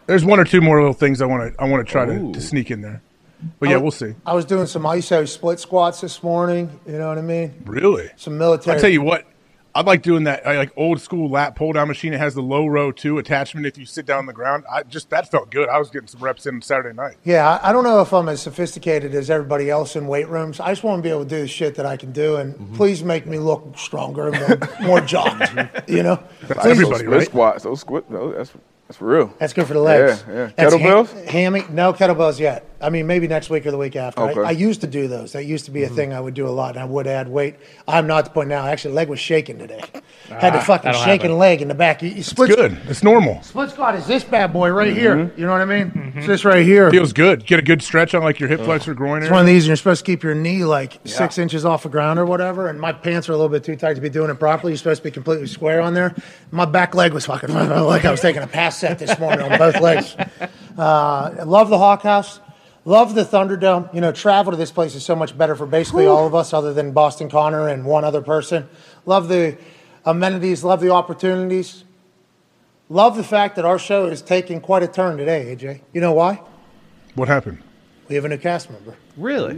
There's 0.06 0.24
one 0.24 0.40
or 0.40 0.46
two 0.46 0.62
more 0.62 0.80
little 0.80 0.94
things 0.94 1.22
I 1.22 1.26
want 1.26 1.54
to 1.54 1.62
I 1.62 1.68
want 1.68 1.86
to 1.86 1.92
try 1.92 2.06
to, 2.06 2.32
to 2.32 2.40
sneak 2.40 2.72
in 2.72 2.80
there. 2.82 3.02
But 3.60 3.68
yeah, 3.68 3.76
we'll 3.78 3.92
see. 3.92 4.14
I 4.26 4.34
was 4.34 4.46
doing 4.46 4.66
some 4.66 4.84
ISO 4.84 5.28
split 5.28 5.60
squats 5.60 6.00
this 6.00 6.24
morning. 6.24 6.80
You 6.88 6.98
know 6.98 7.10
what 7.10 7.18
I 7.18 7.22
mean? 7.22 7.54
Really? 7.66 8.10
Some 8.16 8.38
military. 8.38 8.78
I 8.78 8.80
tell 8.80 8.90
you 8.90 9.02
what, 9.02 9.26
I 9.78 9.82
like 9.82 10.02
doing 10.02 10.24
that. 10.24 10.48
I 10.48 10.58
like 10.58 10.72
old 10.76 11.00
school 11.00 11.30
lat 11.30 11.56
pull 11.56 11.72
down 11.72 11.88
machine. 11.88 12.12
It 12.12 12.20
has 12.20 12.34
the 12.34 12.42
low 12.42 12.66
row 12.66 12.92
two 12.92 13.20
attachment. 13.20 13.68
If 13.68 13.78
you 13.78 13.86
sit 13.86 14.08
down 14.08 14.18
on 14.18 14.26
the 14.26 14.34
ground, 14.34 14.64
I 14.72 14.82
just 14.82 15.12
that 15.12 15.30
felt 15.30 15.52
good. 15.52 15.70
I 15.70 15.78
was 15.78 15.92
getting 15.92 16.08
some 16.08 16.20
reps 16.22 16.48
in 16.48 16.64
Saturday 16.64 16.96
night. 16.96 17.18
Yeah, 17.24 17.48
I 17.48 17.70
I 17.70 17.72
don't 17.74 17.84
know 17.84 18.02
if 18.02 18.12
I'm 18.12 18.28
as 18.28 18.42
sophisticated 18.42 19.14
as 19.14 19.30
everybody 19.30 19.70
else 19.70 19.96
in 19.96 20.08
weight 20.08 20.30
rooms. 20.30 20.60
I 20.60 20.70
just 20.72 20.84
want 20.84 20.98
to 20.98 21.04
be 21.04 21.10
able 21.12 21.26
to 21.26 21.30
do 21.30 21.42
the 21.42 21.48
shit 21.48 21.76
that 21.76 21.86
I 21.86 21.96
can 21.96 22.12
do, 22.12 22.38
and 22.38 22.56
Mm-hmm. 22.56 22.76
please 22.76 23.04
make 23.04 23.28
me 23.28 23.38
look 23.38 23.78
stronger 23.78 24.30
and 24.30 24.40
more, 24.40 24.88
more 24.88 25.02
jocked. 25.02 25.54
You 25.88 26.02
know, 26.02 26.20
That's 26.48 26.60
Please- 26.62 26.72
everybody, 26.72 27.00
Split 27.04 27.18
right? 27.20 27.26
squats, 27.28 27.64
those 27.64 27.80
squat, 27.82 28.10
those, 28.12 28.36
that's 28.36 28.52
that's 28.88 28.98
for 28.98 29.06
real. 29.06 29.34
That's 29.38 29.52
good 29.54 29.68
for 29.68 29.74
the 29.74 29.82
legs. 29.82 30.24
Yeah, 30.28 30.34
yeah. 30.34 30.52
That's 30.56 30.74
Kettlebells? 30.74 31.26
ha- 31.26 31.32
hammy? 31.32 31.64
No 31.70 31.92
kettlebells 31.94 32.40
yet. 32.40 32.66
I 32.80 32.90
mean, 32.90 33.08
maybe 33.08 33.28
next 33.28 33.50
week 33.50 33.66
or 33.66 33.72
the 33.72 33.78
week 33.78 33.96
after. 33.96 34.22
I- 34.22 34.28
Okay. 34.28 34.42
I, 34.42 34.52
used 34.52 34.82
to 34.82 34.88
do 34.88 35.08
those. 35.08 35.32
That 35.32 35.46
used 35.46 35.66
to 35.66 35.72
be 35.72 35.84
a 35.84 35.86
mm-hmm. 35.88 35.96
thing 35.96 36.14
I 36.14 36.20
would 36.20 36.34
do 36.34 36.48
a 36.48 36.50
lot, 36.50 36.76
and 36.76 36.80
I 36.80 36.86
would 36.86 37.08
add 37.08 37.30
weight. 37.30 37.56
I'm 37.88 38.08
not 38.08 38.20
at 38.20 38.26
the 38.26 38.32
point 38.32 38.50
now. 38.50 38.68
Actually, 38.68 38.94
leg 38.94 39.08
was 39.08 39.20
shaking 39.20 39.58
today. 39.58 39.82
Had 40.28 40.54
the 40.54 40.58
ah, 40.58 40.64
fucking 40.64 40.94
shaking 40.94 41.30
happen. 41.30 41.38
leg 41.38 41.62
in 41.62 41.70
the 41.70 41.76
back. 41.76 42.02
You, 42.02 42.10
you 42.10 42.24
split, 42.24 42.50
Good. 42.50 42.78
It's 42.88 43.04
normal. 43.04 43.42
split 43.42 43.72
squat 43.72 43.96
is 43.96 44.06
this 44.06 44.24
bad 44.24 44.52
boy 44.52 44.70
right 44.70 44.96
here. 44.96 45.16
Mm-hmm. 45.16 45.40
You 45.40 45.46
know 45.46 45.54
what 45.54 45.62
I 45.62 45.66
mean? 45.66 45.92
Mm-hmm. 45.92 46.20
It's 46.20 46.28
this 46.28 46.46
right 46.46 46.66
here. 46.66 46.92
Feels 46.92 47.14
good. 47.14 47.46
Get 47.46 47.60
a 47.60 47.62
good 47.62 47.82
stretch 47.82 48.14
on 48.14 48.24
like 48.24 48.40
your 48.40 48.50
hip 48.50 48.62
flexor 48.62 48.94
groin 48.94 49.20
It's 49.20 49.26
area. 49.26 49.34
one 49.34 49.42
of 49.42 49.48
these, 49.48 49.64
and 49.64 49.68
you're 49.70 49.78
supposed 49.78 50.06
to 50.06 50.12
keep 50.12 50.24
your 50.24 50.36
knee 50.36 50.66
like 50.66 51.00
six 51.06 51.38
inches 51.38 51.64
off 51.66 51.84
the 51.84 51.90
ground 51.90 52.20
or 52.20 52.26
whatever. 52.26 52.68
And 52.68 52.80
my 52.80 52.92
pants 52.92 53.30
are 53.30 53.34
a 53.34 53.38
little 53.38 53.50
bit 53.50 53.64
too 53.64 53.76
tight 53.76 53.94
to 53.94 54.02
be 54.02 54.10
doing 54.10 54.30
it 54.30 54.36
properly. 54.36 54.74
You're 54.74 54.78
supposed 54.78 55.02
to 55.02 55.06
be 55.06 55.12
completely 55.12 55.48
square 55.48 55.82
on 55.82 55.94
there. 55.94 56.14
My 56.52 56.66
back 56.66 56.94
leg 56.94 57.14
was 57.14 57.26
fucking 57.26 57.54
like 57.54 58.06
I 58.06 58.12
was 58.12 58.22
taking 58.22 58.44
a 58.44 58.48
pass 58.48 58.78
set 58.78 59.00
this 59.00 59.18
morning 59.18 59.52
on 59.52 59.58
both 59.58 59.80
legs. 59.80 60.16
Uh, 60.78 61.34
I 61.40 61.44
love 61.44 61.70
the 61.70 61.78
Hawk 61.80 62.04
House. 62.04 62.40
Love 62.88 63.16
the 63.16 63.26
Thunderdome. 63.26 63.94
You 63.94 64.00
know, 64.00 64.14
travel 64.14 64.52
to 64.52 64.58
this 64.58 64.72
place 64.72 64.96
is 64.96 65.04
so 65.04 65.14
much 65.14 65.38
better 65.38 65.58
for 65.58 65.66
basically 65.66 66.08
all 66.08 66.26
of 66.26 66.34
us, 66.34 66.54
other 66.54 66.74
than 66.74 66.94
Boston 66.94 67.30
Connor 67.30 67.68
and 67.68 67.84
one 67.84 68.06
other 68.06 68.22
person. 68.22 68.70
Love 69.06 69.28
the 69.28 69.58
amenities. 70.06 70.64
Love 70.64 70.80
the 70.80 70.90
opportunities. 70.92 71.84
Love 72.88 73.18
the 73.18 73.26
fact 73.26 73.58
that 73.58 73.66
our 73.66 73.78
show 73.78 74.06
is 74.06 74.22
taking 74.22 74.62
quite 74.62 74.84
a 74.84 74.88
turn 74.88 75.18
today, 75.18 75.54
AJ. 75.54 75.82
You 75.92 76.00
know 76.00 76.14
why? 76.14 76.42
What 77.16 77.28
happened? 77.28 77.62
We 78.08 78.16
have 78.16 78.24
a 78.24 78.30
new 78.30 78.38
cast 78.38 78.72
member. 78.72 78.96
Really? 79.18 79.52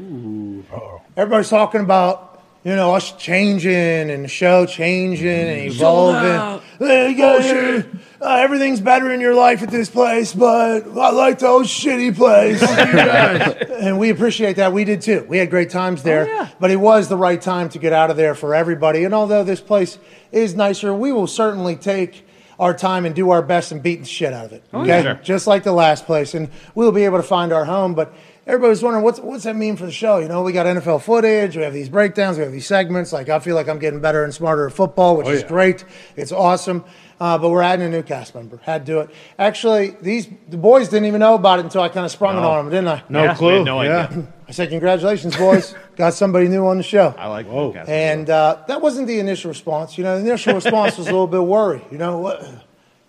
Everybody's 1.16 1.50
talking 1.50 1.82
about, 1.82 2.29
you 2.64 2.76
know, 2.76 2.94
us 2.96 3.12
changing 3.14 3.74
and 4.12 4.24
the 4.26 4.28
show 4.28 4.66
changing 4.66 5.28
and 5.28 5.72
evolving. 5.72 6.62
Hey, 6.78 7.12
you 7.12 7.18
guys, 7.18 7.86
uh, 8.22 8.26
everything's 8.36 8.82
better 8.82 9.12
in 9.12 9.22
your 9.22 9.34
life 9.36 9.62
at 9.64 9.70
this 9.72 9.90
place, 9.90 10.34
but 10.34 10.86
I 10.88 11.10
like 11.12 11.40
the 11.40 11.48
old 11.48 11.66
shitty 11.66 12.16
place. 12.16 12.62
and 13.82 13.98
we 13.98 14.10
appreciate 14.10 14.58
that. 14.58 14.74
We 14.74 14.84
did 14.84 15.02
too. 15.02 15.26
We 15.28 15.38
had 15.38 15.50
great 15.50 15.70
times 15.70 16.04
there, 16.04 16.50
but 16.60 16.70
it 16.72 16.78
was 16.78 17.08
the 17.08 17.18
right 17.18 17.42
time 17.42 17.70
to 17.70 17.80
get 17.80 17.94
out 17.94 18.12
of 18.12 18.18
there 18.18 18.36
for 18.36 18.54
everybody. 18.56 19.04
And 19.06 19.14
although 19.14 19.44
this 19.44 19.62
place 19.62 19.98
is 20.32 20.56
nicer, 20.56 20.94
we 20.94 21.12
will 21.12 21.28
certainly 21.28 21.76
take 21.76 22.26
our 22.60 22.74
time 22.74 23.06
and 23.06 23.16
do 23.16 23.30
our 23.30 23.42
best 23.42 23.72
and 23.72 23.82
beat 23.82 24.02
the 24.02 24.06
shit 24.06 24.34
out 24.34 24.46
of 24.46 24.52
it. 24.52 24.64
Okay, 24.74 25.02
Sure. 25.02 25.14
just 25.24 25.48
like 25.48 25.64
the 25.64 25.72
last 25.72 26.06
place, 26.06 26.34
and 26.34 26.50
we'll 26.76 26.92
be 26.92 27.06
able 27.06 27.16
to 27.18 27.24
find 27.24 27.54
our 27.54 27.64
home. 27.64 27.94
But 27.96 28.14
everybody's 28.50 28.82
wondering 28.82 29.04
what's 29.06 29.20
what's 29.20 29.44
that 29.44 29.56
mean 29.56 29.78
for 29.78 29.86
the 29.86 29.92
show? 29.92 30.18
You 30.18 30.28
know, 30.28 30.42
we 30.42 30.52
got 30.52 30.66
NFL 30.66 31.04
footage, 31.04 31.56
we 31.56 31.64
have 31.64 31.74
these 31.74 31.88
breakdowns, 31.88 32.38
we 32.38 32.44
have 32.44 32.52
these 32.52 32.66
segments. 32.66 33.14
Like 33.14 33.30
I 33.30 33.40
feel 33.40 33.56
like 33.56 33.70
I'm 33.70 33.80
getting 33.80 34.02
better 34.02 34.24
and 34.24 34.34
smarter 34.34 34.68
at 34.68 34.74
football, 34.74 35.16
which 35.18 35.28
is 35.28 35.42
yeah. 35.44 35.48
great. 35.48 35.86
It's 36.16 36.32
awesome. 36.32 36.84
Uh, 37.20 37.38
but 37.38 37.50
we're 37.50 37.62
adding 37.62 37.86
a 37.86 37.90
new 37.90 38.02
cast 38.02 38.34
member. 38.34 38.58
Had 38.64 38.86
to 38.86 38.92
do 38.92 39.00
it. 39.02 39.10
Actually, 39.38 39.90
these 40.02 40.28
the 40.48 40.58
boys 40.58 40.90
didn't 40.90 41.06
even 41.06 41.20
know 41.20 41.36
about 41.36 41.60
it 41.60 41.66
until 41.66 41.82
I 41.82 41.90
kind 41.90 42.06
of 42.06 42.12
sprung 42.12 42.38
it 42.38 42.44
on 42.44 42.66
them, 42.66 42.74
didn't 42.74 42.88
I? 42.88 43.04
No 43.10 43.24
Yeah, 43.24 43.36
clue. 43.36 43.64
no 43.64 43.82
yeah. 43.82 44.06
idea. 44.06 44.34
I 44.48 44.52
said, 44.52 44.70
"Congratulations, 44.70 45.36
boys! 45.36 45.76
Got 45.96 46.14
somebody 46.16 46.48
new 46.48 46.66
on 46.66 46.78
the 46.78 46.84
show." 46.84 47.14
I 47.18 47.28
like 47.28 47.46
Whoa. 47.46 47.72
cast 47.74 47.90
And 47.90 48.30
uh, 48.30 48.64
that 48.68 48.82
wasn't 48.82 49.08
the 49.08 49.20
initial 49.20 49.50
response. 49.50 49.98
You 49.98 50.06
know, 50.06 50.18
the 50.18 50.26
initial 50.26 50.56
response 50.56 50.98
was 50.98 51.08
a 51.08 51.12
little 51.12 51.28
bit 51.28 51.44
worry. 51.44 51.84
You 51.92 52.00
know 52.00 52.18
what? 52.20 52.42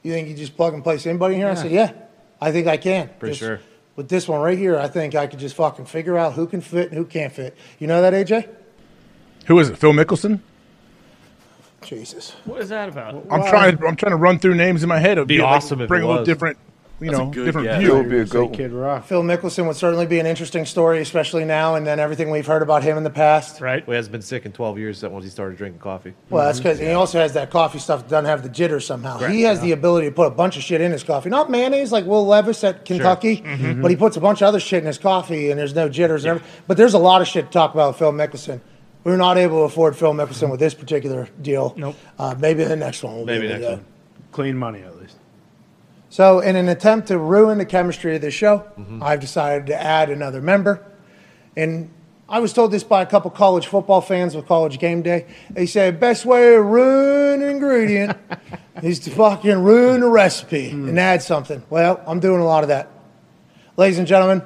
You 0.03 0.13
think 0.13 0.29
you 0.29 0.35
just 0.35 0.57
plug 0.57 0.75
and 0.75 0.83
place 0.83 1.07
anybody 1.07 1.37
in 1.37 1.41
here? 1.41 1.49
I 1.51 1.55
said, 1.55 1.71
"Yeah, 1.71 1.93
I 2.41 2.53
think 2.53 2.67
I 2.67 2.77
can." 2.77 3.11
For 3.19 3.29
Just 3.29 3.41
sure. 3.41 3.61
With 4.01 4.09
this 4.09 4.27
one 4.27 4.41
right 4.41 4.57
here, 4.57 4.79
I 4.79 4.89
think 4.89 5.15
I 5.15 5.27
could 5.27 5.41
just 5.41 5.55
fucking 5.57 5.85
figure 5.85 6.17
out 6.17 6.33
who 6.33 6.47
can 6.47 6.63
fit 6.63 6.89
and 6.89 6.97
who 6.97 7.05
can't 7.05 7.31
fit. 7.31 7.55
You 7.79 7.87
know 7.87 8.01
that, 8.01 8.15
AJ? 8.15 8.49
Who 9.45 9.59
is 9.59 9.69
it? 9.69 9.77
Phil 9.77 9.93
Mickelson. 9.93 10.41
Jesus. 11.83 12.31
What 12.47 12.63
is 12.63 12.71
that 12.71 12.89
about? 12.89 13.27
I'm 13.31 13.43
trying. 13.43 13.77
To, 13.77 13.87
I'm 13.87 13.97
trying 13.97 14.13
to 14.13 14.17
run 14.17 14.39
through 14.39 14.55
names 14.55 14.83
in 14.83 14.89
my 14.89 14.99
head. 14.99 15.19
It'd 15.19 15.29
Be 15.29 15.37
like, 15.37 15.49
awesome 15.57 15.83
if 15.83 15.89
bring 15.89 16.01
it 16.01 16.07
a 16.07 16.09
little 16.09 16.25
different, 16.25 16.57
you 17.01 17.11
know, 17.11 17.31
different 17.33 17.67
guess. 17.67 17.81
view. 17.81 17.95
It 17.95 17.99
would 17.99 18.11
be 18.11 18.19
a 18.19 18.25
good 18.25 18.45
one. 18.45 18.53
Kid 18.55 18.73
Rock. 18.73 19.05
Phil 19.07 19.23
Mickelson 19.23 19.67
would 19.67 19.77
certainly 19.77 20.07
be 20.07 20.19
an 20.19 20.27
interesting 20.27 20.67
story, 20.67 21.01
especially 21.01 21.45
now 21.45 21.75
and 21.75 21.87
then 21.87 21.99
everything 21.99 22.31
we've 22.31 22.47
heard 22.47 22.63
about 22.63 22.83
him 22.83 22.97
in 22.97 23.05
the 23.05 23.11
past. 23.11 23.61
Right. 23.61 23.87
Well, 23.87 23.95
he 23.95 23.97
hasn't 23.97 24.13
been 24.13 24.23
sick 24.23 24.45
in 24.47 24.53
12 24.53 24.79
years 24.79 25.03
once 25.03 25.25
he 25.25 25.31
started 25.31 25.57
drinking 25.59 25.81
coffee. 25.81 26.15
Well, 26.29 26.45
that's 26.47 26.59
because 26.59 26.79
he 26.79 26.91
also 26.91 27.19
has 27.19 27.33
that 27.35 27.51
coffee 27.51 27.79
stuff 27.79 28.01
that 28.03 28.09
doesn't 28.11 28.27
have 28.27 28.43
the 28.43 28.49
jitters 28.49 28.87
somehow. 28.87 29.19
Correct, 29.19 29.35
he 29.35 29.43
has 29.43 29.61
the 29.61 29.73
ability 29.73 30.09
to 30.09 30.13
put 30.15 30.27
a 30.27 30.31
bunch 30.31 30.57
of 30.57 30.63
shit 30.63 30.81
in 30.81 30.93
his 30.93 31.03
coffee. 31.03 31.31
Not 31.31 31.51
mayonnaise 31.51 31.93
like 31.93 32.05
Will 32.05 32.27
Levis 32.27 32.63
at 32.65 32.85
Kentucky, 32.85 33.39
Mhm. 33.39 33.81
but 33.83 33.91
he 33.91 33.97
puts 33.97 34.17
a 34.17 34.21
bunch 34.21 34.43
of 34.43 34.49
other 34.49 34.61
shit 34.61 34.81
in 34.81 34.87
his 34.87 34.99
coffee 34.99 35.51
and 35.51 35.59
there's 35.59 35.75
no 35.75 35.89
jitters. 35.89 36.25
and 36.25 36.31
everything. 36.33 36.51
But 36.67 36.77
there's 36.77 36.95
a 36.95 36.99
lot 36.99 37.23
of 37.23 37.29
shit 37.29 37.47
to 37.47 37.51
talk 37.51 37.73
about 37.75 37.89
with 37.91 37.97
Phil 37.99 38.13
Mickelson. 38.13 38.61
We 39.05 39.11
were 39.13 39.17
not 39.17 39.39
able 39.39 39.61
to 39.61 39.63
afford 39.65 39.97
Phil 39.97 40.13
Mickelson 40.13 40.51
with 40.51 40.61
this 40.61 40.75
particular 40.75 41.29
deal. 41.41 41.73
Nope. 41.77 41.97
Uh, 42.19 42.35
maybe 42.39 42.65
the 42.65 42.77
next 42.77 43.03
one 43.03 43.17
will 43.17 43.25
Maybe 43.25 43.47
be 43.47 43.55
able 43.55 43.61
next 43.61 43.71
one. 43.77 43.85
Clean 44.33 44.57
money 44.57 44.83
at 44.83 44.97
least. 45.01 45.17
So, 46.13 46.41
in 46.41 46.57
an 46.57 46.69
attempt 46.69 47.09
to 47.09 47.19
ruin 47.19 47.59
the 47.59 47.65
chemistry 47.65 48.17
of 48.17 48.21
the 48.23 48.31
show, 48.33 48.65
Mm-hmm. 48.79 49.01
I've 49.03 49.21
decided 49.21 49.67
to 49.69 49.81
add 49.81 50.11
another 50.11 50.41
member. 50.43 50.85
And 51.57 51.89
I 52.29 52.41
was 52.41 52.53
told 52.53 52.73
this 52.73 52.83
by 52.83 53.03
a 53.03 53.07
couple 53.07 53.31
college 53.31 53.67
football 53.69 54.01
fans 54.01 54.35
with 54.35 54.47
college 54.47 54.79
game 54.81 55.03
day. 55.03 55.27
They 55.51 55.67
said, 55.67 56.01
best 56.01 56.25
way 56.27 56.51
to 56.51 56.63
ruin 56.63 57.43
an 57.43 57.49
ingredient 57.49 58.17
is 58.83 58.99
to 59.01 59.11
fucking 59.11 59.59
ruin 59.63 60.03
a 60.03 60.09
recipe 60.09 60.71
Mm. 60.73 60.89
and 60.89 60.99
add 60.99 61.23
something. 61.23 61.63
Well, 61.71 62.03
I'm 62.07 62.19
doing 62.19 62.41
a 62.41 62.45
lot 62.45 62.65
of 62.65 62.69
that. 62.71 62.89
Ladies 63.77 63.99
and 63.99 64.07
gentlemen, 64.09 64.43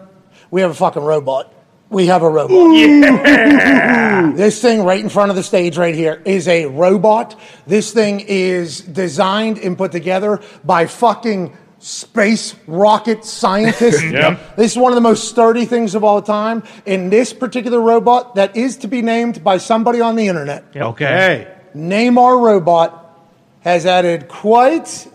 we 0.51 0.61
have 0.61 0.71
a 0.71 0.75
fucking 0.75 1.03
robot. 1.03 1.51
We 1.95 2.07
have 2.07 2.23
a 2.23 2.29
robot. 2.29 2.51
This 4.37 4.61
thing 4.61 4.85
right 4.85 5.01
in 5.01 5.09
front 5.09 5.31
of 5.31 5.37
the 5.37 5.43
stage 5.43 5.77
right 5.77 5.95
here 5.95 6.21
is 6.25 6.49
a 6.49 6.67
robot. 6.67 7.39
This 7.67 7.93
thing 7.93 8.21
is 8.21 8.81
designed 8.81 9.59
and 9.59 9.79
put 9.79 9.93
together 9.93 10.41
by 10.65 10.87
fucking 10.87 11.57
space 11.79 12.57
rocket 12.67 13.25
scientists. 13.25 14.03
Yeah. 14.11 14.39
This 14.57 14.73
is 14.73 14.79
one 14.79 14.91
of 14.91 14.97
the 14.97 15.03
most 15.03 15.29
sturdy 15.29 15.67
things 15.67 15.95
of 15.95 16.03
all 16.03 16.21
time. 16.21 16.65
And 16.85 17.13
this 17.13 17.33
particular 17.33 17.81
robot 17.81 18.35
that 18.35 18.57
is 18.57 18.79
to 18.79 18.89
be 18.89 19.01
named 19.01 19.45
by 19.45 19.59
somebody 19.59 20.01
on 20.01 20.17
the 20.17 20.27
internet. 20.27 20.65
Okay. 20.75 21.55
Neymar 21.77 22.43
robot 22.43 23.19
has 23.61 23.87
added 23.87 24.29
quite 24.29 25.09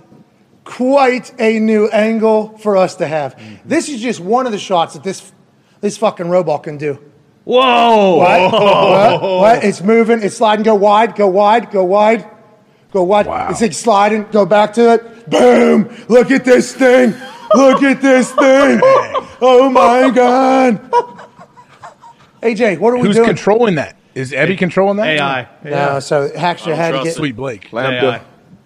quite 0.64 1.34
a 1.40 1.60
new 1.60 1.88
angle 1.90 2.58
for 2.60 2.78
us 2.78 2.96
to 2.96 3.08
have. 3.08 3.36
Mm-hmm. 3.36 3.68
This 3.68 3.90
is 3.90 4.02
just 4.02 4.20
one 4.20 4.46
of 4.46 4.52
the 4.52 4.60
shots 4.60 4.94
that 4.94 5.04
this 5.04 5.32
this 5.82 5.98
fucking 5.98 6.30
robot 6.30 6.64
can 6.64 6.78
do. 6.78 7.00
Whoa! 7.46 8.18
What? 8.18 8.52
What? 8.52 9.22
What? 9.22 9.64
It's 9.64 9.82
moving. 9.82 10.22
It's 10.22 10.38
sliding. 10.38 10.64
Go 10.64 10.76
wide. 10.76 11.16
Go 11.16 11.28
wide. 11.28 11.72
Go 11.72 11.84
wide. 11.84 12.30
Go 12.92 13.04
wide. 13.04 13.28
It's 13.52 13.62
like 13.62 13.74
sliding. 13.74 14.26
Go 14.32 14.46
back 14.46 14.74
to 14.74 14.94
it. 14.94 15.30
Boom! 15.30 15.96
Look 16.10 16.32
at 16.32 16.44
this 16.44 16.74
thing. 16.74 17.14
Look 17.56 17.84
at 17.84 18.02
this 18.02 18.32
thing. 18.32 18.80
Oh 19.42 19.70
my 19.72 20.12
god. 20.12 20.92
AJ, 22.42 22.80
what 22.80 22.94
are 22.94 22.98
we 22.98 23.02
doing? 23.02 23.06
Who's 23.06 23.16
doing? 23.16 23.28
controlling 23.28 23.76
that? 23.76 23.96
Is 24.16 24.34
Eddie 24.34 24.56
controlling 24.56 24.98
that? 24.98 25.08
AI. 25.08 25.48
No, 25.64 26.00
so 26.00 26.24
it 26.24 26.36
actually 26.36 26.76
had 26.76 26.92
to 26.92 27.04
get 27.04 27.16
Sweet 27.16 27.36
Blake. 27.36 27.72
Lambda. 27.72 28.24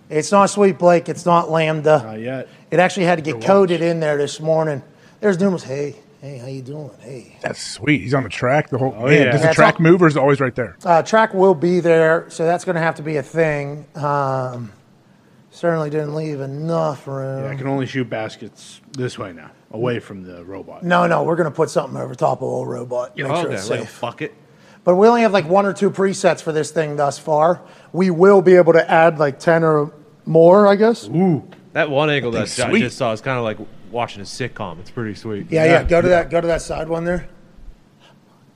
It's 0.10 0.32
not 0.32 0.50
Sweet 0.50 0.78
Blake. 0.78 1.10
It's 1.10 1.26
not 1.26 1.50
Lambda. 1.50 2.04
Not 2.04 2.20
yet. 2.20 2.48
It 2.72 2.80
actually 2.80 3.06
had 3.06 3.18
to 3.18 3.22
get 3.22 3.42
coded 3.44 3.82
in 3.82 4.00
there 4.00 4.18
this 4.18 4.40
morning. 4.40 4.84
There's 5.20 5.40
numerous. 5.40 5.64
Hey, 5.64 5.96
hey, 6.24 6.38
how 6.38 6.48
you 6.48 6.62
doing? 6.62 6.90
Hey. 7.02 7.38
That's 7.42 7.62
sweet. 7.62 8.00
He's 8.02 8.14
on 8.14 8.24
the 8.24 8.30
track. 8.30 8.70
The 8.70 8.78
whole 8.78 8.96
Oh, 8.98 9.06
man. 9.08 9.14
yeah. 9.14 9.32
Does 9.32 9.42
the 9.42 9.48
That's 9.48 9.56
track 9.56 9.76
all- 9.76 9.82
move 9.82 10.02
or 10.02 10.08
is 10.08 10.16
always 10.16 10.40
right 10.40 10.56
there? 10.56 10.78
Uh, 10.86 11.02
track 11.04 11.34
will 11.34 11.54
be 11.54 11.82
there, 11.82 12.26
so 12.30 12.46
that's 12.46 12.64
going 12.64 12.76
to 12.76 12.82
have 12.82 12.96
to 12.96 13.04
be 13.04 13.18
a 13.18 13.24
thing. 13.24 13.86
Um, 13.96 14.72
certainly 15.52 15.90
didn't 15.90 16.16
leave 16.16 16.40
enough 16.40 17.08
room. 17.08 17.44
Yeah, 17.44 17.52
I 17.52 17.56
can 17.56 17.68
only 17.68 17.86
shoot 17.86 18.10
baskets 18.10 18.80
this 18.94 19.20
way 19.20 19.34
now, 19.34 19.52
away 19.72 20.00
from 20.00 20.24
the 20.24 20.46
robot. 20.46 20.84
No, 20.84 21.06
no, 21.08 21.24
we're 21.24 21.36
going 21.36 21.50
to 21.50 21.56
put 21.56 21.70
something 21.70 22.00
over 22.00 22.16
top 22.16 22.38
of 22.38 22.44
old 22.44 22.70
robot. 22.70 23.18
Make 23.18 23.26
sure 23.28 23.36
okay, 23.48 23.56
it's 23.56 23.70
like 23.70 23.82
a 23.82 23.86
safe. 23.86 24.00
bucket. 24.02 24.34
But 24.86 24.96
we 24.96 25.08
only 25.10 25.22
have 25.24 25.34
like 25.34 25.48
one 25.48 25.66
or 25.66 25.74
two 25.74 25.92
presets 25.92 26.42
for 26.42 26.52
this 26.54 26.72
thing 26.72 26.96
thus 26.96 27.20
far. 27.20 27.62
We 27.92 28.10
will 28.12 28.42
be 28.42 28.56
able 28.56 28.74
to 28.74 28.90
add 28.90 29.20
like 29.20 29.40
10 29.40 29.64
or 29.64 29.92
more, 30.26 30.68
I 30.68 30.76
guess. 30.76 31.08
Ooh. 31.10 31.44
That 31.74 31.90
one 31.90 32.10
angle 32.10 32.32
that 32.32 32.48
thing's 32.50 32.60
I 32.60 32.80
just 32.80 32.98
saw 32.98 33.12
is 33.14 33.20
kind 33.22 33.38
of 33.38 33.44
like 33.44 33.58
watching 33.94 34.22
a 34.22 34.26
sitcom. 34.26 34.80
It's 34.80 34.92
pretty 34.92 35.16
sweet. 35.16 35.48
Yeah, 35.50 35.66
yeah, 35.66 35.84
Go 35.84 36.02
to 36.02 36.08
that. 36.10 36.30
Go 36.30 36.42
to 36.42 36.48
that 36.48 36.62
side 36.62 36.90
one 36.90 37.06
there. 37.06 37.30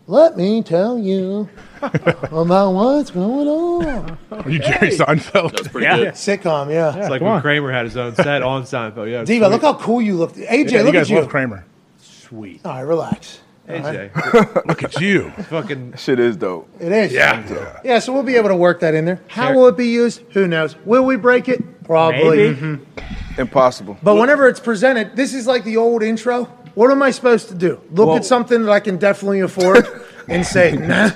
Let 0.10 0.38
me 0.38 0.64
tell 0.64 0.98
you 0.98 1.50
about 1.82 2.72
what's 2.72 3.12
going 3.12 3.48
on. 3.48 4.18
Are 4.32 4.50
you 4.50 4.60
Jerry 4.60 4.90
Seinfeld? 4.92 5.52
That's 5.52 5.68
pretty 5.68 5.86
Yeah. 5.86 5.98
good. 5.98 6.14
Sitcom, 6.14 6.72
yeah. 6.72 6.96
It's 6.98 7.10
like 7.10 7.20
come 7.20 7.28
when 7.28 7.36
on. 7.38 7.42
Kramer 7.42 7.72
had 7.74 7.84
his 7.86 7.98
own 7.98 8.16
set 8.16 8.42
on 8.42 8.64
Seinfeld. 8.64 9.12
Yeah, 9.12 9.22
it's 9.22 9.28
Diva, 9.28 9.46
sweet. 9.46 9.52
look 9.52 9.62
how 9.64 9.74
cool 9.74 10.02
you 10.02 10.16
look. 10.16 10.34
AJ, 10.34 10.72
Yeah, 10.72 10.78
you 10.80 10.84
look 10.86 10.94
guys 10.94 11.02
at 11.04 11.10
you. 11.10 11.16
You 11.16 11.22
guys 11.22 11.24
love 11.24 11.30
Kramer. 11.30 11.66
Sweet. 12.00 12.62
All 12.66 12.72
right, 12.74 12.82
relax. 12.82 13.42
All 13.70 13.76
right. 13.80 14.14
AJ. 14.14 14.66
Look 14.66 14.82
at 14.84 15.02
you. 15.02 15.30
Fucking 15.50 15.96
Shit 15.98 16.20
is 16.22 16.38
dope. 16.38 16.70
It 16.80 16.90
is. 16.94 17.12
Yeah. 17.12 17.80
Yeah, 17.84 18.00
so 18.00 18.14
we'll 18.14 18.24
be 18.24 18.38
able 18.38 18.48
to 18.48 18.56
work 18.56 18.80
that 18.80 18.94
in 18.94 19.04
there. 19.04 19.20
How 19.28 19.54
will 19.54 19.68
it 19.68 19.76
be 19.76 19.88
used? 19.88 20.22
Who 20.32 20.48
knows? 20.48 20.78
Will 20.86 21.04
we 21.04 21.18
break 21.18 21.50
it? 21.50 21.84
Probably. 21.84 22.54
Maybe. 22.54 22.56
Mm-hmm. 22.56 23.27
Impossible. 23.38 23.98
But 24.02 24.16
whenever 24.16 24.48
it's 24.48 24.60
presented, 24.60 25.16
this 25.16 25.34
is 25.34 25.48
like 25.48 25.64
the 25.64 25.78
old 25.78 26.04
intro. 26.04 26.46
What 26.76 26.92
am 26.92 27.02
I 27.02 27.12
supposed 27.12 27.50
to 27.50 27.56
do? 27.56 27.82
Look 27.92 28.10
at 28.16 28.26
something 28.26 28.64
that 28.64 28.72
I 28.72 28.80
can 28.80 28.98
definitely 28.98 29.40
afford 29.40 29.88
and 30.28 30.46
say, 30.46 30.72
nah. 30.76 31.10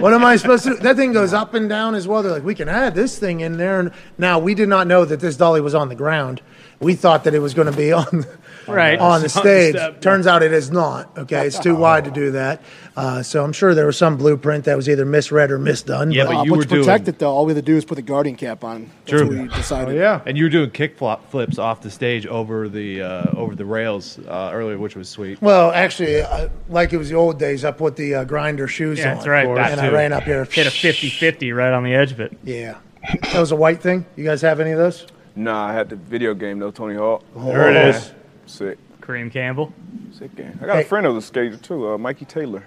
What 0.00 0.12
am 0.12 0.24
I 0.24 0.36
supposed 0.36 0.64
to 0.64 0.70
do? 0.70 0.76
That 0.76 0.96
thing 0.96 1.12
goes 1.12 1.32
up 1.32 1.54
and 1.54 1.68
down 1.68 1.94
as 1.94 2.06
well. 2.06 2.22
They're 2.22 2.32
like, 2.32 2.44
we 2.44 2.54
can 2.54 2.68
add 2.68 2.94
this 2.94 3.18
thing 3.18 3.40
in 3.40 3.56
there. 3.56 3.80
And 3.80 3.92
now 4.18 4.38
we 4.38 4.54
did 4.54 4.68
not 4.68 4.86
know 4.86 5.04
that 5.04 5.20
this 5.20 5.36
dolly 5.36 5.60
was 5.60 5.74
on 5.74 5.88
the 5.88 5.94
ground. 5.94 6.42
We 6.80 6.94
thought 6.94 7.24
that 7.24 7.34
it 7.34 7.38
was 7.38 7.54
going 7.54 7.70
to 7.70 7.76
be 7.76 7.92
on 7.92 8.26
Right. 8.68 8.98
on 8.98 9.20
the 9.20 9.26
It's 9.26 9.36
on 9.36 9.42
stage. 9.42 9.72
the 9.74 9.78
step. 9.78 10.00
Turns 10.00 10.26
out 10.26 10.42
it 10.42 10.52
is 10.52 10.70
not. 10.70 11.16
Okay, 11.18 11.46
it's 11.46 11.58
too 11.58 11.74
wide 11.74 12.04
to 12.04 12.10
do 12.10 12.30
that. 12.32 12.62
Uh, 12.96 13.22
so 13.22 13.44
I'm 13.44 13.52
sure 13.52 13.74
there 13.74 13.86
was 13.86 13.96
some 13.96 14.16
blueprint 14.16 14.64
that 14.64 14.76
was 14.76 14.88
either 14.88 15.04
misread 15.04 15.50
or 15.52 15.58
misdone. 15.58 16.12
Yeah, 16.12 16.24
but- 16.24 16.30
but 16.32 16.36
Uh, 16.38 16.42
you 16.44 16.50
but 16.50 16.56
were 16.58 16.62
to 16.64 16.68
protect 16.68 17.08
it 17.08 17.18
though, 17.18 17.30
all 17.30 17.46
we 17.46 17.54
had 17.54 17.64
to 17.64 17.70
do 17.72 17.76
is 17.76 17.84
put 17.84 17.94
the 17.94 18.02
guardian 18.02 18.34
cap 18.36 18.64
on. 18.64 18.90
That's 19.06 19.18
True. 19.20 19.28
what 19.28 19.36
we 19.38 19.48
decided. 19.56 19.96
Oh, 19.96 20.00
yeah. 20.00 20.20
And 20.26 20.36
you 20.36 20.44
were 20.44 20.50
doing 20.50 20.70
kick 20.70 20.96
flop 20.98 21.30
flips 21.30 21.58
off 21.58 21.80
the 21.80 21.90
stage 21.90 22.26
over 22.26 22.68
the 22.68 23.02
uh, 23.02 23.24
over 23.36 23.54
the 23.54 23.64
rails 23.64 24.18
uh, 24.28 24.50
earlier, 24.52 24.78
which 24.78 24.96
was 24.96 25.08
sweet. 25.08 25.40
Well, 25.40 25.70
actually, 25.70 26.22
uh, 26.22 26.48
like 26.68 26.92
it 26.92 26.96
was 26.98 27.08
the 27.08 27.14
old 27.16 27.38
days, 27.38 27.64
I 27.64 27.70
put 27.70 27.96
the 27.96 28.16
uh, 28.16 28.24
grinder 28.24 28.66
shoes 28.68 28.98
Yeah, 28.98 29.10
on. 29.10 29.14
that's 29.16 29.26
right. 29.28 29.54
That 29.54 29.72
And 29.72 29.80
I 29.80 29.88
ran 29.90 30.12
up 30.12 30.24
here. 30.24 30.44
Hit 30.44 30.66
a 30.66 30.70
50-50 30.70 31.54
right 31.56 31.72
on 31.72 31.84
the 31.84 31.94
edge 31.94 32.12
of 32.12 32.20
it. 32.20 32.36
Yeah. 32.42 32.74
That 33.22 33.38
was 33.38 33.52
a 33.52 33.56
white 33.56 33.80
thing. 33.80 34.04
You 34.16 34.24
guys 34.24 34.42
have 34.42 34.58
any 34.60 34.72
of 34.72 34.78
those? 34.78 35.06
Nah, 35.36 35.68
I 35.68 35.72
had 35.72 35.88
the 35.88 35.94
video 35.96 36.34
game 36.34 36.58
though, 36.58 36.72
Tony 36.72 36.96
Hawk. 36.96 37.22
There 37.36 37.70
it 37.70 37.94
is. 37.94 38.12
Sick. 38.48 38.78
Kareem 39.00 39.30
Campbell. 39.32 39.72
Sick 40.18 40.34
game. 40.36 40.58
I 40.62 40.66
got 40.66 40.76
Hey. 40.76 40.82
a 40.82 40.84
friend 40.84 41.06
who's 41.06 41.24
a 41.24 41.26
skater 41.26 41.56
too, 41.56 41.90
uh, 41.90 41.98
Mikey 41.98 42.24
Taylor. 42.24 42.62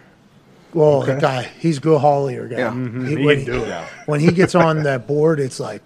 Well, 0.74 1.02
the 1.02 1.16
guy, 1.16 1.44
he's 1.60 1.80
a 1.80 1.82
good 1.82 2.00
haulier 2.02 2.50
guy. 2.50 2.58
Yeah. 2.60 2.74
He- 2.74 3.18
He 3.18 3.26
when, 3.26 3.44
can 3.44 3.46
do 3.54 3.64
it. 3.66 3.84
when 4.06 4.20
he 4.22 4.32
gets 4.32 4.56
on 4.56 4.84
that 4.84 5.06
board, 5.06 5.40
it's 5.42 5.60
like, 5.60 5.82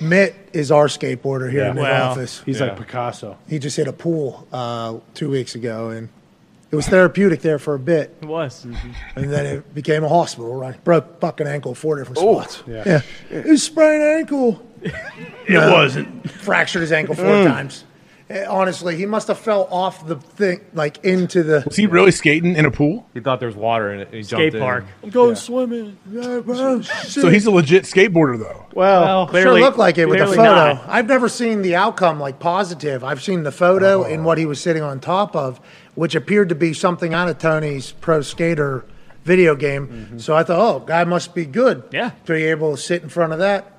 Mitt 0.00 0.34
is 0.54 0.70
our 0.72 0.86
skateboarder 0.86 1.50
here 1.50 1.64
in 1.64 1.76
the 1.76 1.82
Well, 1.82 2.10
office. 2.12 2.42
He's 2.46 2.60
Yeah. 2.60 2.66
like 2.68 2.78
Picasso. 2.78 3.36
He 3.46 3.58
just 3.58 3.76
hit 3.76 3.86
a 3.88 3.92
pool 3.92 4.46
uh, 4.52 4.94
two 5.12 5.28
weeks 5.28 5.54
ago, 5.54 5.90
and 5.90 6.08
it 6.70 6.76
was 6.76 6.88
therapeutic 6.88 7.42
there 7.42 7.58
for 7.58 7.74
a 7.74 7.78
bit. 7.78 8.16
It 8.22 8.26
was. 8.26 8.64
And 9.16 9.30
then 9.30 9.44
it 9.44 9.74
became 9.74 10.02
a 10.02 10.08
hospital, 10.08 10.54
right? 10.56 10.82
Broke 10.82 11.20
fucking 11.20 11.46
ankle 11.46 11.74
four 11.74 11.96
different 11.98 12.18
spots. 12.18 12.62
yeah. 12.66 12.82
yeah. 12.86 13.00
It 13.30 13.44
was 13.44 13.62
sprained 13.62 14.02
ankle. 14.02 14.62
It 15.46 15.58
wasn't. 15.58 16.30
Fractured 16.30 16.80
his 16.80 16.92
ankle 16.92 17.14
four 17.16 17.24
Mm. 17.26 17.46
times. 17.48 17.84
Eh, 18.30 18.46
Honestly, 18.48 18.94
he 18.96 19.06
must 19.06 19.26
have 19.26 19.38
fell 19.40 19.66
off 19.72 20.06
the 20.06 20.14
thing, 20.14 20.60
like 20.72 21.04
into 21.04 21.42
the. 21.42 21.64
Was 21.66 21.74
he 21.76 21.86
really 21.86 22.12
skating 22.12 22.54
in 22.54 22.64
a 22.64 22.70
pool? 22.70 23.04
He 23.12 23.18
thought 23.18 23.40
there 23.40 23.48
was 23.48 23.56
water 23.56 23.92
in 23.92 24.00
it. 24.00 24.06
And 24.08 24.14
he 24.14 24.22
Skate 24.22 24.38
jumped 24.38 24.54
in. 24.54 24.60
park. 24.60 24.84
I'm 25.02 25.10
going 25.10 25.34
swimming. 25.34 25.98
So 27.08 27.28
he's 27.28 27.46
a 27.46 27.50
legit 27.50 27.84
skateboarder 27.84 28.38
though. 28.38 28.66
Well, 28.72 29.26
sure 29.26 29.30
Clearly- 29.32 29.60
looked 29.62 29.78
like 29.78 29.98
it 29.98 30.06
with 30.08 30.20
the 30.20 30.26
photo. 30.26 30.42
not. 30.74 30.84
I've 30.88 31.08
never 31.08 31.28
seen 31.28 31.62
the 31.62 31.74
outcome 31.74 32.20
like 32.20 32.38
positive. 32.38 33.02
I've 33.02 33.22
seen 33.22 33.42
the 33.42 33.52
photo 33.52 34.04
and 34.04 34.24
what 34.24 34.38
he 34.38 34.46
was 34.46 34.60
sitting 34.60 34.82
on 34.82 35.00
top 35.00 35.34
of, 35.34 35.60
which 35.96 36.14
appeared 36.14 36.48
to 36.50 36.54
be 36.54 36.72
something 36.72 37.12
out 37.12 37.28
of 37.28 37.38
Tony's 37.38 37.90
pro 37.92 38.20
skater 38.22 38.84
video 39.24 39.54
game. 39.56 40.18
So 40.20 40.36
I 40.36 40.44
thought, 40.44 40.58
oh, 40.76 40.78
guy 40.86 41.02
must 41.04 41.34
be 41.34 41.44
good. 41.46 41.82
Yeah. 41.90 42.10
To 42.26 42.32
be 42.32 42.44
able 42.44 42.76
to 42.76 42.80
sit 42.80 43.02
in 43.02 43.08
front 43.08 43.32
of 43.32 43.40
that. 43.40 43.72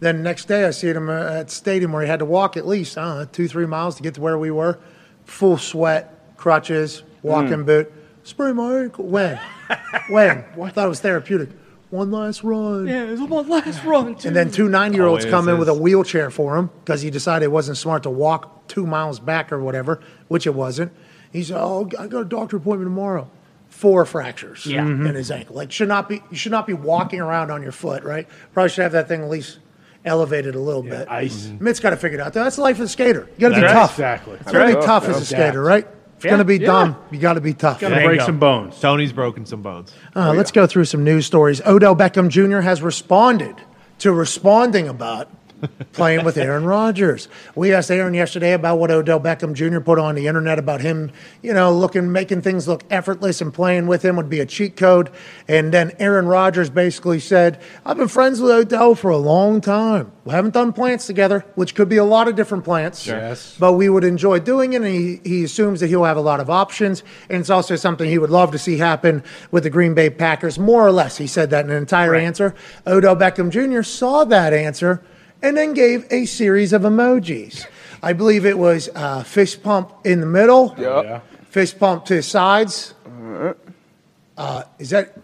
Then 0.00 0.22
next 0.22 0.46
day, 0.46 0.64
I 0.64 0.70
see 0.70 0.88
him 0.88 1.08
uh, 1.08 1.12
at 1.40 1.48
the 1.48 1.52
stadium 1.54 1.92
where 1.92 2.02
he 2.02 2.08
had 2.08 2.20
to 2.20 2.24
walk 2.24 2.56
at 2.56 2.66
least 2.66 2.96
I 2.96 3.04
don't 3.04 3.18
know, 3.18 3.24
two, 3.26 3.48
three 3.48 3.66
miles 3.66 3.96
to 3.96 4.02
get 4.02 4.14
to 4.14 4.20
where 4.20 4.38
we 4.38 4.50
were. 4.50 4.78
Full 5.24 5.58
sweat, 5.58 6.36
crutches, 6.36 7.02
walking 7.22 7.50
Mm. 7.58 7.66
boot. 7.66 7.92
Sprained 8.22 8.56
my 8.56 8.80
ankle. 8.82 9.06
When? 9.06 9.38
when? 10.08 10.44
I 10.62 10.68
thought 10.70 10.86
it 10.86 10.88
was 10.88 11.00
therapeutic. 11.00 11.48
One 11.90 12.10
last 12.10 12.44
run. 12.44 12.86
Yeah, 12.86 13.04
it 13.04 13.18
was 13.18 13.20
one 13.22 13.48
last 13.48 13.82
run. 13.84 14.16
And 14.24 14.36
then 14.36 14.50
two 14.50 14.68
90 14.68 14.94
year 14.96 15.06
olds 15.06 15.24
Always 15.24 15.32
come 15.34 15.48
in 15.48 15.58
with 15.58 15.68
a 15.70 15.74
wheelchair 15.74 16.30
for 16.30 16.56
him 16.58 16.70
because 16.84 17.00
he 17.00 17.10
decided 17.10 17.46
it 17.46 17.52
wasn't 17.52 17.78
smart 17.78 18.02
to 18.02 18.10
walk 18.10 18.68
two 18.68 18.86
miles 18.86 19.18
back 19.18 19.50
or 19.50 19.58
whatever, 19.60 19.98
which 20.28 20.46
it 20.46 20.54
wasn't. 20.54 20.92
He 21.32 21.42
said, 21.42 21.56
"Oh, 21.58 21.88
I 21.98 22.06
got 22.06 22.20
a 22.20 22.24
doctor 22.26 22.58
appointment 22.58 22.86
tomorrow." 22.90 23.30
Four 23.70 24.04
fractures 24.04 24.66
Yeah. 24.66 24.82
in 24.84 25.00
his 25.14 25.30
ankle. 25.30 25.56
Like 25.56 25.72
should 25.72 25.88
not 25.88 26.08
be 26.08 26.22
you 26.30 26.36
should 26.36 26.52
not 26.52 26.66
be 26.66 26.72
walking 26.74 27.20
around 27.20 27.50
on 27.50 27.62
your 27.62 27.72
foot, 27.72 28.02
right? 28.02 28.26
Probably 28.52 28.68
should 28.68 28.82
have 28.82 28.92
that 28.92 29.08
thing 29.08 29.22
at 29.22 29.30
least 29.30 29.58
elevated 30.04 30.54
a 30.54 30.60
little 30.60 30.82
bit. 30.82 31.08
ice. 31.08 31.50
Mitt's 31.60 31.80
got 31.80 31.90
to 31.90 31.96
figure 31.96 32.18
it 32.18 32.22
out. 32.22 32.32
That's 32.32 32.56
the 32.56 32.62
life 32.62 32.76
of 32.78 32.82
a 32.82 32.88
skater. 32.88 33.28
You 33.36 33.40
got 33.40 33.48
to 33.50 33.54
be 33.56 33.60
That's 33.62 33.72
tough. 33.72 33.92
exactly. 33.92 34.34
It's 34.40 34.52
got 34.52 34.66
to 34.66 34.74
be 34.80 34.86
tough 34.86 35.02
as 35.04 35.08
a 35.08 35.12
Adapt. 35.18 35.26
skater, 35.26 35.62
right? 35.62 35.86
It's 36.16 36.24
Yeah. 36.24 36.30
going 36.30 36.38
to 36.38 36.44
be 36.44 36.58
Yeah. 36.58 36.66
dumb. 36.66 36.96
You 37.10 37.18
got 37.18 37.34
to 37.34 37.40
be 37.40 37.54
tough. 37.54 37.80
Gotta 37.80 37.94
There 37.94 38.02
you 38.02 38.08
break 38.08 38.20
go. 38.20 38.26
some 38.26 38.38
bones. 38.38 38.80
Tony's 38.80 39.12
broken 39.12 39.46
some 39.46 39.62
bones. 39.62 39.92
Uh, 40.16 40.32
let's 40.32 40.50
go 40.50 40.66
through 40.66 40.86
some 40.86 41.04
news 41.04 41.26
stories. 41.26 41.60
Odell 41.66 41.94
Beckham 41.94 42.28
Jr. 42.28 42.60
has 42.60 42.82
responded 42.82 43.54
to 44.00 44.12
responding 44.12 44.88
about 44.88 45.28
playing 45.92 46.24
with 46.24 46.36
Aaron 46.36 46.64
Rodgers. 46.64 47.28
We 47.54 47.72
asked 47.72 47.90
Aaron 47.90 48.14
yesterday 48.14 48.52
about 48.52 48.78
what 48.78 48.90
Odell 48.90 49.20
Beckham 49.20 49.54
Jr. 49.54 49.80
put 49.80 49.98
on 49.98 50.14
the 50.14 50.26
internet 50.26 50.58
about 50.58 50.80
him, 50.80 51.10
you 51.42 51.52
know, 51.52 51.72
looking, 51.72 52.12
making 52.12 52.42
things 52.42 52.68
look 52.68 52.84
effortless 52.90 53.40
and 53.40 53.52
playing 53.52 53.86
with 53.86 54.04
him 54.04 54.16
would 54.16 54.30
be 54.30 54.40
a 54.40 54.46
cheat 54.46 54.76
code. 54.76 55.10
And 55.48 55.72
then 55.72 55.92
Aaron 55.98 56.26
Rodgers 56.26 56.70
basically 56.70 57.20
said, 57.20 57.60
I've 57.84 57.96
been 57.96 58.08
friends 58.08 58.40
with 58.40 58.50
Odell 58.50 58.94
for 58.94 59.10
a 59.10 59.16
long 59.16 59.60
time. 59.60 60.12
We 60.24 60.32
haven't 60.32 60.54
done 60.54 60.72
plants 60.74 61.06
together, 61.06 61.44
which 61.54 61.74
could 61.74 61.88
be 61.88 61.96
a 61.96 62.04
lot 62.04 62.28
of 62.28 62.36
different 62.36 62.64
plants. 62.64 63.06
Yes. 63.06 63.56
But 63.58 63.72
we 63.72 63.88
would 63.88 64.04
enjoy 64.04 64.40
doing 64.40 64.74
it, 64.74 64.82
and 64.82 64.86
he, 64.86 65.20
he 65.24 65.44
assumes 65.44 65.80
that 65.80 65.86
he'll 65.86 66.04
have 66.04 66.18
a 66.18 66.22
lot 66.22 66.38
of 66.38 66.50
options. 66.50 67.02
And 67.30 67.40
it's 67.40 67.50
also 67.50 67.76
something 67.76 68.08
he 68.08 68.18
would 68.18 68.30
love 68.30 68.52
to 68.52 68.58
see 68.58 68.76
happen 68.76 69.24
with 69.50 69.62
the 69.62 69.70
Green 69.70 69.94
Bay 69.94 70.10
Packers, 70.10 70.58
more 70.58 70.86
or 70.86 70.92
less. 70.92 71.16
He 71.16 71.26
said 71.26 71.50
that 71.50 71.64
in 71.64 71.70
an 71.70 71.78
entire 71.78 72.14
answer. 72.14 72.54
Odell 72.86 73.16
Beckham 73.16 73.50
Jr. 73.50 73.82
saw 73.82 74.24
that 74.24 74.52
answer 74.52 75.02
and 75.42 75.56
then 75.56 75.74
gave 75.74 76.06
a 76.10 76.26
series 76.26 76.72
of 76.72 76.82
emojis. 76.82 77.66
I 78.02 78.12
believe 78.12 78.46
it 78.46 78.58
was 78.58 78.88
uh, 78.94 79.22
fist 79.24 79.62
pump 79.62 79.92
in 80.04 80.20
the 80.20 80.26
middle, 80.26 80.74
Yep. 80.78 81.04
Yeah. 81.04 81.20
fist 81.50 81.78
pump 81.80 82.04
to 82.06 82.14
the 82.16 82.22
sides. 82.22 82.94
Uh, 84.36 84.62
is 84.78 84.90
that 84.90 85.16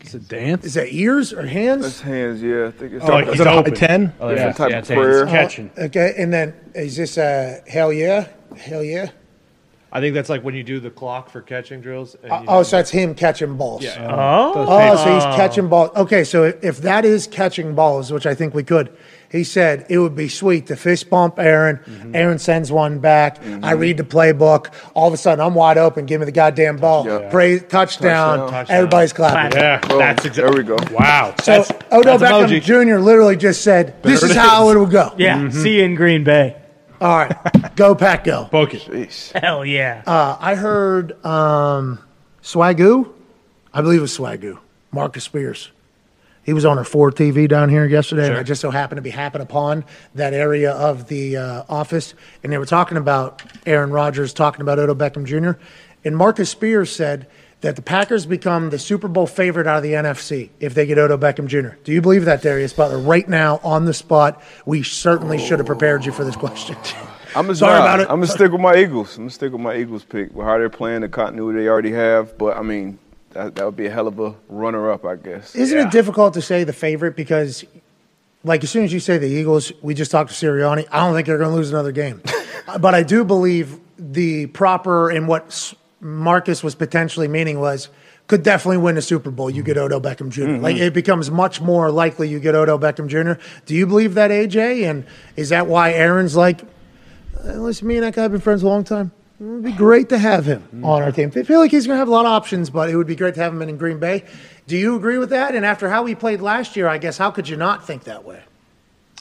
It's 0.00 0.14
a 0.14 0.18
dance. 0.18 0.64
is 0.64 0.74
that 0.74 0.92
ears 0.94 1.32
or 1.32 1.46
hands? 1.46 1.82
That's 1.82 2.00
hands, 2.00 2.42
yeah. 2.42 2.68
I 2.68 2.70
think 2.70 2.92
it's 2.94 3.04
Oh, 3.04 3.18
is 3.18 3.38
it 3.40 3.46
a 3.46 3.50
high 3.50 3.62
ten? 3.64 4.12
Oh, 4.20 4.30
different 4.30 4.38
yeah. 4.38 4.52
type 4.52 4.70
yeah, 4.70 4.76
of 4.76 4.80
it's 4.82 4.88
hands. 4.88 4.98
prayer. 5.00 5.26
Catching. 5.26 5.70
Okay, 5.76 6.14
and 6.16 6.32
then 6.32 6.54
is 6.74 6.96
this 6.96 7.18
uh, 7.18 7.60
hell 7.68 7.92
yeah, 7.92 8.28
hell 8.56 8.82
yeah? 8.82 9.10
I 9.92 10.00
think 10.00 10.14
that's 10.14 10.28
like 10.30 10.42
when 10.44 10.54
you 10.54 10.62
do 10.62 10.78
the 10.80 10.90
clock 10.90 11.28
for 11.30 11.42
catching 11.42 11.80
drills. 11.80 12.14
And 12.22 12.30
you 12.44 12.48
Oh, 12.48 12.62
so 12.62 12.76
that's 12.76 12.90
him 12.90 13.14
catching 13.14 13.56
balls. 13.56 13.82
Yeah. 13.82 14.06
Oh, 14.08 14.52
Oh, 14.56 14.96
so 14.96 15.12
he's 15.14 15.24
catching 15.36 15.68
balls. 15.68 15.90
Okay, 15.96 16.22
so 16.24 16.44
if, 16.44 16.62
if 16.64 16.78
that 16.78 17.04
is 17.04 17.26
catching 17.26 17.74
balls, 17.74 18.12
which 18.12 18.24
I 18.24 18.34
think 18.34 18.54
we 18.54 18.62
could, 18.62 18.96
he 19.30 19.44
said 19.44 19.86
it 19.88 19.98
would 19.98 20.16
be 20.16 20.28
sweet 20.28 20.66
to 20.66 20.76
fist 20.76 21.08
bump 21.08 21.38
Aaron. 21.38 21.76
Mm-hmm. 21.76 22.16
Aaron 22.16 22.38
sends 22.40 22.72
one 22.72 22.98
back. 22.98 23.38
I 23.62 23.72
read 23.72 23.96
the 23.96 24.02
playbook. 24.02 24.72
All 24.94 25.06
of 25.06 25.14
a 25.14 25.16
sudden, 25.16 25.44
I'm 25.44 25.54
wide 25.54 25.78
open. 25.78 26.06
Give 26.06 26.20
me 26.20 26.24
the 26.24 26.32
goddamn 26.32 26.78
ball. 26.78 27.06
Yeah. 27.06 27.30
Praise 27.30 27.62
touchdown. 27.68 28.50
Touchdown. 28.50 28.76
Everybody's 28.76 29.12
clapping. 29.12 29.56
Yeah. 29.56 29.78
Boom. 29.86 29.98
That's 29.98 30.36
there 30.36 30.52
we 30.52 30.64
go. 30.64 30.76
Wow. 30.90 31.34
So 31.42 31.64
Odell 31.92 32.18
that's 32.18 32.22
Beckham 32.22 32.60
emoji. 32.60 32.62
Jr. 32.62 32.98
literally 32.98 33.36
just 33.36 33.62
said, 33.62 34.02
"This 34.02 34.24
is, 34.24 34.32
it 34.32 34.36
how 34.36 34.68
is. 34.68 34.74
it 34.76 34.78
would 34.80 34.90
go." 34.90 35.14
yeah. 35.18 35.48
See 35.50 35.78
you 35.78 35.84
in 35.84 35.94
Green 35.94 36.24
Bay. 36.24 36.56
All 37.00 37.16
right, 37.16 37.76
go 37.76 37.94
pack, 37.94 38.24
go. 38.24 38.44
Book 38.50 38.74
it. 38.74 38.82
Jeez. 38.82 39.32
Hell 39.40 39.64
yeah. 39.64 40.02
Uh, 40.06 40.36
I 40.38 40.54
heard 40.54 41.24
um, 41.24 41.98
Swagu. 42.42 43.10
I 43.72 43.80
believe 43.80 44.00
it 44.00 44.02
was 44.02 44.18
Swagu. 44.18 44.58
Marcus 44.92 45.24
Spears. 45.24 45.70
He 46.42 46.52
was 46.52 46.64
on 46.64 46.78
our 46.78 46.84
Ford 46.84 47.14
TV 47.14 47.48
down 47.48 47.68
here 47.68 47.86
yesterday, 47.86 48.28
and 48.28 48.36
I 48.36 48.42
just 48.42 48.60
so 48.60 48.70
happened 48.70 48.96
to 48.96 49.02
be 49.02 49.10
happen 49.10 49.40
upon 49.40 49.84
that 50.14 50.32
area 50.32 50.72
of 50.72 51.08
the 51.08 51.36
uh, 51.36 51.64
office, 51.68 52.14
and 52.42 52.52
they 52.52 52.58
were 52.58 52.66
talking 52.66 52.96
about 52.96 53.42
Aaron 53.66 53.90
Rodgers, 53.90 54.32
talking 54.32 54.62
about 54.62 54.78
Odell 54.78 54.94
Beckham 54.94 55.24
Jr. 55.26 55.60
And 56.04 56.16
Marcus 56.16 56.48
Spears 56.48 56.90
said 56.90 57.26
that 57.60 57.76
the 57.76 57.82
Packers 57.82 58.24
become 58.24 58.70
the 58.70 58.78
Super 58.78 59.06
Bowl 59.06 59.26
favorite 59.26 59.66
out 59.66 59.76
of 59.76 59.82
the 59.82 59.92
NFC 59.92 60.48
if 60.60 60.72
they 60.74 60.86
get 60.86 60.98
Odell 60.98 61.18
Beckham 61.18 61.46
Jr. 61.46 61.76
Do 61.84 61.92
you 61.92 62.00
believe 62.00 62.24
that, 62.24 62.40
Darius 62.42 62.72
Butler? 62.72 62.98
Right 62.98 63.28
now, 63.28 63.60
on 63.62 63.84
the 63.84 63.92
spot, 63.92 64.42
we 64.64 64.82
certainly 64.82 65.38
should 65.38 65.58
have 65.58 65.66
prepared 65.66 66.06
you 66.06 66.12
for 66.12 66.24
this 66.24 66.36
question. 66.36 66.76
I'm 67.36 67.44
gonna 67.46 67.54
Sorry 67.54 67.78
about 67.78 68.00
it. 68.00 68.04
I'm 68.04 68.16
gonna 68.16 68.26
stick 68.26 68.50
with 68.50 68.60
my 68.60 68.76
Eagles. 68.76 69.16
I'm 69.16 69.24
gonna 69.24 69.30
stick 69.30 69.52
with 69.52 69.60
my 69.60 69.76
Eagles 69.76 70.04
pick. 70.04 70.34
With 70.34 70.46
how 70.46 70.58
they're 70.58 70.68
playing, 70.68 71.02
the 71.02 71.08
continuity 71.08 71.60
they 71.60 71.68
already 71.68 71.92
have. 71.92 72.36
But 72.36 72.56
I 72.56 72.62
mean, 72.62 72.98
that, 73.30 73.54
that 73.54 73.64
would 73.64 73.76
be 73.76 73.86
a 73.86 73.90
hell 73.90 74.06
of 74.06 74.18
a 74.18 74.34
runner-up, 74.48 75.04
I 75.04 75.16
guess. 75.16 75.54
Isn't 75.54 75.78
it 75.78 75.90
difficult 75.90 76.34
to 76.34 76.42
say 76.42 76.64
the 76.64 76.72
favorite 76.72 77.16
because, 77.16 77.64
like, 78.44 78.64
as 78.64 78.70
soon 78.70 78.84
as 78.84 78.92
you 78.92 79.00
say 79.00 79.18
the 79.18 79.28
Eagles, 79.28 79.72
we 79.82 79.94
just 79.94 80.10
talked 80.10 80.30
to 80.30 80.34
Sirianni. 80.34 80.86
I 80.90 80.98
don't 81.04 81.14
think 81.14 81.26
they're 81.26 81.38
going 81.38 81.50
to 81.50 81.56
lose 81.56 81.70
another 81.70 81.92
game, 81.92 82.22
but 82.80 82.94
I 82.94 83.02
do 83.02 83.24
believe 83.24 83.78
the 83.98 84.46
proper 84.46 85.10
and 85.10 85.28
what 85.28 85.74
Marcus 86.00 86.62
was 86.62 86.74
potentially 86.74 87.28
meaning 87.28 87.60
was 87.60 87.88
could 88.26 88.42
definitely 88.44 88.78
win 88.78 88.94
the 88.94 89.02
Super 89.02 89.30
Bowl. 89.30 89.50
You 89.50 89.64
get 89.64 89.76
Odell 89.76 90.00
Beckham 90.00 90.30
junior 90.30 90.58
Like 90.58 90.76
it 90.76 90.94
becomes 90.94 91.32
much 91.32 91.60
more 91.60 91.90
likely 91.90 92.28
you 92.28 92.38
get 92.38 92.54
Odell 92.54 92.78
Beckham 92.78 93.08
Jr. 93.08 93.42
Do 93.66 93.74
you 93.74 93.88
believe 93.88 94.14
that, 94.14 94.30
AJ? 94.30 94.88
And 94.88 95.04
is 95.34 95.48
that 95.48 95.66
why 95.66 95.92
Aaron's 95.92 96.36
like, 96.36 96.62
uh, 97.44 97.54
listen, 97.54 97.88
me 97.88 97.96
and 97.96 98.04
that 98.04 98.14
guy 98.14 98.22
have 98.22 98.30
been 98.30 98.40
friends 98.40 98.62
a 98.62 98.68
long 98.68 98.84
time. 98.84 99.10
It 99.40 99.44
would 99.44 99.64
be 99.64 99.72
great 99.72 100.10
to 100.10 100.18
have 100.18 100.44
him 100.44 100.60
mm-hmm. 100.60 100.84
on 100.84 101.02
our 101.02 101.10
team. 101.10 101.32
I 101.34 101.42
feel 101.44 101.60
like 101.60 101.70
he's 101.70 101.86
going 101.86 101.94
to 101.94 101.98
have 101.98 102.08
a 102.08 102.10
lot 102.10 102.26
of 102.26 102.32
options, 102.32 102.68
but 102.68 102.90
it 102.90 102.96
would 102.96 103.06
be 103.06 103.16
great 103.16 103.34
to 103.36 103.40
have 103.40 103.54
him 103.54 103.62
in 103.62 103.76
Green 103.78 103.98
Bay. 103.98 104.24
Do 104.66 104.76
you 104.76 104.96
agree 104.96 105.16
with 105.16 105.30
that? 105.30 105.54
And 105.54 105.64
after 105.64 105.88
how 105.88 106.04
he 106.04 106.14
played 106.14 106.42
last 106.42 106.76
year, 106.76 106.86
I 106.86 106.98
guess, 106.98 107.16
how 107.16 107.30
could 107.30 107.48
you 107.48 107.56
not 107.56 107.86
think 107.86 108.04
that 108.04 108.24
way? 108.24 108.42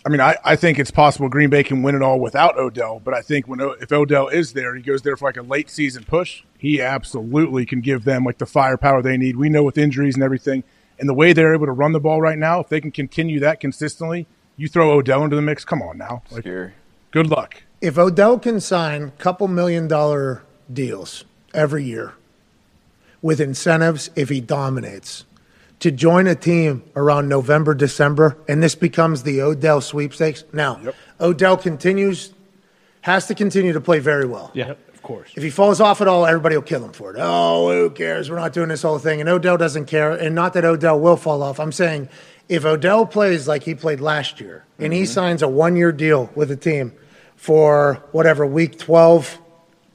I 0.05 0.09
mean, 0.09 0.21
I, 0.21 0.37
I 0.43 0.55
think 0.55 0.77
it's 0.77 0.91
possible 0.91 1.29
Green 1.29 1.49
Bay 1.49 1.63
can 1.63 1.83
win 1.83 1.95
it 1.95 2.01
all 2.01 2.19
without 2.19 2.57
Odell, 2.57 3.01
but 3.03 3.13
I 3.13 3.21
think 3.21 3.47
when 3.47 3.59
if 3.81 3.91
Odell 3.91 4.27
is 4.27 4.53
there, 4.53 4.75
he 4.75 4.81
goes 4.81 5.01
there 5.01 5.17
for 5.17 5.27
like 5.27 5.37
a 5.37 5.41
late 5.41 5.69
season 5.69 6.03
push. 6.03 6.43
He 6.57 6.81
absolutely 6.81 7.65
can 7.65 7.81
give 7.81 8.05
them 8.05 8.23
like 8.23 8.37
the 8.37 8.45
firepower 8.45 9.01
they 9.01 9.17
need. 9.17 9.35
We 9.35 9.49
know 9.49 9.63
with 9.63 9.77
injuries 9.77 10.15
and 10.15 10.23
everything, 10.23 10.63
and 10.99 11.07
the 11.07 11.13
way 11.13 11.33
they're 11.33 11.53
able 11.53 11.65
to 11.65 11.73
run 11.73 11.91
the 11.91 11.99
ball 11.99 12.21
right 12.21 12.37
now, 12.37 12.61
if 12.61 12.69
they 12.69 12.79
can 12.79 12.91
continue 12.91 13.39
that 13.41 13.59
consistently, 13.59 14.25
you 14.55 14.67
throw 14.69 14.91
Odell 14.91 15.23
into 15.23 15.35
the 15.35 15.41
mix. 15.41 15.65
Come 15.65 15.81
on 15.81 15.97
now, 15.97 16.23
like, 16.31 16.43
Scary. 16.43 16.73
good 17.11 17.27
luck. 17.27 17.63
If 17.81 17.97
Odell 17.97 18.39
can 18.39 18.59
sign 18.59 19.03
a 19.03 19.11
couple 19.11 19.47
million 19.47 19.87
dollar 19.87 20.43
deals 20.71 21.23
every 21.53 21.85
year 21.85 22.13
with 23.21 23.39
incentives 23.39 24.09
if 24.15 24.29
he 24.29 24.41
dominates 24.41 25.25
to 25.79 25.91
join 25.91 26.27
a 26.27 26.35
team 26.35 26.83
around 26.95 27.29
November, 27.29 27.73
December, 27.73 28.37
and 28.49 28.61
this 28.61 28.75
becomes 28.75 29.23
the 29.23 29.41
Odell 29.41 29.79
sweepstakes. 29.79 30.43
Now, 30.51 30.81
Odell 31.21 31.55
continues, 31.55 32.33
has 33.01 33.27
to 33.27 33.35
continue 33.35 33.71
to 33.71 33.81
play 33.81 33.99
very 33.99 34.25
well. 34.25 34.51
Yeah. 34.53 34.73
Of 34.93 35.03
course. 35.03 35.31
If 35.37 35.43
he 35.43 35.49
falls 35.49 35.79
off 35.79 36.01
at 36.01 36.09
all, 36.09 36.25
everybody 36.25 36.57
will 36.57 36.61
kill 36.61 36.83
him 36.83 36.91
for 36.91 37.15
it. 37.15 37.17
Oh, 37.17 37.71
who 37.71 37.89
cares? 37.89 38.29
We're 38.29 38.35
not 38.35 38.51
doing 38.51 38.67
this 38.67 38.81
whole 38.81 38.99
thing. 38.99 39.21
And 39.21 39.29
Odell 39.29 39.55
doesn't 39.55 39.85
care. 39.85 40.11
And 40.11 40.35
not 40.35 40.51
that 40.53 40.65
Odell 40.65 40.99
will 40.99 41.15
fall 41.15 41.41
off. 41.41 41.57
I'm 41.61 41.71
saying 41.71 42.09
if 42.49 42.65
Odell 42.65 43.05
plays 43.05 43.47
like 43.47 43.63
he 43.63 43.73
played 43.73 44.01
last 44.01 44.41
year 44.41 44.65
and 44.77 44.91
he 44.91 45.03
mm-hmm. 45.03 45.13
signs 45.13 45.41
a 45.41 45.47
one 45.47 45.77
year 45.77 45.93
deal 45.93 46.29
with 46.35 46.51
a 46.51 46.57
team 46.57 46.91
for 47.39 48.03
whatever, 48.11 48.45
week 48.45 48.77
12 48.77 49.39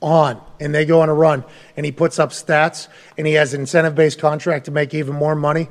on, 0.01 0.41
and 0.59 0.75
they 0.75 0.87
go 0.87 1.03
on 1.03 1.11
a 1.11 1.15
run 1.15 1.45
and 1.77 1.85
he 1.85 1.93
puts 1.93 2.19
up 2.19 2.31
stats 2.31 2.89
and 3.19 3.27
he 3.27 3.35
has 3.35 3.53
an 3.53 3.61
incentive 3.61 3.95
based 3.95 4.19
contract 4.19 4.65
to 4.65 4.71
make 4.71 4.95
even 4.95 5.15
more 5.15 5.35
money. 5.35 5.69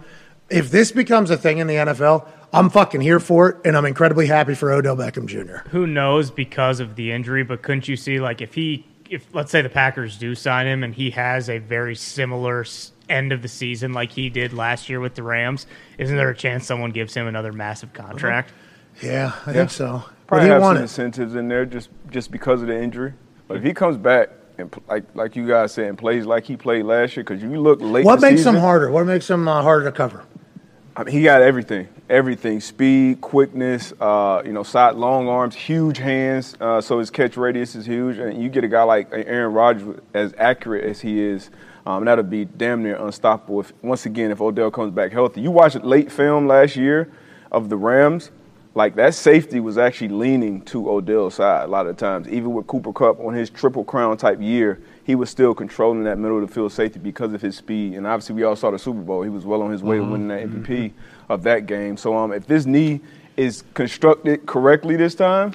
If 0.51 0.69
this 0.69 0.91
becomes 0.91 1.31
a 1.31 1.37
thing 1.37 1.57
in 1.57 1.65
the 1.65 1.73
NFL, 1.73 2.27
I'm 2.53 2.69
fucking 2.69 3.01
here 3.01 3.19
for 3.19 3.49
it, 3.49 3.57
and 3.65 3.75
I'm 3.75 3.85
incredibly 3.85 4.27
happy 4.27 4.53
for 4.53 4.71
Odell 4.71 4.95
Beckham 4.95 5.25
Jr. 5.25 5.67
Who 5.69 5.87
knows 5.87 6.29
because 6.29 6.79
of 6.79 6.95
the 6.95 7.11
injury, 7.11 7.43
but 7.43 7.63
couldn't 7.63 7.87
you 7.87 7.97
see 7.97 8.19
like 8.19 8.39
if 8.39 8.53
he 8.53 8.85
if 9.09 9.25
let's 9.33 9.49
say 9.51 9.63
the 9.63 9.69
Packers 9.69 10.17
do 10.17 10.35
sign 10.35 10.67
him 10.67 10.83
and 10.83 10.93
he 10.93 11.09
has 11.09 11.49
a 11.49 11.57
very 11.57 11.95
similar 11.95 12.65
end 13.09 13.31
of 13.31 13.41
the 13.41 13.47
season 13.47 13.93
like 13.93 14.11
he 14.11 14.29
did 14.29 14.53
last 14.53 14.89
year 14.89 14.99
with 14.99 15.15
the 15.15 15.23
Rams, 15.23 15.65
isn't 15.97 16.15
there 16.15 16.29
a 16.29 16.35
chance 16.35 16.67
someone 16.67 16.91
gives 16.91 17.15
him 17.15 17.25
another 17.25 17.51
massive 17.51 17.93
contract? 17.93 18.51
Uh-huh. 18.51 19.07
Yeah, 19.07 19.33
I 19.47 19.53
think 19.53 19.71
so. 19.71 20.03
But 20.33 20.37
Probably 20.37 20.47
he 20.47 20.51
have 20.53 20.61
some 20.61 20.63
wanted. 20.63 20.81
incentives 20.81 21.35
in 21.35 21.47
there 21.47 21.63
just 21.63 21.89
just 22.09 22.31
because 22.31 22.63
of 22.63 22.67
the 22.67 22.81
injury. 22.81 23.13
But 23.47 23.57
if 23.57 23.63
he 23.63 23.71
comes 23.71 23.97
back 23.97 24.29
and 24.57 24.73
like 24.87 25.03
like 25.13 25.35
you 25.35 25.47
guys 25.47 25.73
said, 25.73 25.89
and 25.89 25.95
plays 25.95 26.25
like 26.25 26.43
he 26.43 26.57
played 26.57 26.85
last 26.85 27.15
year, 27.15 27.23
because 27.23 27.43
you 27.43 27.61
look 27.61 27.79
late. 27.81 28.03
What 28.03 28.19
makes 28.19 28.37
season, 28.37 28.55
him 28.55 28.61
harder? 28.61 28.89
What 28.89 29.05
makes 29.05 29.29
him 29.29 29.47
uh, 29.47 29.61
harder 29.61 29.85
to 29.85 29.91
cover? 29.91 30.25
I 30.95 31.03
mean, 31.03 31.13
he 31.13 31.21
got 31.21 31.43
everything, 31.43 31.87
everything: 32.09 32.61
speed, 32.61 33.21
quickness, 33.21 33.93
uh, 34.01 34.41
you 34.43 34.53
know, 34.53 34.63
side 34.63 34.95
long 34.95 35.27
arms, 35.27 35.53
huge 35.53 35.99
hands. 35.99 36.55
Uh, 36.59 36.81
so 36.81 36.97
his 36.97 37.11
catch 37.11 37.37
radius 37.37 37.75
is 37.75 37.85
huge, 37.85 38.17
and 38.17 38.41
you 38.41 38.49
get 38.49 38.63
a 38.63 38.67
guy 38.67 38.81
like 38.81 39.09
Aaron 39.11 39.53
Rodgers 39.53 39.99
as 40.15 40.33
accurate 40.39 40.83
as 40.83 40.99
he 40.99 41.21
is. 41.21 41.51
Um, 41.85 42.05
that'll 42.05 42.23
be 42.23 42.45
damn 42.45 42.81
near 42.81 42.95
unstoppable. 42.95 43.59
If, 43.59 43.71
once 43.83 44.07
again, 44.07 44.31
if 44.31 44.41
Odell 44.41 44.71
comes 44.71 44.91
back 44.95 45.11
healthy, 45.11 45.41
you 45.41 45.51
watch 45.51 45.75
watched 45.75 45.85
late 45.85 46.11
film 46.11 46.47
last 46.47 46.75
year 46.75 47.11
of 47.51 47.69
the 47.69 47.77
Rams. 47.77 48.31
Like 48.75 48.95
that 48.95 49.13
safety 49.13 49.59
was 49.59 49.77
actually 49.77 50.09
leaning 50.09 50.61
to 50.65 50.89
Odell's 50.89 51.35
side 51.35 51.65
a 51.65 51.67
lot 51.67 51.85
of 51.85 51.95
times. 51.97 52.27
Even 52.27 52.53
with 52.53 52.65
Cooper 52.65 52.91
Kupp 52.91 53.19
on 53.19 53.33
his 53.33 53.51
triple 53.51 53.83
crown 53.83 54.17
type 54.17 54.41
year, 54.41 54.81
he 55.03 55.13
was 55.13 55.29
still 55.29 55.53
controlling 55.53 56.03
that 56.05 56.17
middle 56.17 56.41
of 56.41 56.47
the 56.47 56.53
field 56.53 56.71
safety 56.71 56.99
because 56.99 57.33
of 57.33 57.41
his 57.41 57.55
speed. 57.55 57.93
And 57.93 58.07
obviously, 58.07 58.33
we 58.35 58.43
all 58.43 58.55
saw 58.55 58.71
the 58.71 58.79
Super 58.79 59.01
Bowl. 59.01 59.21
He 59.21 59.29
was 59.29 59.45
well 59.45 59.61
on 59.61 59.71
his 59.71 59.83
way 59.83 59.97
to 59.97 60.03
winning 60.03 60.29
that 60.29 60.47
MVP 60.47 60.91
of 61.29 61.43
that 61.43 61.67
game. 61.67 61.97
So 61.97 62.17
um, 62.17 62.33
if 62.33 62.47
this 62.47 62.65
knee 62.65 63.01
is 63.37 63.63
constructed 63.75 64.45
correctly 64.47 64.95
this 64.95 65.13
time, 65.13 65.53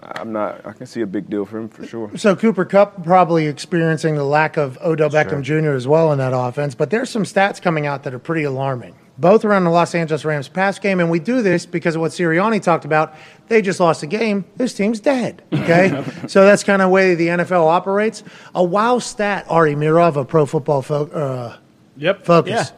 I'm 0.00 0.32
not. 0.32 0.64
I 0.64 0.72
can 0.72 0.86
see 0.86 1.00
a 1.00 1.06
big 1.06 1.28
deal 1.28 1.44
for 1.44 1.58
him 1.58 1.68
for 1.68 1.84
sure. 1.86 2.16
So 2.16 2.36
Cooper 2.36 2.64
Kupp 2.64 3.04
probably 3.04 3.46
experiencing 3.46 4.14
the 4.14 4.24
lack 4.24 4.56
of 4.56 4.78
Odell 4.78 5.10
Beckham 5.10 5.42
Jr. 5.42 5.72
as 5.72 5.88
well 5.88 6.12
in 6.12 6.18
that 6.18 6.32
offense, 6.32 6.74
but 6.74 6.88
there's 6.90 7.10
some 7.10 7.24
stats 7.24 7.60
coming 7.60 7.86
out 7.86 8.04
that 8.04 8.14
are 8.14 8.18
pretty 8.18 8.44
alarming. 8.44 8.94
Both 9.18 9.44
around 9.44 9.64
the 9.64 9.70
Los 9.70 9.94
Angeles 9.94 10.24
Rams 10.24 10.48
pass 10.48 10.78
game, 10.78 11.00
and 11.00 11.10
we 11.10 11.18
do 11.18 11.42
this 11.42 11.66
because 11.66 11.96
of 11.96 12.00
what 12.00 12.12
Sirianni 12.12 12.62
talked 12.62 12.84
about. 12.84 13.14
They 13.48 13.60
just 13.62 13.80
lost 13.80 14.02
a 14.04 14.06
game. 14.06 14.44
This 14.56 14.74
team's 14.74 15.00
dead. 15.00 15.42
Okay, 15.52 16.04
so 16.28 16.44
that's 16.44 16.62
kind 16.62 16.80
of 16.80 16.86
the 16.86 16.92
way 16.92 17.14
the 17.16 17.26
NFL 17.28 17.66
operates. 17.66 18.22
A 18.54 18.62
wow 18.62 18.98
stat, 19.00 19.44
Ari 19.48 19.74
Meirov 19.74 20.16
of 20.16 20.28
Pro 20.28 20.46
Football 20.46 20.82
Fo- 20.82 21.06
uh, 21.06 21.56
Yep. 21.96 22.24
Focus. 22.24 22.72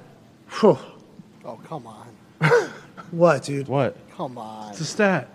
Whew. 0.61 0.79
Oh, 1.45 1.61
come 1.69 1.87
on. 1.87 2.07
What, 3.11 3.43
dude? 3.43 3.67
What? 3.67 3.97
Come 4.17 4.39
on. 4.39 4.71
It's 4.71 4.81
a 4.81 4.85
stat. 4.85 5.29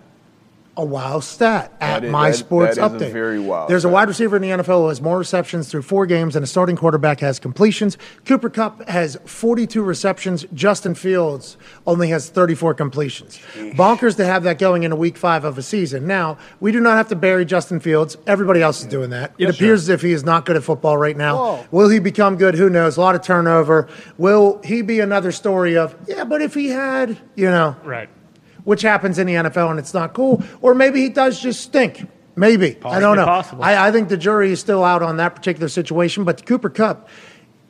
A 0.78 0.84
wow 0.84 1.20
stat 1.20 1.72
at 1.80 2.00
That 2.00 2.04
is- 2.04 2.12
my 2.12 2.30
that- 2.30 2.36
sports 2.36 2.76
that 2.76 2.94
is 2.94 3.02
a 3.02 3.04
update. 3.06 3.12
very 3.12 3.38
wild 3.38 3.70
There's 3.70 3.86
a 3.86 3.88
wide 3.88 4.08
receiver 4.08 4.36
in 4.36 4.42
the 4.42 4.50
NFL 4.50 4.82
who 4.82 4.88
has 4.88 5.00
more 5.00 5.16
receptions 5.16 5.68
through 5.68 5.82
four 5.82 6.04
games, 6.04 6.36
and 6.36 6.44
a 6.44 6.46
starting 6.46 6.76
quarterback 6.76 7.20
has 7.20 7.38
completions. 7.38 7.96
Cooper 8.26 8.50
Kupp 8.50 8.86
has 8.88 9.16
42 9.24 9.82
receptions. 9.82 10.44
Justin 10.52 10.94
Fields 10.94 11.56
only 11.86 12.08
has 12.08 12.28
34 12.28 12.74
completions. 12.74 13.38
Bonkers 13.74 14.16
to 14.16 14.26
have 14.26 14.42
that 14.42 14.58
going 14.58 14.82
into 14.82 14.96
week 14.96 15.16
five 15.16 15.44
of 15.44 15.56
a 15.56 15.62
season. 15.62 16.06
Now, 16.06 16.36
we 16.60 16.72
do 16.72 16.80
not 16.80 16.96
have 16.98 17.08
to 17.08 17.16
bury 17.16 17.44
Justin 17.46 17.80
Fields. 17.80 18.18
Everybody 18.26 18.60
else 18.60 18.80
is 18.82 18.86
doing 18.86 19.10
that. 19.10 19.32
it 19.38 19.48
appears 19.48 19.82
as 19.82 19.88
if 19.88 20.02
he 20.02 20.12
is 20.12 20.24
not 20.24 20.44
good 20.44 20.56
at 20.56 20.62
football 20.62 20.96
right 20.98 21.16
now. 21.16 21.36
Whoa. 21.36 21.58
Will 21.70 21.88
he 21.88 21.98
become 22.00 22.36
good? 22.36 22.54
Who 22.54 22.68
knows? 22.68 22.96
A 22.96 23.00
lot 23.00 23.14
of 23.14 23.22
turnover. 23.22 23.88
Will 24.18 24.60
he 24.62 24.82
be 24.82 25.00
another 25.00 25.32
story 25.32 25.76
of, 25.76 25.94
yeah, 26.06 26.24
but 26.24 26.42
if 26.42 26.52
he 26.52 26.68
had, 26.68 27.16
you 27.34 27.46
know, 27.50 27.76
Right. 27.84 28.08
Which 28.66 28.82
happens 28.82 29.18
in 29.18 29.26
the 29.26 29.34
NFL 29.34 29.70
and 29.70 29.78
it's 29.78 29.94
not 29.94 30.12
cool. 30.12 30.42
Or 30.60 30.74
maybe 30.74 31.00
he 31.00 31.08
does 31.08 31.40
just 31.40 31.60
stink. 31.62 32.06
Maybe. 32.34 32.76
I 32.84 33.00
don't 33.00 33.16
know. 33.16 33.24
possible. 33.24 33.64
I, 33.64 33.88
I 33.88 33.92
think 33.92 34.10
the 34.10 34.16
jury 34.18 34.50
is 34.52 34.60
still 34.60 34.84
out 34.84 35.02
on 35.02 35.16
that 35.16 35.34
particular 35.34 35.68
situation. 35.68 36.24
But 36.24 36.44
Cooper 36.44 36.68
Kupp, 36.68 37.08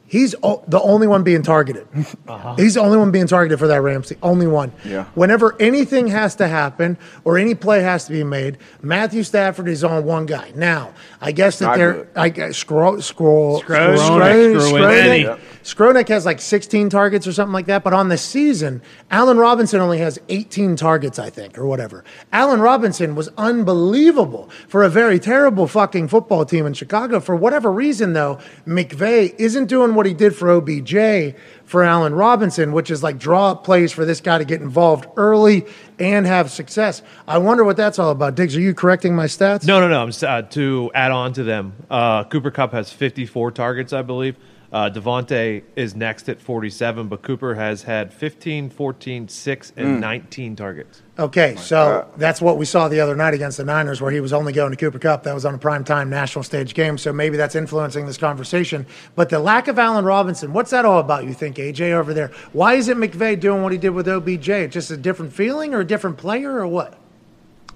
he's 0.06 0.35
o- 0.43 0.64
the 0.66 0.81
only 0.81 1.06
one 1.06 1.23
being 1.23 1.43
targeted. 1.43 1.86
He's 2.56 2.74
the 2.74 2.81
only 2.81 2.97
one 2.97 3.10
being 3.10 3.27
targeted 3.27 3.59
for 3.59 3.66
that 3.68 3.81
Rams. 3.82 4.09
The 4.09 4.16
only 4.23 4.47
one. 4.47 4.73
Yeah. 4.85 5.05
Whenever 5.14 5.55
anything 5.60 6.09
has 6.09 6.35
to 6.36 6.48
happen 6.48 6.97
or 7.24 7.36
any 7.39 7.55
play 7.55 7.82
has 7.82 8.06
to 8.06 8.12
be 8.12 8.24
made, 8.24 8.56
Matthew 8.82 9.23
Stafford 9.23 9.68
is 9.68 9.85
on 9.85 10.05
one 10.05 10.24
guy. 10.27 10.51
Now, 10.55 10.94
I 11.20 11.32
guess 11.32 11.59
that 11.59 11.66
Not 11.66 11.77
they're. 11.77 12.09
I 12.16 12.31
guess 12.31 12.56
scroll 12.56 13.01
scroll 13.02 13.60
scroll 13.60 13.97
scroll 13.98 14.18
Skowronek, 14.20 15.39
Skowronek 15.66 16.06
has 16.10 16.24
like 16.24 16.40
16 16.40 16.90
targets 16.90 17.26
or 17.26 17.32
something 17.32 17.52
like 17.52 17.66
that, 17.66 17.82
but 17.82 17.93
on 17.93 18.09
the 18.09 18.16
season, 18.16 18.80
Allen 19.10 19.36
Robinson 19.36 19.80
only 19.80 19.98
has 19.98 20.16
18 20.28 20.76
targets, 20.76 21.18
I 21.18 21.28
think, 21.28 21.59
or 21.59 21.66
whatever. 21.66 22.05
Allen 22.32 22.60
Robinson 22.60 23.16
was 23.16 23.30
unbelievable 23.36 24.48
for 24.68 24.84
a 24.84 24.88
very 24.88 25.18
terrible 25.18 25.66
fucking 25.66 26.06
football 26.06 26.44
team 26.44 26.66
in 26.66 26.72
Chicago. 26.72 27.18
For 27.18 27.34
whatever 27.34 27.72
reason, 27.72 28.12
though, 28.12 28.38
McVay 28.64 29.34
isn't 29.38 29.66
doing 29.66 29.97
what 29.97 30.06
he 30.06 30.14
did 30.14 30.36
for 30.36 30.52
OBJ 30.52 31.34
for 31.64 31.82
Allen 31.82 32.14
Robinson, 32.14 32.70
which 32.70 32.88
is 32.88 33.02
like 33.02 33.18
draw 33.18 33.51
up 33.51 33.64
plays 33.64 33.90
for 33.90 34.05
this 34.05 34.20
guy 34.20 34.38
to 34.38 34.44
get 34.44 34.60
involved 34.60 35.06
early 35.16 35.66
and 35.98 36.26
have 36.26 36.48
success. 36.48 37.02
I 37.26 37.38
wonder 37.38 37.64
what 37.64 37.76
that's 37.76 37.98
all 37.98 38.10
about. 38.10 38.36
Digz, 38.36 38.56
are 38.56 38.60
you 38.60 38.72
correcting 38.72 39.16
my 39.16 39.26
stats? 39.26 39.66
No, 39.66 39.80
no, 39.80 39.88
no. 39.88 40.01
I'm 40.01 40.12
uh, 40.22 40.43
to 40.43 40.93
add 40.94 41.10
on 41.10 41.32
to 41.32 41.43
them. 41.43 41.72
Uh, 41.90 42.22
Cooper 42.22 42.52
Kupp 42.52 42.70
has 42.70 42.93
54 42.93 43.51
targets, 43.51 43.93
I 43.93 44.02
believe. 44.02 44.36
Uh, 44.72 44.90
Devontae 44.90 45.62
is 45.76 45.94
next 45.94 46.28
at 46.28 46.40
47, 46.40 47.09
but 47.09 47.22
Cooper 47.22 47.55
has 47.55 47.82
had 47.84 48.12
15, 48.12 48.70
14, 48.70 49.28
6, 49.28 49.72
and 49.76 50.01
19 50.01 50.56
targets. 50.56 51.02
Okay, 51.18 51.56
so 51.56 52.06
that's 52.16 52.43
what 52.43 52.59
we 52.59 52.66
saw 52.66 52.88
the 52.88 53.01
other 53.01 53.16
night 53.16 53.32
against 53.32 53.56
the 53.56 53.64
Niners, 53.64 54.02
where 54.02 54.10
he 54.10 54.20
was 54.20 54.32
only 54.32 54.52
going 54.52 54.70
to 54.70 54.76
Cooper 54.76 54.98
Kupp. 54.98 55.22
That 55.22 55.34
was 55.34 55.44
on 55.44 55.55
a 55.55 55.59
primetime 55.59 56.09
national 56.09 56.43
stage 56.43 56.74
game, 56.74 56.98
so 56.98 57.12
maybe 57.12 57.36
that's 57.36 57.55
influencing 57.55 58.06
this 58.06 58.18
conversation. 58.18 58.86
But 59.14 59.30
the 59.30 59.38
lack 59.38 59.68
of 59.68 59.78
Allen 59.78 60.05
Robinson, 60.05 60.52
what's 60.52 60.70
that 60.72 60.84
all 60.84 60.98
about, 60.98 61.24
you 61.24 61.32
think, 61.32 61.56
AJ, 61.56 61.93
over 61.93 62.12
there? 62.12 62.32
Why 62.52 62.74
isn't 62.74 62.98
McVay 62.98 63.38
doing 63.40 63.62
what 63.62 63.72
he 63.72 63.78
did 63.78 63.90
with 63.90 64.09
OBJ? 64.09 64.72
Just 64.72 64.90
a 64.90 64.97
different 64.97 65.32
feeling 65.32 65.74
or 65.74 65.80
a 65.80 65.86
different 65.86 66.18
player 66.18 66.59
or 66.59 66.66
what? 66.66 66.98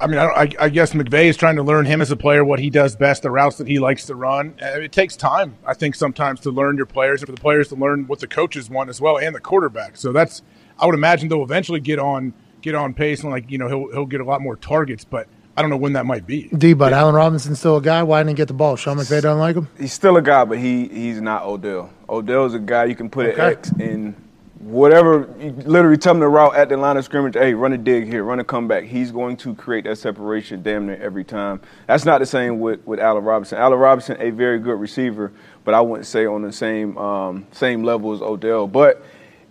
I 0.00 0.06
mean, 0.06 0.18
I, 0.18 0.24
I, 0.26 0.48
I 0.60 0.68
guess 0.70 0.92
McVay 0.92 1.26
is 1.26 1.36
trying 1.36 1.56
to 1.56 1.62
learn 1.62 1.84
him 1.84 2.00
as 2.00 2.10
a 2.10 2.16
player, 2.16 2.44
what 2.44 2.58
he 2.58 2.70
does 2.70 2.96
best, 2.96 3.22
the 3.22 3.30
routes 3.30 3.58
that 3.58 3.66
he 3.66 3.78
likes 3.78 4.06
to 4.06 4.14
run. 4.14 4.54
Uh, 4.62 4.80
It 4.80 4.92
takes 4.92 5.14
time, 5.16 5.56
I 5.66 5.74
think, 5.74 5.94
sometimes 5.94 6.40
to 6.40 6.50
learn 6.50 6.76
your 6.76 6.86
players 6.86 7.20
and 7.20 7.26
for 7.28 7.34
the 7.34 7.40
players 7.40 7.68
to 7.68 7.74
learn 7.76 8.06
what 8.06 8.18
the 8.20 8.26
coaches 8.26 8.70
want 8.70 8.88
as 8.90 9.00
well 9.00 9.18
and 9.18 9.34
the 9.34 9.40
quarterback. 9.40 9.96
So 9.96 10.12
that's, 10.12 10.42
I 10.78 10.86
would 10.86 10.94
imagine 10.94 11.28
they'll 11.28 11.42
eventually 11.42 11.80
get 11.80 11.98
on 11.98 12.32
get 12.62 12.74
on 12.74 12.92
pace 12.92 13.22
and 13.22 13.30
like 13.32 13.50
you 13.50 13.56
know 13.56 13.68
he'll 13.68 13.90
he'll 13.92 14.04
get 14.06 14.20
a 14.20 14.24
lot 14.24 14.40
more 14.42 14.54
targets, 14.56 15.04
but 15.04 15.26
I 15.56 15.62
don't 15.62 15.70
know 15.70 15.76
when 15.78 15.94
that 15.94 16.04
might 16.06 16.26
be. 16.26 16.48
D, 16.48 16.72
but 16.74 16.92
Allen 16.92 17.14
Robinson's 17.14 17.58
still 17.58 17.76
a 17.78 17.82
guy. 17.82 18.02
Why 18.02 18.20
didn't 18.20 18.30
he 18.30 18.34
get 18.34 18.48
the 18.48 18.54
ball? 18.54 18.76
Sean 18.76 18.96
McVay 18.98 19.20
don't 19.22 19.38
like 19.38 19.56
him? 19.56 19.68
He's 19.78 19.92
still 19.92 20.16
a 20.16 20.22
guy, 20.22 20.44
but 20.44 20.58
he 20.58 20.88
he's 20.88 21.20
not 21.20 21.42
Odell. 21.44 21.90
Odell's 22.08 22.54
a 22.54 22.58
guy 22.58 22.84
you 22.84 22.94
can 22.94 23.08
put 23.10 23.26
Okay. 23.28 23.40
an 23.42 23.48
X 23.52 23.70
in 23.78 24.14
whatever. 24.60 25.28
You 25.40 25.50
literally 25.50 25.96
tell 25.96 26.14
him 26.14 26.20
the 26.20 26.28
route 26.28 26.54
at 26.54 26.68
the 26.68 26.76
line 26.76 26.96
of 26.96 27.04
scrimmage. 27.04 27.34
Hey, 27.34 27.54
run 27.54 27.72
a 27.72 27.78
dig 27.78 28.06
here, 28.06 28.22
run 28.22 28.38
a 28.38 28.44
comeback. 28.44 28.84
He's 28.84 29.10
going 29.10 29.36
to 29.38 29.54
create 29.54 29.84
that 29.84 29.96
separation 29.96 30.62
damn 30.62 30.86
near 30.86 30.96
every 31.02 31.24
time. 31.24 31.60
That's 31.86 32.04
not 32.04 32.20
the 32.20 32.26
same 32.26 32.60
with 32.60 32.86
with 32.86 33.00
Allen 33.00 33.24
Robinson. 33.24 33.58
Allen 33.58 33.78
Robinson, 33.78 34.16
a 34.20 34.30
very 34.30 34.58
good 34.58 34.78
receiver, 34.78 35.32
but 35.64 35.74
I 35.74 35.80
wouldn't 35.80 36.06
say 36.06 36.26
on 36.26 36.42
the 36.42 36.52
same 36.52 36.96
um, 36.98 37.46
same 37.52 37.82
level 37.82 38.12
as 38.12 38.22
Odell. 38.22 38.66
But 38.66 39.02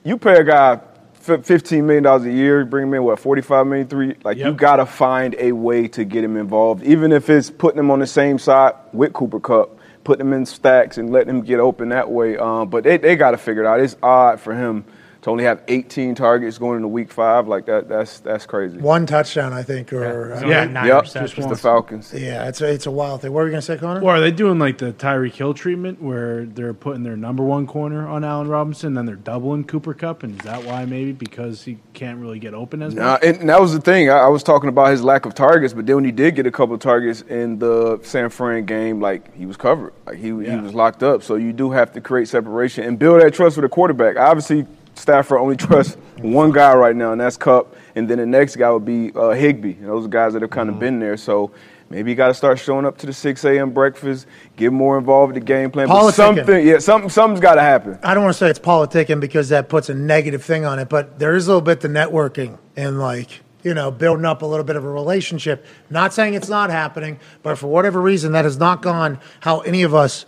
you 0.03 0.17
pay 0.17 0.39
a 0.39 0.43
guy. 0.43 0.81
Fifteen 1.21 1.85
million 1.85 2.03
dollars 2.03 2.25
a 2.25 2.31
year, 2.31 2.63
bring 2.63 2.87
him 2.87 2.93
in 2.93 3.03
what 3.03 3.19
forty-five 3.19 3.67
million 3.67 3.87
three. 3.87 4.15
Like 4.23 4.37
you 4.37 4.53
gotta 4.53 4.85
find 4.85 5.35
a 5.37 5.51
way 5.51 5.87
to 5.89 6.05
get 6.05 6.23
him 6.23 6.37
involved, 6.37 6.81
even 6.81 7.11
if 7.11 7.29
it's 7.29 7.51
putting 7.51 7.77
him 7.77 7.91
on 7.91 7.99
the 7.99 8.07
same 8.07 8.39
side 8.39 8.73
with 8.93 9.11
Cooper 9.11 9.39
Kupp, 9.39 9.77
putting 10.05 10.25
him 10.25 10.33
in 10.33 10.45
stacks 10.45 10.97
and 10.97 11.11
letting 11.11 11.29
him 11.29 11.41
get 11.41 11.59
open 11.59 11.89
that 11.89 12.09
way. 12.09 12.37
Um, 12.37 12.69
but 12.69 12.85
they 12.85 12.97
they 12.97 13.17
gotta 13.17 13.37
figure 13.37 13.63
it 13.63 13.67
out. 13.67 13.81
It's 13.81 13.97
odd 14.01 14.39
for 14.39 14.55
him 14.55 14.85
to 15.21 15.29
only 15.29 15.43
have 15.43 15.61
18 15.67 16.15
targets 16.15 16.57
going 16.57 16.77
into 16.77 16.87
week 16.87 17.11
five. 17.11 17.47
Like 17.47 17.65
that, 17.65 17.89
that's 17.89 18.19
that's 18.21 18.45
crazy. 18.45 18.77
One 18.77 19.05
touchdown, 19.05 19.51
I 19.51 19.63
think, 19.63 19.91
or 19.91 20.33
He's 20.33 20.43
uh, 20.43 20.47
Yeah. 20.47 20.65
nine 20.65 20.87
Yep, 20.87 21.01
receptions. 21.03 21.33
just 21.35 21.49
the 21.49 21.55
Falcons. 21.57 22.13
yeah, 22.15 22.47
it's 22.47 22.61
a, 22.61 22.71
it's 22.71 22.85
a 22.85 22.91
wild 22.91 23.21
thing. 23.21 23.33
What 23.33 23.41
were 23.41 23.45
you 23.47 23.51
gonna 23.51 23.61
say, 23.61 23.77
Connor? 23.77 23.99
Well, 24.01 24.15
are 24.15 24.21
they 24.21 24.31
doing 24.31 24.59
like 24.59 24.77
the 24.77 24.93
Tyreek 24.93 25.33
Hill 25.33 25.53
treatment 25.53 26.01
where 26.01 26.45
they're 26.45 26.73
putting 26.73 27.03
their 27.03 27.17
number 27.17 27.43
one 27.43 27.67
corner 27.67 28.07
on 28.07 28.23
Allen 28.23 28.47
Robinson, 28.47 28.93
then 28.93 29.05
they're 29.05 29.15
doubling 29.17 29.65
Cooper 29.65 29.93
Kupp, 29.93 30.23
and 30.23 30.39
is 30.39 30.45
that 30.45 30.63
why 30.63 30.85
maybe 30.85 31.11
because 31.11 31.63
he 31.63 31.79
can't 31.93 32.19
really 32.19 32.39
get 32.39 32.53
open 32.53 32.81
as 32.81 32.95
Nah, 32.95 33.11
much? 33.13 33.23
and, 33.25 33.37
and 33.41 33.49
that 33.49 33.59
was 33.59 33.73
the 33.73 33.81
thing. 33.81 34.09
I, 34.09 34.19
I 34.19 34.27
was 34.29 34.41
talking 34.41 34.69
about 34.69 34.91
his 34.91 35.03
lack 35.03 35.25
of 35.25 35.35
targets, 35.35 35.73
but 35.73 35.85
then 35.85 35.95
when 35.95 36.05
he 36.05 36.11
did 36.13 36.35
get 36.35 36.47
a 36.47 36.51
couple 36.51 36.75
of 36.75 36.79
targets 36.81 37.23
in 37.23 37.59
the 37.59 37.99
San 38.03 38.29
Fran 38.29 38.63
game, 38.63 39.01
like 39.01 39.35
he 39.35 39.45
was 39.45 39.57
covered, 39.57 39.91
like 40.05 40.15
he 40.17 40.27
he 40.27 40.55
was 40.55 40.73
locked 40.73 41.03
up. 41.03 41.23
So 41.23 41.35
you 41.35 41.51
do 41.51 41.71
have 41.71 41.91
to 41.93 41.99
create 42.01 42.29
separation 42.29 42.85
and 42.85 42.97
build 42.97 43.21
that 43.21 43.33
trust 43.33 43.57
with 43.57 43.63
the 43.63 43.69
quarterback. 43.69 44.15
Obviously, 44.15 44.65
Stafford 44.99 45.39
only 45.39 45.55
trusts 45.55 45.95
one 46.17 46.51
guy 46.51 46.73
right 46.75 46.95
now, 46.95 47.11
and 47.11 47.21
that's 47.21 47.37
Kupp. 47.37 47.75
And 47.95 48.07
then 48.07 48.17
the 48.17 48.25
next 48.25 48.55
guy 48.55 48.69
would 48.69 48.85
be 48.85 49.11
uh, 49.15 49.31
Higbee. 49.31 49.73
And 49.73 49.87
those 49.87 50.05
are 50.05 50.09
guys 50.09 50.33
that 50.33 50.41
have 50.41 50.51
kind 50.51 50.69
of 50.69 50.79
been 50.79 50.99
there. 50.99 51.17
So 51.17 51.51
maybe 51.89 52.11
you 52.11 52.15
got 52.15 52.27
to 52.27 52.33
start 52.33 52.59
showing 52.59 52.85
up 52.85 52.97
to 52.99 53.05
the 53.05 53.13
6 53.13 53.45
a.m. 53.45 53.71
breakfast, 53.71 54.27
get 54.55 54.71
more 54.71 54.97
involved 54.97 55.33
with 55.33 55.41
the 55.41 55.45
game 55.45 55.71
plan. 55.71 55.87
But 55.87 55.95
Politicking. 55.95 56.13
something, 56.13 56.67
yeah, 56.67 56.79
something, 56.79 57.09
something's 57.09 57.39
got 57.39 57.55
to 57.55 57.61
happen. 57.61 57.97
I 58.03 58.13
don't 58.13 58.23
want 58.23 58.35
to 58.35 58.37
say 58.37 58.49
it's 58.49 58.59
politicking 58.59 59.19
because 59.19 59.49
that 59.49 59.69
puts 59.69 59.89
a 59.89 59.93
negative 59.93 60.43
thing 60.43 60.65
on 60.65 60.79
it, 60.79 60.89
but 60.89 61.17
there 61.17 61.35
is 61.35 61.47
a 61.47 61.51
little 61.51 61.61
bit 61.61 61.81
the 61.81 61.87
networking 61.87 62.57
and 62.75 62.99
like, 62.99 63.41
you 63.63 63.73
know, 63.73 63.91
building 63.91 64.25
up 64.25 64.41
a 64.41 64.45
little 64.45 64.65
bit 64.65 64.75
of 64.75 64.85
a 64.85 64.89
relationship. 64.89 65.65
Not 65.89 66.13
saying 66.13 66.33
it's 66.33 66.49
not 66.49 66.69
happening, 66.69 67.19
but 67.43 67.57
for 67.57 67.67
whatever 67.67 68.01
reason, 68.01 68.33
that 68.33 68.45
has 68.45 68.57
not 68.57 68.81
gone 68.81 69.19
how 69.41 69.61
any 69.61 69.83
of 69.83 69.93
us 69.93 70.25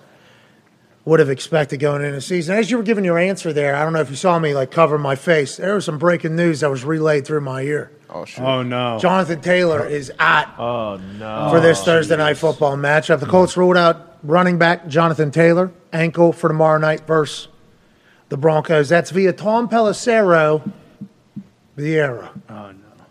would 1.05 1.19
have 1.19 1.29
expected 1.29 1.79
going 1.79 2.01
into 2.01 2.15
the 2.15 2.21
season. 2.21 2.55
As 2.55 2.69
you 2.69 2.77
were 2.77 2.83
giving 2.83 3.03
your 3.03 3.17
answer 3.17 3.51
there, 3.51 3.75
I 3.75 3.83
don't 3.83 3.93
know 3.93 4.01
if 4.01 4.09
you 4.11 4.15
saw 4.15 4.37
me 4.37 4.53
like 4.53 4.69
cover 4.71 4.97
my 4.99 5.15
face. 5.15 5.57
There 5.57 5.73
was 5.75 5.85
some 5.85 5.97
breaking 5.97 6.35
news 6.35 6.59
that 6.59 6.69
was 6.69 6.83
relayed 6.85 7.25
through 7.25 7.41
my 7.41 7.61
ear. 7.63 7.91
Oh, 8.09 8.25
shit. 8.25 8.43
Oh 8.43 8.61
no! 8.61 8.99
Jonathan 8.99 9.39
Taylor 9.41 9.85
is 9.87 10.11
out 10.19 10.47
Oh, 10.59 10.97
no. 11.17 11.47
for 11.49 11.59
this 11.61 11.79
oh, 11.81 11.85
Thursday 11.85 12.17
night 12.17 12.37
football 12.37 12.75
matchup. 12.75 13.19
The 13.21 13.25
Colts 13.25 13.55
ruled 13.57 13.77
out 13.77 14.17
running 14.21 14.57
back 14.59 14.87
Jonathan 14.87 15.31
Taylor, 15.31 15.71
ankle 15.93 16.33
for 16.33 16.49
tomorrow 16.49 16.77
night 16.77 17.07
versus 17.07 17.47
the 18.29 18.35
Broncos. 18.37 18.89
That's 18.89 19.11
via 19.11 19.31
Tom 19.33 19.69
Pelissero, 19.69 20.69
Vieira. 21.77 22.29
oh 22.49 22.71
no! 22.71 23.05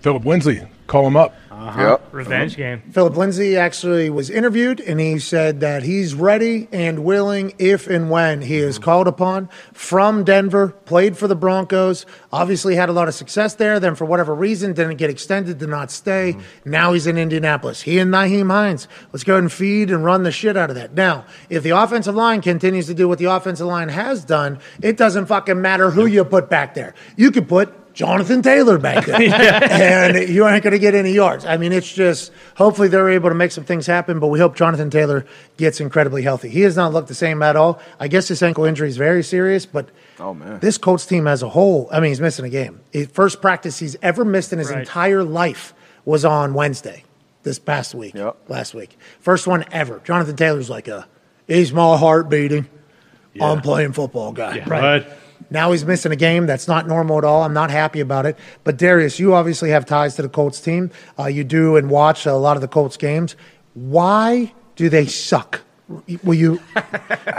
Phillip 0.00 0.24
Lindsay, 0.26 0.60
call 0.88 1.06
him 1.06 1.16
up. 1.16 1.34
Uh-huh. 1.60 1.82
Yep. 1.82 2.08
Revenge 2.12 2.52
uh-huh. 2.54 2.58
game. 2.58 2.82
Phillip 2.90 3.16
Lindsay 3.16 3.56
actually 3.56 4.08
was 4.08 4.30
interviewed, 4.30 4.80
and 4.80 4.98
he 4.98 5.18
said 5.18 5.60
that 5.60 5.82
he's 5.82 6.14
ready 6.14 6.68
and 6.72 7.04
willing 7.04 7.52
if 7.58 7.86
and 7.86 8.10
when 8.10 8.40
he 8.40 8.56
is 8.56 8.76
mm-hmm. 8.76 8.84
called 8.84 9.06
upon 9.06 9.48
from 9.74 10.24
Denver. 10.24 10.68
Played 10.68 11.18
for 11.18 11.28
the 11.28 11.36
Broncos, 11.36 12.06
obviously 12.32 12.76
had 12.76 12.88
a 12.88 12.92
lot 12.92 13.08
of 13.08 13.14
success 13.14 13.54
there. 13.54 13.78
Then, 13.78 13.94
for 13.94 14.06
whatever 14.06 14.34
reason, 14.34 14.72
didn't 14.72 14.96
get 14.96 15.10
extended, 15.10 15.58
did 15.58 15.68
not 15.68 15.90
stay. 15.90 16.32
Mm-hmm. 16.32 16.70
Now 16.70 16.92
he's 16.94 17.06
in 17.06 17.18
Indianapolis. 17.18 17.82
He 17.82 17.98
and 17.98 18.10
Nyheim 18.10 18.50
Hines. 18.50 18.88
Let's 19.12 19.24
go 19.24 19.34
ahead 19.34 19.44
and 19.44 19.52
feed 19.52 19.90
and 19.90 20.02
run 20.02 20.22
the 20.22 20.32
shit 20.32 20.56
out 20.56 20.70
of 20.70 20.76
that. 20.76 20.94
Now, 20.94 21.26
if 21.50 21.62
the 21.62 21.70
offensive 21.70 22.14
line 22.14 22.40
continues 22.40 22.86
to 22.86 22.94
do 22.94 23.06
what 23.06 23.18
the 23.18 23.26
offensive 23.26 23.66
line 23.66 23.90
has 23.90 24.24
done, 24.24 24.58
it 24.82 24.96
doesn't 24.96 25.26
fucking 25.26 25.60
matter 25.60 25.90
who 25.90 26.06
you 26.06 26.24
put 26.24 26.48
back 26.48 26.74
there. 26.74 26.94
You 27.16 27.30
could 27.30 27.48
put 27.48 27.79
Jonathan 27.94 28.40
Taylor 28.42 28.78
back 28.78 29.04
there, 29.06 29.20
and 29.70 30.28
you 30.28 30.44
aren't 30.44 30.62
going 30.62 30.72
to 30.72 30.78
get 30.78 30.94
any 30.94 31.12
yards. 31.12 31.44
I 31.44 31.56
mean, 31.56 31.72
it's 31.72 31.92
just 31.92 32.32
hopefully 32.56 32.88
they're 32.88 33.08
able 33.10 33.28
to 33.28 33.34
make 33.34 33.50
some 33.52 33.64
things 33.64 33.86
happen, 33.86 34.20
but 34.20 34.28
we 34.28 34.38
hope 34.38 34.54
Jonathan 34.56 34.90
Taylor 34.90 35.26
gets 35.56 35.80
incredibly 35.80 36.22
healthy. 36.22 36.48
He 36.48 36.60
has 36.62 36.76
not 36.76 36.92
looked 36.92 37.08
the 37.08 37.14
same 37.14 37.42
at 37.42 37.56
all. 37.56 37.80
I 37.98 38.08
guess 38.08 38.28
his 38.28 38.42
ankle 38.42 38.64
injury 38.64 38.88
is 38.88 38.96
very 38.96 39.22
serious, 39.22 39.66
but 39.66 39.88
Oh 40.18 40.34
man. 40.34 40.60
this 40.60 40.78
Colts 40.78 41.04
team 41.06 41.26
as 41.26 41.42
a 41.42 41.48
whole, 41.48 41.88
I 41.92 42.00
mean, 42.00 42.10
he's 42.10 42.20
missing 42.20 42.44
a 42.44 42.48
game. 42.50 42.80
His 42.92 43.08
first 43.08 43.40
practice 43.42 43.78
he's 43.78 43.96
ever 44.02 44.24
missed 44.24 44.52
in 44.52 44.58
his 44.58 44.70
Right. 44.70 44.80
entire 44.80 45.24
life 45.24 45.74
was 46.04 46.24
on 46.24 46.54
Wednesday, 46.54 47.04
this 47.42 47.58
past 47.58 47.94
week, 47.94 48.14
Yep. 48.14 48.36
last 48.48 48.74
week. 48.74 48.96
First 49.20 49.46
one 49.46 49.64
ever. 49.72 50.00
Jonathan 50.04 50.36
Taylor's 50.36 50.70
like 50.70 50.88
a, 50.88 51.06
he's 51.46 51.72
my 51.72 51.96
heart 51.96 52.28
beating. 52.28 52.66
I'm 53.40 53.60
playing 53.60 53.92
football 53.92 54.32
guy. 54.32 54.62
Right. 54.66 55.06
But 55.06 55.18
Now 55.50 55.72
he's 55.72 55.84
missing 55.84 56.12
a 56.12 56.16
game. 56.16 56.46
That's 56.46 56.68
not 56.68 56.86
normal 56.86 57.18
at 57.18 57.24
all. 57.24 57.42
I'm 57.42 57.52
not 57.52 57.70
happy 57.70 58.00
about 58.00 58.26
it. 58.26 58.38
But 58.64 58.76
Darius, 58.76 59.18
you 59.18 59.34
obviously 59.34 59.70
have 59.70 59.84
ties 59.84 60.14
to 60.16 60.22
the 60.22 60.28
Colts 60.28 60.60
team. 60.60 60.90
Uh, 61.18 61.26
you 61.26 61.44
do 61.44 61.76
and 61.76 61.90
watch 61.90 62.26
a 62.26 62.34
lot 62.34 62.56
of 62.56 62.60
the 62.60 62.68
Colts 62.68 62.96
games. 62.96 63.36
Why 63.74 64.52
do 64.76 64.88
they 64.88 65.06
suck? 65.06 65.62
Will 66.22 66.34
you? 66.34 66.60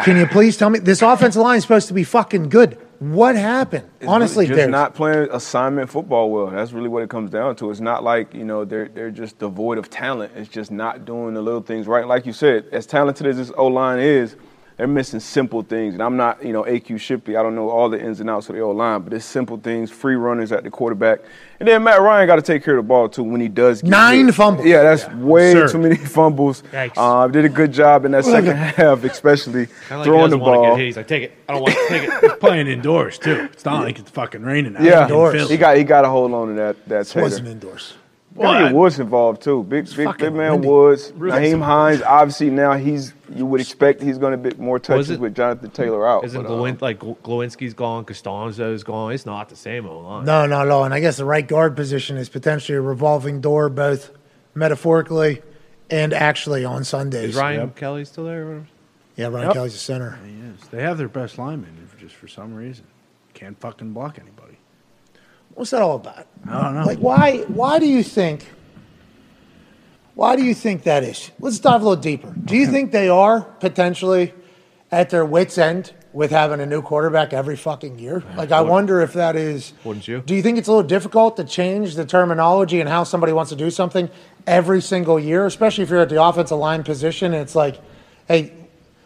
can 0.04 0.18
you 0.18 0.28
please 0.28 0.58
tell 0.58 0.70
me? 0.70 0.80
This 0.80 1.02
offensive 1.02 1.42
line 1.42 1.58
is 1.58 1.64
supposed 1.64 1.88
to 1.88 1.94
be 1.94 2.04
fucking 2.04 2.50
good. 2.50 2.78
What 3.00 3.36
happened? 3.36 3.90
Honestly, 4.06 4.46
just 4.46 4.58
Darius. 4.58 4.72
not 4.72 4.94
playing 4.94 5.30
assignment 5.32 5.90
football 5.90 6.30
well. 6.30 6.48
That's 6.48 6.72
really 6.72 6.90
what 6.90 7.02
it 7.02 7.10
comes 7.10 7.32
down 7.32 7.56
to. 7.56 7.72
It's 7.72 7.80
not 7.80 8.04
like 8.04 8.32
you 8.34 8.44
know 8.44 8.64
they're 8.64 8.90
they're 8.90 9.10
just 9.10 9.40
devoid 9.40 9.80
of 9.80 9.90
talent. 9.90 10.34
It's 10.36 10.50
just 10.50 10.70
not 10.70 11.04
doing 11.04 11.34
the 11.34 11.42
little 11.42 11.62
things 11.62 11.88
right. 11.88 12.06
Like 12.06 12.28
you 12.28 12.34
said, 12.34 12.68
as 12.72 12.86
talented 12.86 13.26
as 13.26 13.38
this 13.38 13.52
O 13.58 13.66
line 13.68 13.98
is, 13.98 14.36
they're 14.82 14.88
missing 14.88 15.20
simple 15.20 15.62
things. 15.62 15.94
And 15.94 16.02
I'm 16.02 16.18
not 16.18 16.44
you 16.44 16.52
know 16.53 16.64
AQ 16.64 16.99
Shipley. 16.99 17.36
I 17.36 17.44
don't 17.44 17.53
know 17.53 17.70
all 17.70 17.88
the 17.88 18.02
ins 18.03 18.20
and 18.20 18.28
outs 18.28 18.49
of 18.49 18.56
the 18.56 18.62
O 18.64 18.72
line, 18.72 19.03
but 19.03 19.14
it's 19.14 19.24
simple 19.24 19.58
things. 19.58 19.91
Free 19.91 20.16
runners 20.16 20.52
at 20.52 20.64
the 20.64 20.72
quarterback, 20.72 21.20
and 21.60 21.70
then 21.70 21.84
Matt 21.84 22.02
Ryan 22.02 22.26
got 22.26 22.38
to 22.38 22.41
take 22.41 22.64
care 22.64 22.78
of 22.80 22.84
the 22.84 22.88
ball 22.88 23.08
too 23.08 23.22
when 23.22 23.40
he 23.40 23.48
does. 23.48 23.84
Get 23.84 23.91
Nine 23.91 24.26
hit. 24.26 24.34
fumbles. 24.34 24.66
Yeah, 24.66 24.82
that's 24.82 25.08
way 25.10 25.52
Absurd. 25.52 25.72
too 25.72 25.78
many 25.78 25.95
fumbles. 26.18 26.64
Yikes. 26.72 26.94
Uh, 26.98 27.28
did 27.28 27.45
a 27.45 27.49
good 27.49 27.72
job 27.72 28.06
in 28.06 28.12
that 28.14 28.26
second 28.26 28.56
half, 28.56 29.03
especially 29.03 29.68
like 29.91 30.03
throwing 30.03 30.03
he 30.03 30.10
the 30.10 30.18
doesn't 30.18 30.40
want 30.40 30.53
to 30.56 30.58
ball. 30.58 30.64
get 30.72 30.78
hit. 30.80 30.86
He's 30.88 30.98
like, 30.98 31.08
take 31.08 31.24
it. 31.26 31.34
I 31.48 31.53
don't 31.53 31.62
want 31.62 31.76
to 31.76 31.88
take 31.88 32.03
it. 32.10 32.20
he's 32.22 32.34
playing 32.40 32.66
indoors 32.66 33.20
too. 33.20 33.49
It's 33.53 33.64
not 33.66 33.84
like 33.84 33.99
it's 33.99 34.10
fucking 34.10 34.41
raining 34.41 34.76
out. 34.78 34.82
Yeah, 34.84 35.03
in 35.03 35.10
Philly. 35.10 35.48
he 35.48 35.58
got 35.58 35.78
he 35.78 35.84
got 35.84 36.02
to 36.02 36.10
hold 36.10 36.34
on 36.34 36.48
to 36.48 36.53
that 36.56 36.88
that 36.88 37.22
wasn't 37.22 37.49
indoors. 37.49 37.94
Well, 38.34 38.52
Well, 38.53 38.74
Woods 38.74 38.98
involved 38.99 39.41
too. 39.41 39.64
Big, 39.64 39.86
big, 39.94 40.06
fucking 40.08 40.26
big 40.28 40.34
man 40.34 40.52
windy. 40.53 40.68
Woods. 40.70 41.12
Nyheim 41.12 41.62
Hines. 41.62 42.02
Obviously 42.02 42.49
now 42.49 42.74
he's. 42.74 43.14
You 43.34 43.45
would 43.45 43.60
expect 43.62 44.02
he's 44.02 44.18
going 44.18 44.41
to 44.41 44.49
be 44.49 44.56
more 44.62 44.80
touches 44.80 45.10
it- 45.12 45.20
with 45.20 45.36
Jonathan 45.36 45.70
Taylor 45.72 46.08
out. 46.08 46.24
Isn't 46.26 46.41
but, 46.44 46.49
Glowin, 46.49 46.72
um, 46.72 46.78
like 46.82 46.99
Gl- 46.99 47.18
Glowinski's 47.20 47.74
gone, 47.74 48.06
Castonzo's 48.06 48.84
gone. 48.84 49.12
It's 49.14 49.26
not 49.26 49.49
the 49.49 49.56
same 49.56 49.86
O 49.86 49.99
line. 49.99 50.26
No, 50.26 50.45
not 50.45 50.66
at 50.68 50.72
all. 50.72 50.84
And 50.86 50.94
I 50.94 50.99
guess 51.02 51.18
the 51.18 51.26
right 51.26 51.45
guard 51.48 51.76
position 51.76 52.18
is 52.18 52.30
potentially 52.30 52.78
a 52.78 52.82
revolving 52.82 53.41
door, 53.41 53.70
both 53.70 54.12
metaphorically 54.56 55.41
and 55.90 56.14
actually 56.14 56.64
on 56.66 56.84
Sundays. 56.84 57.32
Is 57.32 57.36
Ryan 57.36 57.70
Kelly 57.72 58.06
still 58.06 58.26
there? 58.26 58.44
or 58.44 58.45
whatever? 58.45 58.68
Yeah, 59.18 59.28
Ryan 59.28 59.45
Yep. 59.48 59.53
Kelly's 59.53 59.74
the 59.74 59.80
center. 59.80 60.20
He 60.26 60.32
is. 60.32 60.68
They 60.70 60.82
have 60.84 60.98
their 60.98 61.10
best 61.10 61.38
lineman 61.38 61.76
if- 61.84 61.99
just 61.99 62.16
for 62.16 62.28
some 62.28 62.53
reason. 62.53 62.86
Can't 63.34 63.60
fucking 63.60 63.91
block 63.94 64.18
anybody. 64.20 64.40
What's 65.53 65.72
that 65.72 65.82
all 65.82 65.95
about? 65.95 66.28
I 66.48 66.64
don't 66.64 66.76
know. 66.76 66.86
Like, 66.86 66.99
why? 66.99 67.40
Why 67.48 67.80
do 67.80 67.88
you 67.88 68.03
think? 68.03 68.48
Why 70.15 70.36
do 70.36 70.44
you 70.44 70.53
think 70.53 70.84
that 70.84 71.03
is? 71.03 71.32
Let's 71.40 71.60
dive 71.60 71.82
a 71.82 71.84
little 71.84 72.02
deeper. 72.02 72.34
Do 72.45 72.56
you 72.56 72.68
think 72.68 72.91
they 72.91 73.10
are 73.10 73.41
potentially 73.41 74.34
at 74.91 75.10
their 75.10 75.26
wits' 75.26 75.57
end 75.57 75.94
with 76.14 76.32
having 76.32 76.60
a 76.60 76.65
new 76.65 76.82
quarterback 76.82 77.32
every 77.32 77.56
fucking 77.56 77.98
year? 77.98 78.23
Like, 78.36 78.52
I 78.52 78.61
wonder 78.61 79.02
if 79.02 79.14
that 79.14 79.36
is. 79.36 79.73
Wouldn't 79.84 80.07
you? 80.07 80.22
Do 80.22 80.36
you 80.36 80.41
think 80.41 80.57
it's 80.57 80.68
a 80.68 80.72
little 80.72 80.88
difficult 80.88 81.38
to 81.38 81.44
change 81.44 81.95
the 81.95 82.06
terminology 82.06 82.80
and 82.82 82.90
how 82.90 83.03
somebody 83.03 83.32
wants 83.34 83.49
to 83.49 83.56
do 83.56 83.72
something 83.72 84.10
every 84.45 84.82
single 84.82 85.19
year, 85.19 85.45
especially 85.45 85.84
if 85.84 85.90
you're 85.90 86.02
at 86.02 86.10
the 86.10 86.22
offensive 86.22 86.57
line 86.57 86.84
position? 86.84 87.34
And 87.34 87.41
it's 87.41 87.56
like, 87.56 87.80
hey, 88.28 88.53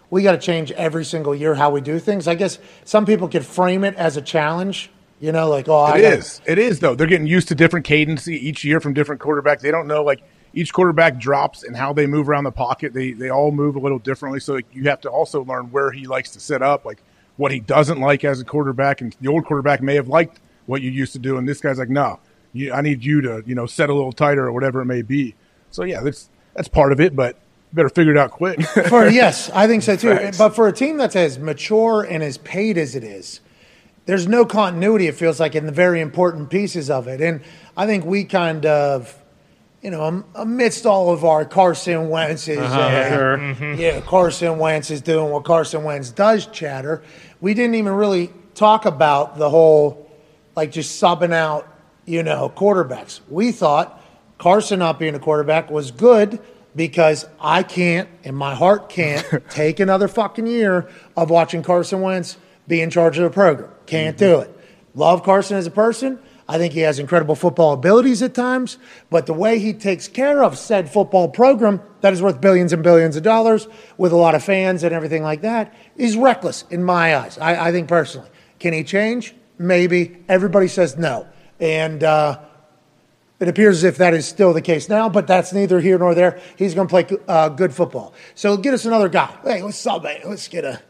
we 0.09 0.23
got 0.23 0.31
to 0.31 0.37
change 0.39 0.71
every 0.71 1.05
single 1.05 1.35
year 1.35 1.55
how 1.55 1.69
we 1.69 1.81
do 1.81 1.99
things. 1.99 2.27
I 2.27 2.35
guess 2.35 2.57
some 2.83 3.05
people 3.05 3.27
could 3.27 3.45
frame 3.45 3.83
it 3.83 3.95
as 3.95 4.17
a 4.17 4.21
challenge. 4.21 4.89
You 5.19 5.31
know, 5.31 5.49
like, 5.49 5.69
oh, 5.69 5.77
I 5.77 5.97
It 5.97 6.03
is. 6.03 6.41
It 6.45 6.57
is 6.57 6.79
though. 6.79 6.95
They're 6.95 7.07
getting 7.07 7.27
used 7.27 7.47
to 7.47 7.55
different 7.55 7.85
cadence 7.85 8.27
each 8.27 8.63
year 8.63 8.79
from 8.79 8.93
different 8.93 9.21
quarterbacks. 9.21 9.61
They 9.61 9.71
don't 9.71 9.87
know 9.87 10.03
like 10.03 10.21
each 10.53 10.73
quarterback 10.73 11.17
drops 11.17 11.63
and 11.63 11.75
how 11.75 11.93
they 11.93 12.05
move 12.05 12.29
around 12.29 12.43
the 12.43 12.51
pocket. 12.51 12.93
They 12.93 13.11
they 13.11 13.29
all 13.29 13.51
move 13.51 13.75
a 13.75 13.79
little 13.79 13.99
differently. 13.99 14.39
So 14.39 14.55
like, 14.55 14.65
you 14.73 14.83
have 14.89 15.01
to 15.01 15.09
also 15.09 15.43
learn 15.43 15.71
where 15.71 15.91
he 15.91 16.07
likes 16.07 16.31
to 16.31 16.39
set 16.39 16.61
up, 16.61 16.85
like 16.85 17.01
what 17.37 17.51
he 17.51 17.59
doesn't 17.59 17.99
like 17.99 18.23
as 18.23 18.41
a 18.41 18.45
quarterback. 18.45 19.01
And 19.01 19.15
the 19.21 19.29
old 19.29 19.45
quarterback 19.45 19.81
may 19.81 19.95
have 19.95 20.07
liked 20.07 20.39
what 20.65 20.81
you 20.81 20.91
used 20.91 21.13
to 21.13 21.19
do, 21.19 21.37
and 21.37 21.47
this 21.47 21.61
guy's 21.61 21.77
like, 21.77 21.89
no, 21.89 22.19
you, 22.53 22.73
I 22.73 22.81
need 22.81 23.03
you 23.03 23.21
to 23.21 23.43
you 23.45 23.55
know 23.55 23.65
set 23.65 23.89
a 23.89 23.93
little 23.93 24.13
tighter 24.13 24.45
or 24.45 24.51
whatever 24.51 24.81
it 24.81 24.85
may 24.85 25.01
be. 25.01 25.35
So 25.71 25.83
yeah, 25.83 26.01
that's 26.01 26.29
that's 26.53 26.67
part 26.67 26.91
of 26.91 26.99
it, 26.99 27.15
but 27.15 27.37
better 27.73 27.89
figure 27.89 28.13
it 28.13 28.17
out 28.17 28.31
quick. 28.31 28.61
for 28.89 29.07
yes, 29.07 29.49
I 29.51 29.67
think 29.67 29.83
so 29.83 29.95
too. 29.97 30.15
Facts. 30.15 30.37
But 30.37 30.49
for 30.55 30.67
a 30.67 30.73
team 30.73 30.97
that's 30.97 31.15
as 31.15 31.37
mature 31.37 32.03
and 32.03 32.23
as 32.23 32.37
paid 32.37 32.77
as 32.77 32.95
it 32.95 33.03
is, 33.03 33.41
there's 34.05 34.27
no 34.27 34.45
continuity. 34.45 35.07
It 35.07 35.15
feels 35.15 35.39
like 35.39 35.55
in 35.55 35.65
the 35.65 35.71
very 35.71 36.01
important 36.01 36.49
pieces 36.49 36.89
of 36.89 37.07
it, 37.07 37.21
and 37.21 37.41
I 37.75 37.85
think 37.85 38.05
we 38.05 38.23
kind 38.23 38.65
of, 38.65 39.17
you 39.81 39.91
know, 39.91 40.23
amidst 40.35 40.85
all 40.85 41.11
of 41.11 41.25
our 41.25 41.45
Carson 41.45 42.09
Wentz's, 42.09 42.57
uh, 42.57 43.37
yeah, 43.77 44.01
Carson 44.01 44.57
Wentz 44.59 44.91
is 44.91 45.01
doing 45.01 45.31
what 45.31 45.43
Carson 45.43 45.83
Wentz 45.83 46.11
does. 46.11 46.45
Chatter. 46.47 47.03
We 47.41 47.53
didn't 47.53 47.75
even 47.75 47.93
really 47.93 48.31
talk 48.53 48.85
about 48.85 49.37
the 49.37 49.49
whole, 49.49 50.09
like 50.55 50.71
just 50.71 51.01
subbing 51.01 51.33
out, 51.33 51.67
you 52.05 52.23
know, 52.23 52.51
quarterbacks. 52.55 53.19
We 53.29 53.51
thought 53.51 54.01
Carson 54.37 54.79
not 54.79 54.99
being 54.99 55.15
a 55.15 55.19
quarterback 55.19 55.69
was 55.69 55.91
good 55.91 56.39
because 56.75 57.25
I 57.39 57.63
can't, 57.63 58.09
and 58.23 58.35
my 58.35 58.53
heart 58.53 58.89
can't, 58.89 59.25
take 59.49 59.79
another 59.79 60.07
fucking 60.07 60.47
year 60.47 60.89
of 61.15 61.29
watching 61.29 61.63
Carson 61.63 62.01
Wentz 62.01 62.37
be 62.67 62.81
in 62.81 62.89
charge 62.89 63.17
of 63.17 63.23
the 63.23 63.29
program. 63.29 63.71
Can't 63.85 64.17
do 64.17 64.39
it. 64.39 64.51
Love 64.93 65.23
Carson 65.23 65.57
as 65.57 65.67
a 65.67 65.71
person. 65.71 66.19
I 66.47 66.57
think 66.57 66.73
he 66.73 66.81
has 66.81 66.99
incredible 66.99 67.35
football 67.35 67.73
abilities 67.73 68.21
at 68.21 68.35
times, 68.35 68.77
but 69.09 69.25
the 69.25 69.33
way 69.33 69.57
he 69.57 69.73
takes 69.73 70.07
care 70.07 70.43
of 70.43 70.57
said 70.57 70.91
football 70.91 71.27
program 71.27 71.81
that 72.01 72.13
is 72.13 72.21
worth 72.21 72.39
billions 72.39 72.71
and 72.71 72.83
billions 72.83 73.15
of 73.15 73.23
dollars 73.23 73.67
with 73.97 74.11
a 74.11 74.15
lot 74.15 74.35
of 74.35 74.43
fans 74.43 74.83
and 74.83 74.93
everything 74.93 75.23
like 75.23 75.41
that 75.41 75.73
is 75.95 76.15
reckless 76.15 76.63
in 76.69 76.83
my 76.83 77.15
eyes. 77.17 77.39
I, 77.39 77.69
I 77.69 77.71
think 77.71 77.87
personally. 77.87 78.29
Can 78.59 78.73
he 78.73 78.83
change? 78.83 79.33
Maybe. 79.57 80.23
Everybody 80.29 80.67
says 80.67 80.97
no. 80.97 81.27
And, 81.59 82.03
uh, 82.03 82.39
it 83.39 83.49
appears 83.49 83.77
as 83.77 83.83
if 83.83 83.97
that 83.97 84.13
is 84.13 84.25
still 84.25 84.53
the 84.53 84.61
case 84.61 84.87
now, 84.87 85.09
but 85.09 85.27
that's 85.27 85.51
neither 85.51 85.81
here 85.81 85.97
nor 85.97 86.15
there. 86.15 86.39
He's 86.55 86.73
going 86.73 86.87
to 86.87 86.89
play 86.89 87.17
uh, 87.27 87.49
good 87.49 87.73
football. 87.73 88.13
So 88.33 88.55
get 88.55 88.73
us 88.73 88.85
another 88.85 89.09
guy. 89.09 89.35
Hey, 89.43 89.61
let's 89.61 89.77
sub 89.77 90.05
it. 90.05 90.25
Let's 90.25 90.47
get 90.47 90.63
a. 90.63 90.81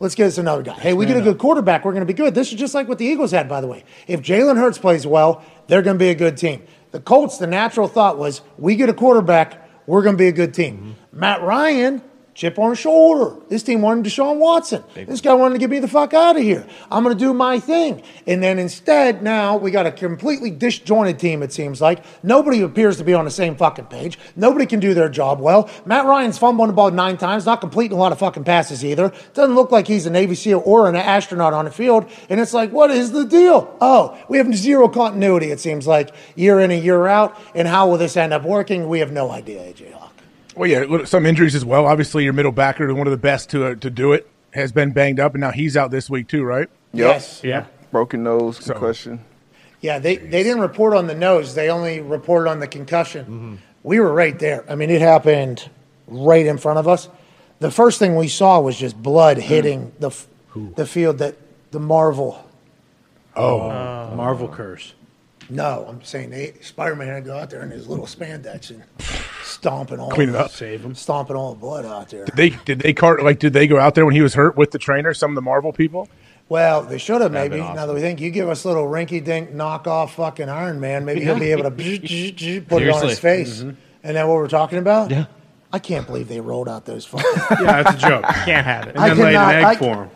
Let's 0.00 0.14
get 0.14 0.28
us 0.28 0.38
another 0.38 0.62
guy. 0.62 0.72
Hey, 0.72 0.94
we 0.94 1.04
get 1.04 1.18
a 1.18 1.20
good 1.20 1.36
quarterback. 1.36 1.84
We're 1.84 1.92
going 1.92 2.00
to 2.00 2.06
be 2.06 2.14
good. 2.14 2.34
This 2.34 2.50
is 2.52 2.58
just 2.58 2.74
like 2.74 2.88
what 2.88 2.96
the 2.96 3.04
Eagles 3.04 3.32
had, 3.32 3.50
by 3.50 3.60
the 3.60 3.66
way. 3.66 3.84
If 4.06 4.22
Jalen 4.22 4.56
Hurts 4.56 4.78
plays 4.78 5.06
well, 5.06 5.44
they're 5.66 5.82
going 5.82 5.96
to 5.96 6.02
be 6.02 6.08
a 6.08 6.14
good 6.14 6.38
team. 6.38 6.62
The 6.90 7.00
Colts, 7.00 7.36
the 7.36 7.46
natural 7.46 7.86
thought 7.86 8.16
was, 8.16 8.40
we 8.56 8.76
get 8.76 8.88
a 8.88 8.94
quarterback, 8.94 9.68
we're 9.86 10.02
going 10.02 10.14
to 10.14 10.18
be 10.18 10.28
a 10.28 10.32
good 10.32 10.54
team. 10.54 10.78
Mm-hmm. 10.78 11.20
Matt 11.20 11.42
Ryan, 11.42 12.02
chip 12.40 12.58
on 12.58 12.70
his 12.70 12.78
shoulder. 12.78 13.38
This 13.50 13.62
team 13.62 13.82
wanted 13.82 14.06
Deshaun 14.06 14.38
Watson. 14.38 14.82
This 14.94 15.20
guy 15.20 15.34
wanted 15.34 15.56
to 15.56 15.58
get 15.58 15.68
me 15.68 15.78
the 15.78 15.86
fuck 15.86 16.14
out 16.14 16.36
of 16.36 16.42
here. 16.42 16.66
I'm 16.90 17.04
going 17.04 17.14
to 17.14 17.22
do 17.22 17.34
my 17.34 17.60
thing. 17.60 18.02
And 18.26 18.42
then 18.42 18.58
instead, 18.58 19.22
now 19.22 19.58
we 19.58 19.70
got 19.70 19.84
a 19.84 19.92
completely 19.92 20.50
disjointed 20.50 21.18
team, 21.18 21.42
it 21.42 21.52
seems 21.52 21.82
like. 21.82 22.02
Nobody 22.24 22.62
appears 22.62 22.96
to 22.96 23.04
be 23.04 23.12
on 23.12 23.26
the 23.26 23.30
same 23.30 23.56
fucking 23.56 23.86
page. 23.86 24.18
Nobody 24.36 24.64
can 24.64 24.80
do 24.80 24.94
their 24.94 25.10
job 25.10 25.38
well. 25.38 25.68
Matt 25.84 26.06
Ryan's 26.06 26.38
fumbling 26.38 26.68
the 26.68 26.72
ball 26.72 26.90
nine 26.90 27.18
times, 27.18 27.44
not 27.44 27.60
completing 27.60 27.98
a 27.98 28.00
lot 28.00 28.10
of 28.10 28.18
fucking 28.18 28.44
passes 28.44 28.82
either. 28.82 29.12
Doesn't 29.34 29.54
look 29.54 29.70
like 29.70 29.86
he's 29.86 30.06
a 30.06 30.10
Navy 30.10 30.34
SEAL 30.34 30.62
or 30.64 30.88
an 30.88 30.96
astronaut 30.96 31.52
on 31.52 31.66
the 31.66 31.70
field. 31.70 32.10
And 32.30 32.40
it's 32.40 32.54
like, 32.54 32.72
what 32.72 32.90
is 32.90 33.12
the 33.12 33.26
deal? 33.26 33.76
Oh, 33.82 34.18
we 34.30 34.38
have 34.38 34.54
zero 34.54 34.88
continuity, 34.88 35.50
it 35.50 35.60
seems 35.60 35.86
like, 35.86 36.14
year 36.36 36.58
in 36.58 36.70
and 36.70 36.82
year 36.82 37.06
out. 37.06 37.38
And 37.54 37.68
how 37.68 37.90
will 37.90 37.98
this 37.98 38.16
end 38.16 38.32
up 38.32 38.44
working? 38.44 38.88
We 38.88 39.00
have 39.00 39.12
no 39.12 39.30
idea, 39.30 39.60
AJ. 39.60 40.09
Well, 40.60 40.68
yeah, 40.68 41.04
some 41.06 41.24
injuries 41.24 41.54
as 41.54 41.64
well. 41.64 41.86
Obviously, 41.86 42.22
your 42.22 42.34
middle 42.34 42.52
backer, 42.52 42.92
one 42.92 43.06
of 43.06 43.12
the 43.12 43.16
best 43.16 43.48
to 43.50 43.64
uh, 43.68 43.74
to 43.76 43.88
do 43.88 44.12
it, 44.12 44.28
has 44.52 44.72
been 44.72 44.92
banged 44.92 45.18
up, 45.18 45.32
and 45.32 45.40
now 45.40 45.52
he's 45.52 45.74
out 45.74 45.90
this 45.90 46.10
week 46.10 46.28
too, 46.28 46.44
right? 46.44 46.68
Yep. 46.92 47.14
Yes. 47.14 47.40
Yeah. 47.42 47.64
Broken 47.90 48.22
nose, 48.22 48.58
So- 48.62 48.74
concussion. 48.74 49.24
Yeah, 49.80 49.98
they, 49.98 50.18
they 50.18 50.42
didn't 50.42 50.60
report 50.60 50.92
on 50.92 51.06
the 51.06 51.14
nose. 51.14 51.54
They 51.54 51.70
only 51.70 52.02
reported 52.02 52.50
on 52.50 52.60
the 52.60 52.66
concussion. 52.66 53.58
we 53.82 53.98
were 54.00 54.12
right 54.12 54.38
there. 54.38 54.62
I 54.70 54.74
mean, 54.74 54.90
it 54.90 55.00
happened 55.00 55.66
right 56.06 56.44
in 56.44 56.58
front 56.58 56.78
of 56.78 56.86
us. 56.86 57.08
The 57.60 57.70
first 57.70 57.98
thing 57.98 58.14
we 58.14 58.28
saw 58.28 58.60
was 58.60 58.76
just 58.78 59.02
blood 59.02 59.38
hitting 59.38 59.92
the 59.98 60.08
f- 60.08 60.26
the 60.76 60.84
field 60.84 61.16
that 61.18 61.36
the 61.70 61.80
Marvel. 61.80 62.44
Oh, 63.34 63.60
Marvel 64.14 64.48
curse. 64.48 64.92
No, 65.48 65.86
I'm 65.88 66.02
saying 66.04 66.28
they, 66.28 66.52
Spider-Man 66.60 67.08
had 67.08 67.24
to 67.24 67.30
go 67.30 67.38
out 67.38 67.48
there 67.48 67.62
in 67.62 67.70
his 67.70 67.88
little 67.88 68.04
spandex 68.06 68.68
and 68.68 68.84
stomping 69.50 69.98
all 70.00 70.10
Clean 70.10 70.28
it 70.30 70.34
up. 70.34 70.50
Save 70.50 70.84
him. 70.84 70.94
stomping 70.94 71.36
all 71.36 71.52
the 71.54 71.58
blood 71.60 71.84
out 71.84 72.08
there. 72.08 72.24
Did 72.24 72.36
they 72.36 72.50
did 72.64 72.78
they 72.80 72.92
cart 72.92 73.22
like 73.22 73.38
did 73.38 73.52
they 73.52 73.66
go 73.66 73.78
out 73.78 73.94
there 73.94 74.04
when 74.06 74.14
he 74.14 74.22
was 74.22 74.34
hurt 74.34 74.56
with 74.56 74.70
the 74.70 74.78
trainer? 74.78 75.12
Some 75.14 75.30
of 75.30 75.34
the 75.34 75.42
Marvel 75.42 75.72
people. 75.72 76.08
Well, 76.48 76.82
they 76.82 76.98
should 76.98 77.20
have 77.20 77.30
maybe. 77.30 77.60
awesome. 77.60 77.76
Now 77.76 77.86
that 77.86 77.94
we 77.94 78.00
think 78.00 78.20
you 78.20 78.30
give 78.30 78.48
us 78.48 78.64
a 78.64 78.68
little 78.68 78.84
rinky 78.86 79.22
dink 79.22 79.52
knockoff 79.52 80.10
fucking 80.10 80.48
Iron 80.48 80.80
Man, 80.80 81.04
maybe 81.04 81.22
he'll 81.22 81.38
be 81.38 81.52
able 81.52 81.62
to 81.64 81.70
put 81.70 81.82
it 81.82 81.88
on 81.94 81.98
his 81.98 82.08
Seriously. 82.08 83.14
face. 83.16 83.62
Mhm. 83.62 83.76
And 84.02 84.16
then 84.16 84.26
what 84.26 84.34
we're 84.36 84.48
talking 84.48 84.78
about? 84.78 85.10
Yeah. 85.10 85.26
I 85.72 85.78
can't 85.78 86.04
believe 86.06 86.26
they 86.26 86.40
rolled 86.40 86.68
out 86.68 86.86
those 86.86 87.04
fucking. 87.06 87.64
Yeah, 87.64 87.82
it's 87.86 88.02
a 88.02 88.08
joke. 88.08 88.24
Can't 88.24 88.66
have 88.66 88.88
it. 88.88 88.96
And 88.96 89.16
then 89.16 89.18
laid 89.18 89.36
an 89.36 89.64
egg 89.64 89.78
for 89.78 89.94
him. 90.04 90.10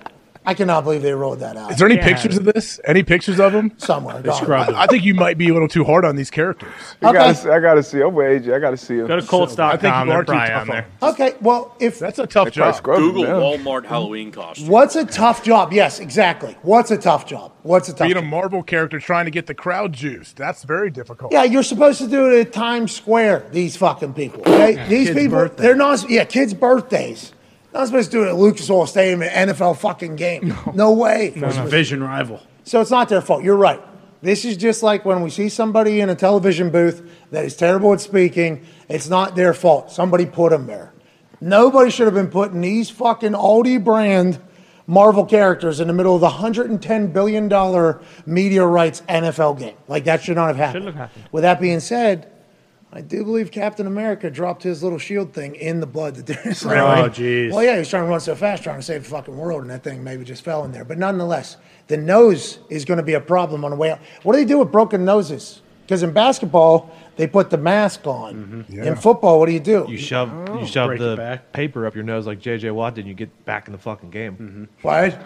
I 0.47 0.53
cannot 0.55 0.85
believe 0.85 1.01
they 1.01 1.15
rolled 1.15 1.41
that 1.41 1.57
out. 1.57 1.71
Is 1.71 1.79
there 1.79 1.89
any 1.89 2.01
pictures 2.01 2.37
of 2.37 2.45
this? 2.45 2.79
Any 2.85 3.03
pictures 3.03 3.41
of 3.41 3.53
them? 3.53 3.73
Somewhere. 3.79 4.21
They. 4.21 4.31
I, 4.31 4.83
I 4.83 4.87
think 4.87 5.05
you 5.05 5.15
might 5.15 5.39
be 5.39 5.49
a 5.49 5.53
little 5.53 5.69
too 5.69 5.85
hard 5.85 6.05
on 6.05 6.17
these 6.17 6.31
characters. 6.31 6.73
You 7.01 7.13
gotta 7.13 7.35
see, 7.35 7.49
I 7.49 7.61
gotta 7.61 7.83
see. 7.83 8.03
I'm 8.03 8.13
with 8.15 8.45
AJ. 8.45 8.55
I 8.55 8.59
gotta 8.59 8.77
see 8.77 8.99
him. 8.99 9.07
Go 9.07 9.19
to 9.19 9.27
Colts.com. 9.27 9.71
I 9.71 9.77
think 9.77 9.97
you 9.97 10.13
they're 10.13 10.25
too 10.25 10.33
tough 10.33 10.61
on 10.61 10.67
there. 10.69 10.87
Okay, 11.03 11.35
well, 11.41 11.77
if 11.81 11.99
That's 11.99 12.19
a 12.19 12.27
tough 12.27 12.51
job. 12.53 12.75
scrubbed 12.75 13.01
Google 13.01 13.25
down. 13.25 13.41
Walmart 13.41 13.87
Halloween 13.87 14.33
costume. 14.33 14.69
what's 14.69 14.97
a 14.97 15.05
tough 15.05 15.43
job? 15.45 15.73
Yes, 15.73 16.01
exactly. 16.01 16.57
What's 16.63 16.91
a 16.91 16.99
tough 16.99 17.27
job? 17.27 17.53
What's 17.63 17.89
a 17.89 17.93
tough 17.93 18.07
Being 18.07 18.19
a? 18.19 18.23
Marvel 18.23 18.63
character 18.63 18.99
trying 18.99 19.27
to 19.27 19.31
get 19.31 19.47
the 19.47 19.55
crowd 19.55 19.93
juiced. 19.93 20.37
That's 20.37 20.65
very 20.65 20.91
difficult. 20.91 21.33
Yeah, 21.33 21.45
you're 21.45 21.63
supposed 21.63 21.99
to 21.99 22.09
do 22.09 22.31
it 22.33 22.47
at 22.47 22.53
Times 22.53 22.93
Square. 22.93 23.47
These 23.53 23.77
fucking 23.77 24.15
people. 24.15 24.41
Okay? 24.41 24.87
these 24.89 25.09
people, 25.11 25.39
birthday. 25.39 25.63
they're 25.63 25.77
not. 25.77 26.09
Yeah, 26.11 26.25
kids' 26.25 26.55
birthdays. 26.55 27.33
Not 27.75 27.87
supposed 27.89 28.13
to 28.13 28.19
do 28.19 28.25
it 28.25 28.29
at 28.29 28.37
Lucas 28.37 28.71
Oil 28.71 28.87
Stadium, 28.87 29.23
an 29.23 29.49
NFL 29.49 29.77
fucking 29.79 30.15
game. 30.15 30.55
No, 30.75 30.93
way. 30.93 31.33
Was 31.37 31.57
a 31.59 31.65
vision 31.65 32.03
rival. 32.03 32.41
So 32.63 32.81
it's 32.81 32.91
not 32.91 33.09
their 33.09 33.21
fault. 33.21 33.43
You're 33.43 33.57
right. 33.57 33.83
This 34.23 34.45
is 34.45 34.57
just 34.57 34.83
like 34.83 35.05
when 35.05 35.21
we 35.23 35.29
see 35.29 35.49
somebody 35.49 36.01
in 36.01 36.09
a 36.09 36.15
television 36.15 36.71
booth 36.71 37.03
that 37.31 37.45
is 37.45 37.57
terrible 37.57 37.93
at 37.93 38.01
speaking. 38.01 38.65
It's 38.89 39.09
not 39.09 39.35
their 39.35 39.53
fault. 39.53 39.91
Somebody 39.91 40.25
put 40.25 40.51
them 40.51 40.67
there. 40.67 40.95
Nobody 41.41 41.91
should 41.91 42.07
have 42.07 42.15
been 42.15 42.31
putting 42.31 42.61
these 42.63 42.89
fucking 42.91 43.33
Aldi 43.33 43.85
brand 43.85 44.41
Marvel 44.87 45.27
characters 45.27 45.81
in 45.81 45.89
the 45.89 45.93
middle 45.95 46.15
of 46.15 46.21
the 46.21 46.29
110 46.29 47.13
billion 47.13 47.49
dollar 47.49 48.01
media 48.25 48.65
rights 48.65 49.03
NFL 49.09 49.59
game. 49.59 49.77
Like 49.89 50.05
that 50.05 50.23
should 50.23 50.37
not 50.37 50.47
have 50.47 50.57
happened. 50.57 50.85
Shouldn't 50.85 50.97
have 50.97 51.11
happened. 51.11 51.29
With 51.33 51.43
that 51.43 51.61
being 51.61 51.81
said, 51.81 52.31
I 52.97 53.01
do 53.01 53.25
believe 53.25 53.51
Captain 53.51 53.87
America 53.89 54.31
dropped 54.31 54.63
his 54.63 54.83
little 54.83 54.99
shield 55.01 55.33
thing 55.33 55.57
in 55.57 55.81
the 55.81 55.87
blood 55.87 56.15
that 56.15 56.27
there's. 56.27 56.65
Oh, 56.65 56.69
jeez. 57.11 57.51
Well, 57.53 57.65
yeah, 57.65 57.73
he 57.73 57.79
was 57.81 57.89
trying 57.89 58.05
to 58.05 58.09
run 58.09 58.21
so 58.21 58.37
fast, 58.37 58.63
trying 58.63 58.77
to 58.79 58.83
save 58.83 59.03
the 59.03 59.11
fucking 59.11 59.37
world, 59.37 59.63
and 59.63 59.71
that 59.71 59.83
thing 59.83 60.05
maybe 60.05 60.23
just 60.25 60.45
fell 60.45 60.65
in 60.65 60.71
there. 60.71 60.85
But 60.85 60.99
nonetheless, 60.99 61.57
the 61.89 61.97
nose 61.97 62.61
is 62.71 62.85
going 62.85 62.99
to 62.99 63.03
be 63.05 63.15
a 63.15 63.21
problem 63.21 63.65
on 63.65 63.73
the 63.73 63.77
way 63.77 63.91
out. 63.91 63.99
What 64.23 64.35
do 64.35 64.39
they 64.39 64.45
do 64.45 64.59
with 64.59 64.71
broken 64.71 65.05
noses? 65.05 65.61
Because 65.83 66.03
in 66.03 66.13
basketball, 66.13 66.91
they 67.17 67.27
put 67.27 67.51
the 67.51 67.59
mask 67.59 68.07
on. 68.07 68.65
Yeah. 68.71 68.85
In 68.85 68.97
football, 68.97 69.39
what 69.41 69.47
do 69.47 69.53
you 69.53 69.61
do? 69.61 69.85
You 69.89 69.99
shove 69.99 70.31
you 70.61 70.67
shove 70.67 70.87
Break 70.89 71.01
it 71.01 71.05
the 71.05 71.17
back. 71.17 71.53
paper 71.53 71.87
up 71.87 71.95
your 71.95 72.05
nose 72.05 72.27
like 72.27 72.41
JJ 72.41 72.73
Watt 72.73 72.95
did, 72.95 73.01
and 73.03 73.09
you 73.09 73.15
get 73.15 73.45
back 73.45 73.67
in 73.67 73.73
the 73.73 73.79
fucking 73.79 74.11
game. 74.11 74.33
Mm-hmm. 74.33 74.65
What? 74.83 75.19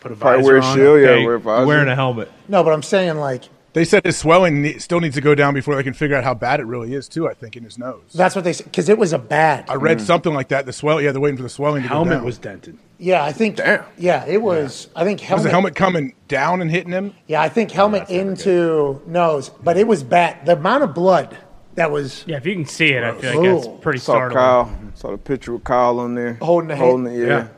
Put 0.00 0.12
a 0.12 0.14
Probably 0.14 0.42
visor 0.42 0.44
wear 0.52 0.56
a 0.58 0.64
on. 0.64 0.76
shield. 0.76 1.00
Yeah, 1.00 1.08
Okay, 1.08 1.24
wear 1.26 1.34
a 1.34 1.40
visor. 1.40 1.66
wearing 1.66 1.88
a 1.88 1.94
helmet. 1.96 2.30
No, 2.46 2.62
but 2.62 2.72
I'm 2.72 2.82
saying 2.84 3.16
like 3.16 3.44
They 3.72 3.84
said 3.84 4.04
his 4.04 4.16
swelling 4.16 4.78
still 4.80 5.00
needs 5.00 5.14
to 5.14 5.20
go 5.20 5.34
down 5.34 5.54
before 5.54 5.76
they 5.76 5.82
can 5.82 5.92
figure 5.92 6.16
out 6.16 6.24
how 6.24 6.34
bad 6.34 6.60
it 6.60 6.64
really 6.64 6.94
is 6.94 7.08
too. 7.08 7.28
I 7.28 7.34
think 7.34 7.56
in 7.56 7.64
his 7.64 7.78
nose. 7.78 8.02
that's 8.14 8.34
what 8.34 8.44
they 8.44 8.52
said 8.52 8.64
because 8.64 8.88
it 8.88 8.98
was 8.98 9.12
a 9.12 9.18
bad. 9.18 9.68
I 9.68 9.74
read 9.74 10.00
hmm. 10.00 10.06
something 10.06 10.34
like 10.34 10.48
that. 10.48 10.66
The 10.66 10.72
swell. 10.72 11.00
Yeah, 11.00 11.12
they're 11.12 11.20
waiting 11.20 11.36
for 11.36 11.42
the 11.42 11.48
swelling 11.48 11.82
to 11.82 11.88
go 11.88 11.94
Helmet 11.94 12.18
down. 12.18 12.24
was 12.24 12.38
dented. 12.38 12.78
Yeah, 12.98 13.22
I 13.22 13.32
think. 13.32 13.56
Damn. 13.56 13.84
Yeah, 13.96 14.24
it 14.26 14.42
was. 14.42 14.88
I 14.96 15.04
think 15.04 15.20
helmet. 15.20 15.38
was 15.38 15.44
the 15.44 15.50
helmet 15.50 15.74
coming 15.76 16.14
down 16.26 16.60
and 16.60 16.70
hitting 16.70 16.92
him? 16.92 17.14
Yeah, 17.26 17.40
I 17.40 17.48
think 17.48 17.70
oh, 17.70 17.74
helmet 17.74 18.10
into 18.10 19.00
nose, 19.06 19.50
but 19.62 19.76
it 19.76 19.86
was 19.86 20.02
bad. 20.02 20.46
The 20.46 20.54
amount 20.54 20.82
of 20.82 20.94
blood 20.94 21.36
that 21.78 21.92
was 21.92 22.24
Yeah, 22.26 22.38
if 22.38 22.46
you 22.46 22.54
can 22.54 22.66
see 22.66 22.92
it, 22.92 23.04
I 23.04 23.12
feel 23.12 23.40
like 23.40 23.54
that's 23.54 23.66
Ooh. 23.68 23.78
pretty 23.78 24.00
Saw 24.00 24.12
startling. 24.14 24.36
Kyle. 24.36 24.78
Saw 24.94 25.10
the 25.12 25.18
picture 25.18 25.52
with 25.52 25.62
Kyle 25.62 26.00
on 26.00 26.16
there. 26.16 26.34
Holding 26.34 26.68
the 26.68 26.76
hand. 26.76 26.90
Holding 26.90 27.14
it. 27.14 27.26
Yeah. 27.28 27.48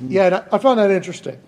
Yeah, 0.00 0.26
and 0.26 0.34
I- 0.36 0.44
I 0.52 0.58
found 0.58 0.78
that 0.78 0.90
interesting. 0.90 1.38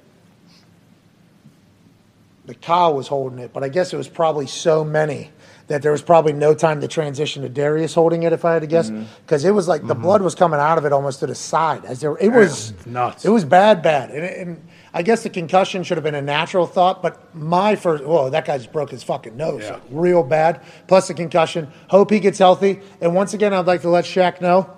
The 2.51 2.57
Kyle 2.57 2.95
was 2.95 3.07
holding 3.07 3.39
it, 3.39 3.53
but 3.53 3.63
I 3.63 3.69
guess 3.69 3.93
it 3.93 3.97
was 3.97 4.09
probably 4.09 4.49
so 4.49 4.83
many 4.83 5.31
that 5.69 5.83
there 5.83 5.93
was 5.93 6.03
probably 6.03 6.33
no 6.33 6.53
time 6.53 6.81
to 6.81 6.89
transition 6.89 7.45
to 7.45 7.49
Darius 7.49 7.95
holding 7.95 8.25
it, 8.25 8.33
if 8.33 8.45
I 8.45 8.55
had 8.55 8.63
to 8.63 8.67
guess, 8.67 8.91
mm-hmm. 8.91 9.05
because 9.25 9.45
it 9.45 9.53
was 9.53 9.69
like 9.69 9.87
the 9.87 9.95
mm-hmm. 9.95 10.03
blood 10.03 10.21
was 10.21 10.35
coming 10.35 10.59
out 10.59 10.77
of 10.77 10.85
it 10.85 10.93
almost 10.93 11.21
to 11.21 11.29
the 11.29 11.35
side 11.37 11.85
as 11.85 12.01
there. 12.01 12.17
It 12.17 12.31
was 12.31 12.75
nuts. 12.87 13.25
It 13.25 13.29
was 13.29 13.45
bad, 13.45 13.83
bad, 13.85 14.11
and, 14.11 14.25
and 14.25 14.69
I 14.93 15.03
guess 15.03 15.23
the 15.23 15.31
concussion 15.31 15.85
should 15.85 15.97
have 15.97 16.03
been 16.03 16.17
a 16.17 16.23
natural 16.23 16.67
thought. 16.67 17.03
But 17.03 17.33
my 17.37 17.77
first, 17.77 18.03
whoa, 18.03 18.31
that 18.31 18.47
guy 18.47 18.59
just 18.59 18.73
broke 18.73 18.91
his 18.91 19.05
fucking 19.05 19.37
nose, 19.37 19.63
Yeah. 19.63 19.75
like, 19.75 19.83
real 19.93 20.25
bad. 20.25 20.61
Plus 20.89 21.07
the 21.07 21.15
concussion. 21.15 21.69
Hope 21.89 22.11
he 22.11 22.19
gets 22.19 22.41
healthy. 22.41 22.81
And 23.01 23.15
once 23.15 23.33
again, 23.33 23.55
I'd 23.55 23.67
like 23.67 23.83
to 23.83 23.91
let 23.91 24.07
Shaq 24.07 24.41
know. 24.41 24.69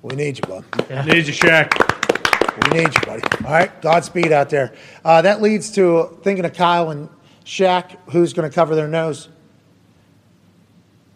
We 0.00 0.16
need 0.16 0.38
you, 0.38 0.44
bud. 0.48 0.64
Need 1.04 1.26
you, 1.26 1.34
Shaq. 1.34 2.05
We 2.62 2.78
need 2.78 2.94
you, 2.94 3.00
buddy. 3.06 3.22
All 3.44 3.50
right, 3.52 3.82
Godspeed 3.82 4.32
out 4.32 4.50
there. 4.50 4.72
Uh, 5.04 5.22
that 5.22 5.42
leads 5.42 5.70
to 5.72 6.18
thinking 6.22 6.44
of 6.44 6.52
Kyle 6.54 6.90
and 6.90 7.08
Shaq, 7.44 7.96
who's 8.10 8.32
going 8.32 8.48
to 8.48 8.54
cover 8.54 8.74
their 8.74 8.88
nose. 8.88 9.28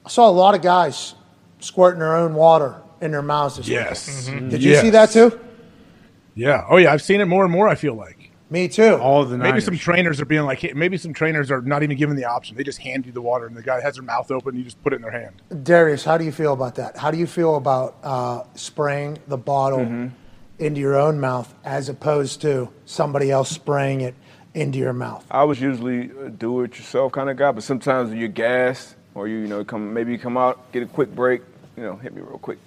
I 0.04 0.08
saw 0.08 0.28
a 0.28 0.30
lot 0.32 0.54
of 0.54 0.62
guys 0.62 1.14
squirting 1.60 2.00
their 2.00 2.16
own 2.16 2.34
water 2.34 2.80
in 3.00 3.10
their 3.10 3.22
mouths 3.22 3.56
this 3.56 3.68
Yes. 3.68 4.28
week. 4.30 4.48
Did 4.50 4.62
you 4.62 4.76
see 4.76 4.90
that 4.90 5.10
too? 5.10 5.38
Yeah. 6.34 6.64
Oh 6.68 6.76
yeah, 6.76 6.92
I've 6.92 7.02
seen 7.02 7.20
it 7.20 7.26
more 7.26 7.44
and 7.44 7.52
more. 7.52 7.68
I 7.68 7.74
feel 7.74 7.94
like 7.94 8.30
Me 8.50 8.66
too. 8.68 8.94
All 8.96 9.22
of 9.22 9.30
the 9.30 9.36
maybe 9.38 9.60
some 9.60 9.76
trainers 9.76 10.20
are 10.20 10.24
being 10.24 10.42
like, 10.42 10.58
hey, 10.60 10.72
maybe 10.74 10.96
some 10.96 11.12
trainers 11.12 11.50
are 11.50 11.60
not 11.62 11.82
even 11.82 11.96
given 11.96 12.16
the 12.16 12.24
option. 12.24 12.56
They 12.56 12.64
just 12.64 12.78
hand 12.78 13.06
you 13.06 13.12
the 13.12 13.20
water, 13.20 13.46
and 13.46 13.56
the 13.56 13.62
guy 13.62 13.80
has 13.80 13.94
their 13.94 14.02
mouth 14.04 14.30
open. 14.30 14.50
And 14.50 14.58
you 14.58 14.64
just 14.64 14.82
put 14.82 14.92
it 14.92 14.96
in 14.96 15.02
their 15.02 15.10
hand. 15.10 15.42
Darius, 15.64 16.04
how 16.04 16.18
do 16.18 16.24
you 16.24 16.32
feel 16.32 16.52
about 16.52 16.76
that? 16.76 16.96
How 16.96 17.10
do 17.10 17.18
you 17.18 17.26
feel 17.26 17.56
about 17.56 17.96
uh, 18.02 18.42
spraying 18.54 19.18
the 19.28 19.36
bottle 19.38 20.10
into 20.60 20.80
your 20.80 20.96
own 20.96 21.20
mouth 21.20 21.52
as 21.64 21.88
opposed 21.88 22.40
to 22.42 22.68
somebody 22.84 23.30
else 23.30 23.50
spraying 23.50 24.02
it 24.02 24.14
into 24.54 24.78
your 24.78 24.92
mouth? 24.92 25.24
I 25.30 25.44
was 25.44 25.60
usually 25.60 26.10
a 26.10 26.30
do 26.30 26.62
it 26.62 26.76
yourself 26.76 27.12
kind 27.12 27.30
of 27.30 27.36
guy, 27.36 27.52
but 27.52 27.62
sometimes 27.62 28.12
you're 28.12 28.28
gassed 28.28 28.96
or 29.14 29.28
you, 29.28 29.38
you 29.38 29.46
know, 29.46 29.64
come 29.64 29.92
maybe 29.92 30.12
you 30.12 30.18
come 30.18 30.36
out, 30.36 30.72
get 30.72 30.82
a 30.82 30.86
quick 30.86 31.14
break, 31.14 31.42
you 31.76 31.82
know, 31.82 31.96
hit 31.96 32.14
me 32.14 32.22
real 32.22 32.38
quick. 32.38 32.58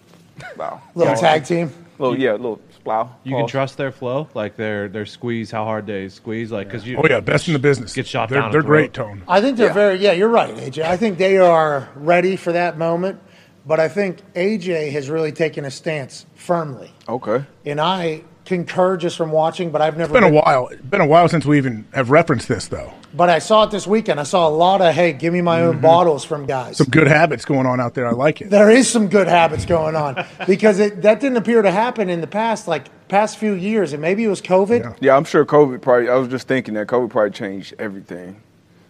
Wow. 0.58 0.82
Little 0.96 1.16
tag 1.16 1.46
team. 1.46 1.72
Little, 2.00 2.20
yeah, 2.20 2.32
little 2.32 2.60
splow. 2.84 3.10
You 3.24 3.36
can 3.36 3.48
trust 3.48 3.78
their 3.78 3.92
flow, 3.92 4.28
like 4.34 4.56
their 4.56 4.88
their 4.88 5.06
squeeze, 5.06 5.52
how 5.52 5.64
hard 5.64 5.86
they 5.86 6.10
squeeze, 6.10 6.52
like 6.52 6.68
because 6.68 6.88
you. 6.88 6.98
Oh 6.98 7.08
yeah, 7.08 7.20
best 7.20 7.48
in 7.48 7.54
the 7.54 7.60
business. 7.60 7.94
Get 7.94 8.08
shot 8.08 8.30
They're, 8.30 8.42
down. 8.42 8.52
they're 8.52 8.64
great. 8.64 8.94
Tone. 8.94 9.22
I 9.28 9.42
think 9.42 9.58
they're 9.58 9.72
very, 9.74 9.98
yeah, 10.00 10.12
you're 10.12 10.28
right, 10.28 10.54
AJ. 10.56 10.84
I 10.84 10.98
think 10.98 11.20
they 11.20 11.38
are 11.38 11.88
ready 11.96 12.36
for 12.36 12.52
that 12.52 12.80
moment, 12.80 13.22
but 13.66 13.80
I 13.80 13.88
think 13.88 14.22
AJ 14.34 14.92
has 14.92 15.10
really 15.10 15.32
taken 15.32 15.66
a 15.66 15.72
stance 15.72 16.26
firmly. 16.36 16.92
Okay. 17.08 17.46
And 17.66 17.80
I 17.80 18.24
concur 18.46 18.98
just 18.98 19.16
from 19.16 19.32
watching, 19.32 19.72
but 19.72 19.82
I've 19.82 19.98
never 19.98 20.16
It's 20.16 20.22
been 20.22 20.32
a 20.32 20.36
while. 20.36 20.68
It's 20.68 20.82
been 20.82 21.02
a 21.02 21.08
while 21.08 21.30
since 21.30 21.46
we 21.46 21.58
even 21.58 21.86
have 21.94 22.10
referenced 22.10 22.48
this 22.48 22.68
though. 22.68 22.94
But 23.14 23.30
I 23.30 23.40
saw 23.40 23.64
it 23.64 23.72
this 23.72 23.86
weekend. 23.86 24.20
I 24.20 24.24
saw 24.24 24.48
a 24.48 24.50
lot 24.50 24.82
of, 24.82 24.94
hey, 24.94 25.14
give 25.14 25.34
me 25.34 25.42
my 25.42 25.62
own 25.62 25.76
mm-hmm. 25.76 25.82
bottles 25.82 26.26
from 26.26 26.46
guys. 26.46 26.78
Some 26.78 26.88
good 26.88 27.08
habits 27.08 27.46
going 27.46 27.66
on 27.66 27.80
out 27.80 27.94
there. 27.94 28.08
I 28.08 28.12
like 28.12 28.42
it. 28.42 28.50
There 28.50 28.72
is 28.72 28.90
some 28.90 29.08
good 29.08 29.28
habits 29.28 29.66
going 29.66 29.96
on 29.96 30.26
because 30.48 30.80
it, 30.80 31.04
that 31.04 31.20
didn't 31.20 31.38
appear 31.38 31.62
to 31.62 31.72
happen 31.72 32.10
in 32.10 32.22
the 32.22 32.28
past, 32.28 32.68
like 32.68 33.08
past 33.08 33.38
few 33.38 33.54
years, 33.54 33.94
and 33.94 34.02
maybe 34.02 34.24
it 34.24 34.30
was 34.30 34.42
COVID. 34.42 34.98
Yeah, 35.00 35.16
I'm 35.16 35.26
sure 35.26 35.46
COVID 35.46 35.82
probably. 35.82 36.10
I 36.10 36.16
was 36.16 36.28
just 36.28 36.48
thinking 36.48 36.74
that 36.74 36.88
COVID 36.88 37.12
probably 37.12 37.32
changed 37.32 37.76
everything. 37.78 38.42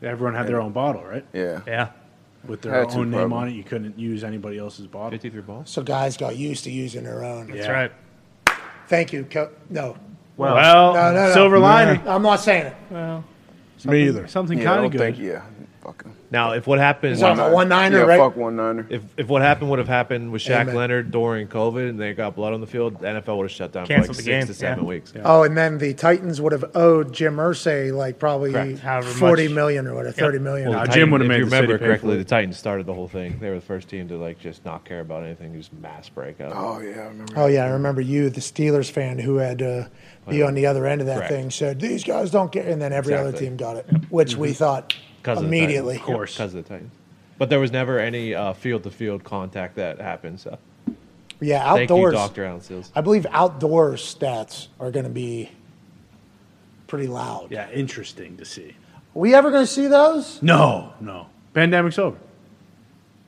Everyone 0.01 0.35
had 0.35 0.47
their 0.47 0.61
own 0.61 0.71
bottle, 0.71 1.03
right? 1.03 1.25
Yeah. 1.33 1.61
Yeah. 1.67 1.89
With 2.47 2.61
their 2.61 2.73
Had 2.73 2.89
to, 2.89 2.97
own 2.99 3.09
name 3.11 3.19
probably. 3.29 3.37
on 3.37 3.47
it. 3.49 3.51
You 3.53 3.63
couldn't 3.63 3.97
use 3.97 4.23
anybody 4.23 4.57
else's 4.57 4.85
bottle. 4.87 5.11
53 5.11 5.41
balls. 5.41 5.69
So 5.69 5.81
guys 5.81 6.17
got 6.17 6.35
used 6.35 6.65
to 6.65 6.71
using 6.71 7.03
their 7.05 7.23
own. 7.23 7.47
That's 7.47 7.59
Yeah. 7.67 7.71
right. 7.71 7.91
Thank 8.87 9.13
you. 9.13 9.23
Co- 9.23 9.49
no, 9.69 9.95
Well, 10.35 10.55
no, 10.55 10.93
no, 10.93 11.27
no. 11.27 11.33
silver 11.33 11.57
lining. 11.57 12.05
I'm 12.07 12.21
not 12.21 12.41
saying 12.41 12.65
it. 12.67 12.75
Well, 12.89 13.23
Me 13.85 14.07
either. 14.07 14.27
Something 14.27 14.57
Yeah, 14.59 14.63
I 14.71 14.75
kind 14.75 14.85
of 14.85 14.91
don't 14.91 14.99
good. 15.07 15.15
think. 15.15 15.25
Yeah. 15.25 15.41
Fucking. 15.83 16.12
Now, 16.33 16.53
if 16.53 16.65
what 16.65 16.79
happened, 16.79 17.13
He's 17.13 17.21
on 17.21 17.39
a 17.39 17.51
one 17.51 17.69
niner, 17.69 17.99
yeah, 17.99 18.03
right? 18.05 18.17
fuck 18.17 18.35
one 18.35 18.55
niner. 18.55 18.87
if 18.89 19.03
if 19.17 19.27
what 19.27 19.43
happened 19.43 19.69
would 19.69 19.77
have 19.77 19.87
happened 19.87 20.31
with 20.31 20.41
Shaq 20.41 20.61
Amen. 20.61 20.75
Leonard 20.75 21.11
during 21.11 21.47
COVID 21.47 21.89
and 21.89 21.99
they 21.99 22.15
got 22.15 22.35
blood 22.35 22.55
on 22.55 22.59
the 22.59 22.65
field, 22.65 22.99
the 22.99 23.05
NFL 23.05 23.37
would 23.37 23.43
have 23.43 23.51
shut 23.51 23.71
down 23.71 23.85
Canceled 23.85 24.07
for 24.07 24.11
like 24.13 24.17
the 24.17 24.23
six 24.23 24.25
game, 24.25 24.47
to 24.47 24.53
seven 24.55 24.83
yeah. 24.83 24.89
weeks. 24.89 25.13
Oh, 25.23 25.43
and 25.43 25.55
then 25.55 25.77
the 25.77 25.93
Titans 25.93 26.41
would 26.41 26.51
have 26.51 26.75
owed 26.75 27.13
Jim 27.13 27.35
Irsay 27.35 27.93
like 27.95 28.17
probably 28.17 28.51
Correct. 28.51 28.79
However 28.79 29.09
forty 29.09 29.47
much. 29.47 29.53
million 29.53 29.85
or 29.85 29.93
whatever, 29.93 30.11
thirty 30.11 30.39
million. 30.39 30.69
Well, 30.69 30.79
Nah, 30.79 30.85
the 30.87 30.91
Jim 30.91 31.11
would've 31.11 31.25
if 31.25 31.29
made 31.29 31.37
you 31.37 31.45
the 31.45 31.51
city 31.51 31.61
remember 31.61 31.77
pay 31.77 31.83
for 31.83 31.87
correctly, 31.87 32.15
it. 32.15 32.17
the 32.17 32.23
Titans 32.23 32.57
started 32.57 32.87
the 32.87 32.95
whole 32.95 33.07
thing. 33.07 33.37
They 33.37 33.49
were 33.49 33.55
the 33.55 33.61
first 33.61 33.87
team 33.87 34.07
to 34.07 34.17
like 34.17 34.39
just 34.39 34.65
not 34.65 34.85
care 34.85 35.01
about 35.01 35.23
anything, 35.23 35.53
just 35.53 35.71
mass 35.73 36.09
breakout. 36.09 36.53
Oh 36.55 36.79
yeah, 36.79 37.01
I 37.01 37.05
remember. 37.09 37.33
Oh 37.35 37.45
yeah, 37.45 37.65
I 37.65 37.69
remember 37.69 38.01
you, 38.01 38.31
the 38.31 38.41
Steelers 38.41 38.89
fan 38.89 39.19
who 39.19 39.35
had 39.35 39.59
to 39.59 39.91
be 40.27 40.41
on 40.41 40.55
the 40.55 40.65
other 40.65 40.87
end 40.87 40.99
of 40.99 41.05
that 41.05 41.17
Correct. 41.17 41.31
thing, 41.31 41.51
said 41.51 41.79
these 41.79 42.03
guys 42.03 42.31
don't 42.31 42.51
care, 42.51 42.67
and 42.67 42.81
then 42.81 42.91
every 42.91 43.13
other 43.13 43.31
team 43.31 43.55
got 43.55 43.77
it, 43.77 43.85
which 44.09 44.35
we 44.35 44.47
mm-hmm. 44.47 44.55
thought 44.55 44.95
'Cause 45.23 45.37
of 45.37 45.43
the 45.43 45.47
immediately. 45.47 45.93
Titans. 45.95 46.09
Of 46.09 46.15
course, 46.15 46.33
because 46.35 46.53
of 46.53 46.63
the 46.63 46.69
Titans. 46.69 46.91
But 47.37 47.49
there 47.49 47.59
was 47.59 47.71
never 47.71 47.97
any 47.99 48.35
uh, 48.35 48.53
field-to-field 48.53 49.23
contact 49.23 49.75
that 49.77 49.99
happened. 49.99 50.39
So 50.39 50.57
Yeah, 51.39 51.73
thank 51.73 51.89
you, 51.89 51.95
outdoors. 51.95 52.13
Doctor 52.13 52.45
Allen 52.45 52.61
Sills. 52.61 52.91
I 52.95 53.01
believe 53.01 53.25
outdoor 53.31 53.93
stats 53.93 54.67
are 54.79 54.91
going 54.91 55.05
to 55.05 55.09
be 55.11 55.49
pretty 56.87 57.07
loud. 57.07 57.47
Yeah, 57.49 57.69
interesting 57.71 58.37
to 58.37 58.45
see. 58.45 58.75
Are 59.15 59.19
we 59.19 59.33
ever 59.33 59.49
going 59.49 59.63
to 59.65 59.71
see 59.71 59.87
those? 59.87 60.41
No, 60.43 60.93
no. 60.99 61.27
Pandemic's 61.53 61.97
over. 61.99 62.17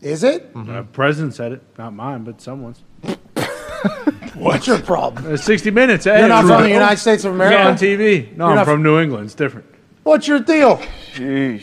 Is 0.01 0.23
it? 0.23 0.51
Uh, 0.55 0.83
president 0.93 1.33
said 1.33 1.51
it, 1.53 1.61
not 1.77 1.93
mine, 1.93 2.23
but 2.23 2.41
someone's. 2.41 2.81
What's 4.35 4.67
your 4.67 4.79
problem? 4.79 5.33
Uh, 5.33 5.37
60 5.37 5.71
minutes. 5.71 6.03
Hey, 6.05 6.19
You're 6.19 6.27
not 6.27 6.39
everybody. 6.39 6.63
from 6.63 6.69
the 6.69 6.73
United 6.73 6.97
States 6.97 7.23
of 7.23 7.33
America. 7.33 7.53
You're 7.55 7.61
America? 8.01 8.27
on 8.27 8.31
TV. 8.31 8.37
No, 8.37 8.45
You're 8.45 8.49
I'm 8.51 8.55
not- 8.57 8.65
from 8.65 8.83
New 8.83 8.99
England. 8.99 9.25
It's 9.25 9.35
different. 9.35 9.65
What's 10.05 10.27
your 10.27 10.39
deal? 10.39 10.79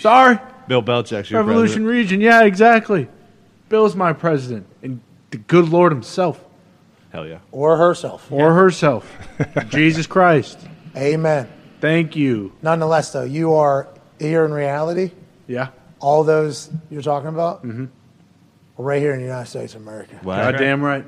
Sorry. 0.01 0.39
Bill 0.67 0.83
Belichick's 0.83 1.31
your 1.31 1.43
Revolution 1.45 1.85
president. 1.85 1.87
region. 1.87 2.21
Yeah, 2.21 2.43
exactly. 2.43 3.09
Bill's 3.69 3.95
my 3.95 4.13
president. 4.13 4.67
And 4.83 5.01
the 5.31 5.37
good 5.39 5.69
Lord 5.69 5.93
himself. 5.93 6.45
Hell 7.11 7.25
yeah. 7.27 7.39
Or 7.53 7.77
herself. 7.77 8.31
Or 8.33 8.53
herself. 8.53 9.07
Jesus 9.69 10.09
Christ. 10.09 10.59
Amen. 10.97 11.49
Thank 11.81 12.17
you. 12.17 12.53
Nonetheless, 12.63 13.13
though, 13.13 13.23
you 13.23 13.55
are 13.55 13.87
here 14.19 14.45
in 14.45 14.53
reality. 14.53 15.13
Yeah. 15.47 15.69
All 16.01 16.25
those 16.25 16.69
you're 16.91 17.01
talking 17.01 17.29
about 17.29 17.65
Mm-hmm. 17.65 17.85
are 17.85 18.85
right 18.85 19.01
here 19.01 19.13
in 19.13 19.19
the 19.21 19.25
United 19.27 19.49
States 19.49 19.77
of 19.77 19.83
America. 19.83 20.19
God 20.25 20.57
damn 20.59 20.83
right. 20.83 21.05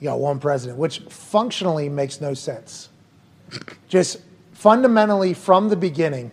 You 0.00 0.08
got 0.08 0.18
one 0.18 0.40
president, 0.40 0.78
which 0.80 0.98
functionally 1.08 1.88
makes 1.88 2.20
no 2.20 2.34
sense. 2.34 2.88
Just 3.88 4.20
fundamentally 4.52 5.32
from 5.32 5.68
the 5.68 5.76
beginning 5.76 6.32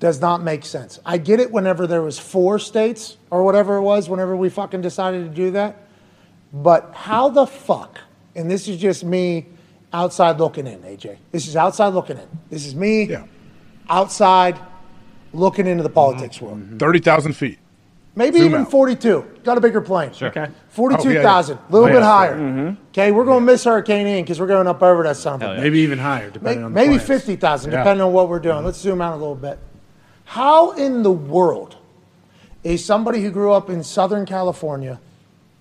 does 0.00 0.20
not 0.20 0.42
make 0.42 0.64
sense. 0.64 0.98
I 1.04 1.18
get 1.18 1.40
it 1.40 1.50
whenever 1.50 1.86
there 1.86 2.02
was 2.02 2.18
four 2.18 2.58
states 2.58 3.16
or 3.30 3.42
whatever 3.44 3.76
it 3.76 3.82
was, 3.82 4.08
whenever 4.08 4.36
we 4.36 4.48
fucking 4.50 4.80
decided 4.80 5.24
to 5.24 5.34
do 5.34 5.52
that. 5.52 5.76
But 6.52 6.92
how 6.94 7.28
the 7.30 7.46
fuck, 7.46 7.98
and 8.34 8.50
this 8.50 8.68
is 8.68 8.78
just 8.80 9.04
me 9.04 9.46
outside 9.92 10.38
looking 10.38 10.66
in, 10.66 10.80
AJ. 10.80 11.16
This 11.30 11.46
is 11.48 11.56
outside 11.56 11.88
looking 11.88 12.18
in. 12.18 12.28
This 12.50 12.66
is 12.66 12.74
me 12.74 13.04
yeah. 13.04 13.24
outside 13.88 14.58
looking 15.32 15.66
into 15.66 15.82
the 15.82 15.88
mm-hmm. 15.88 15.94
politics 15.94 16.40
world. 16.40 16.58
Mm-hmm. 16.58 16.78
30,000 16.78 17.32
feet. 17.32 17.58
Maybe 18.16 18.38
Zoom 18.38 18.48
even 18.48 18.60
out. 18.62 18.70
42. 18.70 19.40
Got 19.42 19.58
a 19.58 19.60
bigger 19.60 19.80
plane. 19.80 20.12
Sure. 20.12 20.28
Okay. 20.28 20.46
42,000. 20.68 21.56
Oh, 21.56 21.60
yeah, 21.60 21.68
A 21.68 21.72
little 21.72 21.88
yeah. 21.88 21.94
bit 21.94 22.00
Yeah, 22.00 22.04
higher. 22.04 22.36
mhm. 22.36 22.76
Okay, 22.90 23.10
we're 23.10 23.24
going 23.24 23.40
to 23.40 23.52
miss 23.52 23.64
Hurricane 23.64 24.06
Ian 24.06 24.22
because 24.22 24.38
we're 24.38 24.46
going 24.46 24.68
up 24.68 24.82
over 24.82 25.02
that 25.02 25.16
something. 25.16 25.48
of. 25.48 25.58
Maybe 25.58 25.80
even 25.80 25.98
higher, 25.98 26.26
May- 26.26 26.32
depending 26.32 26.64
on 26.64 26.72
the 26.72 26.80
Maybe 26.80 26.98
50,000, 26.98 27.72
Yeah. 27.72 27.78
depending 27.78 28.02
on 28.06 28.12
what 28.12 28.28
we're 28.28 28.38
doing. 28.38 28.56
Mm-hmm. 28.56 28.66
Let's 28.66 28.78
zoom 28.78 29.00
out 29.00 29.14
a 29.14 29.16
little 29.16 29.34
bit. 29.34 29.58
How 30.34 30.72
in 30.72 31.04
the 31.04 31.12
world 31.12 31.76
is 32.64 32.84
somebody 32.84 33.22
who 33.22 33.30
grew 33.30 33.52
up 33.52 33.70
in 33.70 33.84
Southern 33.84 34.26
California, 34.26 34.98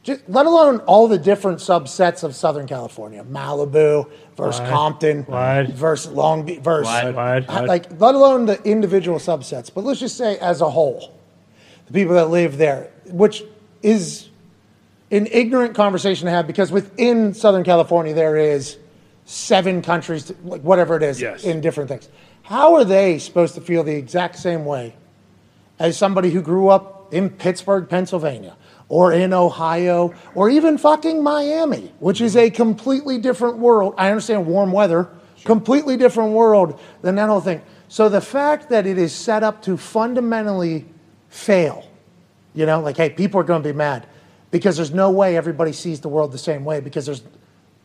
just, 0.01 0.27
let 0.27 0.47
alone 0.47 0.79
all 0.87 1.07
the 1.07 1.19
different 1.19 1.59
subsets 1.59 2.23
of 2.23 2.33
Southern 2.35 2.65
California, 2.65 3.23
Malibu 3.23 4.09
versus 4.35 4.61
What? 4.61 4.69
Compton 4.71 5.23
What? 5.25 5.67
versus 5.69 6.11
Long 6.11 6.43
Beach 6.43 6.59
versus? 6.61 6.91
What? 6.91 7.13
What? 7.47 7.65
like 7.67 8.01
let 8.01 8.15
alone 8.15 8.47
the 8.47 8.59
individual 8.63 9.19
subsets, 9.19 9.71
but 9.71 9.83
let's 9.83 9.99
just 9.99 10.17
say 10.17 10.39
as 10.39 10.61
a 10.61 10.69
whole, 10.71 11.13
the 11.85 11.93
people 11.93 12.15
that 12.15 12.31
live 12.31 12.57
there, 12.57 12.89
which 13.05 13.43
is 13.83 14.27
an 15.11 15.27
ignorant 15.27 15.75
conversation 15.75 16.25
to 16.25 16.31
have 16.31 16.47
because 16.47 16.71
within 16.71 17.35
Southern 17.35 17.63
California 17.63 18.15
there 18.15 18.37
is 18.37 18.79
seven 19.25 19.83
countries, 19.83 20.33
like 20.43 20.61
whatever 20.61 20.97
it 20.97 21.03
is, 21.03 21.21
Yes. 21.21 21.43
in 21.43 21.61
different 21.61 21.89
things. 21.91 22.09
How 22.43 22.75
are 22.75 22.83
they 22.83 23.19
supposed 23.19 23.55
to 23.55 23.61
feel 23.61 23.83
the 23.83 23.95
exact 23.95 24.37
same 24.37 24.65
way 24.65 24.95
as 25.79 25.97
somebody 25.97 26.29
who 26.29 26.41
grew 26.41 26.67
up 26.67 27.13
in 27.13 27.29
Pittsburgh, 27.29 27.87
Pennsylvania, 27.89 28.55
or 28.89 29.13
in 29.13 29.33
Ohio, 29.33 30.13
or 30.35 30.49
even 30.49 30.77
fucking 30.77 31.23
Miami, 31.23 31.91
which 31.99 32.21
is 32.21 32.35
a 32.35 32.49
completely 32.49 33.17
different 33.17 33.57
world? 33.57 33.93
I 33.97 34.09
understand 34.09 34.45
warm 34.45 34.71
weather, 34.71 35.09
completely 35.45 35.95
different 35.95 36.33
world 36.33 36.79
than 37.01 37.15
that 37.15 37.29
whole 37.29 37.41
thing. 37.41 37.61
So 37.87 38.09
the 38.09 38.21
fact 38.21 38.69
that 38.69 38.85
it 38.85 38.97
is 38.97 39.13
set 39.13 39.41
up 39.41 39.61
to 39.63 39.77
fundamentally 39.77 40.85
fail, 41.29 41.87
you 42.53 42.65
know, 42.65 42.81
like, 42.81 42.97
hey, 42.97 43.09
people 43.09 43.39
are 43.39 43.43
going 43.43 43.63
to 43.63 43.69
be 43.69 43.75
mad 43.75 44.05
because 44.51 44.75
there's 44.75 44.93
no 44.93 45.11
way 45.11 45.37
everybody 45.37 45.71
sees 45.71 46.01
the 46.01 46.09
world 46.09 46.31
the 46.31 46.37
same 46.37 46.65
way 46.65 46.81
because 46.81 47.05
there's 47.05 47.23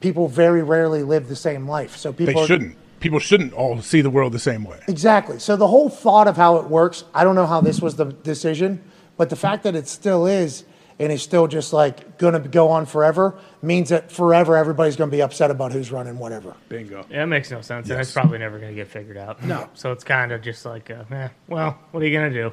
people 0.01 0.27
very 0.27 0.63
rarely 0.63 1.03
live 1.03 1.29
the 1.29 1.37
same 1.37 1.69
life. 1.69 1.97
So 1.97 2.13
people 2.13 2.35
They 2.35 2.47
shouldn't. 2.47 2.77
People 3.01 3.19
shouldn't 3.19 3.53
all 3.53 3.81
see 3.81 4.01
the 4.01 4.11
world 4.11 4.33
the 4.33 4.39
same 4.39 4.65
way. 4.65 4.81
Exactly. 4.89 5.39
So 5.39 5.57
the 5.57 5.69
whole 5.69 5.89
thought 5.89 6.27
of 6.29 6.37
how 6.37 6.57
it 6.57 6.67
works, 6.67 7.05
I 7.15 7.25
don't 7.25 7.35
know 7.35 7.47
how 7.47 7.61
this 7.61 7.81
was 7.81 7.97
the 7.97 8.07
decision, 8.07 8.83
but 9.17 9.31
the 9.31 9.37
fact 9.37 9.63
that 9.65 9.75
it 9.77 9.87
still 9.89 10.27
is 10.27 10.65
and 11.01 11.13
it's 11.13 11.23
still 11.23 11.47
just 11.47 11.73
like 11.73 12.19
going 12.19 12.35
to 12.35 12.41
go 12.49 12.71
on 12.71 12.85
forever 12.85 13.39
means 13.63 13.91
that 13.91 14.11
forever 14.11 14.57
everybody's 14.57 14.97
going 14.97 15.09
to 15.11 15.17
be 15.17 15.23
upset 15.23 15.49
about 15.51 15.71
who's 15.71 15.93
running 15.93 16.19
whatever. 16.19 16.55
Bingo. 16.69 17.07
Yeah, 17.09 17.23
it 17.23 17.27
makes 17.27 17.51
no 17.53 17.61
sense, 17.61 17.89
and 17.89 17.97
Yes. 17.99 18.09
it's 18.09 18.13
probably 18.13 18.39
never 18.39 18.59
going 18.59 18.73
to 18.73 18.75
get 18.75 18.89
figured 18.89 19.17
out. 19.17 19.41
No. 19.45 19.69
So 19.75 19.93
it's 19.93 20.03
kind 20.03 20.33
of 20.33 20.43
just 20.43 20.65
like, 20.67 20.91
uh, 20.91 21.05
eh, 21.13 21.29
well, 21.47 21.79
what 21.93 22.03
are 22.03 22.07
you 22.07 22.19
going 22.19 22.33
to 22.33 22.37
do? 22.51 22.53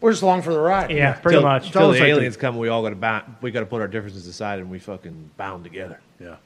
We're 0.00 0.12
just 0.12 0.22
along 0.22 0.42
for 0.42 0.52
the 0.52 0.60
ride. 0.60 0.92
Yeah, 0.92 1.14
pretty 1.14 1.34
Till- 1.38 1.42
much. 1.42 1.72
Till 1.72 1.82
Almost 1.82 1.98
the 1.98 2.04
like 2.04 2.10
aliens 2.12 2.36
come, 2.36 2.56
we 2.58 2.68
all 2.68 2.82
got 2.82 2.90
to 2.90 2.94
ba- 2.96 3.24
we 3.42 3.50
got 3.50 3.60
to 3.60 3.66
put 3.66 3.80
our 3.82 3.88
differences 3.88 4.26
aside 4.28 4.60
and 4.60 4.70
we 4.70 4.78
fucking 4.78 5.30
bound 5.36 5.64
together. 5.64 5.98
Yeah. 6.20 6.36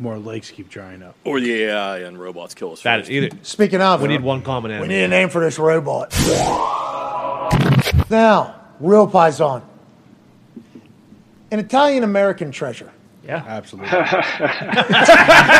More 0.00 0.16
lakes 0.18 0.50
keep 0.50 0.68
drying 0.70 1.02
up. 1.02 1.14
Or 1.24 1.38
the 1.40 1.64
AI 1.64 1.98
and 2.00 2.18
robots 2.18 2.54
kill 2.54 2.72
us 2.72 2.82
That 2.82 3.00
first. 3.00 3.10
either. 3.10 3.28
Speaking 3.42 3.80
of, 3.82 4.00
We 4.02 4.08
need 4.08 4.22
one 4.22 4.40
common 4.42 4.70
name. 4.72 4.80
we 4.80 4.88
need 4.88 5.02
a 5.04 5.08
name 5.08 5.28
for 5.28 5.40
this 5.40 5.58
robot. 5.58 6.12
Now, 8.08 8.54
real 8.80 9.06
Paisan. 9.06 9.62
An 11.52 11.58
Italian 11.58 12.02
American 12.02 12.50
treasure. 12.50 12.90
Yeah, 13.26 13.44
absolutely. 13.46 13.90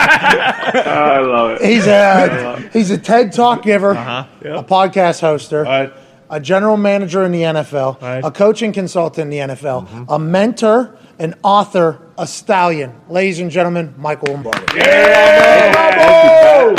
I 0.00 1.18
love 1.20 1.50
it. 1.60 1.62
He's 1.66 1.86
a 1.86 2.68
he's 2.72 2.90
a 2.90 2.98
TED 2.98 3.32
Talk 3.32 3.62
giver, 3.62 3.90
Uh-huh. 3.94 4.24
a 4.58 4.64
podcast 4.64 5.20
hoster, 5.20 5.92
a 6.30 6.40
general 6.40 6.76
manager 6.76 7.22
in 7.24 7.32
the 7.32 7.42
NFL, 7.42 7.98
a 8.24 8.30
coaching 8.30 8.72
consultant 8.72 9.30
in 9.32 9.46
the 9.48 9.54
NFL, 9.54 9.86
Mm-hmm. 9.86 10.04
a 10.08 10.18
mentor, 10.18 10.96
an 11.20 11.34
author, 11.42 12.00
a 12.16 12.26
stallion. 12.26 12.98
Ladies 13.10 13.38
and 13.40 13.50
gentlemen, 13.50 13.94
Michael 13.98 14.32
Lombardi. 14.32 14.80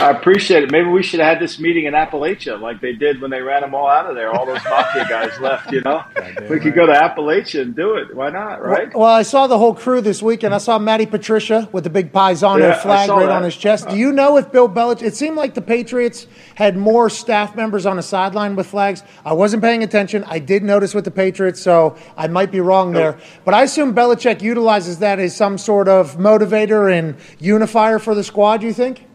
I 0.03 0.09
appreciate 0.09 0.63
it. 0.63 0.71
Maybe 0.71 0.87
we 0.89 1.03
should 1.03 1.19
have 1.19 1.33
had 1.35 1.39
this 1.41 1.59
meeting 1.59 1.85
in 1.85 1.93
Apalachin 1.93 2.59
like 2.59 2.81
they 2.81 2.93
did 2.93 3.21
when 3.21 3.29
they 3.29 3.41
ran 3.41 3.61
them 3.61 3.75
all 3.75 3.87
out 3.87 4.07
of 4.09 4.15
there. 4.15 4.31
All 4.31 4.45
those 4.47 4.63
mafia 4.63 5.05
guys 5.07 5.39
left, 5.39 5.71
you 5.71 5.81
know? 5.81 6.03
We 6.49 6.59
could 6.59 6.73
go 6.73 6.85
to 6.85 6.91
Apalachin 6.93 7.61
and 7.61 7.75
do 7.75 7.95
it. 7.95 8.15
Why 8.15 8.29
not, 8.29 8.61
right? 8.63 8.93
Well, 8.95 9.07
I 9.09 9.21
saw 9.21 9.47
the 9.47 9.57
whole 9.57 9.73
crew 9.75 10.01
this 10.01 10.21
weekend. 10.21 10.53
I 10.55 10.57
saw 10.57 10.79
Matty 10.79 11.05
Patricia 11.05 11.69
with 11.71 11.83
the 11.83 11.89
big 11.89 12.11
Paisano 12.11 12.65
Yeah, 12.65 12.73
flag 12.79 13.09
right 13.09 13.19
that. 13.27 13.31
on 13.31 13.43
his 13.43 13.55
chest. 13.55 13.87
Do 13.89 13.95
you 13.97 14.11
know 14.11 14.37
if 14.37 14.51
Bill 14.51 14.67
Belichick? 14.67 15.03
It 15.03 15.15
seemed 15.15 15.37
like 15.37 15.53
the 15.53 15.61
Patriots 15.61 16.27
had 16.55 16.75
more 16.77 17.09
staff 17.09 17.55
members 17.55 17.85
on 17.85 17.95
the 17.97 18.01
sideline 18.03 18.55
with 18.55 18.67
flags. 18.67 19.03
I 19.23 19.33
wasn't 19.33 19.61
paying 19.63 19.83
attention. 19.83 20.23
I 20.27 20.39
did 20.39 20.63
notice 20.63 20.93
with 20.93 21.05
the 21.05 21.11
Patriots, 21.11 21.61
so 21.61 21.95
I 22.17 22.27
might 22.27 22.51
be 22.51 22.59
wrong 22.59 22.91
there. 22.91 23.17
But 23.45 23.53
I 23.53 23.63
assume 23.63 23.93
Belichick 23.93 24.30
utilizes 24.39 24.99
that 24.99 25.19
as 25.19 25.35
some 25.35 25.57
sort 25.57 25.87
of 25.87 26.17
motivator 26.17 26.95
and 26.95 27.15
unifier 27.39 27.97
for 27.97 28.13
the 28.13 28.23
squad. 28.23 28.61
You 28.61 28.71
think? 28.71 29.05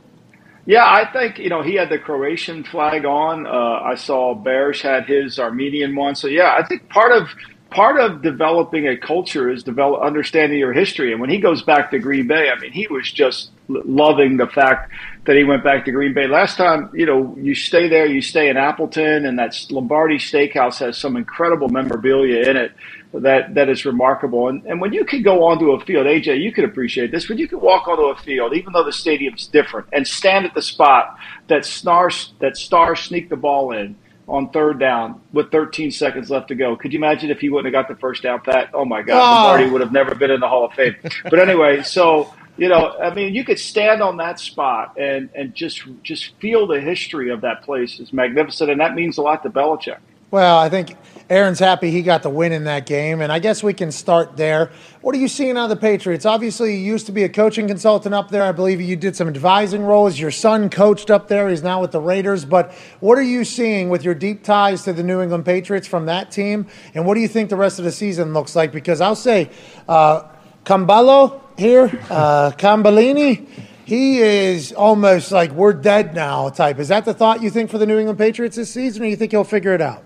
Yeah, 0.67 0.85
I 0.85 1.11
think 1.13 1.39
you 1.39 1.49
know 1.49 1.63
he 1.63 1.75
had 1.75 1.91
the 1.91 1.99
Croatian 1.99 2.65
flag 2.65 3.05
on. 3.05 3.47
Uh, 3.47 3.51
I 3.85 3.95
saw 3.95 4.35
Bearish 4.35 4.83
had 4.83 5.07
his 5.07 5.39
Armenian 5.39 5.95
one. 5.95 6.17
So 6.17 6.27
yeah, 6.27 6.57
I 6.59 6.67
think 6.67 6.89
part 6.89 7.13
of 7.13 7.29
part 7.71 8.01
of 8.01 8.23
developing 8.23 8.89
a 8.89 8.97
culture 8.97 9.51
is 9.51 9.63
develop 9.63 10.03
understanding 10.03 10.59
your 10.59 10.73
history. 10.73 11.13
And 11.13 11.21
when 11.21 11.31
he 11.31 11.39
goes 11.39 11.63
back 11.63 11.91
to 11.91 11.99
Green 11.99 12.27
Bay, 12.27 12.51
I 12.51 12.59
mean, 12.59 12.73
he 12.73 12.87
was 12.89 13.11
just 13.11 13.51
loving 13.69 14.37
the 14.37 14.47
fact 14.47 14.93
that 15.27 15.37
he 15.37 15.45
went 15.45 15.65
back 15.65 15.85
to 15.85 15.93
Green 15.93 16.15
Bay. 16.15 16.27
Last 16.27 16.57
time, 16.57 16.91
you 16.95 17.07
know, 17.07 17.37
you 17.39 17.55
stay 17.55 17.89
there, 17.89 18.07
you 18.07 18.23
stay 18.23 18.49
in 18.49 18.57
Appleton, 18.57 19.27
and 19.27 19.39
that 19.39 19.67
Lombardi 19.71 20.19
Steakhouse 20.19 20.79
has 20.79 20.97
some 20.97 21.17
incredible 21.17 21.69
memorabilia 21.69 22.49
in 22.49 22.57
it 22.57 22.73
that 23.13 23.55
that 23.55 23.69
is 23.69 23.85
remarkable. 23.85 24.49
And 24.49 24.65
and 24.67 24.81
when 24.81 24.93
you 24.93 25.05
can 25.05 25.23
go 25.23 25.45
onto 25.45 25.73
a 25.73 25.81
field, 25.81 26.07
AJ, 26.07 26.41
you 26.41 26.53
could 26.53 26.65
appreciate 26.65 27.11
this. 27.11 27.29
When 27.29 27.39
you 27.39 27.49
can 27.49 27.61
walk 27.61 27.89
onto 27.89 28.03
a 28.05 28.17
field, 28.17 28.55
even 28.55 28.73
though 28.73 28.85
the 28.85 28.93
stadium's 28.93 29.47
different, 29.47 29.87
and 29.93 30.07
stand 30.07 30.45
at 30.47 30.55
the 30.55 30.63
spot 30.63 31.17
that 31.49 31.65
stars 31.65 32.35
that 32.41 32.57
stars 32.57 33.01
sneak 33.01 33.29
the 33.29 33.37
ball 33.37 33.73
in 33.73 33.97
on 34.29 34.51
third 34.51 34.81
down 34.81 35.21
with 35.33 35.53
13 35.53 35.91
seconds 35.93 36.31
left 36.31 36.49
to 36.49 36.55
go. 36.57 36.75
Could 36.77 36.93
you 36.93 36.99
imagine 36.99 37.31
if 37.31 37.39
he 37.41 37.49
wouldn't 37.49 37.73
have 37.73 37.87
got 37.87 37.95
the 37.95 37.99
first 38.01 38.23
down, 38.25 38.41
Pat? 38.41 38.71
Oh 38.75 38.85
my 38.85 39.01
God, 39.03 39.17
Oh. 39.17 39.47
Lombardi 39.49 39.71
would 39.71 39.81
have 39.81 39.93
never 39.93 40.15
been 40.17 40.33
in 40.33 40.41
the 40.41 40.49
Hall 40.49 40.65
of 40.65 40.73
Fame. 40.73 40.97
But 41.25 41.39
anyway, 41.39 41.83
so 41.83 42.35
you 42.59 42.69
know, 42.69 42.97
I 42.99 43.15
mean, 43.15 43.35
you 43.35 43.45
could 43.45 43.59
stand 43.59 44.03
on 44.03 44.17
that 44.17 44.41
spot 44.41 44.99
and 44.99 45.31
and 45.35 45.55
just 45.55 45.83
just 46.03 46.35
feel 46.41 46.67
the 46.67 46.81
history 46.81 47.31
of 47.31 47.41
that 47.43 47.63
place 47.63 48.01
is 48.01 48.13
magnificent, 48.13 48.71
and 48.71 48.81
that 48.81 48.95
means 48.95 49.17
a 49.17 49.23
lot 49.23 49.43
to 49.45 49.51
Belichick. 49.51 49.99
Well, 50.33 50.59
I 50.59 50.69
think 50.69 50.97
Aaron's 51.29 51.59
happy 51.59 51.91
he 51.91 52.03
got 52.03 52.23
the 52.23 52.31
win 52.31 52.53
in 52.53 52.65
that 52.65 52.87
game, 52.87 53.21
and 53.21 53.33
I 53.33 53.41
guess 53.41 53.61
we 53.61 53.75
can 53.75 53.91
start 53.91 54.37
there. 54.37 54.71
What 55.01 55.13
are 55.17 55.19
you 55.19 55.27
seeing 55.27 55.57
out 55.57 55.65
of 55.65 55.71
the 55.71 55.77
Patriots? 55.77 56.25
Obviously, 56.25 56.77
you 56.77 56.85
used 56.85 57.07
to 57.07 57.13
be 57.13 57.25
a 57.25 57.29
coaching 57.29 57.67
consultant 57.67 58.15
up 58.15 58.31
there. 58.31 58.45
I 58.45 58.53
believe 58.53 58.81
you 58.81 58.95
did 58.95 59.17
some 59.17 59.27
advising 59.27 59.83
roles. 59.83 60.21
Your 60.21 60.31
son 60.31 60.71
coached 60.71 61.11
up 61.11 61.27
there. 61.27 61.49
He's 61.49 61.65
now 61.65 61.81
with 61.81 61.91
the 61.91 62.01
Raiders. 62.01 62.45
But 62.45 62.73
what 63.01 63.19
are 63.19 63.23
you 63.23 63.45
seeing 63.45 63.89
with 63.89 64.05
your 64.05 64.15
deep 64.15 64.45
ties 64.45 64.85
to 64.85 64.93
the 64.93 65.03
New 65.03 65.21
England 65.21 65.45
Patriots 65.45 65.89
from 65.89 66.07
that 66.07 66.31
team? 66.31 66.69
And 66.95 67.05
what 67.05 67.15
do 67.15 67.21
you 67.21 67.29
think 67.29 67.51
the 67.51 67.57
rest 67.57 67.81
of 67.81 67.85
the 67.85 67.93
season 67.93 68.33
looks 68.33 68.55
like? 68.55 68.71
Because 68.71 69.01
I'll 69.01 69.17
say, 69.17 69.51
uh, 69.89 70.29
Cambalo 70.65 71.41
here, 71.59 71.87
uh, 72.09 72.53
Cambellini, 72.53 73.49
he 73.85 74.19
is 74.19 74.73
almost 74.73 75.33
like 75.33 75.51
we're 75.51 75.73
dead 75.73 76.15
now 76.15 76.51
type. 76.51 76.79
Is 76.79 76.89
that 76.89 77.05
the 77.05 77.15
thought 77.15 77.43
you 77.43 77.51
think 77.51 77.69
for 77.69 77.79
the 77.79 77.87
New 77.87 77.99
England 77.99 78.19
Patriots 78.19 78.55
this 78.55 78.71
season, 78.71 79.03
or 79.03 79.07
you 79.07 79.17
think 79.17 79.33
he'll 79.33 79.43
figure 79.43 79.75
it 79.75 79.81
out? 79.81 80.06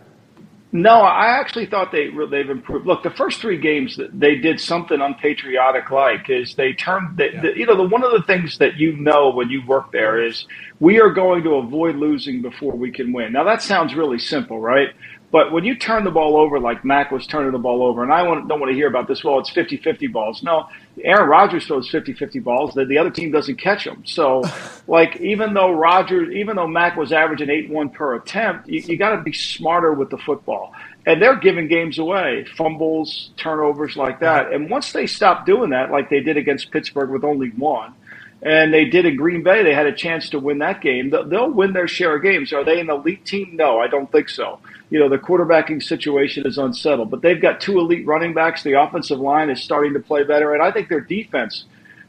No, 0.72 1.00
I 1.00 1.40
actually 1.40 1.66
thought 1.66 1.92
they 1.92 2.10
they've 2.30 2.50
improved. 2.50 2.86
Look, 2.86 3.02
the 3.02 3.10
first 3.10 3.40
three 3.40 3.58
games 3.58 3.96
that 3.96 4.18
they 4.18 4.36
did 4.36 4.60
something 4.60 5.00
unpatriotic 5.02 5.90
like 5.90 6.30
is 6.30 6.54
they 6.54 6.74
turned. 6.74 7.18
The, 7.18 7.30
the, 7.42 7.58
you 7.58 7.66
know, 7.66 7.76
the 7.76 7.88
one 7.88 8.04
of 8.04 8.12
the 8.12 8.22
things 8.22 8.58
that 8.58 8.76
you 8.76 8.96
know 8.96 9.32
when 9.32 9.50
you 9.50 9.66
work 9.66 9.92
there 9.92 10.22
is 10.24 10.46
we 10.80 11.00
are 11.00 11.10
going 11.10 11.42
to 11.44 11.56
avoid 11.56 11.96
losing 11.96 12.42
before 12.42 12.76
we 12.76 12.92
can 12.92 13.12
win. 13.12 13.32
Now 13.32 13.44
that 13.46 13.62
sounds 13.62 13.96
really 13.96 14.20
simple, 14.20 14.60
right? 14.60 14.90
But 15.32 15.52
when 15.52 15.64
you 15.64 15.76
turn 15.76 16.04
the 16.04 16.10
ball 16.10 16.36
over 16.36 16.58
like 16.58 16.84
Mac 16.84 17.12
was 17.12 17.26
turning 17.26 17.52
the 17.52 17.58
ball 17.58 17.84
over, 17.84 18.02
and 18.02 18.12
I 18.12 18.24
don't 18.24 18.48
want 18.48 18.70
to 18.70 18.74
hear 18.74 18.88
about 18.88 19.06
this, 19.06 19.22
well, 19.22 19.38
it's 19.38 19.50
50 19.50 19.76
50 19.76 20.08
balls. 20.08 20.42
No, 20.42 20.68
Aaron 21.04 21.28
Rodgers 21.28 21.66
throws 21.66 21.88
50 21.88 22.14
50 22.14 22.40
balls, 22.40 22.74
the, 22.74 22.84
the 22.84 22.98
other 22.98 23.10
team 23.10 23.30
doesn't 23.30 23.56
catch 23.56 23.84
them. 23.84 24.02
So, 24.04 24.42
like, 24.88 25.16
even 25.20 25.54
though 25.54 25.70
Rodgers, 25.70 26.34
even 26.34 26.56
though 26.56 26.66
Mac 26.66 26.96
was 26.96 27.12
averaging 27.12 27.48
8 27.48 27.70
1 27.70 27.90
per 27.90 28.16
attempt, 28.16 28.68
you, 28.68 28.80
you 28.80 28.96
got 28.96 29.14
to 29.14 29.22
be 29.22 29.32
smarter 29.32 29.92
with 29.92 30.10
the 30.10 30.18
football. 30.18 30.72
And 31.06 31.22
they're 31.22 31.36
giving 31.36 31.68
games 31.68 31.98
away, 31.98 32.44
fumbles, 32.56 33.30
turnovers 33.36 33.96
like 33.96 34.20
that. 34.20 34.46
Uh-huh. 34.46 34.54
And 34.54 34.70
once 34.70 34.92
they 34.92 35.06
stop 35.06 35.46
doing 35.46 35.70
that, 35.70 35.90
like 35.90 36.10
they 36.10 36.20
did 36.20 36.36
against 36.36 36.70
Pittsburgh 36.72 37.10
with 37.10 37.24
only 37.24 37.50
one, 37.50 37.94
and 38.42 38.72
they 38.72 38.84
did 38.84 39.06
in 39.06 39.16
Green 39.16 39.42
Bay. 39.42 39.62
They 39.62 39.74
had 39.74 39.86
a 39.86 39.92
chance 39.92 40.30
to 40.30 40.38
win 40.38 40.58
that 40.58 40.80
game. 40.80 41.10
They'll 41.10 41.50
win 41.50 41.72
their 41.72 41.88
share 41.88 42.16
of 42.16 42.22
games. 42.22 42.52
Are 42.52 42.64
they 42.64 42.80
an 42.80 42.90
elite 42.90 43.24
team? 43.24 43.50
No, 43.54 43.78
I 43.78 43.86
don't 43.86 44.10
think 44.10 44.28
so 44.28 44.60
you 44.90 44.98
know, 44.98 45.08
the 45.08 45.18
quarterbacking 45.18 45.82
situation 45.82 46.46
is 46.46 46.58
unsettled. 46.58 47.10
But 47.10 47.22
they've 47.22 47.40
got 47.40 47.60
two 47.60 47.78
elite 47.78 48.06
running 48.06 48.34
backs. 48.34 48.62
The 48.62 48.80
offensive 48.80 49.20
line 49.20 49.48
is 49.48 49.62
starting 49.62 49.94
to 49.94 50.00
play 50.00 50.24
better. 50.24 50.52
And 50.52 50.62
I 50.62 50.72
think 50.72 50.88
their 50.88 51.00
defense, 51.00 51.64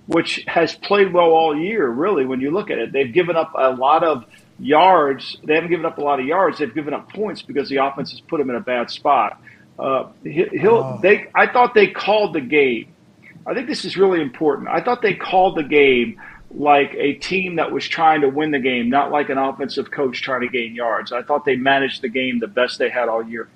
which 0.08 0.44
has 0.48 0.76
played 0.76 1.14
well 1.14 1.30
all 1.30 1.56
year, 1.56 1.88
really, 1.88 2.26
when 2.26 2.42
you 2.42 2.52
look 2.52 2.72
at 2.72 2.80
it, 2.80 2.92
they've 2.92 3.14
given 3.14 3.36
up 3.36 3.54
a 3.56 3.70
lot 3.70 4.04
of 4.04 4.26
yards. 4.60 5.38
They 5.44 5.54
haven't 5.56 5.70
given 5.70 5.86
up 5.86 6.00
a 6.00 6.02
lot 6.02 6.20
of 6.20 6.26
yards. 6.26 6.58
They've 6.58 6.74
given 6.74 6.94
up 6.94 7.14
points 7.14 7.44
because 7.44 7.70
the 7.70 7.78
offense 7.78 8.12
has 8.12 8.22
put 8.22 8.40
them 8.40 8.50
in 8.50 8.56
a 8.56 8.62
bad 8.62 8.90
spot. 8.90 9.40
Uh, 9.78 10.10
he'll, 10.24 10.74
oh. 10.74 11.00
they, 11.02 11.28
I 11.34 11.48
thought 11.48 11.74
they 11.76 11.88
called 11.88 12.34
the 12.34 12.42
game. 12.42 12.94
I 13.46 13.54
think 13.54 13.68
this 13.68 13.86
is 13.86 13.98
really 13.98 14.22
important. 14.22 14.70
I 14.70 14.82
thought 14.82 15.02
they 15.02 15.14
called 15.14 15.58
the 15.58 15.64
game 15.64 16.20
like 16.54 16.94
a 16.96 17.14
team 17.14 17.56
that 17.56 17.72
was 17.72 17.88
trying 17.88 18.22
to 18.22 18.30
win 18.30 18.52
the 18.52 18.60
game, 18.60 18.90
not 18.90 19.12
like 19.12 19.30
an 19.30 19.38
offensive 19.38 19.90
coach 19.92 20.22
trying 20.22 20.42
to 20.42 20.50
gain 20.50 20.76
yards. 20.76 21.12
I 21.12 21.22
thought 21.24 21.46
they 21.46 21.56
managed 21.56 22.02
the 22.02 22.10
game 22.10 22.40
the 22.40 22.48
best 22.48 22.78
they 22.78 22.90
had 22.90 23.10
all 23.10 23.24
year. 23.24 23.50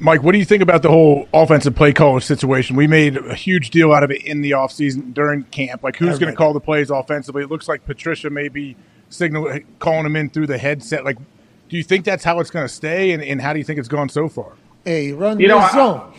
Mike, 0.00 0.22
what 0.22 0.32
do 0.32 0.38
you 0.38 0.44
think 0.44 0.62
about 0.62 0.82
the 0.82 0.88
whole 0.88 1.28
offensive 1.32 1.74
play 1.74 1.92
call 1.92 2.20
situation? 2.20 2.76
We 2.76 2.86
made 2.86 3.16
a 3.16 3.34
huge 3.34 3.70
deal 3.70 3.92
out 3.92 4.04
of 4.04 4.10
it 4.10 4.22
in 4.22 4.42
the 4.42 4.52
offseason 4.52 5.12
during 5.12 5.42
camp. 5.44 5.82
Like, 5.82 5.96
who's 5.96 6.18
going 6.18 6.32
to 6.32 6.36
call 6.36 6.52
the 6.52 6.60
plays 6.60 6.90
offensively? 6.90 7.42
It 7.42 7.50
looks 7.50 7.66
like 7.66 7.84
Patricia 7.84 8.30
may 8.30 8.48
be 8.48 8.76
signal 9.08 9.58
calling 9.80 10.04
them 10.04 10.14
in 10.14 10.30
through 10.30 10.46
the 10.46 10.58
headset. 10.58 11.04
Like, 11.04 11.18
do 11.68 11.76
you 11.76 11.82
think 11.82 12.04
that's 12.04 12.22
how 12.22 12.38
it's 12.38 12.50
going 12.50 12.66
to 12.66 12.72
stay? 12.72 13.10
And, 13.10 13.22
and, 13.22 13.40
how 13.40 13.52
do 13.52 13.58
you 13.58 13.64
think 13.64 13.78
it's 13.78 13.88
gone 13.88 14.08
so 14.08 14.28
far? 14.28 14.52
Hey, 14.84 15.12
run 15.12 15.40
you 15.40 15.48
know, 15.48 15.68
zone. 15.72 16.00
I, 16.00 16.14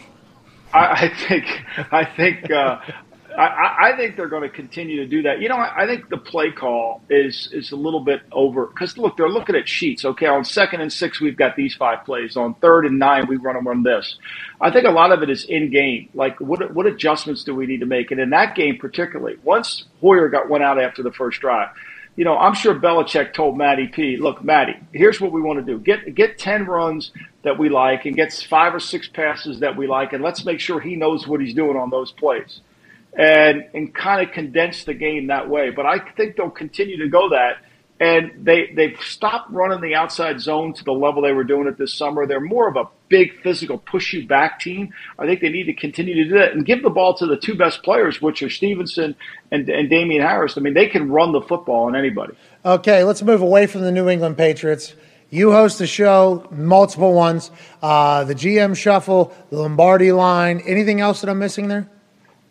I, 0.74 1.08
think 1.28 1.46
I 1.92 2.06
think 2.06 2.52
uh, 2.52 2.80
I, 3.38 3.92
I, 3.92 3.98
think 3.98 4.18
they're 4.18 4.28
going 4.28 4.44
to 4.44 4.50
continue 4.50 4.98
to 4.98 5.06
do 5.06 5.22
that. 5.24 5.40
You 5.40 5.50
know, 5.50 5.56
I, 5.56 5.84
I 5.84 5.88
think 5.88 6.10
the 6.10 6.18
play 6.18 6.52
call 6.52 7.02
is 7.10 7.50
is 7.54 7.72
a 7.72 7.76
little 7.76 8.00
bit 8.02 8.22
over 8.32 8.68
because 8.68 8.98
look, 8.98 9.18
they're 9.18 9.30
looking 9.30 9.56
at 9.56 9.68
sheets. 9.68 10.04
Okay, 10.04 10.26
on 10.26 10.44
second 10.44 10.82
and 10.82 10.92
six, 10.92 11.22
we've 11.22 11.38
got 11.38 11.56
these 11.56 11.76
five 11.76 12.06
plays. 12.06 12.36
On 12.36 12.54
third 12.56 12.86
and 12.86 13.00
nine, 13.00 13.28
we 13.28 13.38
run 13.38 13.56
them 13.56 13.68
on 13.68 13.84
this. 13.84 14.18
I 14.60 14.72
think 14.72 14.86
a 14.86 14.92
lot 14.92 15.12
of 15.12 15.24
it 15.24 15.30
is 15.30 15.46
in 15.46 15.72
game. 15.72 16.10
Like, 16.14 16.40
what 16.40 16.74
what 16.74 16.86
adjustments 16.86 17.44
do 17.44 17.56
we 17.56 17.66
need 17.66 17.80
to 17.80 17.86
make? 17.86 18.12
And 18.12 18.20
in 18.20 18.32
that 18.32 18.56
game 18.56 18.78
particularly, 18.78 19.38
once 19.44 19.86
Hoyer 20.02 20.30
got 20.30 20.50
went 20.50 20.64
out 20.64 20.82
after 20.82 21.04
the 21.04 21.12
first 21.12 21.40
drive, 21.40 21.70
you 22.16 22.26
know, 22.26 22.38
I'm 22.38 22.54
sure 22.54 22.76
Belichick 22.76 23.34
told 23.34 23.58
Matty 23.58 23.88
P, 23.88 24.18
look, 24.18 24.44
Matty, 24.44 24.74
here's 24.92 25.22
what 25.22 25.32
we 25.32 25.42
want 25.42 25.66
to 25.66 25.66
do. 25.66 25.80
Get 25.80 26.16
get 26.16 26.38
ten 26.38 26.66
runs 26.66 27.12
that 27.44 27.58
we 27.58 27.70
like 27.70 28.06
and 28.06 28.16
gets 28.16 28.44
five 28.44 28.76
or 28.76 28.80
six 28.80 29.08
passes 29.08 29.60
that 29.62 29.78
we 29.78 29.88
like, 29.88 30.14
and 30.14 30.24
let's 30.24 30.46
make 30.46 30.60
sure 30.60 30.80
he 30.80 30.96
knows 30.96 31.28
what 31.28 31.40
he's 31.42 31.54
doing 31.54 31.78
on 31.78 31.90
those 31.90 32.12
plays 32.12 32.62
and 33.18 33.66
and 33.74 33.94
kind 33.94 34.26
of 34.26 34.34
condense 34.34 34.84
the 34.84 34.94
game 34.94 35.28
that 35.28 35.50
way. 35.50 35.72
But 35.72 35.86
I 35.86 36.00
think 36.00 36.36
they'll 36.36 36.50
continue 36.50 36.98
to 36.98 37.10
go 37.10 37.30
that. 37.30 37.58
And 38.02 38.46
they 38.46 38.72
they've 38.74 38.98
stopped 39.02 39.52
running 39.52 39.82
the 39.82 39.96
outside 39.96 40.40
zone 40.40 40.74
to 40.76 40.84
the 40.86 40.94
level 40.94 41.22
they 41.22 41.34
were 41.34 41.44
doing 41.44 41.68
it 41.68 41.78
this 41.78 41.94
summer. 41.94 42.26
They're 42.26 42.40
more 42.40 42.70
of 42.70 42.78
a 42.78 42.86
big 43.10 43.42
physical 43.42 43.78
push 43.78 44.14
you 44.14 44.26
back 44.26 44.62
team. 44.62 44.94
I 45.18 45.26
think 45.26 45.42
they 45.42 45.50
need 45.50 45.66
to 45.66 45.74
continue 45.74 46.14
to 46.16 46.24
do 46.24 46.38
that 46.38 46.54
and 46.54 46.66
give 46.66 46.82
the 46.82 46.90
ball 46.90 47.14
to 47.16 47.26
the 47.26 47.36
two 47.36 47.56
best 47.56 47.84
players, 47.84 48.22
which 48.22 48.42
are 48.42 48.50
Stevenson 48.50 49.18
and, 49.52 49.68
and 49.68 49.90
Damien 49.90 50.22
Harris. 50.22 50.58
I 50.58 50.62
mean, 50.62 50.76
they 50.76 50.88
can 50.88 51.12
run 51.12 51.34
the 51.34 51.42
football 51.42 51.88
on 51.88 51.96
anybody. 51.96 52.36
Okay, 52.64 53.04
let's 53.04 53.22
move 53.22 53.42
away 53.42 53.68
from 53.68 53.82
the 53.82 53.92
New 53.92 54.08
England 54.08 54.38
Patriots. 54.38 54.96
You 55.30 55.52
host 55.52 55.78
the 55.78 55.86
show, 55.86 56.48
multiple 56.50 57.14
ones, 57.14 57.52
uh, 57.84 58.24
the 58.24 58.34
GM 58.34 58.76
shuffle, 58.76 59.32
the 59.52 59.58
Lombardi 59.58 60.12
line. 60.12 60.62
Anything 60.66 61.02
else 61.02 61.22
that 61.22 61.30
I'm 61.30 61.38
missing 61.38 61.68
there? 61.68 61.88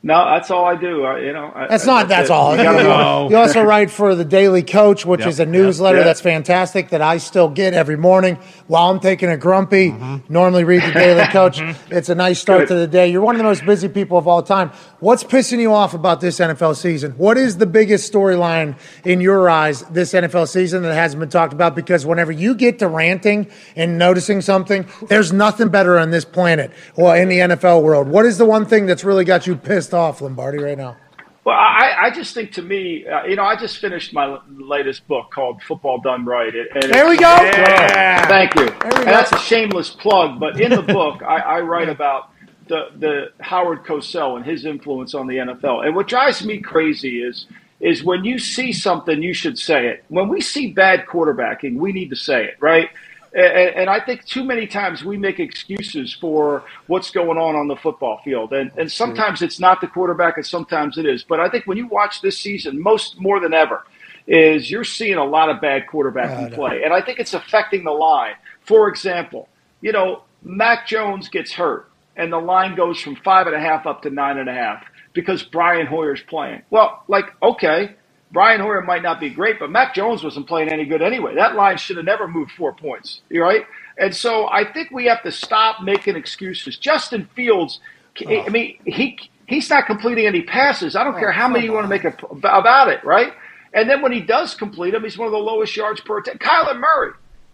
No, 0.01 0.25
that's 0.27 0.49
all 0.53 0.65
I 0.65 0.77
do. 0.77 1.05
I, 1.05 1.19
you 1.19 1.33
know, 1.33 1.53
that's 1.69 1.83
I, 1.83 1.87
not. 1.87 2.09
That's, 2.09 2.29
that's 2.29 2.31
all. 2.31 2.57
You, 2.57 3.31
you, 3.31 3.37
also 3.37 3.62
write 3.65 3.91
for 3.91 4.15
the 4.15 4.25
Daily 4.25 4.62
Coach, 4.62 5.05
which 5.05 5.20
yep. 5.20 5.29
is 5.29 5.41
a 5.41 5.47
newsletter 5.47 5.99
yep. 5.99 6.05
that's 6.05 6.20
fantastic 6.20 6.91
that 6.91 7.03
I 7.03 7.19
still 7.19 7.49
get 7.49 7.75
every 7.75 7.97
morning 7.97 8.37
while 8.69 8.91
I'm 8.91 9.01
taking 9.01 9.29
a 9.29 9.37
grumpy. 9.37 9.91
Mm-hmm. 9.91 10.33
Normally 10.33 10.62
read 10.62 10.85
the 10.85 10.93
Daily 10.93 11.27
Coach. 11.33 11.61
It's 11.91 12.09
a 12.09 12.15
nice 12.15 12.39
start 12.39 12.61
Good. 12.61 12.69
to 12.69 12.75
the 12.77 12.87
day. 12.87 13.11
You're 13.11 13.23
one 13.23 13.35
of 13.35 13.39
the 13.39 13.45
most 13.45 13.66
busy 13.66 13.89
people 13.89 14.16
of 14.16 14.29
all 14.29 14.41
time. 14.41 14.70
What's 15.01 15.25
pissing 15.25 15.59
you 15.59 15.75
off 15.75 15.95
about 15.95 16.20
this 16.20 16.39
NFL 16.39 16.77
season? 16.77 17.12
What 17.12 17.37
is 17.37 17.57
the 17.57 17.66
biggest 17.66 18.12
storyline 18.12 18.79
in 19.05 19.20
your 19.20 19.51
eyes 19.51 19.83
this 19.91 20.12
NFL 20.12 20.47
season 20.47 20.85
that 20.85 20.95
hasn't 20.95 21.19
been 21.19 21.29
talked 21.29 21.53
about? 21.53 21.75
Because 21.75 22.07
whenever 22.07 22.31
you 22.31 22.55
get 22.55 22.79
to 22.79 22.87
ranting 22.87 23.51
and 23.75 23.99
noticing 23.99 24.43
something, 24.43 24.87
there's 25.09 25.33
nothing 25.33 25.70
better 25.70 25.99
on 25.99 26.12
this 26.12 26.25
planet 26.25 26.70
or 26.95 27.16
in 27.16 27.29
the 27.29 27.39
NFL 27.39 27.83
world. 27.83 28.07
What 28.07 28.27
is 28.27 28.39
the 28.39 28.45
one 28.45 28.65
thing 28.65 28.87
that's 28.87 29.03
really 29.03 29.25
got 29.25 29.49
you 29.49 29.57
pissed? 29.57 29.89
pissed 29.89 29.95
off, 29.99 30.20
Lombardi, 30.20 30.59
right 30.59 30.79
now? 30.79 30.97
Well, 31.45 31.57
I, 31.57 31.95
I 31.99 32.11
just 32.11 32.35
think 32.35 32.53
to 32.53 32.62
me, 32.62 33.07
uh, 33.07 33.25
you 33.25 33.37
know, 33.37 33.43
I 33.43 33.57
just 33.57 33.79
finished 33.79 34.12
my 34.12 34.39
latest 34.49 35.09
book 35.09 35.31
called 35.31 35.62
Football 35.62 36.01
Done 36.01 36.27
Right. 36.27 36.55
And 36.55 36.93
there 36.93 37.09
we 37.09 37.16
go. 37.16 37.27
Yeah, 37.27 38.27
thank 38.27 38.55
you. 38.55 38.69
And 38.69 39.09
that's 39.09 39.33
a 39.33 39.39
shameless 39.39 39.91
plug, 39.91 40.39
but 40.39 40.61
in 40.61 40.70
the 40.70 40.83
book, 40.95 41.23
I, 41.23 41.39
I 41.39 41.61
write 41.61 41.89
about 41.89 42.33
the, 42.66 42.89
the 42.97 43.27
Howard 43.41 43.85
Cosell 43.85 44.37
and 44.37 44.45
his 44.45 44.66
influence 44.66 45.15
on 45.15 45.27
the 45.27 45.37
NFL. 45.37 45.87
And 45.87 45.97
what 45.97 46.07
drives 46.07 46.45
me 46.45 46.59
crazy 46.61 47.23
is 47.23 47.47
is 47.81 48.03
when 48.03 48.25
you 48.25 48.39
see 48.39 48.73
something, 48.73 49.23
you 49.23 49.33
should 49.33 49.59
say 49.59 49.87
it. 49.87 50.05
When 50.09 50.29
we 50.29 50.41
see 50.41 50.73
bad 50.73 51.07
quarterbacking, 51.07 51.77
we 51.77 51.93
need 51.93 52.11
to 52.11 52.16
say 52.16 52.45
it, 52.45 52.57
right? 52.61 52.91
And, 53.32 53.42
and, 53.76 53.90
I 53.90 54.00
think 54.00 54.24
too 54.24 54.42
many 54.42 54.66
times 54.66 55.05
we 55.05 55.16
make 55.16 55.38
excuses 55.38 56.14
for 56.14 56.64
what's 56.86 57.10
going 57.10 57.36
on 57.36 57.55
on 57.56 57.68
the 57.68 57.76
football 57.76 58.20
field, 58.24 58.52
and 58.52 58.70
and 58.76 58.90
sometimes 58.90 59.42
it's 59.42 59.60
not 59.60 59.80
the 59.80 59.86
quarterback, 59.86 60.36
and 60.36 60.46
sometimes 60.46 60.96
it 60.96 61.05
is. 61.05 61.24
But 61.24 61.38
I 61.38 61.48
think 61.50 61.66
when 61.66 61.76
you 61.76 61.86
watch 61.86 62.22
this 62.22 62.38
season, 62.38 62.80
most 62.82 63.20
more 63.20 63.38
than 63.38 63.52
ever, 63.52 63.84
is 64.26 64.70
you're 64.70 64.84
seeing 64.84 65.16
a 65.16 65.24
lot 65.24 65.50
of 65.50 65.60
bad 65.60 65.86
quarterbacking 65.86 66.55
play, 66.55 66.82
and 66.82 66.92
I 66.92 67.02
think 67.02 67.18
it's 67.18 67.34
affecting 67.34 67.84
the 67.84 67.92
line. 67.92 68.34
For 68.62 68.88
example, 68.88 69.48
you 69.82 69.92
know 69.92 70.22
Mac 70.42 70.86
Jones 70.86 71.28
gets 71.28 71.52
hurt, 71.52 71.90
and 72.16 72.32
the 72.32 72.38
line 72.38 72.76
goes 72.76 73.00
from 73.00 73.16
five 73.16 73.46
and 73.46 73.55
a 73.55 73.60
half 73.60 73.86
up 73.86 74.02
to 74.02 74.10
nine 74.10 74.38
and 74.38 74.48
a 74.48 74.55
half 74.55 74.84
because 75.12 75.42
Brian 75.42 75.86
Hoyer's 75.86 76.22
playing. 76.22 76.62
Well, 76.70 77.02
like 77.09 77.26
okay, 77.42 77.94
Brian 78.30 78.60
Hoyer 78.60 78.82
might 78.82 79.02
not 79.02 79.20
be 79.20 79.30
great, 79.30 79.59
but 79.59 79.70
Mac 79.70 79.94
Jones 79.94 80.22
wasn't 80.22 80.46
playing 80.46 80.68
any 80.68 80.84
good 80.84 81.00
anyway. 81.00 81.34
That 81.34 81.55
line 81.55 81.78
should 81.78 81.96
have 81.96 82.05
never 82.05 82.28
moved 82.28 82.52
four 82.52 82.74
points, 82.74 83.22
right? 83.32 83.64
And 83.96 84.14
so 84.14 84.48
I 84.48 84.70
think 84.70 84.90
we 84.90 85.06
have 85.06 85.22
to 85.22 85.32
stop 85.32 85.82
making 85.82 86.16
excuses. 86.16 86.76
Justin 86.76 87.28
Fields, 87.34 87.80
oh. 88.26 88.42
I 88.42 88.48
mean, 88.50 88.78
he 88.84 89.18
he's 89.46 89.70
not 89.70 89.86
completing 89.86 90.26
any 90.26 90.42
passes. 90.42 90.94
I 90.94 91.05
don't 91.05 91.16
oh, 91.16 91.18
care 91.18 91.32
how 91.32 91.48
many 91.48 91.64
you 91.64 91.72
want 91.72 91.84
to 91.84 91.88
make 91.88 92.05
about 92.05 92.88
it, 92.88 93.02
right? 93.05 93.32
And 93.74 93.88
then 93.88 94.02
when 94.02 94.12
he 94.12 94.20
does 94.20 94.55
complete 94.55 94.92
them, 94.92 95.02
he's 95.02 95.18
one 95.18 95.26
of 95.26 95.32
the 95.32 95.38
lowest 95.38 95.76
yards 95.76 96.00
per 96.00 96.18
attempt. 96.18 96.42
Kyler 96.42 96.78
Murray, 96.78 97.12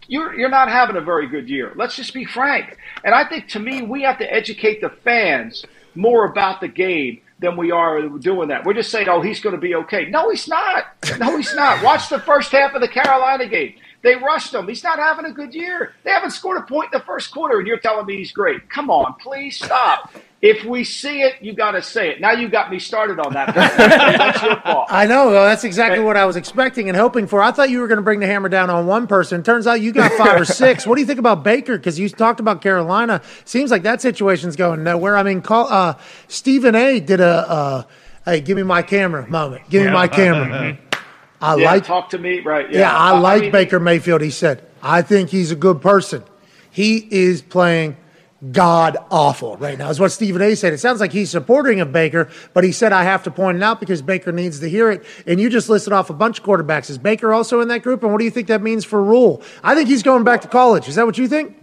you're 0.09 0.35
you're 0.39 0.51
not 0.51 0.69
having 0.69 0.97
a 0.97 1.01
very 1.01 1.29
good 1.29 1.49
year. 1.49 1.73
Let's 1.77 1.97
just 1.97 2.13
be 2.13 2.25
frank. 2.25 2.77
And 3.05 3.15
I 3.15 3.29
think 3.29 3.49
to 3.49 3.61
me, 3.61 3.83
we 3.83 4.03
have 4.03 4.19
to 4.19 4.33
educate 4.33 4.81
the 4.81 4.91
fans 4.91 5.65
more 5.95 6.27
about 6.27 6.61
the 6.61 6.69
game 6.69 7.21
than 7.39 7.57
we 7.57 7.71
are 7.71 8.03
doing 8.09 8.49
that. 8.49 8.65
We're 8.65 8.75
just 8.75 8.91
saying, 8.91 9.09
oh, 9.09 9.21
he's 9.21 9.41
going 9.41 9.55
to 9.55 9.61
be 9.61 9.75
okay. 9.75 10.09
No, 10.09 10.31
he's 10.31 10.49
not. 10.49 10.85
No, 11.19 11.37
he's 11.37 11.55
not. 11.55 11.83
Watch 11.85 12.09
the 12.09 12.21
first 12.21 12.53
half 12.53 12.75
of 12.75 12.81
the 12.81 12.89
Carolina 12.89 13.47
game. 13.49 13.75
They 14.03 14.17
rushed 14.17 14.55
him. 14.55 14.69
He's 14.69 14.85
not 14.85 14.99
having 14.99 15.25
a 15.25 15.33
good 15.33 15.55
year. 15.55 15.95
They 16.05 16.11
haven't 16.11 16.33
scored 16.33 16.59
a 16.59 16.63
point 16.63 16.93
in 16.93 16.99
the 16.99 17.05
first 17.05 17.33
quarter, 17.33 17.59
and 17.59 17.67
you're 17.67 17.79
telling 17.79 18.07
me 18.07 18.19
he's 18.19 18.33
great. 18.33 18.69
Come 18.69 18.91
on, 18.91 19.15
please 19.15 19.57
stop. 19.57 20.13
If 20.45 20.63
we 20.65 20.85
see 20.85 21.23
it, 21.23 21.37
you 21.41 21.55
got 21.55 21.71
to 21.71 21.81
say 21.81 22.11
it. 22.11 22.21
Now 22.21 22.33
you 22.33 22.51
got 22.51 22.71
me 22.71 22.79
started 22.79 23.19
on 23.19 23.33
that. 23.33 23.55
That's 23.55 24.43
your 24.43 24.57
fault. 24.61 24.89
I 24.91 25.07
know. 25.07 25.29
Well, 25.31 25.45
that's 25.47 25.65
exactly 25.65 26.05
what 26.05 26.19
I 26.19 26.27
was 26.27 26.37
expecting 26.37 26.89
and 26.89 26.97
hoping 26.99 27.27
for. 27.27 27.41
I 27.41 27.51
thought 27.51 27.71
you 27.71 27.81
were 27.81 27.89
going 27.89 27.97
to 27.97 28.03
bring 28.03 28.21
the 28.21 28.27
hammer 28.27 28.51
down 28.51 28.69
on 28.69 28.87
one 28.87 29.07
person. 29.07 29.43
Turns 29.43 29.67
out 29.67 29.81
you 29.81 29.91
got 29.91 30.13
five 30.13 30.39
or 30.39 30.45
six. 30.45 30.87
What 30.87 30.97
do 30.97 31.01
you 31.01 31.07
think 31.07 31.19
about 31.19 31.45
Baker? 31.45 31.79
Because 31.79 31.99
you 31.99 32.11
talked 32.11 32.41
about 32.41 32.61
Carolina. 32.61 33.23
Seems 33.47 33.71
like 33.71 33.85
that 33.85 34.03
situation's 34.03 34.55
going 34.55 34.85
nowhere. 34.85 35.17
I 35.17 35.23
mean, 35.23 35.41
call, 35.41 35.67
uh, 35.73 35.95
Stephen 36.29 36.75
A. 36.75 37.01
did 37.01 37.21
a 37.21 37.25
uh, 37.27 37.83
"Hey, 38.27 38.43
give 38.43 38.59
me 38.59 38.65
my 38.65 38.83
camera" 38.83 39.27
moment. 39.27 39.69
Give 39.71 39.83
me 39.87 39.91
my 39.91 40.09
camera. 40.09 40.77
I 41.41 41.57
Yeah, 41.57 41.73
like 41.73 41.85
talk 41.85 42.11
to 42.11 42.19
me, 42.19 42.41
right? 42.41 42.71
Yeah, 42.71 42.95
I 42.95 43.19
like 43.19 43.43
mean, 43.43 43.53
Baker 43.53 43.81
Mayfield. 43.81 44.21
He 44.21 44.31
said, 44.31 44.63
I 44.83 45.03
think 45.03 45.31
he's 45.31 45.51
a 45.51 45.57
good 45.57 45.81
person. 45.81 46.23
He 46.71 47.09
is 47.11 47.43
playing 47.43 47.97
god 48.53 48.97
awful 49.11 49.57
right 49.57 49.79
now, 49.79 49.91
is 49.91 50.01
what 50.01 50.13
Stephen 50.13 50.43
A 50.43 50.55
said. 50.55 50.73
It 50.73 50.79
sounds 50.79 51.01
like 51.01 51.13
he's 51.13 51.31
supporting 51.31 51.81
of 51.81 51.93
Baker, 51.93 52.29
but 52.53 52.65
he 52.65 52.73
said, 52.73 52.93
I 52.93 53.05
have 53.05 53.23
to 53.25 53.31
point 53.31 53.57
it 53.57 53.63
out 53.63 53.81
because 53.81 54.03
Baker 54.03 54.33
needs 54.33 54.61
to 54.61 54.69
hear 54.69 54.91
it. 54.91 55.05
And 55.27 55.41
you 55.41 55.49
just 55.49 55.69
listed 55.69 55.93
off 55.93 56.11
a 56.11 56.15
bunch 56.15 56.41
of 56.41 56.45
quarterbacks. 56.45 56.91
Is 56.91 56.99
Baker 56.99 57.33
also 57.33 57.61
in 57.61 57.69
that 57.69 57.83
group? 57.83 58.03
And 58.03 58.13
what 58.13 58.19
do 58.19 58.25
you 58.25 58.31
think 58.31 58.49
that 58.49 58.63
means 58.63 58.85
for 58.85 59.03
Rhule? 59.03 59.43
I 59.63 59.75
think 59.75 59.89
he's 59.89 60.03
going 60.03 60.25
back 60.25 60.43
to 60.43 60.49
college. 60.49 60.89
Is 60.89 60.97
that 60.97 61.07
what 61.07 61.19
you 61.19 61.29
think? 61.29 61.57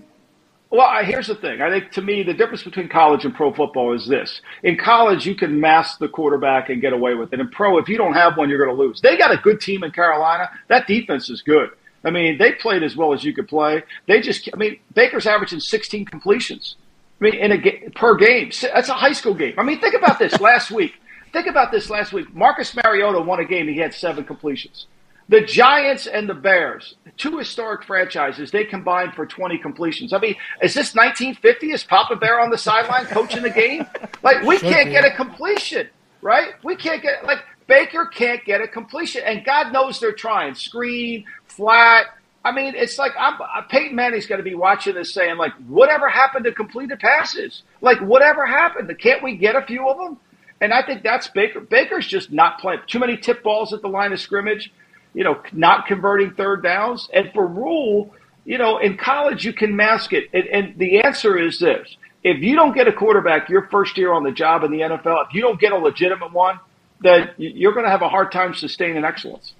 Well, 0.71 1.03
here's 1.03 1.27
the 1.27 1.35
thing. 1.35 1.61
I 1.61 1.69
think 1.69 1.91
to 1.91 2.01
me, 2.01 2.23
the 2.23 2.33
difference 2.33 2.63
between 2.63 2.87
college 2.87 3.25
and 3.25 3.35
pro 3.35 3.53
football 3.53 3.93
is 3.93 4.07
this. 4.07 4.41
In 4.63 4.77
college, 4.77 5.25
you 5.25 5.35
can 5.35 5.59
mask 5.59 5.99
the 5.99 6.07
quarterback 6.07 6.69
and 6.69 6.79
get 6.79 6.93
away 6.93 7.13
with 7.13 7.33
it. 7.33 7.41
In 7.41 7.49
pro, 7.49 7.77
if 7.77 7.89
you 7.89 7.97
don't 7.97 8.13
have 8.13 8.37
one, 8.37 8.49
you're 8.49 8.63
going 8.63 8.73
to 8.73 8.81
lose. 8.81 9.01
They 9.01 9.17
got 9.17 9.33
a 9.33 9.37
good 9.37 9.59
team 9.59 9.83
in 9.83 9.91
Carolina. 9.91 10.49
That 10.69 10.87
defense 10.87 11.29
is 11.29 11.41
good. 11.41 11.71
I 12.03 12.09
mean, 12.09 12.37
they 12.37 12.53
played 12.53 12.83
as 12.83 12.95
well 12.95 13.13
as 13.13 13.23
you 13.23 13.33
could 13.33 13.47
play. 13.47 13.83
They 14.07 14.21
just, 14.21 14.49
I 14.53 14.57
mean, 14.57 14.79
Baker's 14.93 15.27
averaging 15.27 15.59
16 15.59 16.05
completions. 16.05 16.75
I 17.19 17.25
mean, 17.25 17.35
in 17.35 17.51
a 17.51 17.89
per 17.91 18.15
game. 18.15 18.51
That's 18.61 18.89
a 18.89 18.93
high 18.93 19.13
school 19.13 19.35
game. 19.35 19.53
I 19.57 19.63
mean, 19.63 19.79
think 19.79 19.93
about 19.95 20.17
this 20.17 20.39
last 20.41 20.71
week. 20.71 20.93
Think 21.31 21.47
about 21.47 21.71
this 21.71 21.89
last 21.89 22.11
week. 22.11 22.33
Marcus 22.33 22.75
Mariota 22.75 23.21
won 23.21 23.39
a 23.39 23.45
game. 23.45 23.67
He 23.67 23.77
had 23.77 23.93
seven 23.93 24.23
completions. 24.23 24.87
The 25.29 25.39
Giants 25.39 26.07
and 26.07 26.27
the 26.27 26.33
Bears, 26.33 26.95
two 27.15 27.37
historic 27.37 27.85
franchises, 27.85 28.51
they 28.51 28.65
combined 28.65 29.13
for 29.13 29.25
20 29.25 29.59
completions. 29.59 30.11
I 30.11 30.19
mean, 30.19 30.35
is 30.61 30.73
this 30.73 30.93
1950? 30.93 31.71
Is 31.71 31.83
Papa 31.85 32.17
Bear 32.17 32.41
on 32.41 32.49
the 32.49 32.57
sideline 32.57 33.05
coaching 33.05 33.43
the 33.43 33.49
game? 33.49 33.85
Like, 34.23 34.43
we 34.43 34.59
can't 34.59 34.91
get 34.91 35.03
a 35.03 35.09
completion, 35.09 35.89
right? 36.21 36.49
We 36.63 36.75
can't 36.75 37.01
get, 37.01 37.25
like, 37.25 37.39
Baker 37.65 38.05
can't 38.05 38.45
get 38.45 38.61
a 38.61 38.67
completion. 38.67 39.23
And 39.25 39.43
God 39.43 39.73
knows 39.73 39.99
they're 39.99 40.11
trying. 40.11 40.53
Screen, 40.53 41.25
flat. 41.61 42.07
I 42.43 42.51
mean, 42.51 42.73
it's 42.75 42.97
like 42.97 43.11
I'm, 43.19 43.39
uh, 43.39 43.61
Peyton 43.69 43.95
Manning's 43.95 44.25
going 44.25 44.39
to 44.39 44.43
be 44.43 44.55
watching 44.55 44.95
this 44.95 45.13
saying, 45.13 45.37
like, 45.37 45.53
whatever 45.67 46.09
happened 46.09 46.45
to 46.45 46.51
completed 46.51 46.99
passes? 46.99 47.61
Like, 47.81 47.99
whatever 47.99 48.47
happened? 48.47 48.91
Can't 48.99 49.21
we 49.21 49.37
get 49.37 49.55
a 49.55 49.61
few 49.61 49.87
of 49.87 49.97
them? 49.97 50.17
And 50.59 50.73
I 50.73 50.83
think 50.83 51.03
that's 51.03 51.27
Baker. 51.27 51.59
Baker's 51.59 52.07
just 52.07 52.31
not 52.31 52.59
playing. 52.59 52.81
Too 52.87 52.99
many 52.99 53.15
tip 53.15 53.43
balls 53.43 53.73
at 53.73 53.81
the 53.83 53.87
line 53.87 54.11
of 54.11 54.19
scrimmage, 54.19 54.71
you 55.13 55.23
know, 55.23 55.41
not 55.53 55.85
converting 55.85 56.33
third 56.33 56.63
downs. 56.63 57.07
And 57.13 57.31
for 57.31 57.45
Rhule, 57.45 58.13
you 58.43 58.57
know, 58.57 58.79
in 58.79 58.97
college, 58.97 59.45
you 59.45 59.53
can 59.53 59.75
mask 59.75 60.11
it. 60.13 60.25
And, 60.33 60.47
and 60.47 60.79
the 60.79 61.01
answer 61.01 61.37
is 61.37 61.59
this 61.59 61.95
if 62.23 62.41
you 62.41 62.55
don't 62.55 62.73
get 62.73 62.87
a 62.87 62.93
quarterback 62.93 63.49
your 63.49 63.67
first 63.69 63.97
year 63.97 64.11
on 64.11 64.23
the 64.23 64.31
job 64.31 64.63
in 64.63 64.71
the 64.71 64.79
NFL, 64.79 65.27
if 65.27 65.33
you 65.33 65.41
don't 65.41 65.59
get 65.59 65.73
a 65.73 65.77
legitimate 65.77 66.33
one, 66.33 66.59
then 67.01 67.29
you're 67.37 67.73
going 67.73 67.85
to 67.85 67.91
have 67.91 68.01
a 68.01 68.09
hard 68.09 68.31
time 68.31 68.53
sustaining 68.55 69.03
excellence. 69.03 69.53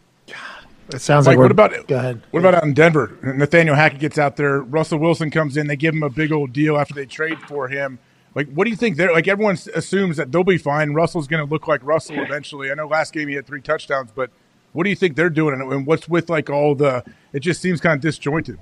It 0.89 0.99
sounds 0.99 1.25
Mike, 1.25 1.33
like 1.33 1.37
we're, 1.37 1.43
what 1.45 1.51
about 1.51 1.87
Go 1.87 1.97
ahead. 1.97 2.21
What 2.31 2.41
about 2.41 2.55
out 2.55 2.63
in 2.63 2.73
Denver? 2.73 3.17
Nathaniel 3.23 3.75
Hackett 3.75 3.99
gets 3.99 4.17
out 4.17 4.35
there. 4.35 4.61
Russell 4.61 4.99
Wilson 4.99 5.31
comes 5.31 5.55
in. 5.57 5.67
They 5.67 5.75
give 5.75 5.93
him 5.93 6.03
a 6.03 6.09
big 6.09 6.31
old 6.31 6.51
deal 6.53 6.77
after 6.77 6.93
they 6.93 7.05
trade 7.05 7.39
for 7.47 7.67
him. 7.67 7.99
Like, 8.35 8.51
what 8.53 8.65
do 8.65 8.69
you 8.69 8.75
think? 8.75 8.97
They're 8.97 9.11
like 9.13 9.27
everyone 9.27 9.57
assumes 9.73 10.17
that 10.17 10.31
they'll 10.31 10.43
be 10.43 10.57
fine. 10.57 10.93
Russell's 10.93 11.27
going 11.27 11.45
to 11.45 11.49
look 11.49 11.67
like 11.67 11.81
Russell 11.83 12.19
eventually. 12.19 12.71
I 12.71 12.75
know 12.75 12.87
last 12.87 13.13
game 13.13 13.27
he 13.27 13.35
had 13.35 13.45
three 13.45 13.61
touchdowns, 13.61 14.11
but 14.13 14.31
what 14.73 14.83
do 14.85 14.89
you 14.89 14.95
think 14.95 15.15
they're 15.15 15.29
doing? 15.29 15.53
And- 15.59 15.71
And 15.71 15.85
what's 15.85 16.07
with 16.09 16.29
like 16.29 16.49
all 16.49 16.75
the? 16.75 17.03
It 17.33 17.39
just 17.41 17.61
seems 17.61 17.79
kind 17.81 17.95
of 17.95 18.01
disjointed. 18.01 18.57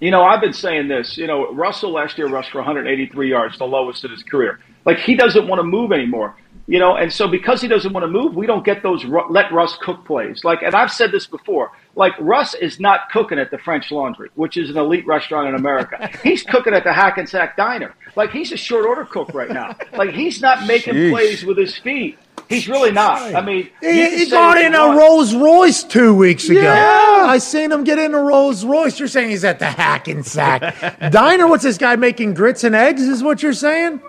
You 0.00 0.10
know, 0.10 0.22
I've 0.24 0.40
been 0.40 0.52
saying 0.52 0.88
this. 0.88 1.16
You 1.16 1.26
know, 1.26 1.52
Russell 1.52 1.92
last 1.92 2.18
year 2.18 2.26
rushed 2.26 2.50
for 2.50 2.58
183 2.58 3.28
yards, 3.30 3.58
the 3.58 3.64
lowest 3.64 4.04
in 4.04 4.10
his 4.10 4.22
career. 4.22 4.58
Like 4.84 4.98
he 4.98 5.14
doesn't 5.14 5.46
want 5.46 5.60
to 5.60 5.62
move 5.62 5.92
anymore. 5.92 6.34
You 6.66 6.78
know, 6.78 6.96
and 6.96 7.12
so 7.12 7.28
because 7.28 7.60
he 7.60 7.68
doesn't 7.68 7.92
want 7.92 8.04
to 8.04 8.08
move, 8.08 8.34
we 8.34 8.46
don't 8.46 8.64
get 8.64 8.82
those 8.82 9.04
ru- 9.04 9.30
let 9.30 9.52
Russ 9.52 9.76
cook 9.82 10.06
plays. 10.06 10.44
Like, 10.44 10.62
and 10.62 10.74
I've 10.74 10.90
said 10.90 11.12
this 11.12 11.26
before. 11.26 11.70
Like 11.94 12.14
Russ 12.18 12.54
is 12.54 12.80
not 12.80 13.10
cooking 13.12 13.38
at 13.38 13.50
the 13.50 13.58
French 13.58 13.90
Laundry, 13.90 14.30
which 14.34 14.56
is 14.56 14.70
an 14.70 14.78
elite 14.78 15.06
restaurant 15.06 15.48
in 15.48 15.54
America. 15.54 16.10
He's 16.22 16.42
cooking 16.42 16.72
at 16.72 16.82
the 16.82 16.92
Hackensack 16.92 17.56
Diner. 17.56 17.94
Like 18.16 18.30
he's 18.30 18.50
a 18.52 18.56
short 18.56 18.86
order 18.86 19.04
cook 19.04 19.34
right 19.34 19.50
now. 19.50 19.76
Like 19.92 20.10
he's 20.10 20.40
not 20.40 20.66
making 20.66 20.94
Jeez. 20.94 21.10
plays 21.10 21.44
with 21.44 21.58
his 21.58 21.76
feet. 21.76 22.16
He's 22.48 22.68
really 22.68 22.92
not. 22.92 23.34
I 23.34 23.40
mean, 23.44 23.70
He, 23.80 24.18
he 24.24 24.30
got 24.30 24.58
in 24.58 24.74
a. 24.74 24.96
Rolls 24.96 25.34
Royce 25.34 25.82
two 25.82 26.14
weeks 26.14 26.48
ago. 26.48 26.62
Yeah. 26.62 27.24
I 27.26 27.38
seen 27.38 27.72
him 27.72 27.84
get 27.84 27.98
in 27.98 28.14
a 28.14 28.20
Rolls 28.20 28.64
Royce. 28.64 28.98
You're 28.98 29.08
saying 29.08 29.30
he's 29.30 29.44
at 29.44 29.58
the 29.58 29.66
Hackensack 29.66 31.00
Diner? 31.10 31.46
What's 31.46 31.64
this 31.64 31.78
guy 31.78 31.96
making 31.96 32.34
grits 32.34 32.64
and 32.64 32.74
eggs? 32.74 33.02
Is 33.02 33.22
what 33.22 33.42
you're 33.42 33.52
saying? 33.52 34.00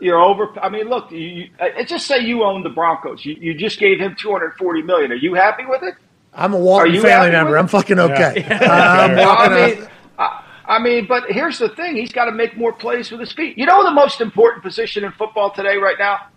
You're 0.00 0.20
over. 0.20 0.48
I 0.60 0.68
mean, 0.68 0.88
look. 0.88 1.10
You, 1.10 1.18
you, 1.18 1.50
uh, 1.60 1.82
just 1.84 2.06
say 2.06 2.20
you 2.20 2.42
own 2.42 2.62
the 2.62 2.70
Broncos. 2.70 3.24
You, 3.24 3.36
you 3.38 3.54
just 3.54 3.78
gave 3.78 4.00
him 4.00 4.16
240 4.18 4.82
million. 4.82 5.12
Are 5.12 5.16
you 5.16 5.34
happy 5.34 5.64
with 5.66 5.82
it? 5.82 5.94
I'm 6.32 6.54
a 6.54 6.56
Are 6.56 6.60
Walton 6.60 6.94
you 6.94 7.02
family 7.02 7.30
member. 7.30 7.56
I'm 7.58 7.68
fucking 7.68 7.98
okay. 7.98 8.44
Yeah. 8.48 8.70
I'm 8.70 9.16
walking 9.16 9.52
I 9.52 9.66
mean, 9.66 9.88
I, 10.18 10.44
I 10.66 10.78
mean, 10.78 11.06
but 11.06 11.24
here's 11.28 11.58
the 11.58 11.68
thing: 11.70 11.96
he's 11.96 12.12
got 12.12 12.26
to 12.26 12.32
make 12.32 12.56
more 12.56 12.72
plays 12.72 13.10
with 13.10 13.20
his 13.20 13.32
feet. 13.32 13.58
You 13.58 13.66
know, 13.66 13.84
the 13.84 13.90
most 13.90 14.20
important 14.20 14.62
position 14.62 15.04
in 15.04 15.12
football 15.12 15.50
today, 15.50 15.76
right 15.76 15.96
now, 15.98 16.28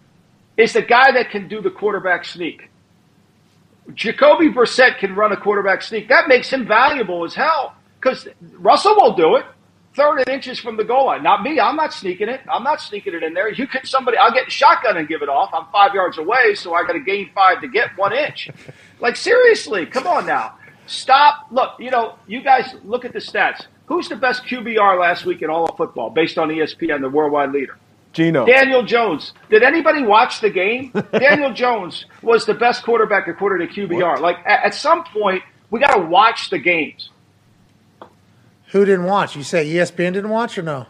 is 0.57 0.73
the 0.73 0.81
guy 0.81 1.11
that 1.11 1.29
can 1.29 1.47
do 1.47 1.61
the 1.61 1.71
quarterback 1.71 2.25
sneak. 2.25 2.69
Jacoby 3.93 4.49
Brissett 4.49 4.97
can 4.99 5.15
run 5.15 5.31
a 5.31 5.37
quarterback 5.37 5.81
sneak. 5.81 6.07
That 6.09 6.27
makes 6.27 6.49
him 6.51 6.65
valuable 6.67 7.23
as 7.25 7.35
hell 7.35 7.75
because 7.99 8.27
Russell 8.53 8.95
won't 8.97 9.17
do 9.17 9.35
it. 9.35 9.45
Third 9.95 10.19
and 10.19 10.29
inches 10.29 10.59
from 10.59 10.75
the 10.75 10.83
goal 10.83 11.05
line. 11.05 11.21
Not 11.21 11.43
me. 11.43 11.59
I'm 11.59 11.75
not 11.75 11.93
sneaking 11.93 12.27
it. 12.27 12.41
I'm 12.51 12.63
not 12.63 12.81
sneaking 12.81 13.13
it 13.13 13.21
in 13.21 13.33
there. 13.33 13.51
You 13.51 13.67
can 13.67 13.85
somebody. 13.85 14.17
I'll 14.17 14.33
get 14.33 14.51
shotgun 14.51 14.97
and 14.97 15.07
give 15.07 15.21
it 15.21 15.29
off. 15.29 15.51
I'm 15.53 15.65
five 15.71 15.93
yards 15.93 16.17
away, 16.17 16.55
so 16.55 16.73
I 16.73 16.81
got 16.81 16.93
to 16.93 16.99
gain 16.99 17.29
five 17.35 17.61
to 17.61 17.67
get 17.67 17.95
one 17.97 18.13
inch. 18.13 18.49
Like 18.99 19.17
seriously, 19.17 19.85
come 19.85 20.07
on 20.07 20.25
now. 20.25 20.55
Stop. 20.85 21.47
Look, 21.51 21.71
you 21.77 21.91
know, 21.91 22.15
you 22.25 22.41
guys 22.41 22.73
look 22.85 23.03
at 23.03 23.11
the 23.11 23.19
stats. 23.19 23.65
Who's 23.87 24.07
the 24.07 24.15
best 24.15 24.45
QBR 24.45 24.97
last 24.97 25.25
week 25.25 25.41
in 25.41 25.49
all 25.49 25.65
of 25.65 25.75
football, 25.75 26.09
based 26.09 26.37
on 26.37 26.47
ESPN, 26.47 27.01
the 27.01 27.09
worldwide 27.09 27.51
leader? 27.51 27.77
Geno. 28.13 28.45
Daniel 28.45 28.83
Jones. 28.83 29.33
Did 29.49 29.63
anybody 29.63 30.03
watch 30.03 30.39
the 30.39 30.49
game? 30.49 30.93
Daniel 31.11 31.53
Jones 31.53 32.05
was 32.21 32.45
the 32.45 32.53
best 32.53 32.83
quarterback 32.83 33.27
according 33.27 33.67
to 33.67 33.73
QBR. 33.73 34.19
Like 34.21 34.37
at, 34.45 34.67
at 34.67 34.73
some 34.73 35.03
point, 35.03 35.43
we 35.69 35.79
got 35.81 35.95
to 35.95 36.01
watch 36.05 36.49
the 36.49 36.59
games. 36.59 37.09
Who 38.73 38.85
didn't 38.85 39.05
watch? 39.05 39.35
You 39.35 39.43
say 39.43 39.65
ESPN 39.67 40.13
didn't 40.13 40.29
watch 40.31 40.57
or 40.57 40.63
no? 40.63 40.87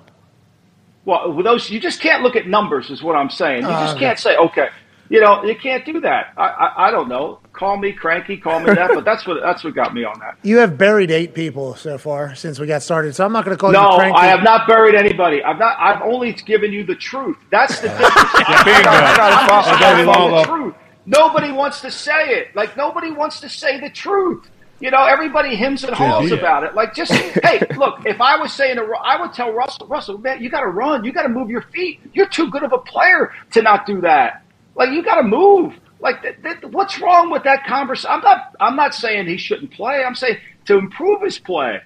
Well, 1.05 1.34
with 1.34 1.45
those 1.45 1.69
you 1.69 1.81
just 1.81 1.99
can't 1.99 2.23
look 2.23 2.38
at 2.38 2.47
numbers, 2.47 2.89
is 2.89 3.03
what 3.03 3.15
I'm 3.18 3.30
saying. 3.30 3.64
You 3.64 3.68
Oh, 3.68 3.72
just 3.81 3.97
okay. 3.97 4.05
can't 4.05 4.18
say, 4.19 4.38
okay, 4.38 4.69
you 5.10 5.19
know, 5.19 5.43
you 5.43 5.53
can't 5.53 5.85
do 5.85 5.99
that. 5.99 6.31
I, 6.38 6.43
I, 6.47 6.88
I 6.88 6.91
don't 6.91 7.10
know. 7.10 7.39
Call 7.51 7.76
me 7.77 7.91
cranky, 7.91 8.38
call 8.38 8.61
me 8.61 8.73
that, 8.73 8.91
but 8.95 9.03
that's 9.03 9.27
what 9.27 9.41
that's 9.41 9.65
what 9.65 9.76
got 9.76 9.93
me 9.93 10.05
on 10.05 10.18
that. 10.22 10.38
You 10.43 10.60
have 10.60 10.77
buried 10.77 11.11
eight 11.11 11.34
people 11.34 11.76
so 11.76 11.97
far 11.97 12.35
since 12.35 12.57
we 12.57 12.68
got 12.68 12.84
started, 12.84 13.15
so 13.15 13.26
I'm 13.26 13.34
not 13.34 13.43
going 13.43 13.55
to 13.55 13.60
call 13.60 13.73
no, 13.73 13.91
you 13.91 13.97
cranky. 13.97 14.18
I 14.18 14.27
have 14.27 14.43
not 14.43 14.65
buried 14.65 14.95
anybody. 14.95 15.43
I've 15.43 15.60
not. 15.60 15.77
I've 15.77 16.01
only 16.03 16.31
given 16.31 16.72
you 16.72 16.85
the 16.85 16.95
truth. 16.95 17.35
That's 17.51 17.81
the 17.81 17.89
difference. 17.89 18.11
I'm 18.15 18.65
bingo. 18.65 18.89
not- 18.89 19.19
I'm 19.19 19.47
just 19.64 19.69
Okay, 19.73 20.05
telling 20.05 20.31
the 20.35 20.43
truth. 20.45 20.76
Nobody 21.05 21.51
wants 21.51 21.81
to 21.81 21.91
say 21.91 22.30
it. 22.30 22.55
Like 22.55 22.77
nobody 22.77 23.11
wants 23.11 23.41
to 23.41 23.49
say 23.49 23.77
the 23.81 23.89
truth. 23.89 24.49
You 24.84 24.91
know, 24.91 25.05
everybody 25.05 25.55
hems 25.55 25.85
and 25.85 25.95
haws 25.95 26.30
Yeah. 26.30 26.35
about 26.35 26.65
it. 26.65 26.76
Like, 26.76 26.93
just 26.93 27.14
hey, 27.43 27.61
look. 27.77 28.05
If 28.05 28.19
I 28.19 28.35
was 28.38 28.51
saying, 28.51 28.76
to, 28.76 28.84
I 29.01 29.22
would 29.22 29.31
tell 29.31 29.49
Russell, 29.53 29.88
Russell, 29.88 30.18
man, 30.18 30.43
you 30.43 30.49
got 30.49 30.60
to 30.60 30.68
run. 30.68 31.05
You 31.05 31.14
got 31.14 31.23
to 31.23 31.30
move 31.30 31.49
your 31.49 31.61
feet. 31.61 32.01
You're 32.11 32.27
too 32.27 32.51
good 32.51 32.64
of 32.64 32.73
a 32.73 32.77
player 32.80 33.31
to 33.51 33.61
not 33.61 33.85
do 33.85 34.01
that. 34.01 34.43
Like, 34.76 34.89
you 34.89 35.01
got 35.01 35.15
to 35.22 35.23
move. 35.23 35.73
Like, 36.01 36.22
th- 36.22 36.35
th- 36.43 36.64
what's 36.73 36.99
wrong 36.99 37.31
with 37.31 37.43
that 37.45 37.65
conversation? 37.65 38.11
I'm 38.11 38.19
not. 38.19 38.55
I'm 38.60 38.76
not 38.76 38.93
saying 38.93 39.26
he 39.27 39.38
shouldn't 39.38 39.72
play. 39.72 40.03
I'm 40.03 40.15
saying 40.15 40.39
to 40.65 40.77
improve 40.77 41.22
his 41.22 41.39
play. 41.39 41.80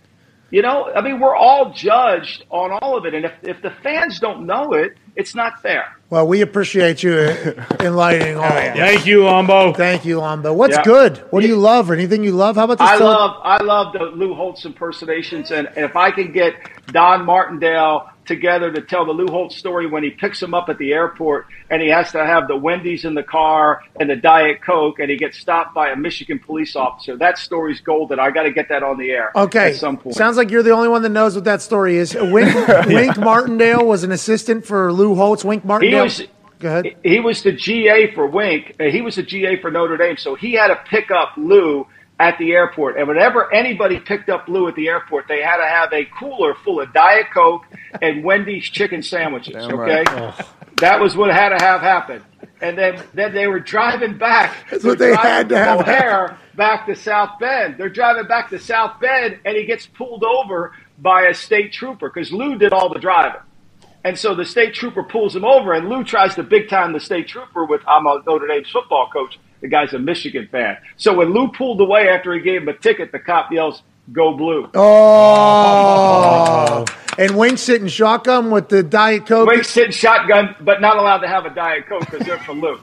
You 0.50 0.64
know, 0.64 0.92
I 0.96 1.02
mean, 1.02 1.20
we're 1.20 1.36
all 1.36 1.74
judged 1.74 2.46
on 2.50 2.72
all 2.82 2.98
of 2.98 3.06
it, 3.06 3.14
and 3.14 3.26
if 3.26 3.34
if 3.44 3.62
the 3.62 3.70
fans 3.84 4.20
don't 4.20 4.48
know 4.48 4.74
it, 4.74 4.98
it's 5.18 5.36
not 5.36 5.62
fair. 5.62 5.84
Well, 6.10 6.26
we 6.26 6.40
appreciate 6.42 7.04
you 7.04 7.14
uh, 7.14 7.66
enlightening 7.82 8.38
all. 8.38 8.46
of 8.46 8.52
us. 8.52 8.78
Thank 8.78 9.06
you, 9.06 9.24
Lombo. 9.24 9.74
Thank 9.76 10.06
you, 10.06 10.20
Lombo. 10.20 10.54
What's 10.56 10.78
Yeah. 10.78 10.84
good? 10.84 11.18
What 11.32 11.42
do 11.42 11.48
you 11.48 11.58
love 11.58 11.90
or 11.92 11.94
anything 11.96 12.24
you 12.24 12.32
love? 12.32 12.56
How 12.56 12.64
about 12.64 12.78
this? 12.78 12.88
I 12.88 12.98
tele- 12.98 13.10
love 13.10 13.42
I 13.44 13.62
love 13.64 13.94
the 13.94 14.04
Lou 14.06 14.34
Holtz 14.34 14.64
impersonations, 14.64 15.52
and 15.52 15.68
if 15.76 15.96
I 15.98 16.12
can 16.12 16.32
get 16.32 16.54
Don 16.88 17.26
Martindale 17.26 18.10
together 18.28 18.72
to 18.72 18.82
tell 18.82 19.06
the 19.06 19.12
Lou 19.14 19.28
Holtz 19.28 19.56
story 19.58 19.88
when 19.88 20.04
he 20.04 20.10
picks 20.12 20.42
him 20.44 20.54
up 20.54 20.70
at 20.70 20.78
the 20.78 20.94
airport 20.94 21.48
and 21.70 21.82
he 21.82 21.88
has 21.90 22.12
to 22.12 22.26
have 22.26 22.48
the 22.48 22.56
Wendy's 22.56 23.06
in 23.06 23.14
the 23.16 23.24
car 23.24 23.82
and 24.00 24.10
the 24.10 24.16
Diet 24.16 24.62
Coke 24.62 25.00
and 25.00 25.10
he 25.10 25.18
gets 25.18 25.38
stopped 25.40 25.74
by 25.74 25.90
a 25.90 25.96
Michigan 25.96 26.40
police 26.40 26.76
officer. 26.76 27.16
That 27.18 27.38
story's 27.38 27.82
golden. 27.82 28.20
I 28.20 28.30
got 28.32 28.44
to 28.44 28.52
get 28.52 28.70
that 28.70 28.84
on 28.84 28.98
the 28.98 29.10
air 29.12 29.32
Okay. 29.36 29.70
at 29.70 29.76
some 29.78 29.98
point. 29.98 30.16
Sounds 30.16 30.38
like 30.38 30.52
you're 30.52 30.64
the 30.64 30.72
only 30.72 30.90
one 30.90 31.02
that 31.04 31.10
knows 31.10 31.36
what 31.36 31.46
that 31.46 31.62
story 31.62 31.98
is. 31.98 32.14
Wink, 32.14 32.54
Wink 32.88 33.18
Martindale 33.18 33.86
was 33.86 34.04
an 34.04 34.12
assistant 34.12 34.66
for 34.66 34.92
Lou 34.94 35.16
Holtz. 35.16 35.44
Wink 35.46 35.64
he 35.64 35.68
Martindale. 35.68 36.04
was 36.04 36.22
Go 36.60 36.70
ahead. 36.70 36.96
he 37.04 37.20
was 37.20 37.44
the 37.44 37.52
GA 37.52 38.14
for 38.16 38.26
Wink. 38.26 38.76
Uh, 38.80 38.86
He 38.86 39.02
was 39.02 39.16
the 39.16 39.22
GA 39.24 39.62
for 39.62 39.70
Notre 39.70 39.96
Dame, 39.96 40.18
so 40.18 40.34
he 40.34 40.54
had 40.54 40.70
to 40.70 40.76
pick 40.90 41.12
up 41.12 41.34
Lou 41.38 41.86
at 42.20 42.38
the 42.38 42.52
airport. 42.52 42.98
And 42.98 43.08
whenever 43.08 43.54
anybody 43.54 44.00
picked 44.00 44.30
up 44.30 44.48
Lou 44.48 44.68
at 44.68 44.76
the 44.76 44.88
airport, 44.88 45.28
they 45.28 45.42
had 45.42 45.58
to 45.58 45.68
have 45.68 45.94
a 45.94 46.06
cooler 46.06 46.56
full 46.56 46.82
of 46.82 46.92
Diet 46.94 47.28
Coke 47.34 47.66
and 48.02 48.24
Wendy's 48.24 48.66
chicken 48.70 49.04
sandwiches. 49.04 49.54
Damn 49.54 49.80
okay, 49.80 50.04
right. 50.04 50.08
Oh. 50.10 50.54
that 50.78 51.00
was 51.00 51.16
what 51.16 51.32
had 51.32 51.50
to 51.50 51.64
have 51.64 51.82
happen. 51.82 52.24
And 52.60 52.76
then 52.76 53.04
then 53.14 53.36
they 53.36 53.46
were 53.48 53.60
driving 53.60 54.18
back. 54.18 54.56
That's 54.72 54.84
what 54.84 54.98
They're 54.98 55.10
they 55.10 55.14
driving 55.14 55.32
had 55.32 55.50
to 55.50 55.58
have 55.58 55.80
O'Hare 55.82 56.38
back 56.56 56.88
to 56.88 56.96
South 56.96 57.38
Bend. 57.40 57.76
They're 57.78 57.90
driving 57.90 58.28
back 58.28 58.50
to 58.50 58.58
South 58.58 59.00
Bend, 59.00 59.40
and 59.46 59.56
he 59.56 59.66
gets 59.66 59.86
pulled 59.86 60.24
over 60.24 60.74
by 60.98 61.24
a 61.24 61.34
state 61.36 61.72
trooper 61.72 62.10
because 62.10 62.32
Lou 62.32 62.58
did 62.58 62.74
all 62.74 62.92
the 62.92 63.00
driving. 63.00 63.42
And 64.04 64.18
so 64.18 64.34
the 64.34 64.46
state 64.46 64.74
trooper 64.74 65.04
pulls 65.04 65.36
him 65.36 65.46
over, 65.46 65.74
and 65.74 65.90
Lou 65.90 66.04
tries 66.04 66.34
to 66.36 66.44
big 66.44 66.70
time 66.70 66.94
the 66.94 67.00
state 67.00 67.28
trooper 67.28 67.66
with 67.66 67.82
I'm 67.88 68.08
a 68.08 68.24
Notre 68.26 68.48
Dame's 68.48 68.72
football 68.72 69.10
coach. 69.12 69.38
The 69.62 69.68
guy's 69.68 69.94
a 69.94 70.00
Michigan 70.00 70.48
fan. 70.52 70.78
So 70.98 71.14
when 71.16 71.34
Lou 71.34 71.48
pulled 71.50 71.82
away 71.82 72.10
after 72.10 72.34
he 72.34 72.42
gave 72.42 72.62
him 72.62 72.68
a 72.68 72.74
ticket, 72.78 73.12
the 73.12 73.20
cop 73.20 73.52
yells, 73.52 73.82
"Go 74.14 74.36
Blue!" 74.38 74.70
Oh. 75.48 76.86
And 77.18 77.36
Wink 77.36 77.58
sitting 77.58 77.88
shotgun 77.88 78.52
with 78.52 78.70
the 78.70 78.84
Diet 78.84 79.26
Coke. 79.26 79.48
Wink 79.50 79.64
sitting 79.64 79.92
shotgun, 79.92 80.56
but 80.62 80.82
not 80.82 80.98
allowed 80.98 81.20
to 81.20 81.28
have 81.28 81.46
a 81.46 81.50
diet 81.50 81.88
coke 81.88 82.02
because 82.02 82.26
they're 82.28 82.38
for 82.38 82.54
Lou. 82.54 82.80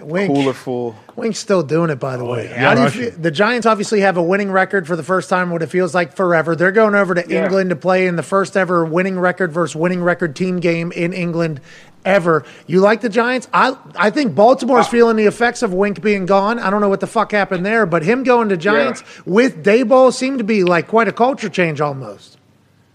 Wink. 0.00 0.32
Cooler 0.34 0.52
full. 0.54 0.96
Wink's 1.14 1.38
still 1.38 1.62
doing 1.62 1.90
it, 1.90 2.00
by 2.00 2.16
the 2.16 2.24
way. 2.24 2.46
yeah. 2.48 2.60
How 2.70 2.74
do 2.74 2.82
you 2.82 2.88
feel, 3.10 3.20
the 3.20 3.30
Giants 3.30 3.66
obviously 3.66 4.00
have 4.00 4.16
a 4.16 4.22
winning 4.22 4.50
record 4.50 4.86
for 4.88 4.96
the 4.96 5.02
first 5.04 5.28
time, 5.28 5.50
what 5.50 5.62
it 5.62 5.66
feels 5.68 5.94
like 5.94 6.16
forever. 6.16 6.56
They're 6.56 6.72
going 6.72 6.94
over 6.96 7.14
to 7.14 7.24
Yeah. 7.28 7.44
England 7.44 7.70
to 7.70 7.76
play 7.76 8.06
in 8.08 8.16
the 8.16 8.22
first 8.24 8.56
ever 8.56 8.84
winning 8.84 9.20
record 9.20 9.52
versus 9.52 9.76
winning 9.76 10.02
record 10.02 10.34
team 10.34 10.58
game 10.58 10.90
in 10.90 11.12
England 11.12 11.60
ever. 12.04 12.44
You 12.66 12.80
like 12.80 13.00
the 13.00 13.08
Giants? 13.08 13.48
I 13.52 13.76
I 13.96 14.10
think 14.10 14.34
Baltimore's 14.34 14.86
ah. 14.86 14.90
feeling 14.90 15.16
the 15.16 15.26
effects 15.26 15.62
of 15.62 15.72
Wink 15.72 16.02
being 16.02 16.26
gone. 16.26 16.58
I 16.58 16.70
don't 16.70 16.80
know 16.80 16.88
what 16.88 17.00
the 17.00 17.06
fuck 17.06 17.32
happened 17.32 17.64
there, 17.64 17.86
but 17.86 18.02
him 18.02 18.22
going 18.22 18.48
to 18.50 18.56
Giants 18.56 19.02
with 19.26 19.64
Daboll 19.64 20.12
seemed 20.12 20.38
to 20.38 20.44
be 20.44 20.64
like 20.64 20.88
quite 20.88 21.08
a 21.08 21.12
culture 21.12 21.48
change 21.48 21.80
almost. 21.80 22.38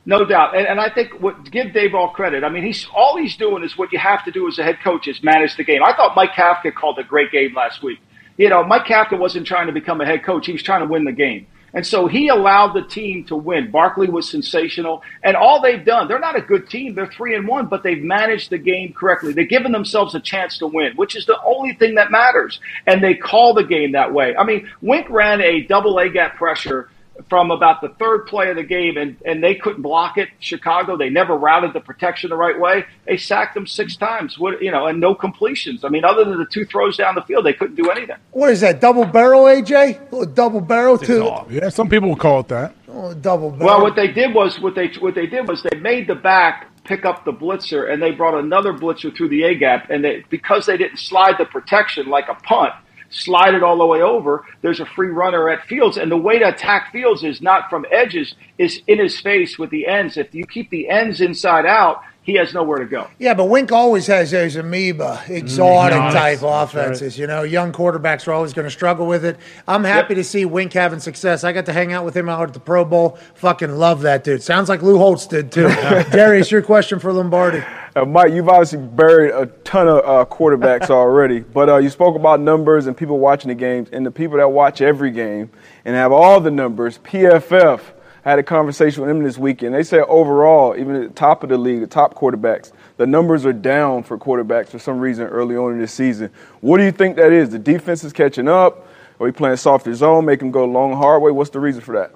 No 0.05 0.23
doubt, 0.23 0.55
and, 0.55 0.65
and 0.65 0.79
I 0.79 0.89
think 0.89 1.21
what 1.21 1.51
give 1.51 1.73
Dave 1.73 1.93
all 1.93 2.11
credit. 2.11 2.45
I 2.45 2.49
mean, 2.49 2.63
he's 2.63 2.87
all 2.95 3.17
he's 3.17 3.35
doing 3.35 3.61
is 3.63 3.77
what 3.77 3.91
you 3.91 3.99
have 3.99 4.23
to 4.23 4.31
do 4.31 4.47
as 4.47 4.57
a 4.57 4.63
head 4.63 4.77
coach 4.81 5.05
is 5.05 5.21
manage 5.21 5.57
the 5.57 5.65
game. 5.65 5.83
I 5.83 5.93
thought 5.93 6.15
Mike 6.15 6.31
Kafka 6.31 6.73
called 6.73 6.97
a 6.97 7.03
great 7.03 7.29
game 7.29 7.53
last 7.53 7.83
week. 7.83 7.99
You 8.37 8.47
know, 8.47 8.63
Mike 8.63 8.85
Kafka 8.85 9.19
wasn't 9.19 9.47
trying 9.47 9.67
to 9.67 9.73
become 9.73 9.99
a 9.99 10.05
head 10.05 10.23
coach; 10.23 10.45
he 10.45 10.53
was 10.53 10.63
trying 10.63 10.79
to 10.79 10.87
win 10.87 11.03
the 11.03 11.11
game, 11.11 11.45
and 11.73 11.85
so 11.85 12.07
he 12.07 12.27
allowed 12.29 12.73
the 12.73 12.83
team 12.83 13.23
to 13.25 13.35
win. 13.35 13.71
Barkley 13.71 14.07
was 14.07 14.29
sensational, 14.29 15.03
and 15.23 15.35
all 15.35 15.61
they've 15.61 15.83
done—they're 15.83 16.19
not 16.19 16.35
a 16.35 16.41
good 16.41 16.69
team; 16.69 16.95
they're 16.95 17.11
three 17.11 17.35
and 17.35 17.47
one, 17.47 17.67
but 17.67 17.83
they've 17.83 18.01
managed 18.01 18.49
the 18.49 18.57
game 18.57 18.93
correctly. 18.93 19.33
They've 19.33 19.49
given 19.49 19.71
themselves 19.71 20.15
a 20.15 20.19
chance 20.19 20.57
to 20.59 20.67
win, 20.67 20.93
which 20.95 21.15
is 21.15 21.25
the 21.25 21.39
only 21.43 21.73
thing 21.73 21.95
that 21.95 22.11
matters, 22.11 22.59
and 22.85 23.03
they 23.03 23.15
call 23.15 23.53
the 23.53 23.63
game 23.63 23.91
that 23.93 24.13
way. 24.13 24.35
I 24.35 24.43
mean, 24.43 24.69
Wink 24.81 25.09
ran 25.09 25.41
a 25.41 25.61
double 25.61 25.99
A 25.99 26.09
gap 26.09 26.35
pressure 26.35 26.89
from 27.29 27.51
about 27.51 27.81
the 27.81 27.89
third 27.89 28.27
play 28.27 28.49
of 28.49 28.55
the 28.55 28.63
game, 28.63 28.97
and, 28.97 29.17
and 29.25 29.43
they 29.43 29.55
couldn't 29.55 29.81
block 29.81 30.17
it. 30.17 30.29
Chicago, 30.39 30.97
they 30.97 31.09
never 31.09 31.35
routed 31.35 31.73
the 31.73 31.79
protection 31.79 32.29
the 32.29 32.35
right 32.35 32.59
way. 32.59 32.85
They 33.05 33.17
sacked 33.17 33.53
them 33.53 33.67
six 33.67 33.95
times, 33.95 34.37
what 34.37 34.61
you 34.61 34.71
know, 34.71 34.87
and 34.87 34.99
no 34.99 35.15
completions. 35.15 35.83
I 35.83 35.89
mean, 35.89 36.05
other 36.05 36.23
than 36.23 36.37
the 36.37 36.45
two 36.45 36.65
throws 36.65 36.97
down 36.97 37.15
the 37.15 37.21
field, 37.21 37.45
they 37.45 37.53
couldn't 37.53 37.75
do 37.75 37.89
anything. 37.89 38.17
What 38.31 38.51
is 38.51 38.61
that? 38.61 38.79
Double 38.79 39.05
barrel, 39.05 39.43
AJ? 39.43 40.11
Little 40.11 40.19
oh, 40.21 40.25
double 40.25 40.61
barrel 40.61 40.97
too. 40.97 41.31
Yeah, 41.49 41.69
some 41.69 41.89
people 41.89 42.09
will 42.09 42.15
call 42.15 42.41
it 42.41 42.47
that. 42.49 42.75
Oh, 42.87 43.13
double 43.13 43.51
barrel. 43.51 43.65
Well, 43.65 43.81
what 43.81 43.95
they 43.95 44.07
did 44.07 44.33
was 44.33 44.59
what 44.59 44.75
they 44.75 44.87
what 44.99 45.15
they 45.15 45.27
did 45.27 45.47
was 45.47 45.63
they 45.63 45.79
made 45.79 46.07
the 46.07 46.15
back 46.15 46.71
pick 46.83 47.05
up 47.05 47.25
the 47.25 47.33
blitzer, 47.33 47.91
and 47.91 48.01
they 48.01 48.11
brought 48.11 48.39
another 48.39 48.73
blitzer 48.73 49.15
through 49.15 49.29
the 49.29 49.43
A 49.43 49.55
gap, 49.55 49.89
and 49.89 50.03
they 50.03 50.23
because 50.29 50.65
they 50.65 50.77
didn't 50.77 50.97
slide 50.97 51.35
the 51.37 51.45
protection 51.45 52.07
like 52.07 52.29
a 52.29 52.35
punt. 52.35 52.73
Slide 53.09 53.53
it 53.53 53.63
all 53.63 53.77
the 53.77 53.85
way 53.85 54.01
over. 54.01 54.45
There's 54.61 54.79
a 54.79 54.85
free 54.85 55.09
runner 55.09 55.49
at 55.49 55.65
Fields, 55.65 55.97
and 55.97 56.11
the 56.11 56.17
way 56.17 56.39
to 56.39 56.49
attack 56.49 56.91
Fields 56.91 57.23
is 57.23 57.41
not 57.41 57.69
from 57.69 57.85
edges, 57.91 58.35
is 58.57 58.81
in 58.87 58.99
his 58.99 59.19
face 59.19 59.57
with 59.57 59.69
the 59.69 59.87
ends. 59.87 60.17
If 60.17 60.33
you 60.33 60.45
keep 60.45 60.69
the 60.69 60.89
ends 60.89 61.21
inside 61.21 61.65
out, 61.65 62.01
he 62.27 62.33
has 62.33 62.53
nowhere 62.53 62.79
to 62.79 62.85
go. 62.85 63.07
Yeah, 63.19 63.33
but 63.35 63.45
Wink 63.45 63.71
always 63.71 64.05
has 64.07 64.31
those 64.31 64.57
amoeba, 64.57 65.23
exotic 65.29 65.97
Mm, 65.97 66.11
type 66.11 66.39
that's 66.41 66.73
offenses. 66.73 67.17
You 67.17 67.25
know, 67.25 67.43
young 67.43 67.71
quarterbacks 67.71 68.27
are 68.27 68.33
always 68.33 68.51
going 68.51 68.65
to 68.65 68.69
struggle 68.69 69.07
with 69.07 69.23
it. 69.23 69.37
I'm 69.65 69.85
happy 69.85 70.13
to 70.15 70.25
see 70.25 70.43
Wink 70.43 70.73
having 70.73 70.99
success. 70.99 71.45
I 71.45 71.53
got 71.53 71.65
to 71.67 71.73
hang 71.73 71.93
out 71.93 72.03
with 72.03 72.17
him 72.17 72.27
out 72.27 72.43
at 72.49 72.53
the 72.53 72.59
Pro 72.59 72.83
Bowl. 72.83 73.17
Fucking 73.35 73.71
love 73.71 74.01
that 74.01 74.25
dude. 74.25 74.43
Sounds 74.43 74.67
like 74.67 74.81
Lou 74.81 74.97
Holtz 74.97 75.25
did 75.25 75.53
too. 75.53 75.69
Darius, 76.11 76.51
your 76.51 76.61
question 76.61 76.99
for 76.99 77.13
Lombardi. 77.13 77.63
Uh, 77.95 78.03
Mike, 78.03 78.33
you've 78.33 78.49
obviously 78.49 78.79
buried 78.79 79.31
a 79.33 79.45
ton 79.63 79.87
of 79.87 79.99
uh, 79.99 80.25
quarterbacks 80.29 80.89
already, 80.89 81.39
but 81.39 81.69
uh, 81.69 81.77
you 81.77 81.89
spoke 81.89 82.17
about 82.17 82.41
numbers 82.41 82.87
and 82.87 82.97
people 82.97 83.19
watching 83.19 83.47
the 83.47 83.55
games, 83.55 83.87
and 83.93 84.05
the 84.05 84.11
people 84.11 84.35
that 84.35 84.51
watch 84.51 84.81
every 84.81 85.11
game 85.11 85.49
and 85.85 85.95
have 85.95 86.11
all 86.11 86.41
the 86.41 86.51
numbers. 86.51 86.97
PFF 86.97 87.79
had 88.27 88.39
a 88.39 88.43
conversation 88.43 89.01
with 89.01 89.09
them 89.09 89.23
this 89.23 89.37
weekend. 89.37 89.73
They 89.73 89.83
said 89.83 90.01
overall, 90.01 90.75
even 90.77 90.95
at 90.95 91.01
the 91.03 91.15
top 91.15 91.43
of 91.43 91.49
the 91.49 91.57
league, 91.57 91.79
the 91.79 91.87
top 91.87 92.13
quarterbacks, 92.13 92.73
the 92.97 93.07
numbers 93.07 93.45
are 93.45 93.53
down 93.53 94.03
for 94.03 94.17
quarterbacks 94.17 94.67
for 94.67 94.79
some 94.79 94.99
reason 94.99 95.27
early 95.27 95.55
on 95.55 95.71
in 95.71 95.79
this 95.79 95.93
season. 95.93 96.29
What 96.59 96.79
do 96.79 96.83
you 96.83 96.91
think 96.91 97.15
that 97.15 97.31
is? 97.31 97.51
The 97.51 97.59
defense 97.59 98.03
is 98.03 98.11
catching 98.11 98.49
up? 98.49 98.85
Are 99.17 99.23
we 99.23 99.31
playing 99.31 99.55
softer 99.55 99.95
zone, 99.95 100.25
make 100.25 100.39
them 100.39 100.51
go 100.51 100.65
long, 100.65 100.91
hard 100.91 101.21
way? 101.21 101.31
What's 101.31 101.51
the 101.51 101.61
reason 101.61 101.81
for 101.81 101.97
that? 101.97 102.11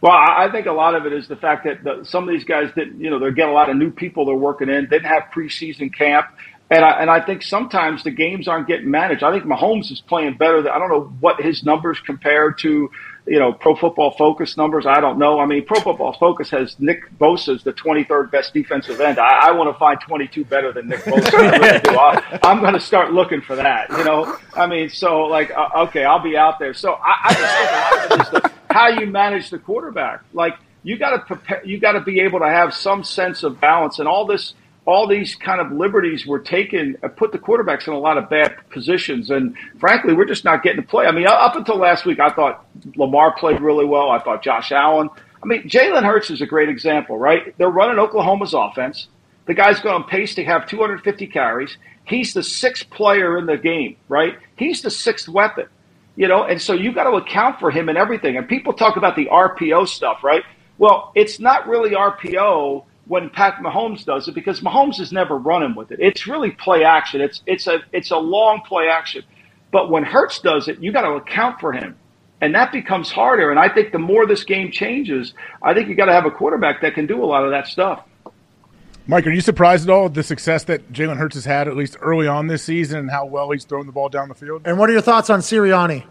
Well, 0.00 0.12
I 0.12 0.48
think 0.50 0.66
a 0.66 0.72
lot 0.72 0.96
of 0.96 1.06
it 1.06 1.12
is 1.12 1.28
the 1.28 1.36
fact 1.36 1.64
that 1.64 1.84
the, 1.84 2.04
some 2.04 2.28
of 2.28 2.34
these 2.34 2.44
guys 2.44 2.72
didn't, 2.74 3.00
you 3.00 3.08
know, 3.08 3.20
they're 3.20 3.30
getting 3.30 3.52
a 3.52 3.54
lot 3.54 3.70
of 3.70 3.76
new 3.76 3.92
people 3.92 4.26
they're 4.26 4.34
working 4.34 4.68
in, 4.68 4.88
didn't 4.88 5.04
have 5.04 5.24
preseason 5.32 5.94
camp. 5.94 6.26
And 6.70 6.84
I, 6.84 7.00
and 7.02 7.10
I 7.10 7.20
think 7.20 7.42
sometimes 7.42 8.02
the 8.02 8.10
games 8.10 8.48
aren't 8.48 8.66
getting 8.66 8.90
managed. 8.90 9.22
I 9.22 9.30
think 9.30 9.44
Mahomes 9.44 9.92
is 9.92 10.00
playing 10.00 10.38
better. 10.38 10.62
Than, 10.62 10.72
I 10.72 10.78
don't 10.78 10.88
know 10.88 11.12
what 11.20 11.40
his 11.40 11.62
numbers 11.62 12.00
compare 12.00 12.52
to, 12.52 12.90
you 13.30 13.38
know, 13.38 13.52
Pro 13.52 13.76
Football 13.76 14.10
Focus 14.18 14.56
numbers. 14.56 14.86
I 14.86 15.00
don't 15.00 15.16
know. 15.16 15.38
I 15.38 15.46
mean, 15.46 15.64
Pro 15.64 15.78
Football 15.78 16.16
Focus 16.18 16.50
has 16.50 16.74
Nick 16.80 17.16
Bosa 17.16 17.54
as 17.54 17.62
the 17.62 17.72
23rd 17.72 18.28
best 18.32 18.52
defensive 18.52 19.00
end. 19.00 19.20
I, 19.20 19.50
I 19.50 19.52
want 19.52 19.72
to 19.72 19.78
find 19.78 20.00
22 20.00 20.44
better 20.46 20.72
than 20.72 20.88
Nick 20.88 20.98
Bosa. 21.02 21.34
I 21.34 21.56
really 21.56 21.78
do. 21.78 21.90
I, 21.96 22.40
I'm 22.42 22.60
going 22.60 22.74
to 22.74 22.80
start 22.80 23.12
looking 23.12 23.40
for 23.40 23.54
that. 23.54 23.88
You 23.90 24.02
know, 24.02 24.36
I 24.54 24.66
mean, 24.66 24.88
so 24.88 25.20
like, 25.26 25.52
uh, 25.52 25.68
okay, 25.84 26.04
I'll 26.04 26.22
be 26.22 26.36
out 26.36 26.58
there. 26.58 26.74
So 26.74 26.94
I, 26.94 27.14
I 27.22 27.34
just 27.34 27.54
think 27.54 27.70
a 27.70 28.18
lot 28.18 28.34
of 28.34 28.42
the, 28.42 28.74
how 28.74 28.88
you 28.88 29.06
manage 29.06 29.50
the 29.50 29.60
quarterback. 29.60 30.24
Like 30.32 30.56
you 30.82 30.98
got 30.98 31.10
to 31.10 31.20
prepare, 31.20 31.64
you 31.64 31.78
got 31.78 31.92
to 31.92 32.00
be 32.00 32.18
able 32.22 32.40
to 32.40 32.48
have 32.48 32.74
some 32.74 33.04
sense 33.04 33.44
of 33.44 33.60
balance, 33.60 34.00
and 34.00 34.08
all 34.08 34.26
this, 34.26 34.54
all 34.90 35.06
these 35.06 35.34
kind 35.36 35.60
of 35.60 35.70
liberties 35.72 36.26
were 36.26 36.40
taken, 36.40 36.96
uh, 37.02 37.08
put 37.08 37.32
the 37.32 37.38
quarterbacks 37.38 37.86
in 37.86 37.92
a 37.92 37.98
lot 37.98 38.18
of 38.18 38.28
bad 38.28 38.56
positions, 38.70 39.30
and 39.30 39.56
frankly, 39.78 40.12
we're 40.14 40.24
just 40.24 40.44
not 40.44 40.62
getting 40.62 40.82
to 40.82 40.86
play. 40.86 41.06
I 41.06 41.12
mean, 41.12 41.26
up 41.26 41.54
until 41.54 41.76
last 41.76 42.04
week, 42.04 42.18
I 42.18 42.30
thought 42.30 42.66
Lamar 42.96 43.34
played 43.36 43.60
really 43.60 43.84
well. 43.84 44.10
I 44.10 44.18
thought 44.18 44.42
Josh 44.42 44.72
Allen. 44.72 45.08
I 45.42 45.46
mean, 45.46 45.62
Jalen 45.68 46.02
Hurts 46.02 46.30
is 46.30 46.40
a 46.42 46.46
great 46.46 46.68
example, 46.68 47.16
right? 47.16 47.56
They're 47.56 47.70
running 47.70 47.98
Oklahoma's 47.98 48.52
offense. 48.52 49.08
The 49.46 49.54
guy's 49.54 49.80
going 49.80 49.94
on 49.94 50.04
pace 50.04 50.34
to 50.34 50.44
have 50.44 50.66
250 50.66 51.26
carries. 51.28 51.76
He's 52.04 52.34
the 52.34 52.42
sixth 52.42 52.90
player 52.90 53.38
in 53.38 53.46
the 53.46 53.56
game, 53.56 53.96
right? 54.08 54.36
He's 54.56 54.82
the 54.82 54.90
sixth 54.90 55.28
weapon 55.28 55.66
you 56.16 56.28
know, 56.28 56.44
and 56.44 56.60
so 56.60 56.74
you 56.74 56.92
got 56.92 57.04
to 57.04 57.16
account 57.16 57.58
for 57.60 57.70
him 57.70 57.88
and 57.88 57.96
everything. 57.96 58.36
And 58.36 58.46
people 58.46 58.74
talk 58.74 58.96
about 58.96 59.16
the 59.16 59.26
RPO 59.26 59.88
stuff, 59.88 60.22
right? 60.22 60.42
Well, 60.76 61.12
it's 61.14 61.40
not 61.40 61.66
really 61.66 61.90
RPO 61.90 62.84
when 63.10 63.28
Pat 63.28 63.56
Mahomes 63.56 64.04
does 64.04 64.28
it 64.28 64.36
because 64.36 64.60
Mahomes 64.60 65.00
is 65.00 65.10
never 65.10 65.36
running 65.36 65.74
with 65.74 65.90
it. 65.90 65.98
It's 66.00 66.28
really 66.28 66.52
play 66.52 66.84
action. 66.84 67.20
It's 67.20 67.42
it's 67.44 67.66
a 67.66 67.80
it's 67.92 68.12
a 68.12 68.16
long 68.16 68.60
play 68.64 68.86
action. 68.86 69.24
But 69.72 69.90
when 69.90 70.04
Hurts 70.04 70.38
does 70.38 70.68
it, 70.68 70.78
you 70.78 70.92
got 70.92 71.02
to 71.02 71.14
account 71.14 71.58
for 71.58 71.72
him. 71.72 71.96
And 72.40 72.54
that 72.54 72.70
becomes 72.70 73.10
harder. 73.10 73.50
And 73.50 73.58
I 73.58 73.68
think 73.68 73.90
the 73.90 73.98
more 73.98 74.26
this 74.26 74.44
game 74.44 74.70
changes, 74.70 75.34
I 75.60 75.74
think 75.74 75.88
you 75.88 75.96
got 75.96 76.04
to 76.04 76.12
have 76.12 76.24
a 76.24 76.30
quarterback 76.30 76.82
that 76.82 76.94
can 76.94 77.06
do 77.06 77.22
a 77.24 77.26
lot 77.26 77.44
of 77.44 77.50
that 77.50 77.66
stuff. 77.66 78.04
Mike, 79.08 79.26
are 79.26 79.32
you 79.32 79.40
surprised 79.40 79.88
at 79.88 79.92
all 79.92 80.06
at 80.06 80.14
the 80.14 80.22
success 80.22 80.62
that 80.64 80.92
Jalen 80.92 81.16
Hurts 81.16 81.34
has 81.34 81.44
had, 81.44 81.66
at 81.66 81.76
least 81.76 81.96
early 82.00 82.28
on 82.28 82.46
this 82.46 82.62
season, 82.62 83.00
and 83.00 83.10
how 83.10 83.26
well 83.26 83.50
he's 83.50 83.64
thrown 83.64 83.86
the 83.86 83.92
ball 83.92 84.08
down 84.08 84.28
the 84.28 84.36
field? 84.36 84.62
And 84.64 84.78
what 84.78 84.88
are 84.88 84.92
your 84.92 85.02
thoughts 85.02 85.30
on 85.30 85.40
Sirianni? 85.40 86.04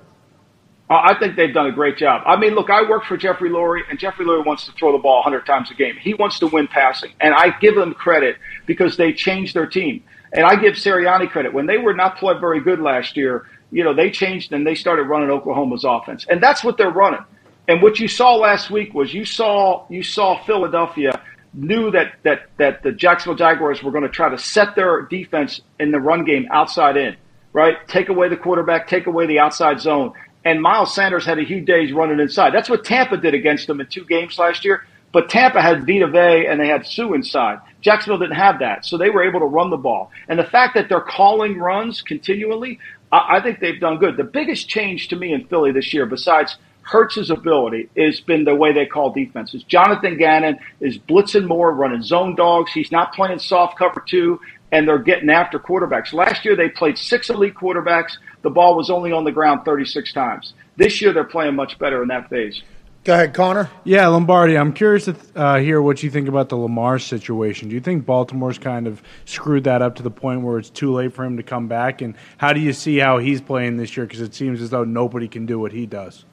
I 0.89 1.15
think 1.19 1.35
they've 1.35 1.53
done 1.53 1.67
a 1.67 1.71
great 1.71 1.97
job. 1.97 2.23
I 2.25 2.35
mean, 2.35 2.55
look, 2.55 2.71
I 2.71 2.81
work 2.89 3.05
for 3.05 3.15
Jeffrey 3.15 3.49
Lurie, 3.49 3.81
and 3.89 3.99
Jeffrey 3.99 4.25
Lurie 4.25 4.45
wants 4.45 4.65
to 4.65 4.71
throw 4.71 4.91
the 4.91 4.97
ball 4.97 5.17
100 5.17 5.45
times 5.45 5.69
a 5.69 5.75
game. 5.75 5.95
He 5.97 6.15
wants 6.15 6.39
to 6.39 6.47
win 6.47 6.67
passing, 6.67 7.11
and 7.21 7.33
I 7.33 7.51
give 7.59 7.75
them 7.75 7.93
credit 7.93 8.37
because 8.65 8.97
they 8.97 9.13
changed 9.13 9.53
their 9.53 9.67
team. 9.67 10.03
And 10.33 10.45
I 10.45 10.55
give 10.55 10.75
Sirianni 10.75 11.29
credit 11.29 11.53
when 11.53 11.65
they 11.65 11.77
were 11.77 11.93
not 11.93 12.17
playing 12.17 12.39
very 12.39 12.61
good 12.61 12.79
last 12.79 13.17
year. 13.17 13.47
You 13.71 13.83
know, 13.83 13.93
they 13.93 14.09
changed 14.09 14.51
and 14.51 14.65
they 14.65 14.75
started 14.75 15.03
running 15.03 15.29
Oklahoma's 15.29 15.83
offense, 15.83 16.25
and 16.29 16.41
that's 16.41 16.63
what 16.63 16.77
they're 16.77 16.91
running. 16.91 17.23
And 17.67 17.83
what 17.83 17.99
you 17.99 18.07
saw 18.07 18.35
last 18.35 18.71
week 18.71 18.95
was 18.95 19.13
you 19.13 19.25
saw 19.25 19.85
you 19.89 20.01
saw 20.01 20.43
Philadelphia 20.43 21.21
knew 21.53 21.91
that 21.91 22.13
that 22.23 22.49
that 22.57 22.81
the 22.81 22.91
Jacksonville 22.91 23.37
Jaguars 23.37 23.83
were 23.83 23.91
going 23.91 24.03
to 24.03 24.09
try 24.09 24.29
to 24.29 24.39
set 24.39 24.75
their 24.75 25.03
defense 25.03 25.61
in 25.79 25.91
the 25.91 25.99
run 25.99 26.25
game 26.25 26.47
outside 26.51 26.97
in, 26.97 27.15
right? 27.53 27.75
Take 27.87 28.09
away 28.09 28.27
the 28.27 28.37
quarterback, 28.37 28.87
take 28.87 29.05
away 29.05 29.27
the 29.27 29.37
outside 29.37 29.79
zone. 29.79 30.13
And 30.49 30.63
Miles 30.63 30.95
Sanders 30.95 31.27
had 31.27 31.37
a 31.37 31.43
huge 31.43 31.67
days 31.67 31.93
running 31.93 32.19
inside. 32.19 32.55
That's 32.55 32.71
what 32.71 32.83
Tampa 32.83 33.17
did 33.17 33.35
against 33.35 33.67
them 33.67 33.79
in 33.79 33.85
two 33.85 34.03
games 34.03 34.39
last 34.39 34.65
year. 34.65 34.83
But 35.11 35.29
Tampa 35.29 35.61
had 35.61 35.85
Vita 35.85 36.07
Vea 36.07 36.47
and 36.47 36.59
they 36.59 36.67
had 36.67 36.87
Suh 36.87 37.13
inside. 37.13 37.59
Jacksonville 37.81 38.17
didn't 38.17 38.35
have 38.35 38.57
that, 38.57 38.83
so 38.83 38.97
they 38.97 39.11
were 39.11 39.23
able 39.23 39.41
to 39.41 39.45
run 39.45 39.69
the 39.69 39.77
ball. 39.77 40.09
And 40.27 40.39
the 40.39 40.43
fact 40.43 40.73
that 40.73 40.89
they're 40.89 41.01
calling 41.01 41.59
runs 41.59 42.01
continually, 42.01 42.79
I, 43.11 43.37
I 43.37 43.41
think 43.41 43.59
they've 43.59 43.79
done 43.79 43.99
good. 43.99 44.17
The 44.17 44.23
biggest 44.23 44.67
change 44.67 45.09
to 45.09 45.15
me 45.15 45.33
in 45.33 45.45
Philly 45.45 45.71
this 45.71 45.93
year, 45.93 46.07
besides 46.07 46.57
Hurts's 46.81 47.29
ability 47.29 47.87
has 47.95 48.19
been 48.19 48.43
the 48.43 48.55
way 48.55 48.73
they 48.73 48.87
call 48.87 49.11
defenses. 49.13 49.63
Jonathan 49.63 50.17
Gannon 50.17 50.57
is 50.79 50.97
blitzing 50.97 51.45
more, 51.45 51.71
running 51.71 52.01
zone 52.01 52.33
dogs. 52.33 52.71
He's 52.71 52.91
not 52.91 53.13
playing 53.13 53.37
soft 53.37 53.77
cover 53.77 54.03
two, 54.07 54.39
and 54.71 54.87
they're 54.87 54.99
getting 54.99 55.29
after 55.29 55.59
quarterbacks. 55.59 56.13
Last 56.13 56.45
year 56.45 56.55
they 56.55 56.69
played 56.69 56.97
six 56.97 57.29
elite 57.29 57.55
quarterbacks. 57.55 58.13
The 58.41 58.49
ball 58.49 58.75
was 58.75 58.89
only 58.89 59.11
on 59.11 59.23
the 59.23 59.31
ground 59.31 59.61
36 59.65 60.13
times. 60.13 60.53
This 60.77 61.01
year 61.01 61.13
they're 61.13 61.23
playing 61.23 61.55
much 61.55 61.77
better 61.79 62.01
in 62.01 62.07
that 62.09 62.29
phase. 62.29 62.61
Go 63.05 63.13
ahead, 63.13 63.33
Connor. 63.33 63.69
Yeah, 63.85 64.07
Lombardi. 64.07 64.57
I'm 64.57 64.73
curious 64.73 65.05
to 65.05 65.15
uh, 65.33 65.57
hear 65.59 65.81
what 65.81 66.03
you 66.03 66.11
think 66.11 66.27
about 66.27 66.49
the 66.49 66.57
Lamar 66.57 66.99
situation. 66.99 67.69
Do 67.69 67.75
you 67.75 67.81
think 67.81 68.05
Baltimore's 68.05 68.57
kind 68.57 68.87
of 68.87 69.01
screwed 69.23 69.63
that 69.63 69.81
up 69.81 69.95
to 69.95 70.03
the 70.03 70.11
point 70.11 70.41
where 70.41 70.59
it's 70.59 70.69
too 70.69 70.91
late 70.93 71.13
for 71.13 71.23
him 71.23 71.37
to 71.37 71.43
come 71.43 71.69
back? 71.69 72.01
And 72.01 72.15
how 72.37 72.51
do 72.51 72.59
you 72.59 72.73
see 72.73 72.97
how 72.97 73.17
he's 73.17 73.39
playing 73.39 73.77
this 73.77 73.95
year? 73.95 74.05
Because 74.05 74.21
it 74.21 74.35
seems 74.35 74.61
as 74.61 74.69
though 74.69 74.83
nobody 74.83 75.29
can 75.29 75.45
do 75.45 75.57
what 75.57 75.71
he 75.71 75.85
does. 75.85 76.25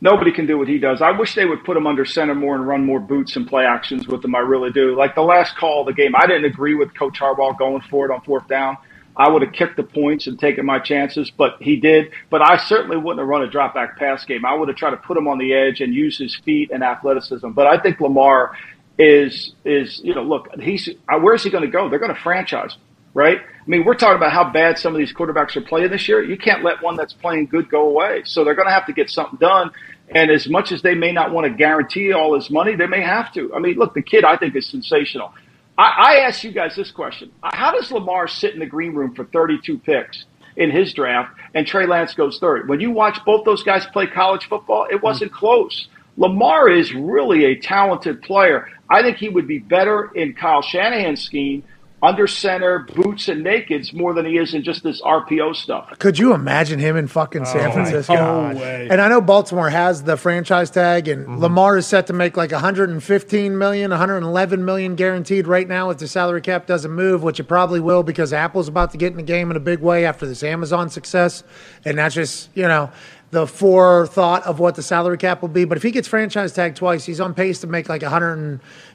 Nobody 0.00 0.30
can 0.30 0.46
do 0.46 0.58
what 0.58 0.68
he 0.68 0.78
does. 0.78 1.00
I 1.00 1.10
wish 1.12 1.34
they 1.34 1.46
would 1.46 1.64
put 1.64 1.76
him 1.76 1.86
under 1.86 2.04
center 2.04 2.34
more 2.34 2.54
and 2.54 2.66
run 2.66 2.84
more 2.84 3.00
boots 3.00 3.34
and 3.36 3.46
play 3.46 3.64
actions 3.64 4.06
with 4.06 4.24
him. 4.24 4.34
I 4.34 4.40
really 4.40 4.70
do. 4.70 4.94
Like 4.94 5.14
the 5.14 5.22
last 5.22 5.56
call 5.56 5.80
of 5.80 5.86
the 5.86 5.94
game, 5.94 6.14
I 6.14 6.26
didn't 6.26 6.44
agree 6.44 6.74
with 6.74 6.94
Coach 6.94 7.18
Harbaugh 7.18 7.58
going 7.58 7.80
for 7.90 8.04
it 8.04 8.12
on 8.12 8.20
fourth 8.20 8.46
down. 8.46 8.76
I 9.16 9.30
would 9.30 9.40
have 9.40 9.52
kicked 9.52 9.76
the 9.76 9.82
points 9.82 10.26
and 10.26 10.38
taken 10.38 10.66
my 10.66 10.78
chances, 10.78 11.30
but 11.30 11.56
he 11.60 11.76
did. 11.76 12.12
But 12.28 12.42
I 12.42 12.58
certainly 12.58 12.98
wouldn't 12.98 13.20
have 13.20 13.28
run 13.28 13.42
a 13.42 13.50
drop 13.50 13.74
back 13.74 13.98
pass 13.98 14.24
game. 14.26 14.44
I 14.44 14.52
would 14.54 14.68
have 14.68 14.76
tried 14.76 14.90
to 14.90 14.98
put 14.98 15.16
him 15.16 15.26
on 15.26 15.38
the 15.38 15.54
edge 15.54 15.80
and 15.80 15.94
use 15.94 16.18
his 16.18 16.36
feet 16.36 16.70
and 16.70 16.84
athleticism. 16.84 17.50
But 17.50 17.66
I 17.66 17.78
think 17.80 17.98
Lamar 18.00 18.54
is 18.98 19.54
is 19.64 20.00
you 20.02 20.14
know 20.14 20.22
look 20.22 20.48
he's 20.58 20.88
where's 21.20 21.42
he 21.42 21.50
going 21.50 21.64
to 21.64 21.70
go? 21.70 21.88
They're 21.88 21.98
going 21.98 22.14
to 22.14 22.20
franchise, 22.20 22.76
right? 23.14 23.40
I 23.66 23.68
mean, 23.68 23.84
we're 23.84 23.94
talking 23.94 24.16
about 24.16 24.32
how 24.32 24.48
bad 24.48 24.78
some 24.78 24.94
of 24.94 24.98
these 24.98 25.12
quarterbacks 25.12 25.56
are 25.56 25.60
playing 25.60 25.90
this 25.90 26.06
year. 26.06 26.22
You 26.22 26.36
can't 26.36 26.62
let 26.62 26.82
one 26.82 26.94
that's 26.94 27.12
playing 27.12 27.46
good 27.46 27.68
go 27.68 27.88
away. 27.88 28.22
So 28.24 28.44
they're 28.44 28.54
going 28.54 28.68
to 28.68 28.72
have 28.72 28.86
to 28.86 28.92
get 28.92 29.10
something 29.10 29.38
done. 29.40 29.72
And 30.08 30.30
as 30.30 30.48
much 30.48 30.70
as 30.70 30.82
they 30.82 30.94
may 30.94 31.10
not 31.10 31.32
want 31.32 31.48
to 31.48 31.50
guarantee 31.50 32.12
all 32.12 32.36
his 32.36 32.48
money, 32.48 32.76
they 32.76 32.86
may 32.86 33.02
have 33.02 33.32
to. 33.34 33.52
I 33.52 33.58
mean, 33.58 33.74
look, 33.74 33.92
the 33.92 34.02
kid 34.02 34.24
I 34.24 34.36
think 34.36 34.54
is 34.54 34.68
sensational. 34.70 35.34
I, 35.76 35.82
I 35.82 36.14
ask 36.26 36.44
you 36.44 36.52
guys 36.52 36.76
this 36.76 36.92
question: 36.92 37.32
How 37.42 37.72
does 37.72 37.90
Lamar 37.90 38.28
sit 38.28 38.54
in 38.54 38.60
the 38.60 38.66
green 38.66 38.94
room 38.94 39.16
for 39.16 39.24
32 39.24 39.78
picks 39.78 40.26
in 40.56 40.70
his 40.70 40.92
draft, 40.92 41.36
and 41.52 41.66
Trey 41.66 41.86
Lance 41.86 42.14
goes 42.14 42.38
third? 42.38 42.68
When 42.68 42.78
you 42.78 42.92
watch 42.92 43.18
both 43.26 43.44
those 43.44 43.64
guys 43.64 43.84
play 43.86 44.06
college 44.06 44.46
football, 44.46 44.86
it 44.88 45.02
wasn't 45.02 45.32
close. 45.32 45.88
Lamar 46.16 46.68
is 46.70 46.94
really 46.94 47.46
a 47.46 47.56
talented 47.56 48.22
player. 48.22 48.68
I 48.88 49.02
think 49.02 49.16
he 49.16 49.28
would 49.28 49.48
be 49.48 49.58
better 49.58 50.12
in 50.14 50.34
Kyle 50.34 50.62
Shanahan's 50.62 51.22
scheme 51.22 51.64
under 52.02 52.26
center, 52.26 52.80
boots 52.94 53.28
and 53.28 53.44
nakeds 53.44 53.94
more 53.94 54.12
than 54.12 54.26
he 54.26 54.36
is 54.36 54.52
in 54.52 54.62
just 54.62 54.82
this 54.82 55.00
RPO 55.00 55.56
stuff. 55.56 55.98
Could 55.98 56.18
you 56.18 56.34
imagine 56.34 56.78
him 56.78 56.94
in 56.96 57.08
fucking 57.08 57.46
San 57.46 57.70
Oh, 57.70 57.72
Francisco? 57.72 58.14
no 58.14 58.60
way. 58.60 58.88
And 58.90 59.00
I 59.00 59.08
know 59.08 59.20
Baltimore 59.22 59.70
has 59.70 60.02
the 60.02 60.16
franchise 60.18 60.70
tag, 60.70 61.08
and 61.08 61.24
mm-hmm. 61.26 61.38
Lamar 61.38 61.78
is 61.78 61.86
set 61.86 62.06
to 62.08 62.12
make 62.12 62.36
like 62.36 62.52
115 62.52 63.56
million, 63.58 63.90
111 63.90 64.64
million 64.64 64.94
guaranteed 64.94 65.46
right 65.46 65.66
now 65.66 65.88
if 65.90 65.98
the 65.98 66.06
salary 66.08 66.42
cap 66.42 66.66
doesn't 66.66 66.92
move, 66.92 67.22
which 67.22 67.40
it 67.40 67.44
probably 67.44 67.80
will 67.80 68.02
because 68.02 68.32
Apple's 68.32 68.68
about 68.68 68.90
to 68.92 68.98
get 68.98 69.12
in 69.12 69.16
the 69.16 69.22
game 69.22 69.50
in 69.50 69.56
a 69.56 69.60
big 69.60 69.80
way 69.80 70.04
after 70.04 70.26
this 70.26 70.42
Amazon 70.42 70.90
success, 70.90 71.44
and 71.84 71.96
that's 71.98 72.14
just 72.14 72.50
you 72.54 72.68
know 72.68 72.90
the 73.30 73.46
forethought 73.46 74.44
of 74.46 74.60
what 74.60 74.76
the 74.76 74.82
salary 74.82 75.18
cap 75.18 75.42
will 75.42 75.48
be. 75.48 75.64
But 75.64 75.76
if 75.76 75.82
he 75.82 75.90
gets 75.90 76.06
franchise 76.06 76.52
tag 76.52 76.74
twice, 76.76 77.04
he's 77.04 77.20
on 77.20 77.34
pace 77.34 77.60
to 77.62 77.66
make 77.66 77.88
like 77.88 78.02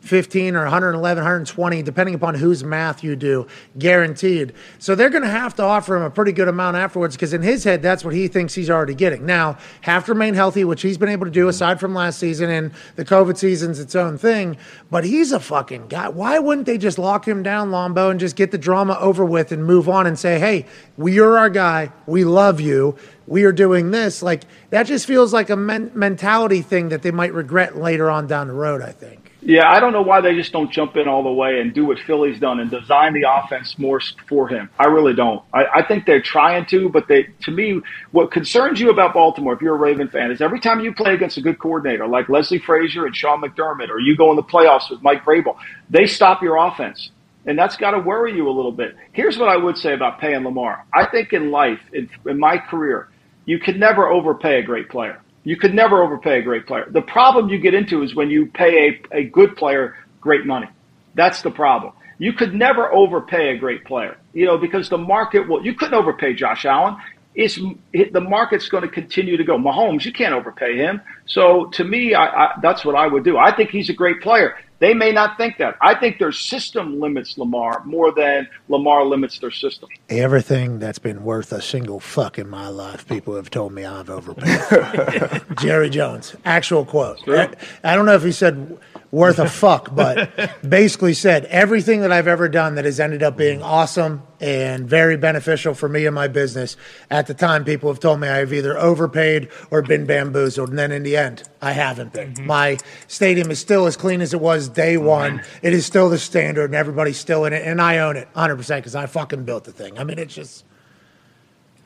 115 0.01 0.55
or 0.55 0.63
111, 0.63 1.23
120, 1.23 1.83
depending 1.83 2.15
upon 2.15 2.33
whose 2.33 2.63
math 2.63 3.03
you 3.03 3.15
do, 3.15 3.45
guaranteed. 3.77 4.51
So 4.79 4.95
they're 4.95 5.11
going 5.11 5.21
to 5.21 5.29
have 5.29 5.53
to 5.55 5.63
offer 5.63 5.95
him 5.95 6.01
a 6.01 6.09
pretty 6.09 6.31
good 6.31 6.47
amount 6.47 6.75
afterwards 6.75 7.15
because 7.15 7.33
in 7.33 7.43
his 7.43 7.63
head, 7.63 7.83
that's 7.83 8.03
what 8.03 8.15
he 8.15 8.27
thinks 8.27 8.55
he's 8.55 8.69
already 8.71 8.95
getting. 8.95 9.27
Now, 9.27 9.59
have 9.81 10.05
to 10.05 10.13
remain 10.13 10.33
healthy, 10.33 10.65
which 10.65 10.81
he's 10.81 10.97
been 10.97 11.07
able 11.07 11.25
to 11.25 11.31
do 11.31 11.47
aside 11.47 11.79
from 11.79 11.93
last 11.93 12.17
season, 12.17 12.49
and 12.49 12.71
the 12.95 13.05
COVID 13.05 13.37
season's 13.37 13.79
its 13.79 13.95
own 13.95 14.17
thing. 14.17 14.57
But 14.89 15.03
he's 15.03 15.31
a 15.31 15.39
fucking 15.39 15.87
guy. 15.87 16.09
Why 16.09 16.39
wouldn't 16.39 16.65
they 16.65 16.79
just 16.79 16.97
lock 16.97 17.27
him 17.27 17.43
down, 17.43 17.69
Lombo, 17.69 18.09
and 18.09 18.19
just 18.19 18.35
get 18.35 18.49
the 18.49 18.57
drama 18.57 18.97
over 18.99 19.23
with 19.23 19.51
and 19.51 19.63
move 19.63 19.87
on 19.87 20.07
and 20.07 20.17
say, 20.17 20.39
hey, 20.39 20.65
are 20.97 21.37
our 21.37 21.49
guy. 21.49 21.91
We 22.07 22.23
love 22.23 22.59
you. 22.59 22.97
We 23.27 23.43
are 23.43 23.51
doing 23.51 23.91
this. 23.91 24.23
Like, 24.23 24.43
that 24.71 24.87
just 24.87 25.05
feels 25.05 25.31
like 25.31 25.51
a 25.51 25.55
men- 25.55 25.91
mentality 25.93 26.63
thing 26.63 26.89
that 26.89 27.03
they 27.03 27.11
might 27.11 27.33
regret 27.33 27.77
later 27.77 28.09
on 28.09 28.25
down 28.25 28.47
the 28.47 28.53
road, 28.53 28.81
I 28.81 28.91
think. 28.91 29.20
Yeah, 29.43 29.71
I 29.71 29.79
don't 29.79 29.91
know 29.91 30.03
why 30.03 30.21
they 30.21 30.35
just 30.35 30.51
don't 30.51 30.71
jump 30.71 30.97
in 30.97 31.07
all 31.07 31.23
the 31.23 31.31
way 31.31 31.61
and 31.61 31.73
do 31.73 31.85
what 31.85 31.97
Philly's 31.99 32.39
done 32.39 32.59
and 32.59 32.69
design 32.69 33.13
the 33.13 33.25
offense 33.27 33.77
more 33.79 33.99
for 34.29 34.47
him. 34.47 34.69
I 34.77 34.85
really 34.85 35.15
don't. 35.15 35.43
I, 35.51 35.65
I 35.77 35.87
think 35.87 36.05
they're 36.05 36.21
trying 36.21 36.67
to, 36.67 36.89
but 36.89 37.07
they, 37.07 37.29
to 37.43 37.51
me, 37.51 37.81
what 38.11 38.31
concerns 38.31 38.79
you 38.79 38.91
about 38.91 39.15
Baltimore, 39.15 39.53
if 39.53 39.61
you're 39.61 39.73
a 39.75 39.79
Raven 39.79 40.09
fan, 40.09 40.29
is 40.29 40.41
every 40.41 40.59
time 40.59 40.81
you 40.81 40.93
play 40.93 41.15
against 41.15 41.37
a 41.37 41.41
good 41.41 41.57
coordinator 41.57 42.07
like 42.07 42.29
Leslie 42.29 42.59
Frazier 42.59 43.07
and 43.07 43.15
Sean 43.15 43.41
McDermott, 43.41 43.89
or 43.89 43.99
you 43.99 44.15
go 44.15 44.29
in 44.29 44.35
the 44.35 44.43
playoffs 44.43 44.91
with 44.91 45.01
Mike 45.01 45.23
Vrabel, 45.25 45.57
they 45.89 46.05
stop 46.05 46.43
your 46.43 46.57
offense. 46.57 47.11
And 47.47 47.57
that's 47.57 47.77
got 47.77 47.91
to 47.91 47.99
worry 47.99 48.35
you 48.35 48.47
a 48.47 48.51
little 48.51 48.71
bit. 48.71 48.95
Here's 49.13 49.39
what 49.39 49.49
I 49.49 49.57
would 49.57 49.77
say 49.77 49.93
about 49.93 50.19
paying 50.19 50.43
Lamar. 50.43 50.85
I 50.93 51.07
think 51.07 51.33
in 51.33 51.49
life, 51.49 51.79
in, 51.93 52.09
in 52.27 52.37
my 52.37 52.59
career, 52.59 53.09
you 53.45 53.59
can 53.59 53.79
never 53.79 54.07
overpay 54.07 54.59
a 54.59 54.63
great 54.63 54.89
player. 54.89 55.20
You 55.43 55.57
could 55.57 55.73
never 55.73 56.03
overpay 56.03 56.39
a 56.39 56.41
great 56.41 56.67
player. 56.67 56.85
The 56.89 57.01
problem 57.01 57.49
you 57.49 57.59
get 57.59 57.73
into 57.73 58.03
is 58.03 58.15
when 58.15 58.29
you 58.29 58.45
pay 58.47 59.01
a, 59.11 59.17
a 59.17 59.23
good 59.23 59.55
player 59.55 59.95
great 60.19 60.45
money. 60.45 60.67
That's 61.15 61.41
the 61.41 61.51
problem. 61.51 61.93
You 62.19 62.33
could 62.33 62.53
never 62.53 62.93
overpay 62.93 63.49
a 63.49 63.57
great 63.57 63.83
player, 63.83 64.15
you 64.33 64.45
know, 64.45 64.57
because 64.57 64.89
the 64.89 64.97
market 64.97 65.49
will. 65.49 65.65
You 65.65 65.73
couldn't 65.73 65.95
overpay 65.95 66.35
Josh 66.35 66.65
Allen. 66.65 66.95
It's 67.33 67.55
the 67.55 68.21
market's 68.21 68.69
going 68.69 68.83
to 68.83 68.89
continue 68.89 69.37
to 69.37 69.43
go. 69.43 69.57
Mahomes, 69.57 70.05
you 70.05 70.13
can't 70.13 70.33
overpay 70.33 70.77
him. 70.77 71.01
So 71.31 71.65
to 71.67 71.83
me, 71.85 72.13
I, 72.13 72.25
I, 72.25 72.59
that's 72.61 72.83
what 72.83 72.95
I 72.95 73.07
would 73.07 73.23
do. 73.23 73.37
I 73.37 73.55
think 73.55 73.69
he's 73.69 73.89
a 73.89 73.93
great 73.93 74.21
player. 74.21 74.57
They 74.79 74.95
may 74.95 75.11
not 75.11 75.37
think 75.37 75.59
that. 75.59 75.77
I 75.79 75.93
think 75.93 76.17
their 76.17 76.31
system 76.31 76.99
limits 76.99 77.37
Lamar 77.37 77.83
more 77.85 78.11
than 78.11 78.47
Lamar 78.67 79.05
limits 79.05 79.37
their 79.37 79.51
system. 79.51 79.89
Everything 80.09 80.79
that's 80.79 80.97
been 80.97 81.23
worth 81.23 81.53
a 81.53 81.61
single 81.61 81.99
fuck 81.99 82.39
in 82.39 82.49
my 82.49 82.67
life, 82.67 83.07
people 83.07 83.35
have 83.35 83.51
told 83.51 83.73
me 83.73 83.85
I've 83.85 84.09
overpaid. 84.09 85.43
Jerry 85.59 85.91
Jones, 85.91 86.35
actual 86.43 86.83
quote. 86.83 87.19
I, 87.27 87.53
I 87.83 87.95
don't 87.95 88.07
know 88.07 88.15
if 88.15 88.23
he 88.23 88.31
said 88.31 88.75
worth 89.11 89.39
a 89.39 89.47
fuck, 89.47 89.93
but 89.93 90.31
basically 90.67 91.13
said 91.13 91.45
everything 91.45 92.01
that 92.01 92.11
I've 92.11 92.27
ever 92.27 92.49
done 92.49 92.75
that 92.75 92.85
has 92.85 92.99
ended 92.99 93.21
up 93.21 93.37
being 93.37 93.61
awesome 93.61 94.23
and 94.39 94.89
very 94.89 95.17
beneficial 95.17 95.73
for 95.73 95.87
me 95.87 96.05
and 96.05 96.15
my 96.15 96.27
business. 96.27 96.77
At 97.09 97.27
the 97.27 97.33
time, 97.33 97.65
people 97.65 97.91
have 97.91 97.99
told 97.99 98.19
me 98.19 98.27
I've 98.27 98.53
either 98.53 98.77
overpaid 98.77 99.49
or 99.69 99.81
been 99.81 100.05
bamboozled. 100.05 100.69
And 100.69 100.79
then 100.79 100.91
in 100.91 101.03
the 101.03 101.17
end, 101.21 101.43
I 101.61 101.71
haven't 101.71 102.11
been. 102.13 102.33
Mm-hmm. 102.33 102.45
My 102.45 102.77
stadium 103.07 103.51
is 103.51 103.59
still 103.59 103.85
as 103.85 103.95
clean 103.95 104.21
as 104.21 104.33
it 104.33 104.41
was 104.41 104.67
day 104.67 104.95
mm-hmm. 104.95 105.05
one. 105.05 105.43
It 105.61 105.73
is 105.73 105.85
still 105.85 106.09
the 106.09 106.19
standard 106.19 106.65
and 106.65 106.75
everybody's 106.75 107.17
still 107.17 107.45
in 107.45 107.53
it. 107.53 107.65
And 107.65 107.81
I 107.81 107.99
own 107.99 108.17
it 108.17 108.27
100% 108.35 108.77
because 108.77 108.95
I 108.95 109.05
fucking 109.05 109.43
built 109.45 109.63
the 109.63 109.71
thing. 109.71 109.97
I 109.97 110.03
mean, 110.03 110.19
it's 110.19 110.33
just. 110.33 110.65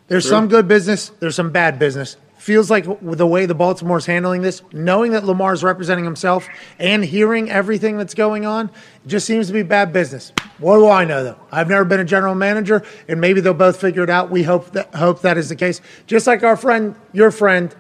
There's 0.08 0.24
Sure. 0.24 0.32
some 0.32 0.48
good 0.48 0.68
business. 0.68 1.12
There's 1.20 1.36
some 1.36 1.50
bad 1.50 1.80
business. 1.80 2.18
Feels 2.38 2.70
like 2.70 2.86
the 3.02 3.26
way 3.26 3.48
the 3.48 3.56
Baltimore's 3.56 4.06
handling 4.06 4.44
this, 4.44 4.62
knowing 4.72 5.14
that 5.14 5.24
Lamar's 5.24 5.64
representing 5.64 6.06
himself 6.06 6.48
and 6.78 7.04
hearing 7.04 7.50
everything 7.50 7.98
that's 7.98 8.14
going 8.14 8.46
on, 8.46 8.70
just 9.08 9.26
seems 9.26 9.48
to 9.48 9.54
be 9.54 9.64
bad 9.64 9.92
business. 9.92 10.32
What 10.60 10.78
do 10.78 10.88
I 10.88 11.06
know 11.06 11.24
though? 11.24 11.40
I've 11.52 11.70
never 11.70 11.86
been 11.86 12.00
a 12.00 12.06
general 12.06 12.36
manager, 12.36 12.84
and 13.08 13.20
maybe 13.20 13.42
they'll 13.42 13.56
both 13.56 13.82
figure 13.82 14.04
it 14.04 14.12
out. 14.12 14.30
We 14.30 14.44
hope 14.44 14.72
that 14.74 14.94
hope 14.94 15.22
that 15.22 15.40
is 15.40 15.50
the 15.50 15.56
case. 15.56 15.82
Just 16.06 16.28
like 16.28 16.44
our 16.44 16.56
friend, 16.56 16.96
your 17.14 17.32
friend, 17.32 17.74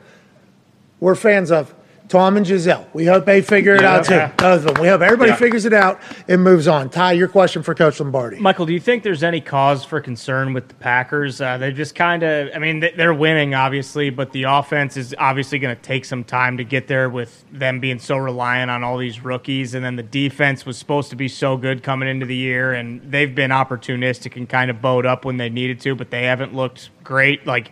we're 0.99 1.15
fans 1.15 1.51
of. 1.51 1.73
Tom 2.07 2.37
and 2.37 2.45
Giselle. 2.45 2.87
We 2.93 3.05
hope 3.07 3.25
they 3.25 3.41
figure 3.41 3.73
it 3.73 3.83
out 3.83 4.05
too. 4.05 4.27
Both 4.37 4.63
of 4.67 4.75
them. 4.75 4.81
We 4.83 4.87
hope 4.89 5.01
everybody 5.01 5.31
Yeah. 5.31 5.37
figures 5.37 5.65
it 5.65 5.73
out 5.73 5.99
and 6.27 6.43
moves 6.43 6.67
on. 6.67 6.89
Ty, 6.91 7.13
your 7.13 7.27
question 7.27 7.63
for 7.63 7.73
Coach 7.73 7.99
Lombardi. 7.99 8.37
Michael, 8.39 8.67
do 8.67 8.73
you 8.73 8.79
think 8.79 9.01
there's 9.01 9.23
any 9.23 9.41
cause 9.41 9.83
for 9.83 9.99
concern 9.99 10.53
with 10.53 10.67
the 10.67 10.75
Packers? 10.75 11.41
Uh, 11.41 11.57
they're 11.57 11.71
just 11.71 11.95
kind 11.95 12.21
of, 12.21 12.49
I 12.53 12.59
mean, 12.59 12.87
they're 12.95 13.11
winning, 13.15 13.55
obviously, 13.55 14.11
but 14.11 14.33
the 14.33 14.43
offense 14.43 14.97
is 14.97 15.15
obviously 15.17 15.57
going 15.57 15.75
to 15.75 15.81
take 15.81 16.05
some 16.05 16.23
time 16.23 16.57
to 16.57 16.63
get 16.63 16.87
there 16.87 17.09
with 17.09 17.43
them 17.51 17.79
being 17.79 17.97
so 17.97 18.17
reliant 18.17 18.69
on 18.69 18.83
all 18.83 18.99
these 18.99 19.25
rookies. 19.25 19.73
And 19.73 19.83
then 19.83 19.95
the 19.95 20.03
defense 20.03 20.63
was 20.63 20.77
supposed 20.77 21.09
to 21.09 21.15
be 21.15 21.27
so 21.27 21.57
good 21.57 21.81
coming 21.81 22.07
into 22.07 22.27
the 22.27 22.35
year, 22.35 22.71
and 22.71 23.01
they've 23.11 23.33
been 23.33 23.49
opportunistic 23.49 24.35
and 24.35 24.47
kind 24.47 24.69
of 24.69 24.79
bowed 24.79 25.07
up 25.07 25.25
when 25.25 25.37
they 25.37 25.49
needed 25.49 25.79
to, 25.81 25.95
but 25.95 26.11
they 26.11 26.25
haven't 26.25 26.53
looked 26.53 26.91
great. 27.03 27.47
Like, 27.47 27.71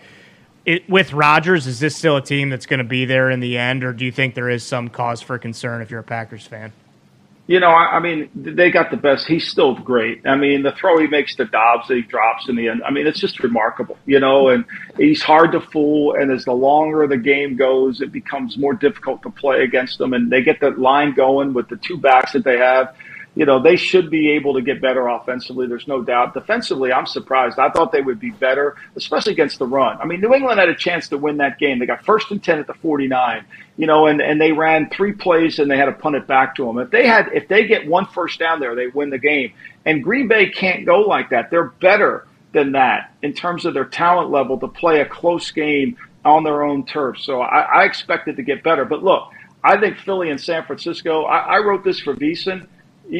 it, 0.65 0.89
with 0.89 1.13
Rodgers, 1.13 1.67
is 1.67 1.79
this 1.79 1.95
still 1.95 2.17
a 2.17 2.21
team 2.21 2.49
that's 2.49 2.65
going 2.65 2.77
to 2.79 2.83
be 2.83 3.05
there 3.05 3.29
in 3.29 3.39
the 3.39 3.57
end, 3.57 3.83
or 3.83 3.93
do 3.93 4.05
you 4.05 4.11
think 4.11 4.35
there 4.35 4.49
is 4.49 4.63
some 4.63 4.89
cause 4.89 5.21
for 5.21 5.37
concern 5.37 5.81
if 5.81 5.91
you're 5.91 5.99
a 5.99 6.03
Packers 6.03 6.47
fan? 6.47 6.71
You 7.45 7.59
know, 7.59 7.71
I, 7.71 7.97
I 7.97 7.99
mean, 7.99 8.29
they 8.33 8.71
got 8.71 8.89
the 8.89 8.95
best. 8.95 9.27
He's 9.27 9.49
still 9.49 9.75
great. 9.75 10.25
I 10.25 10.35
mean, 10.35 10.63
the 10.63 10.71
throw 10.71 10.97
he 10.99 11.07
makes 11.07 11.35
to 11.35 11.45
Doubs 11.45 11.89
that 11.89 11.95
he 11.95 12.01
drops 12.01 12.47
in 12.47 12.55
the 12.55 12.69
end. 12.69 12.81
I 12.85 12.91
mean, 12.91 13.05
it's 13.05 13.19
just 13.19 13.43
remarkable. 13.43 13.97
You 14.05 14.21
know, 14.21 14.47
and 14.47 14.63
he's 14.95 15.21
hard 15.21 15.51
to 15.51 15.59
fool. 15.59 16.15
And 16.15 16.31
as 16.31 16.45
the 16.45 16.53
longer 16.53 17.05
the 17.05 17.17
game 17.17 17.57
goes, 17.57 17.99
it 17.99 18.13
becomes 18.13 18.57
more 18.57 18.73
difficult 18.73 19.23
to 19.23 19.29
play 19.29 19.63
against 19.63 19.97
them. 19.97 20.13
And 20.13 20.31
they 20.31 20.41
get 20.41 20.61
the 20.61 20.69
line 20.69 21.13
going 21.15 21.53
with 21.53 21.67
the 21.67 21.75
two 21.75 21.97
backs 21.97 22.31
that 22.31 22.45
they 22.45 22.57
have 22.57 22.95
you 23.35 23.45
know, 23.45 23.61
they 23.61 23.75
should 23.75 24.11
be 24.11 24.31
able 24.31 24.53
to 24.53 24.61
get 24.61 24.79
better 24.79 25.07
offensively. 25.07 25.65
There's 25.65 25.87
no 25.87 26.03
doubt. 26.03 26.35
Defensively, 26.35 26.91
I'm 26.91 27.07
surprised. 27.07 27.57
I 27.57 27.69
thought 27.69 27.91
they 27.91 28.01
would 28.01 28.19
be 28.19 28.29
better, 28.29 28.75
especially 28.95 29.33
against 29.33 29.57
the 29.57 29.65
run. 29.65 29.97
I 29.99 30.05
mean, 30.05 30.21
New 30.21 30.33
England 30.35 30.59
had 30.59 30.69
a 30.69 30.75
chance 30.75 31.07
to 31.09 31.17
win 31.17 31.37
that 31.37 31.57
game. 31.57 31.79
They 31.79 31.87
got 31.87 32.05
first 32.05 32.29
and 32.29 32.43
10 32.43 32.59
at 32.59 32.67
the 32.67 32.75
49, 32.75 33.43
you 33.77 33.87
know, 33.87 34.05
and, 34.05 34.21
and 34.21 34.39
they 34.39 34.51
ran 34.51 34.89
three 34.91 35.13
plays 35.13 35.57
and 35.57 35.69
they 35.69 35.77
had 35.77 35.85
to 35.85 35.93
punt 35.93 36.15
it 36.15 36.27
back 36.27 36.55
to 36.55 36.65
them. 36.65 36.77
If 36.77 36.91
they 36.91 37.07
had, 37.07 37.29
if 37.33 37.47
they 37.47 37.65
get 37.65 37.87
one 37.87 38.05
first 38.05 38.39
down 38.39 38.59
there, 38.59 38.75
they 38.75 38.87
win 38.87 39.09
the 39.09 39.17
game. 39.17 39.53
And 39.85 40.03
Green 40.03 40.27
Bay 40.27 40.49
can't 40.49 40.85
go 40.85 40.99
like 40.99 41.31
that. 41.31 41.49
They're 41.49 41.69
better 41.69 42.27
than 42.51 42.73
that 42.73 43.15
in 43.23 43.33
terms 43.33 43.65
of 43.65 43.73
their 43.73 43.85
talent 43.85 44.29
level 44.29 44.59
to 44.59 44.67
play 44.67 45.01
a 45.01 45.05
close 45.05 45.49
game 45.49 45.97
on 46.23 46.43
their 46.43 46.61
own 46.61 46.85
turf. 46.85 47.17
So 47.19 47.41
I, 47.41 47.61
I 47.61 47.83
expect 47.85 48.27
it 48.27 48.35
to 48.35 48.43
get 48.43 48.63
better. 48.63 48.85
But 48.85 49.03
look, 49.03 49.29
I 49.63 49.79
think 49.79 49.97
Philly 49.97 50.29
and 50.29 50.39
San 50.39 50.63
Francisco, 50.65 51.23
I, 51.23 51.55
I 51.55 51.57
wrote 51.57 51.83
this 51.83 51.99
for 51.99 52.13
VSiN 52.13 52.67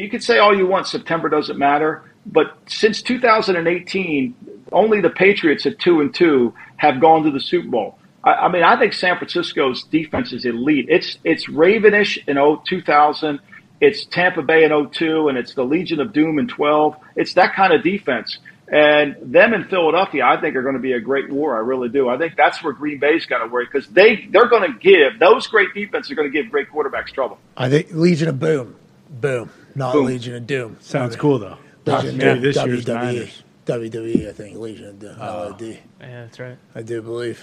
you 0.00 0.08
could 0.10 0.22
say 0.22 0.38
all 0.38 0.56
you 0.56 0.66
want, 0.66 0.86
September 0.86 1.28
doesn't 1.28 1.58
matter. 1.58 2.02
But 2.26 2.56
since 2.66 3.02
2018, 3.02 4.34
only 4.72 5.00
the 5.00 5.10
Patriots 5.10 5.66
at 5.66 5.78
two 5.78 6.00
and 6.00 6.14
two 6.14 6.54
have 6.76 7.00
gone 7.00 7.22
to 7.24 7.30
the 7.30 7.40
Super 7.40 7.68
Bowl. 7.68 7.98
I, 8.24 8.32
I 8.32 8.48
mean, 8.48 8.62
I 8.62 8.78
think 8.78 8.92
San 8.92 9.16
Francisco's 9.16 9.84
defense 9.84 10.32
is 10.32 10.44
elite. 10.44 10.86
It's 10.88 11.18
it's 11.24 11.48
Ravenish 11.48 12.18
in 12.26 12.36
2000. 12.66 13.40
It's 13.80 14.06
Tampa 14.06 14.42
Bay 14.42 14.64
in 14.64 14.90
02, 14.90 15.28
and 15.28 15.36
it's 15.36 15.54
the 15.54 15.64
Legion 15.64 16.00
of 16.00 16.12
Doom 16.12 16.38
in 16.38 16.48
12. 16.48 16.96
It's 17.16 17.34
that 17.34 17.54
kind 17.54 17.72
of 17.72 17.82
defense. 17.82 18.38
And 18.72 19.16
them 19.20 19.52
in 19.52 19.64
Philadelphia, 19.64 20.24
I 20.24 20.40
think, 20.40 20.56
are 20.56 20.62
going 20.62 20.76
to 20.76 20.80
be 20.80 20.92
a 20.92 21.00
great 21.00 21.30
war. 21.30 21.54
I 21.54 21.60
really 21.60 21.90
do. 21.90 22.08
I 22.08 22.16
think 22.16 22.34
that's 22.34 22.62
where 22.64 22.72
Green 22.72 22.98
Bay's 22.98 23.26
got 23.26 23.38
to 23.38 23.46
worry 23.46 23.66
because 23.66 23.88
they 23.88 24.26
they're 24.30 24.48
going 24.48 24.72
to 24.72 24.78
give 24.78 25.18
those 25.18 25.46
great 25.46 25.74
defenses 25.74 26.10
are 26.10 26.14
going 26.14 26.32
to 26.32 26.42
give 26.42 26.50
great 26.50 26.70
quarterbacks 26.70 27.12
trouble. 27.12 27.38
I 27.56 27.68
think 27.68 27.88
Legion 27.90 28.28
of 28.28 28.40
Boom, 28.40 28.76
boom, 29.10 29.50
not 29.74 29.92
Boom. 29.92 30.06
Legion 30.06 30.34
of 30.34 30.46
Doom. 30.46 30.76
Sounds 30.80 31.16
cool 31.16 31.38
though. 31.38 31.58
Legion 31.86 32.20
Yeah, 32.20 32.32
of 32.32 32.42
this 32.42 32.56
Doom. 32.56 32.66
year's 32.68 32.84
WWE. 32.84 32.94
Niners. 32.94 33.42
WWE, 33.66 34.28
I 34.28 34.32
think 34.32 34.58
Legion 34.58 34.88
of 34.88 34.98
Doom. 34.98 35.16
Oh. 35.20 35.48
LOD. 35.48 35.62
Yeah, 35.62 35.78
that's 36.00 36.38
right. 36.38 36.58
I 36.74 36.82
do 36.82 37.00
believe. 37.00 37.42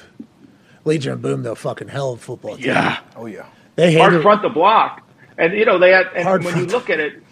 Legion 0.85 1.13
of 1.13 1.21
Boom, 1.21 1.43
though, 1.43 1.55
fucking 1.55 1.87
hell 1.87 2.13
of 2.13 2.21
football 2.21 2.57
team. 2.57 2.67
Yeah. 2.67 2.99
Oh 3.15 3.25
yeah. 3.25 3.45
They 3.75 3.95
hard 3.95 4.11
hated 4.11 4.23
front 4.23 4.41
the 4.41 4.49
block, 4.49 5.01
and 5.37 5.53
you 5.53 5.65
know 5.65 5.79
they 5.79 5.91
had. 5.91 6.07
And 6.15 6.23
Hard 6.23 6.43
when 6.43 6.57
you 6.57 6.65
look 6.65 6.89
at 6.89 6.99
it, 6.99 7.23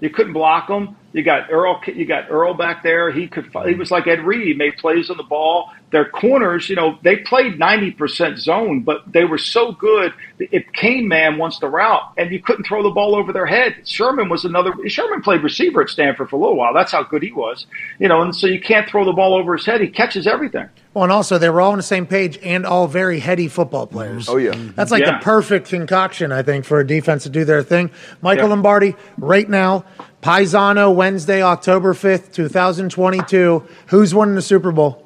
you 0.00 0.10
couldn't 0.10 0.32
block 0.32 0.68
them. 0.68 0.96
You 1.12 1.22
got 1.22 1.50
Earl. 1.50 1.80
You 1.86 2.06
got 2.06 2.30
Earl 2.30 2.54
back 2.54 2.82
there. 2.82 3.10
He 3.10 3.28
could. 3.28 3.44
He 3.44 3.50
mm. 3.50 3.78
was 3.78 3.90
like 3.90 4.06
Ed 4.06 4.20
Reed. 4.20 4.46
He 4.46 4.54
made 4.54 4.76
plays 4.76 5.10
on 5.10 5.16
the 5.16 5.22
ball. 5.22 5.70
Their 5.92 6.04
corners, 6.08 6.68
you 6.68 6.74
know, 6.74 6.98
they 7.04 7.16
played 7.18 7.60
ninety 7.60 7.92
percent 7.92 8.38
zone, 8.40 8.80
but 8.80 9.02
they 9.10 9.24
were 9.24 9.38
so 9.38 9.70
good. 9.70 10.12
It 10.40 10.72
came 10.72 11.06
man 11.06 11.38
once 11.38 11.60
the 11.60 11.68
route, 11.68 12.02
and 12.18 12.32
you 12.32 12.40
couldn't 12.42 12.64
throw 12.64 12.82
the 12.82 12.90
ball 12.90 13.14
over 13.14 13.32
their 13.32 13.46
head. 13.46 13.76
Sherman 13.84 14.28
was 14.28 14.44
another. 14.44 14.72
Sherman 14.88 15.22
played 15.22 15.44
receiver 15.44 15.82
at 15.82 15.88
Stanford 15.88 16.28
for 16.28 16.34
a 16.36 16.38
little 16.40 16.56
while. 16.56 16.74
That's 16.74 16.90
how 16.90 17.04
good 17.04 17.22
he 17.22 17.30
was, 17.30 17.66
you 18.00 18.08
know. 18.08 18.20
And 18.20 18.34
so 18.34 18.48
you 18.48 18.60
can't 18.60 18.88
throw 18.88 19.04
the 19.04 19.12
ball 19.12 19.34
over 19.34 19.56
his 19.56 19.64
head. 19.64 19.80
He 19.80 19.86
catches 19.86 20.26
everything. 20.26 20.68
Well, 20.92 21.04
and 21.04 21.12
also 21.12 21.38
they 21.38 21.50
were 21.50 21.60
all 21.60 21.70
on 21.70 21.76
the 21.78 21.82
same 21.84 22.04
page 22.06 22.38
and 22.42 22.66
all 22.66 22.88
very 22.88 23.20
heady 23.20 23.46
football 23.46 23.86
players. 23.86 24.28
Oh, 24.28 24.38
yeah. 24.38 24.54
That's 24.74 24.90
like 24.90 25.02
Yeah. 25.04 25.18
the 25.18 25.24
perfect 25.24 25.68
concoction, 25.68 26.32
I 26.32 26.42
think, 26.42 26.64
for 26.64 26.80
a 26.80 26.86
defense 26.86 27.22
to 27.24 27.28
do 27.30 27.44
their 27.44 27.62
thing. 27.62 27.90
Michael 28.22 28.44
Yeah. 28.44 28.50
Lombardi, 28.50 28.96
right 29.18 29.48
now, 29.48 29.84
Paisano, 30.22 30.92
Wednesday, 30.92 31.42
October 31.42 31.92
5th, 31.94 32.32
2022. 32.32 33.62
Who's 33.88 34.14
winning 34.14 34.34
the 34.34 34.42
Super 34.42 34.72
Bowl? 34.72 35.02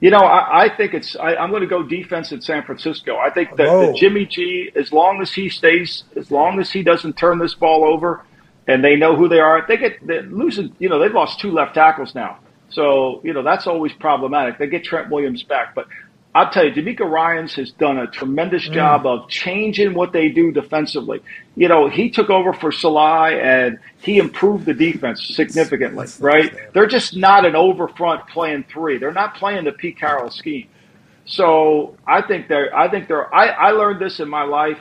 You 0.00 0.10
know, 0.10 0.18
I, 0.18 0.64
I 0.64 0.76
think 0.76 0.94
it's. 0.94 1.16
I, 1.16 1.34
I'm 1.34 1.50
going 1.50 1.62
to 1.62 1.68
go 1.68 1.82
defense 1.82 2.30
in 2.30 2.40
San 2.40 2.62
Francisco. 2.64 3.16
I 3.16 3.30
think 3.30 3.50
that, 3.56 3.66
that 3.66 3.96
Jimmy 3.96 4.26
G, 4.26 4.70
as 4.76 4.92
long 4.92 5.20
as 5.20 5.32
he 5.32 5.48
stays, 5.48 6.04
as 6.16 6.30
long 6.30 6.60
as 6.60 6.70
he 6.70 6.84
doesn't 6.84 7.16
turn 7.16 7.38
this 7.38 7.54
ball 7.54 7.84
over, 7.84 8.24
and 8.68 8.84
they 8.84 8.94
know 8.94 9.16
who 9.16 9.28
they 9.28 9.40
are, 9.40 9.64
they 9.66 9.76
get 9.76 10.06
they're 10.06 10.22
losing. 10.22 10.74
You 10.78 10.88
know, 10.88 11.00
they've 11.00 11.12
lost 11.12 11.40
two 11.40 11.50
left 11.50 11.74
tackles 11.74 12.14
now, 12.14 12.38
so 12.68 13.20
you 13.24 13.32
know 13.32 13.42
that's 13.42 13.66
always 13.66 13.92
problematic. 13.94 14.58
They 14.58 14.68
get 14.68 14.84
Trent 14.84 15.10
Williams 15.10 15.42
back, 15.42 15.74
but 15.74 15.88
I'll 16.38 16.50
tell 16.50 16.64
you, 16.64 16.70
DeMeco 16.70 17.00
Ryans 17.00 17.54
has 17.54 17.72
done 17.72 17.98
a 17.98 18.06
tremendous 18.06 18.68
mm. 18.68 18.72
job 18.72 19.06
of 19.06 19.28
changing 19.28 19.92
what 19.92 20.12
they 20.12 20.28
do 20.28 20.52
defensively. 20.52 21.20
You 21.56 21.66
know, 21.66 21.88
he 21.88 22.10
took 22.10 22.30
over 22.30 22.52
for 22.52 22.70
Salah 22.70 23.32
and 23.32 23.80
he 24.02 24.18
improved 24.18 24.64
the 24.64 24.72
defense 24.72 25.26
significantly, 25.34 26.06
right? 26.20 26.54
They're 26.72 26.86
just 26.86 27.16
not 27.16 27.44
an 27.44 27.56
over 27.56 27.88
front 27.88 28.28
playing 28.28 28.66
three. 28.72 28.98
They're 28.98 29.10
not 29.12 29.34
playing 29.34 29.64
the 29.64 29.72
Pete 29.72 29.98
Carroll 29.98 30.30
scheme. 30.30 30.68
So 31.24 31.96
I 32.06 32.22
think 32.22 32.46
they're, 32.46 32.74
I 32.76 32.88
think 32.88 33.08
they're, 33.08 33.34
I, 33.34 33.48
I 33.48 33.70
learned 33.72 34.00
this 34.00 34.20
in 34.20 34.28
my 34.28 34.44
life. 34.44 34.78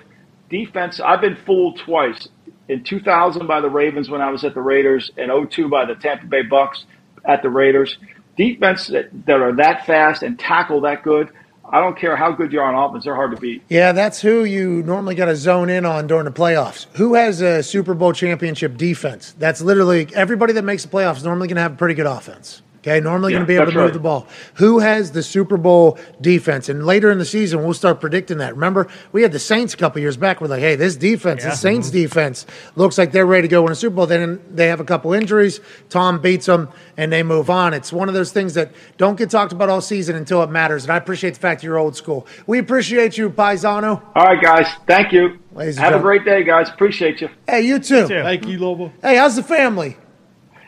Defense, 0.51 0.99
I've 0.99 1.21
been 1.21 1.37
fooled 1.37 1.79
twice. 1.79 2.27
In 2.69 2.83
2000 2.83 3.47
by 3.47 3.61
the 3.61 3.69
Ravens 3.69 4.11
when 4.11 4.21
I 4.21 4.29
was 4.29 4.43
at 4.43 4.53
the 4.53 4.61
Raiders, 4.61 5.09
and 5.17 5.31
02 5.49 5.69
by 5.69 5.85
the 5.85 5.95
Tampa 5.95 6.27
Bay 6.27 6.43
Bucks 6.43 6.85
at 7.25 7.41
the 7.41 7.49
Raiders. 7.49 7.97
Defense 8.37 8.87
that, 8.87 9.09
that 9.25 9.41
are 9.41 9.55
that 9.55 9.87
fast 9.87 10.21
and 10.21 10.37
tackle 10.37 10.81
that 10.81 11.01
good, 11.01 11.31
I 11.69 11.81
don't 11.81 11.97
care 11.97 12.15
how 12.15 12.31
good 12.31 12.53
you 12.53 12.61
are 12.61 12.73
on 12.73 12.89
offense, 12.89 13.03
they're 13.03 13.15
hard 13.15 13.31
to 13.31 13.37
beat. 13.41 13.61
Yeah, 13.67 13.91
that's 13.91 14.21
who 14.21 14.45
you 14.45 14.83
normally 14.83 15.15
got 15.15 15.25
to 15.25 15.35
zone 15.35 15.69
in 15.69 15.85
on 15.85 16.07
during 16.07 16.25
the 16.25 16.31
playoffs. 16.31 16.87
Who 16.95 17.15
has 17.15 17.41
a 17.41 17.61
Super 17.61 17.93
Bowl 17.93 18.13
championship 18.13 18.77
defense? 18.77 19.35
That's 19.37 19.61
literally 19.61 20.07
everybody 20.13 20.53
that 20.53 20.63
makes 20.63 20.83
the 20.83 20.89
playoffs 20.89 21.23
normally 21.23 21.47
going 21.47 21.57
to 21.57 21.61
have 21.61 21.73
a 21.73 21.77
pretty 21.77 21.95
good 21.95 22.05
offense. 22.05 22.61
Okay, 22.87 23.01
normally 23.01 23.33
Yeah, 23.33 23.39
going 23.39 23.47
to 23.47 23.47
be 23.47 23.55
able 23.55 23.65
to 23.65 23.71
move 23.73 23.83
right. 23.83 23.93
the 23.93 23.99
ball. 23.99 24.27
Who 24.55 24.79
has 24.79 25.11
the 25.11 25.21
Super 25.21 25.57
Bowl 25.57 25.99
defense? 26.21 26.69
And 26.69 26.85
later 26.85 27.11
in 27.11 27.17
the 27.17 27.25
season, 27.25 27.63
we'll 27.63 27.73
start 27.73 27.99
predicting 27.99 28.37
that. 28.37 28.53
Remember, 28.53 28.87
we 29.11 29.23
had 29.23 29.33
the 29.33 29.39
Saints 29.39 29.73
a 29.73 29.77
couple 29.77 30.01
years 30.01 30.15
back. 30.15 30.39
We're 30.39 30.47
like, 30.47 30.61
hey, 30.61 30.75
this 30.75 30.95
defense, 30.95 31.43
Yeah. 31.43 31.49
the 31.49 31.55
Saints 31.57 31.89
mm-hmm. 31.89 31.97
defense, 31.97 32.45
looks 32.75 32.97
like 32.97 33.11
they're 33.11 33.25
ready 33.25 33.41
to 33.43 33.47
go 33.49 33.63
win 33.63 33.73
a 33.73 33.75
Super 33.75 33.97
Bowl. 33.97 34.05
Then 34.05 34.39
they 34.49 34.67
have 34.67 34.79
a 34.79 34.85
couple 34.85 35.13
injuries. 35.13 35.59
Tom 35.89 36.21
beats 36.21 36.45
them, 36.45 36.69
and 36.95 37.11
they 37.11 37.23
move 37.23 37.49
on. 37.49 37.73
It's 37.73 37.91
one 37.91 38.07
of 38.07 38.15
those 38.15 38.31
things 38.31 38.53
that 38.53 38.71
don't 38.97 39.17
get 39.17 39.29
talked 39.29 39.51
about 39.51 39.67
all 39.67 39.81
season 39.81 40.15
until 40.15 40.41
it 40.43 40.49
matters. 40.49 40.83
And 40.83 40.93
I 40.93 40.97
appreciate 40.97 41.33
the 41.33 41.39
fact 41.41 41.61
that 41.61 41.67
you're 41.67 41.77
old 41.77 41.97
school. 41.97 42.25
We 42.45 42.59
appreciate 42.59 43.17
you, 43.17 43.29
Paisano. 43.29 44.01
All 44.15 44.25
right, 44.25 44.41
guys. 44.41 44.67
Thank 44.87 45.11
you. 45.11 45.39
Ladies 45.51 45.77
Have 45.77 45.95
a 45.95 45.99
great 45.99 46.23
day, 46.23 46.43
guys. 46.43 46.69
Appreciate 46.69 47.19
you. 47.19 47.29
Hey, 47.47 47.61
you 47.61 47.79
too. 47.79 48.07
Thank 48.07 48.47
you, 48.47 48.59
Lobo. 48.59 48.93
Hey, 49.01 49.17
how's 49.17 49.35
the 49.35 49.43
family? 49.43 49.97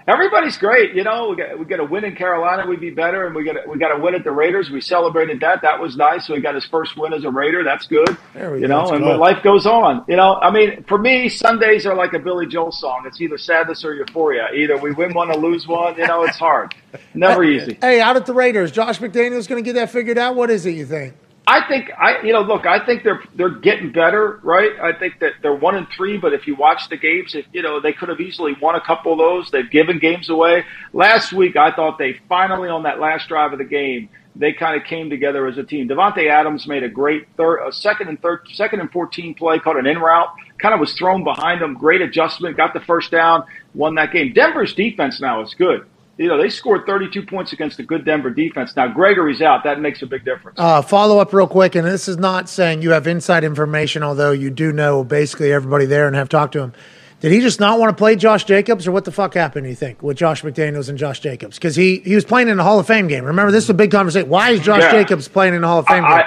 Everybody's 0.09 0.57
great. 0.57 0.95
You 0.95 1.03
know, 1.03 1.29
we 1.29 1.35
got 1.35 1.59
we 1.59 1.65
got 1.65 1.79
a 1.79 1.83
win 1.83 2.03
in 2.03 2.15
Carolina, 2.15 2.65
we'd 2.67 2.79
be 2.79 2.89
better, 2.89 3.27
and 3.27 3.35
we 3.35 3.43
got 3.43 3.67
we 3.67 3.77
got 3.77 3.95
a 3.95 4.01
win 4.01 4.15
at 4.15 4.23
the 4.23 4.31
Raiders. 4.31 4.71
We 4.71 4.81
celebrated 4.81 5.39
that. 5.41 5.61
That 5.61 5.79
was 5.79 5.95
nice. 5.95 6.25
So 6.25 6.33
he 6.33 6.41
got 6.41 6.55
his 6.55 6.65
first 6.65 6.97
win 6.97 7.13
as 7.13 7.25
a 7.25 7.29
Raider. 7.29 7.63
That's 7.63 7.85
good. 7.85 8.17
There 8.33 8.51
we 8.51 8.61
you 8.61 8.67
know, 8.67 8.89
and 8.89 9.03
go. 9.03 9.17
life 9.17 9.43
goes 9.43 9.67
on. 9.67 10.03
You 10.07 10.15
know, 10.15 10.33
I 10.35 10.49
mean, 10.49 10.83
for 10.85 10.97
me, 10.97 11.29
Sundays 11.29 11.85
are 11.85 11.93
like 11.93 12.13
a 12.13 12.19
Billy 12.19 12.47
Joel 12.47 12.71
song. 12.71 13.03
It's 13.05 13.21
either 13.21 13.37
sadness 13.37 13.85
or 13.85 13.93
euphoria. 13.93 14.47
Either 14.51 14.77
we 14.77 14.91
win 14.93 15.13
one 15.13 15.29
or 15.29 15.35
lose 15.35 15.67
one. 15.67 15.95
You 15.95 16.07
know, 16.07 16.23
it's 16.23 16.37
hard. 16.37 16.73
Never 17.13 17.43
easy. 17.43 17.77
Hey, 17.79 18.01
out 18.01 18.15
at 18.15 18.25
the 18.25 18.33
Raiders, 18.33 18.71
Josh 18.71 18.97
McDaniels 18.97 19.47
going 19.47 19.63
to 19.63 19.67
get 19.67 19.73
that 19.73 19.91
figured 19.91 20.17
out. 20.17 20.35
What 20.35 20.49
is 20.49 20.65
it 20.65 20.71
you 20.71 20.87
think? 20.87 21.13
I 21.47 21.67
think 21.67 21.89
I 21.97 22.21
you 22.21 22.33
know 22.33 22.41
look 22.41 22.65
I 22.65 22.85
think 22.85 23.03
they're 23.03 23.23
they're 23.35 23.49
getting 23.49 23.91
better 23.91 24.39
right? 24.43 24.71
I 24.81 24.93
think 24.93 25.19
that 25.19 25.33
they're 25.41 25.55
one 25.55 25.75
and 25.75 25.87
three 25.95 26.17
but 26.17 26.33
if 26.33 26.47
you 26.47 26.55
watch 26.55 26.89
the 26.89 26.97
games 26.97 27.35
if 27.35 27.45
you 27.53 27.61
know 27.61 27.79
they 27.79 27.93
could 27.93 28.09
have 28.09 28.19
easily 28.19 28.55
won 28.61 28.75
a 28.75 28.81
couple 28.81 29.13
of 29.13 29.17
those. 29.17 29.49
They've 29.51 29.69
given 29.69 29.99
games 29.99 30.29
away. 30.29 30.65
Last 30.93 31.33
week 31.33 31.55
I 31.55 31.71
thought 31.71 31.97
they 31.97 32.19
finally 32.29 32.69
on 32.69 32.83
that 32.83 32.99
last 32.99 33.27
drive 33.27 33.51
of 33.53 33.59
the 33.59 33.65
game 33.65 34.09
they 34.35 34.53
kind 34.53 34.79
of 34.79 34.87
came 34.87 35.09
together 35.09 35.47
as 35.47 35.57
a 35.57 35.63
team. 35.63 35.89
Davante 35.89 36.29
Adams 36.29 36.67
made 36.67 36.83
a 36.83 36.89
great 36.89 37.27
third 37.35 37.67
a 37.67 37.71
second 37.71 38.09
and 38.09 38.21
third 38.21 38.47
second 38.53 38.79
and 38.79 38.91
14 38.91 39.33
play 39.33 39.59
caught 39.59 39.77
an 39.77 39.87
in 39.87 39.97
route 39.97 40.29
kind 40.59 40.73
of 40.73 40.79
was 40.79 40.93
thrown 40.93 41.23
behind 41.23 41.61
them. 41.61 41.73
Great 41.73 42.01
adjustment 42.01 42.57
got 42.57 42.73
the 42.73 42.79
first 42.81 43.11
down 43.11 43.43
won 43.73 43.95
that 43.95 44.11
game. 44.11 44.33
Denver's 44.33 44.73
defense 44.73 45.19
now 45.19 45.41
is 45.41 45.53
good 45.55 45.85
you 46.19 46.27
know 46.27 46.37
they 46.39 46.49
scored 46.49 46.85
32 46.85 47.25
points 47.25 47.53
against 47.53 47.79
a 47.79 47.83
good 47.83 48.05
Denver 48.05 48.29
defense 48.29 48.75
now 48.75 48.87
Gregory's 48.87 49.41
out 49.41 49.63
that 49.63 49.79
makes 49.79 50.01
a 50.01 50.05
big 50.05 50.23
difference 50.25 50.59
Uh, 50.59 50.81
follow 50.81 51.19
up 51.19 51.33
real 51.33 51.47
quick, 51.47 51.73
and 51.75 51.87
this 51.87 52.07
is 52.07 52.17
not 52.17 52.49
saying 52.49 52.81
you 52.81 52.91
have 52.91 53.07
inside 53.07 53.43
information, 53.43 54.03
although 54.03 54.31
you 54.31 54.49
do 54.51 54.71
know 54.71 55.03
basically 55.03 55.51
everybody 55.51 55.85
there 55.85 56.05
and 56.05 56.15
have 56.15 56.29
talked 56.29 56.53
to 56.53 56.59
him. 56.61 56.73
Did 57.21 57.31
he 57.33 57.41
just 57.41 57.59
not 57.59 57.79
want 57.79 57.89
to 57.89 57.95
play 57.99 58.15
Josh 58.15 58.45
Jacobs, 58.45 58.87
or 58.87 58.91
what 58.93 59.03
the 59.05 59.11
fuck 59.11 59.33
happened? 59.33 59.67
You 59.67 59.75
think 59.75 60.01
with 60.01 60.15
Josh 60.17 60.41
McDaniels 60.43 60.87
and 60.89 60.97
Josh 60.97 61.19
Jacobs 61.19 61.57
because 61.57 61.75
he 61.75 61.99
he 61.99 62.15
was 62.15 62.23
playing 62.25 62.47
in 62.47 62.57
the 62.57 62.63
Hall 62.63 62.79
of 62.79 62.87
Fame 62.87 63.07
game. 63.07 63.25
Remember, 63.25 63.51
this 63.51 63.63
is 63.65 63.69
a 63.69 63.73
big 63.73 63.91
conversation. 63.91 64.29
Why 64.29 64.51
is 64.51 64.61
Josh 64.61 64.81
Yeah. 64.83 64.91
Jacobs 64.91 65.27
playing 65.27 65.53
in 65.53 65.61
the 65.61 65.67
Hall 65.67 65.79
of 65.79 65.87
Fame 65.87 66.03
game? 66.03 66.11
I, 66.11 66.25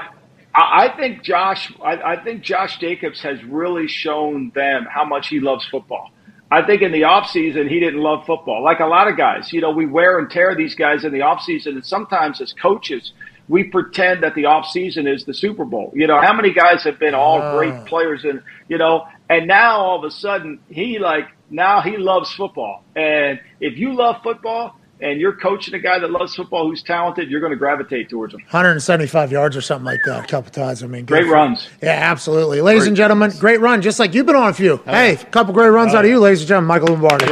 I, 0.54 0.84
I 0.84 0.96
think 0.96 1.22
Josh. 1.22 1.72
I, 1.82 2.12
I 2.12 2.22
think 2.22 2.42
Josh 2.42 2.78
Jacobs 2.78 3.22
has 3.22 3.42
really 3.44 3.88
shown 3.88 4.52
them 4.54 4.86
how 4.90 5.04
much 5.04 5.28
he 5.28 5.40
loves 5.40 5.64
football. 5.66 6.10
I 6.52 6.66
think 6.66 6.82
in 6.82 6.92
the 6.92 7.02
offseason, 7.02 7.70
he 7.70 7.80
didn't 7.80 8.00
love 8.00 8.26
football. 8.26 8.62
Like 8.62 8.80
a 8.80 8.86
lot 8.86 9.08
of 9.08 9.16
guys, 9.16 9.54
you 9.54 9.62
know, 9.62 9.70
we 9.70 9.86
wear 9.86 10.18
and 10.18 10.28
tear 10.28 10.54
these 10.54 10.74
guys 10.74 11.02
in 11.02 11.10
the 11.10 11.20
offseason. 11.20 11.68
And 11.68 11.86
sometimes 11.86 12.42
as 12.42 12.52
coaches, 12.52 13.14
we 13.48 13.64
pretend 13.64 14.22
that 14.22 14.34
the 14.34 14.42
offseason 14.42 15.10
is 15.12 15.24
the 15.24 15.32
Super 15.32 15.64
Bowl. 15.64 15.92
You 15.94 16.06
know, 16.06 16.20
how 16.20 16.34
many 16.34 16.52
guys 16.52 16.84
have 16.84 16.98
been 16.98 17.14
all 17.14 17.40
oh. 17.40 17.56
great 17.56 17.86
players 17.86 18.24
and, 18.24 18.42
you 18.68 18.76
know, 18.76 19.06
And 19.30 19.46
now 19.46 19.78
all 19.78 19.98
of 19.98 20.04
a 20.04 20.10
sudden, 20.10 20.60
he 20.68 20.98
like 20.98 21.24
now 21.48 21.80
he 21.80 21.96
loves 21.96 22.30
football. 22.34 22.84
And 22.94 23.40
if 23.60 23.78
you 23.78 23.94
love 23.94 24.16
football 24.22 24.76
and 25.02 25.20
you're 25.20 25.34
coaching 25.34 25.74
a 25.74 25.78
guy 25.78 25.98
that 25.98 26.10
loves 26.10 26.34
football 26.34 26.68
who's 26.68 26.82
talented, 26.82 27.30
you're 27.30 27.40
going 27.40 27.50
to 27.52 27.56
gravitate 27.56 28.08
towards 28.08 28.32
him. 28.34 28.40
175 28.50 29.32
yards 29.32 29.56
or 29.56 29.60
something 29.60 29.84
like 29.84 30.00
that 30.06 30.24
a 30.24 30.26
couple 30.28 30.50
times. 30.50 30.82
I 30.82 30.86
mean, 30.86 31.04
Great 31.04 31.24
for- 31.26 31.32
runs. 31.32 31.68
Yeah, 31.82 31.90
absolutely. 31.90 32.60
Ladies 32.60 32.86
and 32.86 32.96
gentlemen, 32.96 33.32
great 33.38 33.60
run. 33.60 33.82
Just 33.82 33.98
like 33.98 34.14
you've 34.14 34.26
been 34.26 34.36
on 34.36 34.48
a 34.50 34.54
few. 34.54 34.78
Hey, 34.84 35.14
a 35.14 35.16
couple 35.16 35.52
great 35.52 35.68
runs 35.68 35.94
out 35.94 36.04
of 36.04 36.10
you, 36.10 36.18
ladies 36.20 36.40
and 36.40 36.48
gentlemen. 36.48 36.68
Michael 36.68 36.94
Lombardi. 36.94 37.26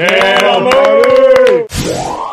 I 1.71 2.27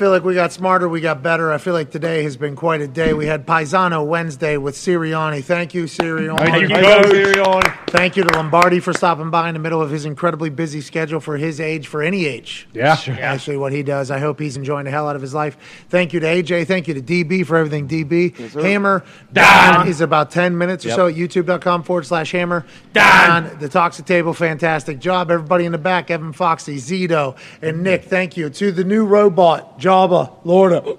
feel 0.00 0.10
like 0.10 0.24
we 0.24 0.32
got 0.32 0.50
smarter, 0.50 0.88
we 0.88 0.98
got 1.02 1.22
better. 1.22 1.52
I 1.52 1.58
feel 1.58 1.74
like 1.74 1.90
today 1.90 2.22
has 2.22 2.38
been 2.38 2.56
quite 2.56 2.80
a 2.80 2.88
day. 2.88 3.12
We 3.12 3.26
had 3.26 3.46
Paisano 3.46 4.02
Wednesday 4.02 4.56
with 4.56 4.74
Sirianni. 4.74 5.44
Thank 5.44 5.74
you, 5.74 5.84
Sirianni. 5.84 6.38
Thank 6.38 6.62
you, 6.62 6.68
Coach 6.68 7.04
Sirianni. 7.04 7.86
Thank 7.88 8.16
you 8.16 8.24
to 8.24 8.34
Lombardi 8.34 8.80
for 8.80 8.94
stopping 8.94 9.28
by 9.28 9.48
in 9.48 9.54
the 9.54 9.60
middle 9.60 9.82
of 9.82 9.90
his 9.90 10.06
incredibly 10.06 10.48
busy 10.48 10.80
schedule 10.80 11.20
for 11.20 11.36
his 11.36 11.60
age, 11.60 11.86
for 11.86 12.00
any 12.00 12.24
age. 12.24 12.66
Yeah. 12.72 12.96
Actually, 13.08 13.58
what 13.58 13.74
he 13.74 13.82
does. 13.82 14.10
I 14.10 14.20
hope 14.20 14.40
he's 14.40 14.56
enjoying 14.56 14.86
the 14.86 14.90
hell 14.90 15.06
out 15.06 15.16
of 15.16 15.22
his 15.22 15.34
life. 15.34 15.58
Thank 15.90 16.14
you 16.14 16.20
to 16.20 16.26
AJ. 16.26 16.66
Thank 16.66 16.88
you 16.88 16.94
to 16.94 17.02
DB 17.02 17.44
for 17.44 17.58
everything, 17.58 17.86
DB. 17.86 18.34
Hammer. 18.62 19.04
Don 19.34 19.86
is 19.86 20.00
about 20.00 20.30
10 20.30 20.56
minutes 20.56 20.86
or 20.86 20.92
so 20.92 21.08
at 21.08 21.14
youtube.com 21.14 21.82
forward 21.82 22.06
slash 22.06 22.32
hammer. 22.32 22.64
Don. 22.94 23.58
The 23.58 23.68
Toxic 23.68 24.06
Table, 24.06 24.32
fantastic 24.32 24.98
job. 24.98 25.30
Everybody 25.30 25.66
in 25.66 25.72
the 25.72 25.78
back, 25.78 26.10
Evan 26.10 26.32
Foxy, 26.32 26.76
Zito, 26.76 27.36
and 27.60 27.74
mm-hmm. 27.74 27.82
Nick, 27.82 28.04
thank 28.04 28.38
you. 28.38 28.48
To 28.48 28.72
the 28.72 28.84
new 28.84 29.04
robot, 29.04 29.78
Jabba, 29.90 30.30
Lorda. 30.44 30.96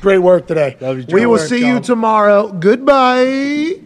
Great 0.00 0.18
work 0.18 0.48
today. 0.48 0.76
Love 0.80 0.98
you, 0.98 1.06
we 1.12 1.24
will 1.24 1.38
see 1.38 1.64
you 1.64 1.78
tomorrow. 1.78 2.50
Goodbye. 2.50 3.80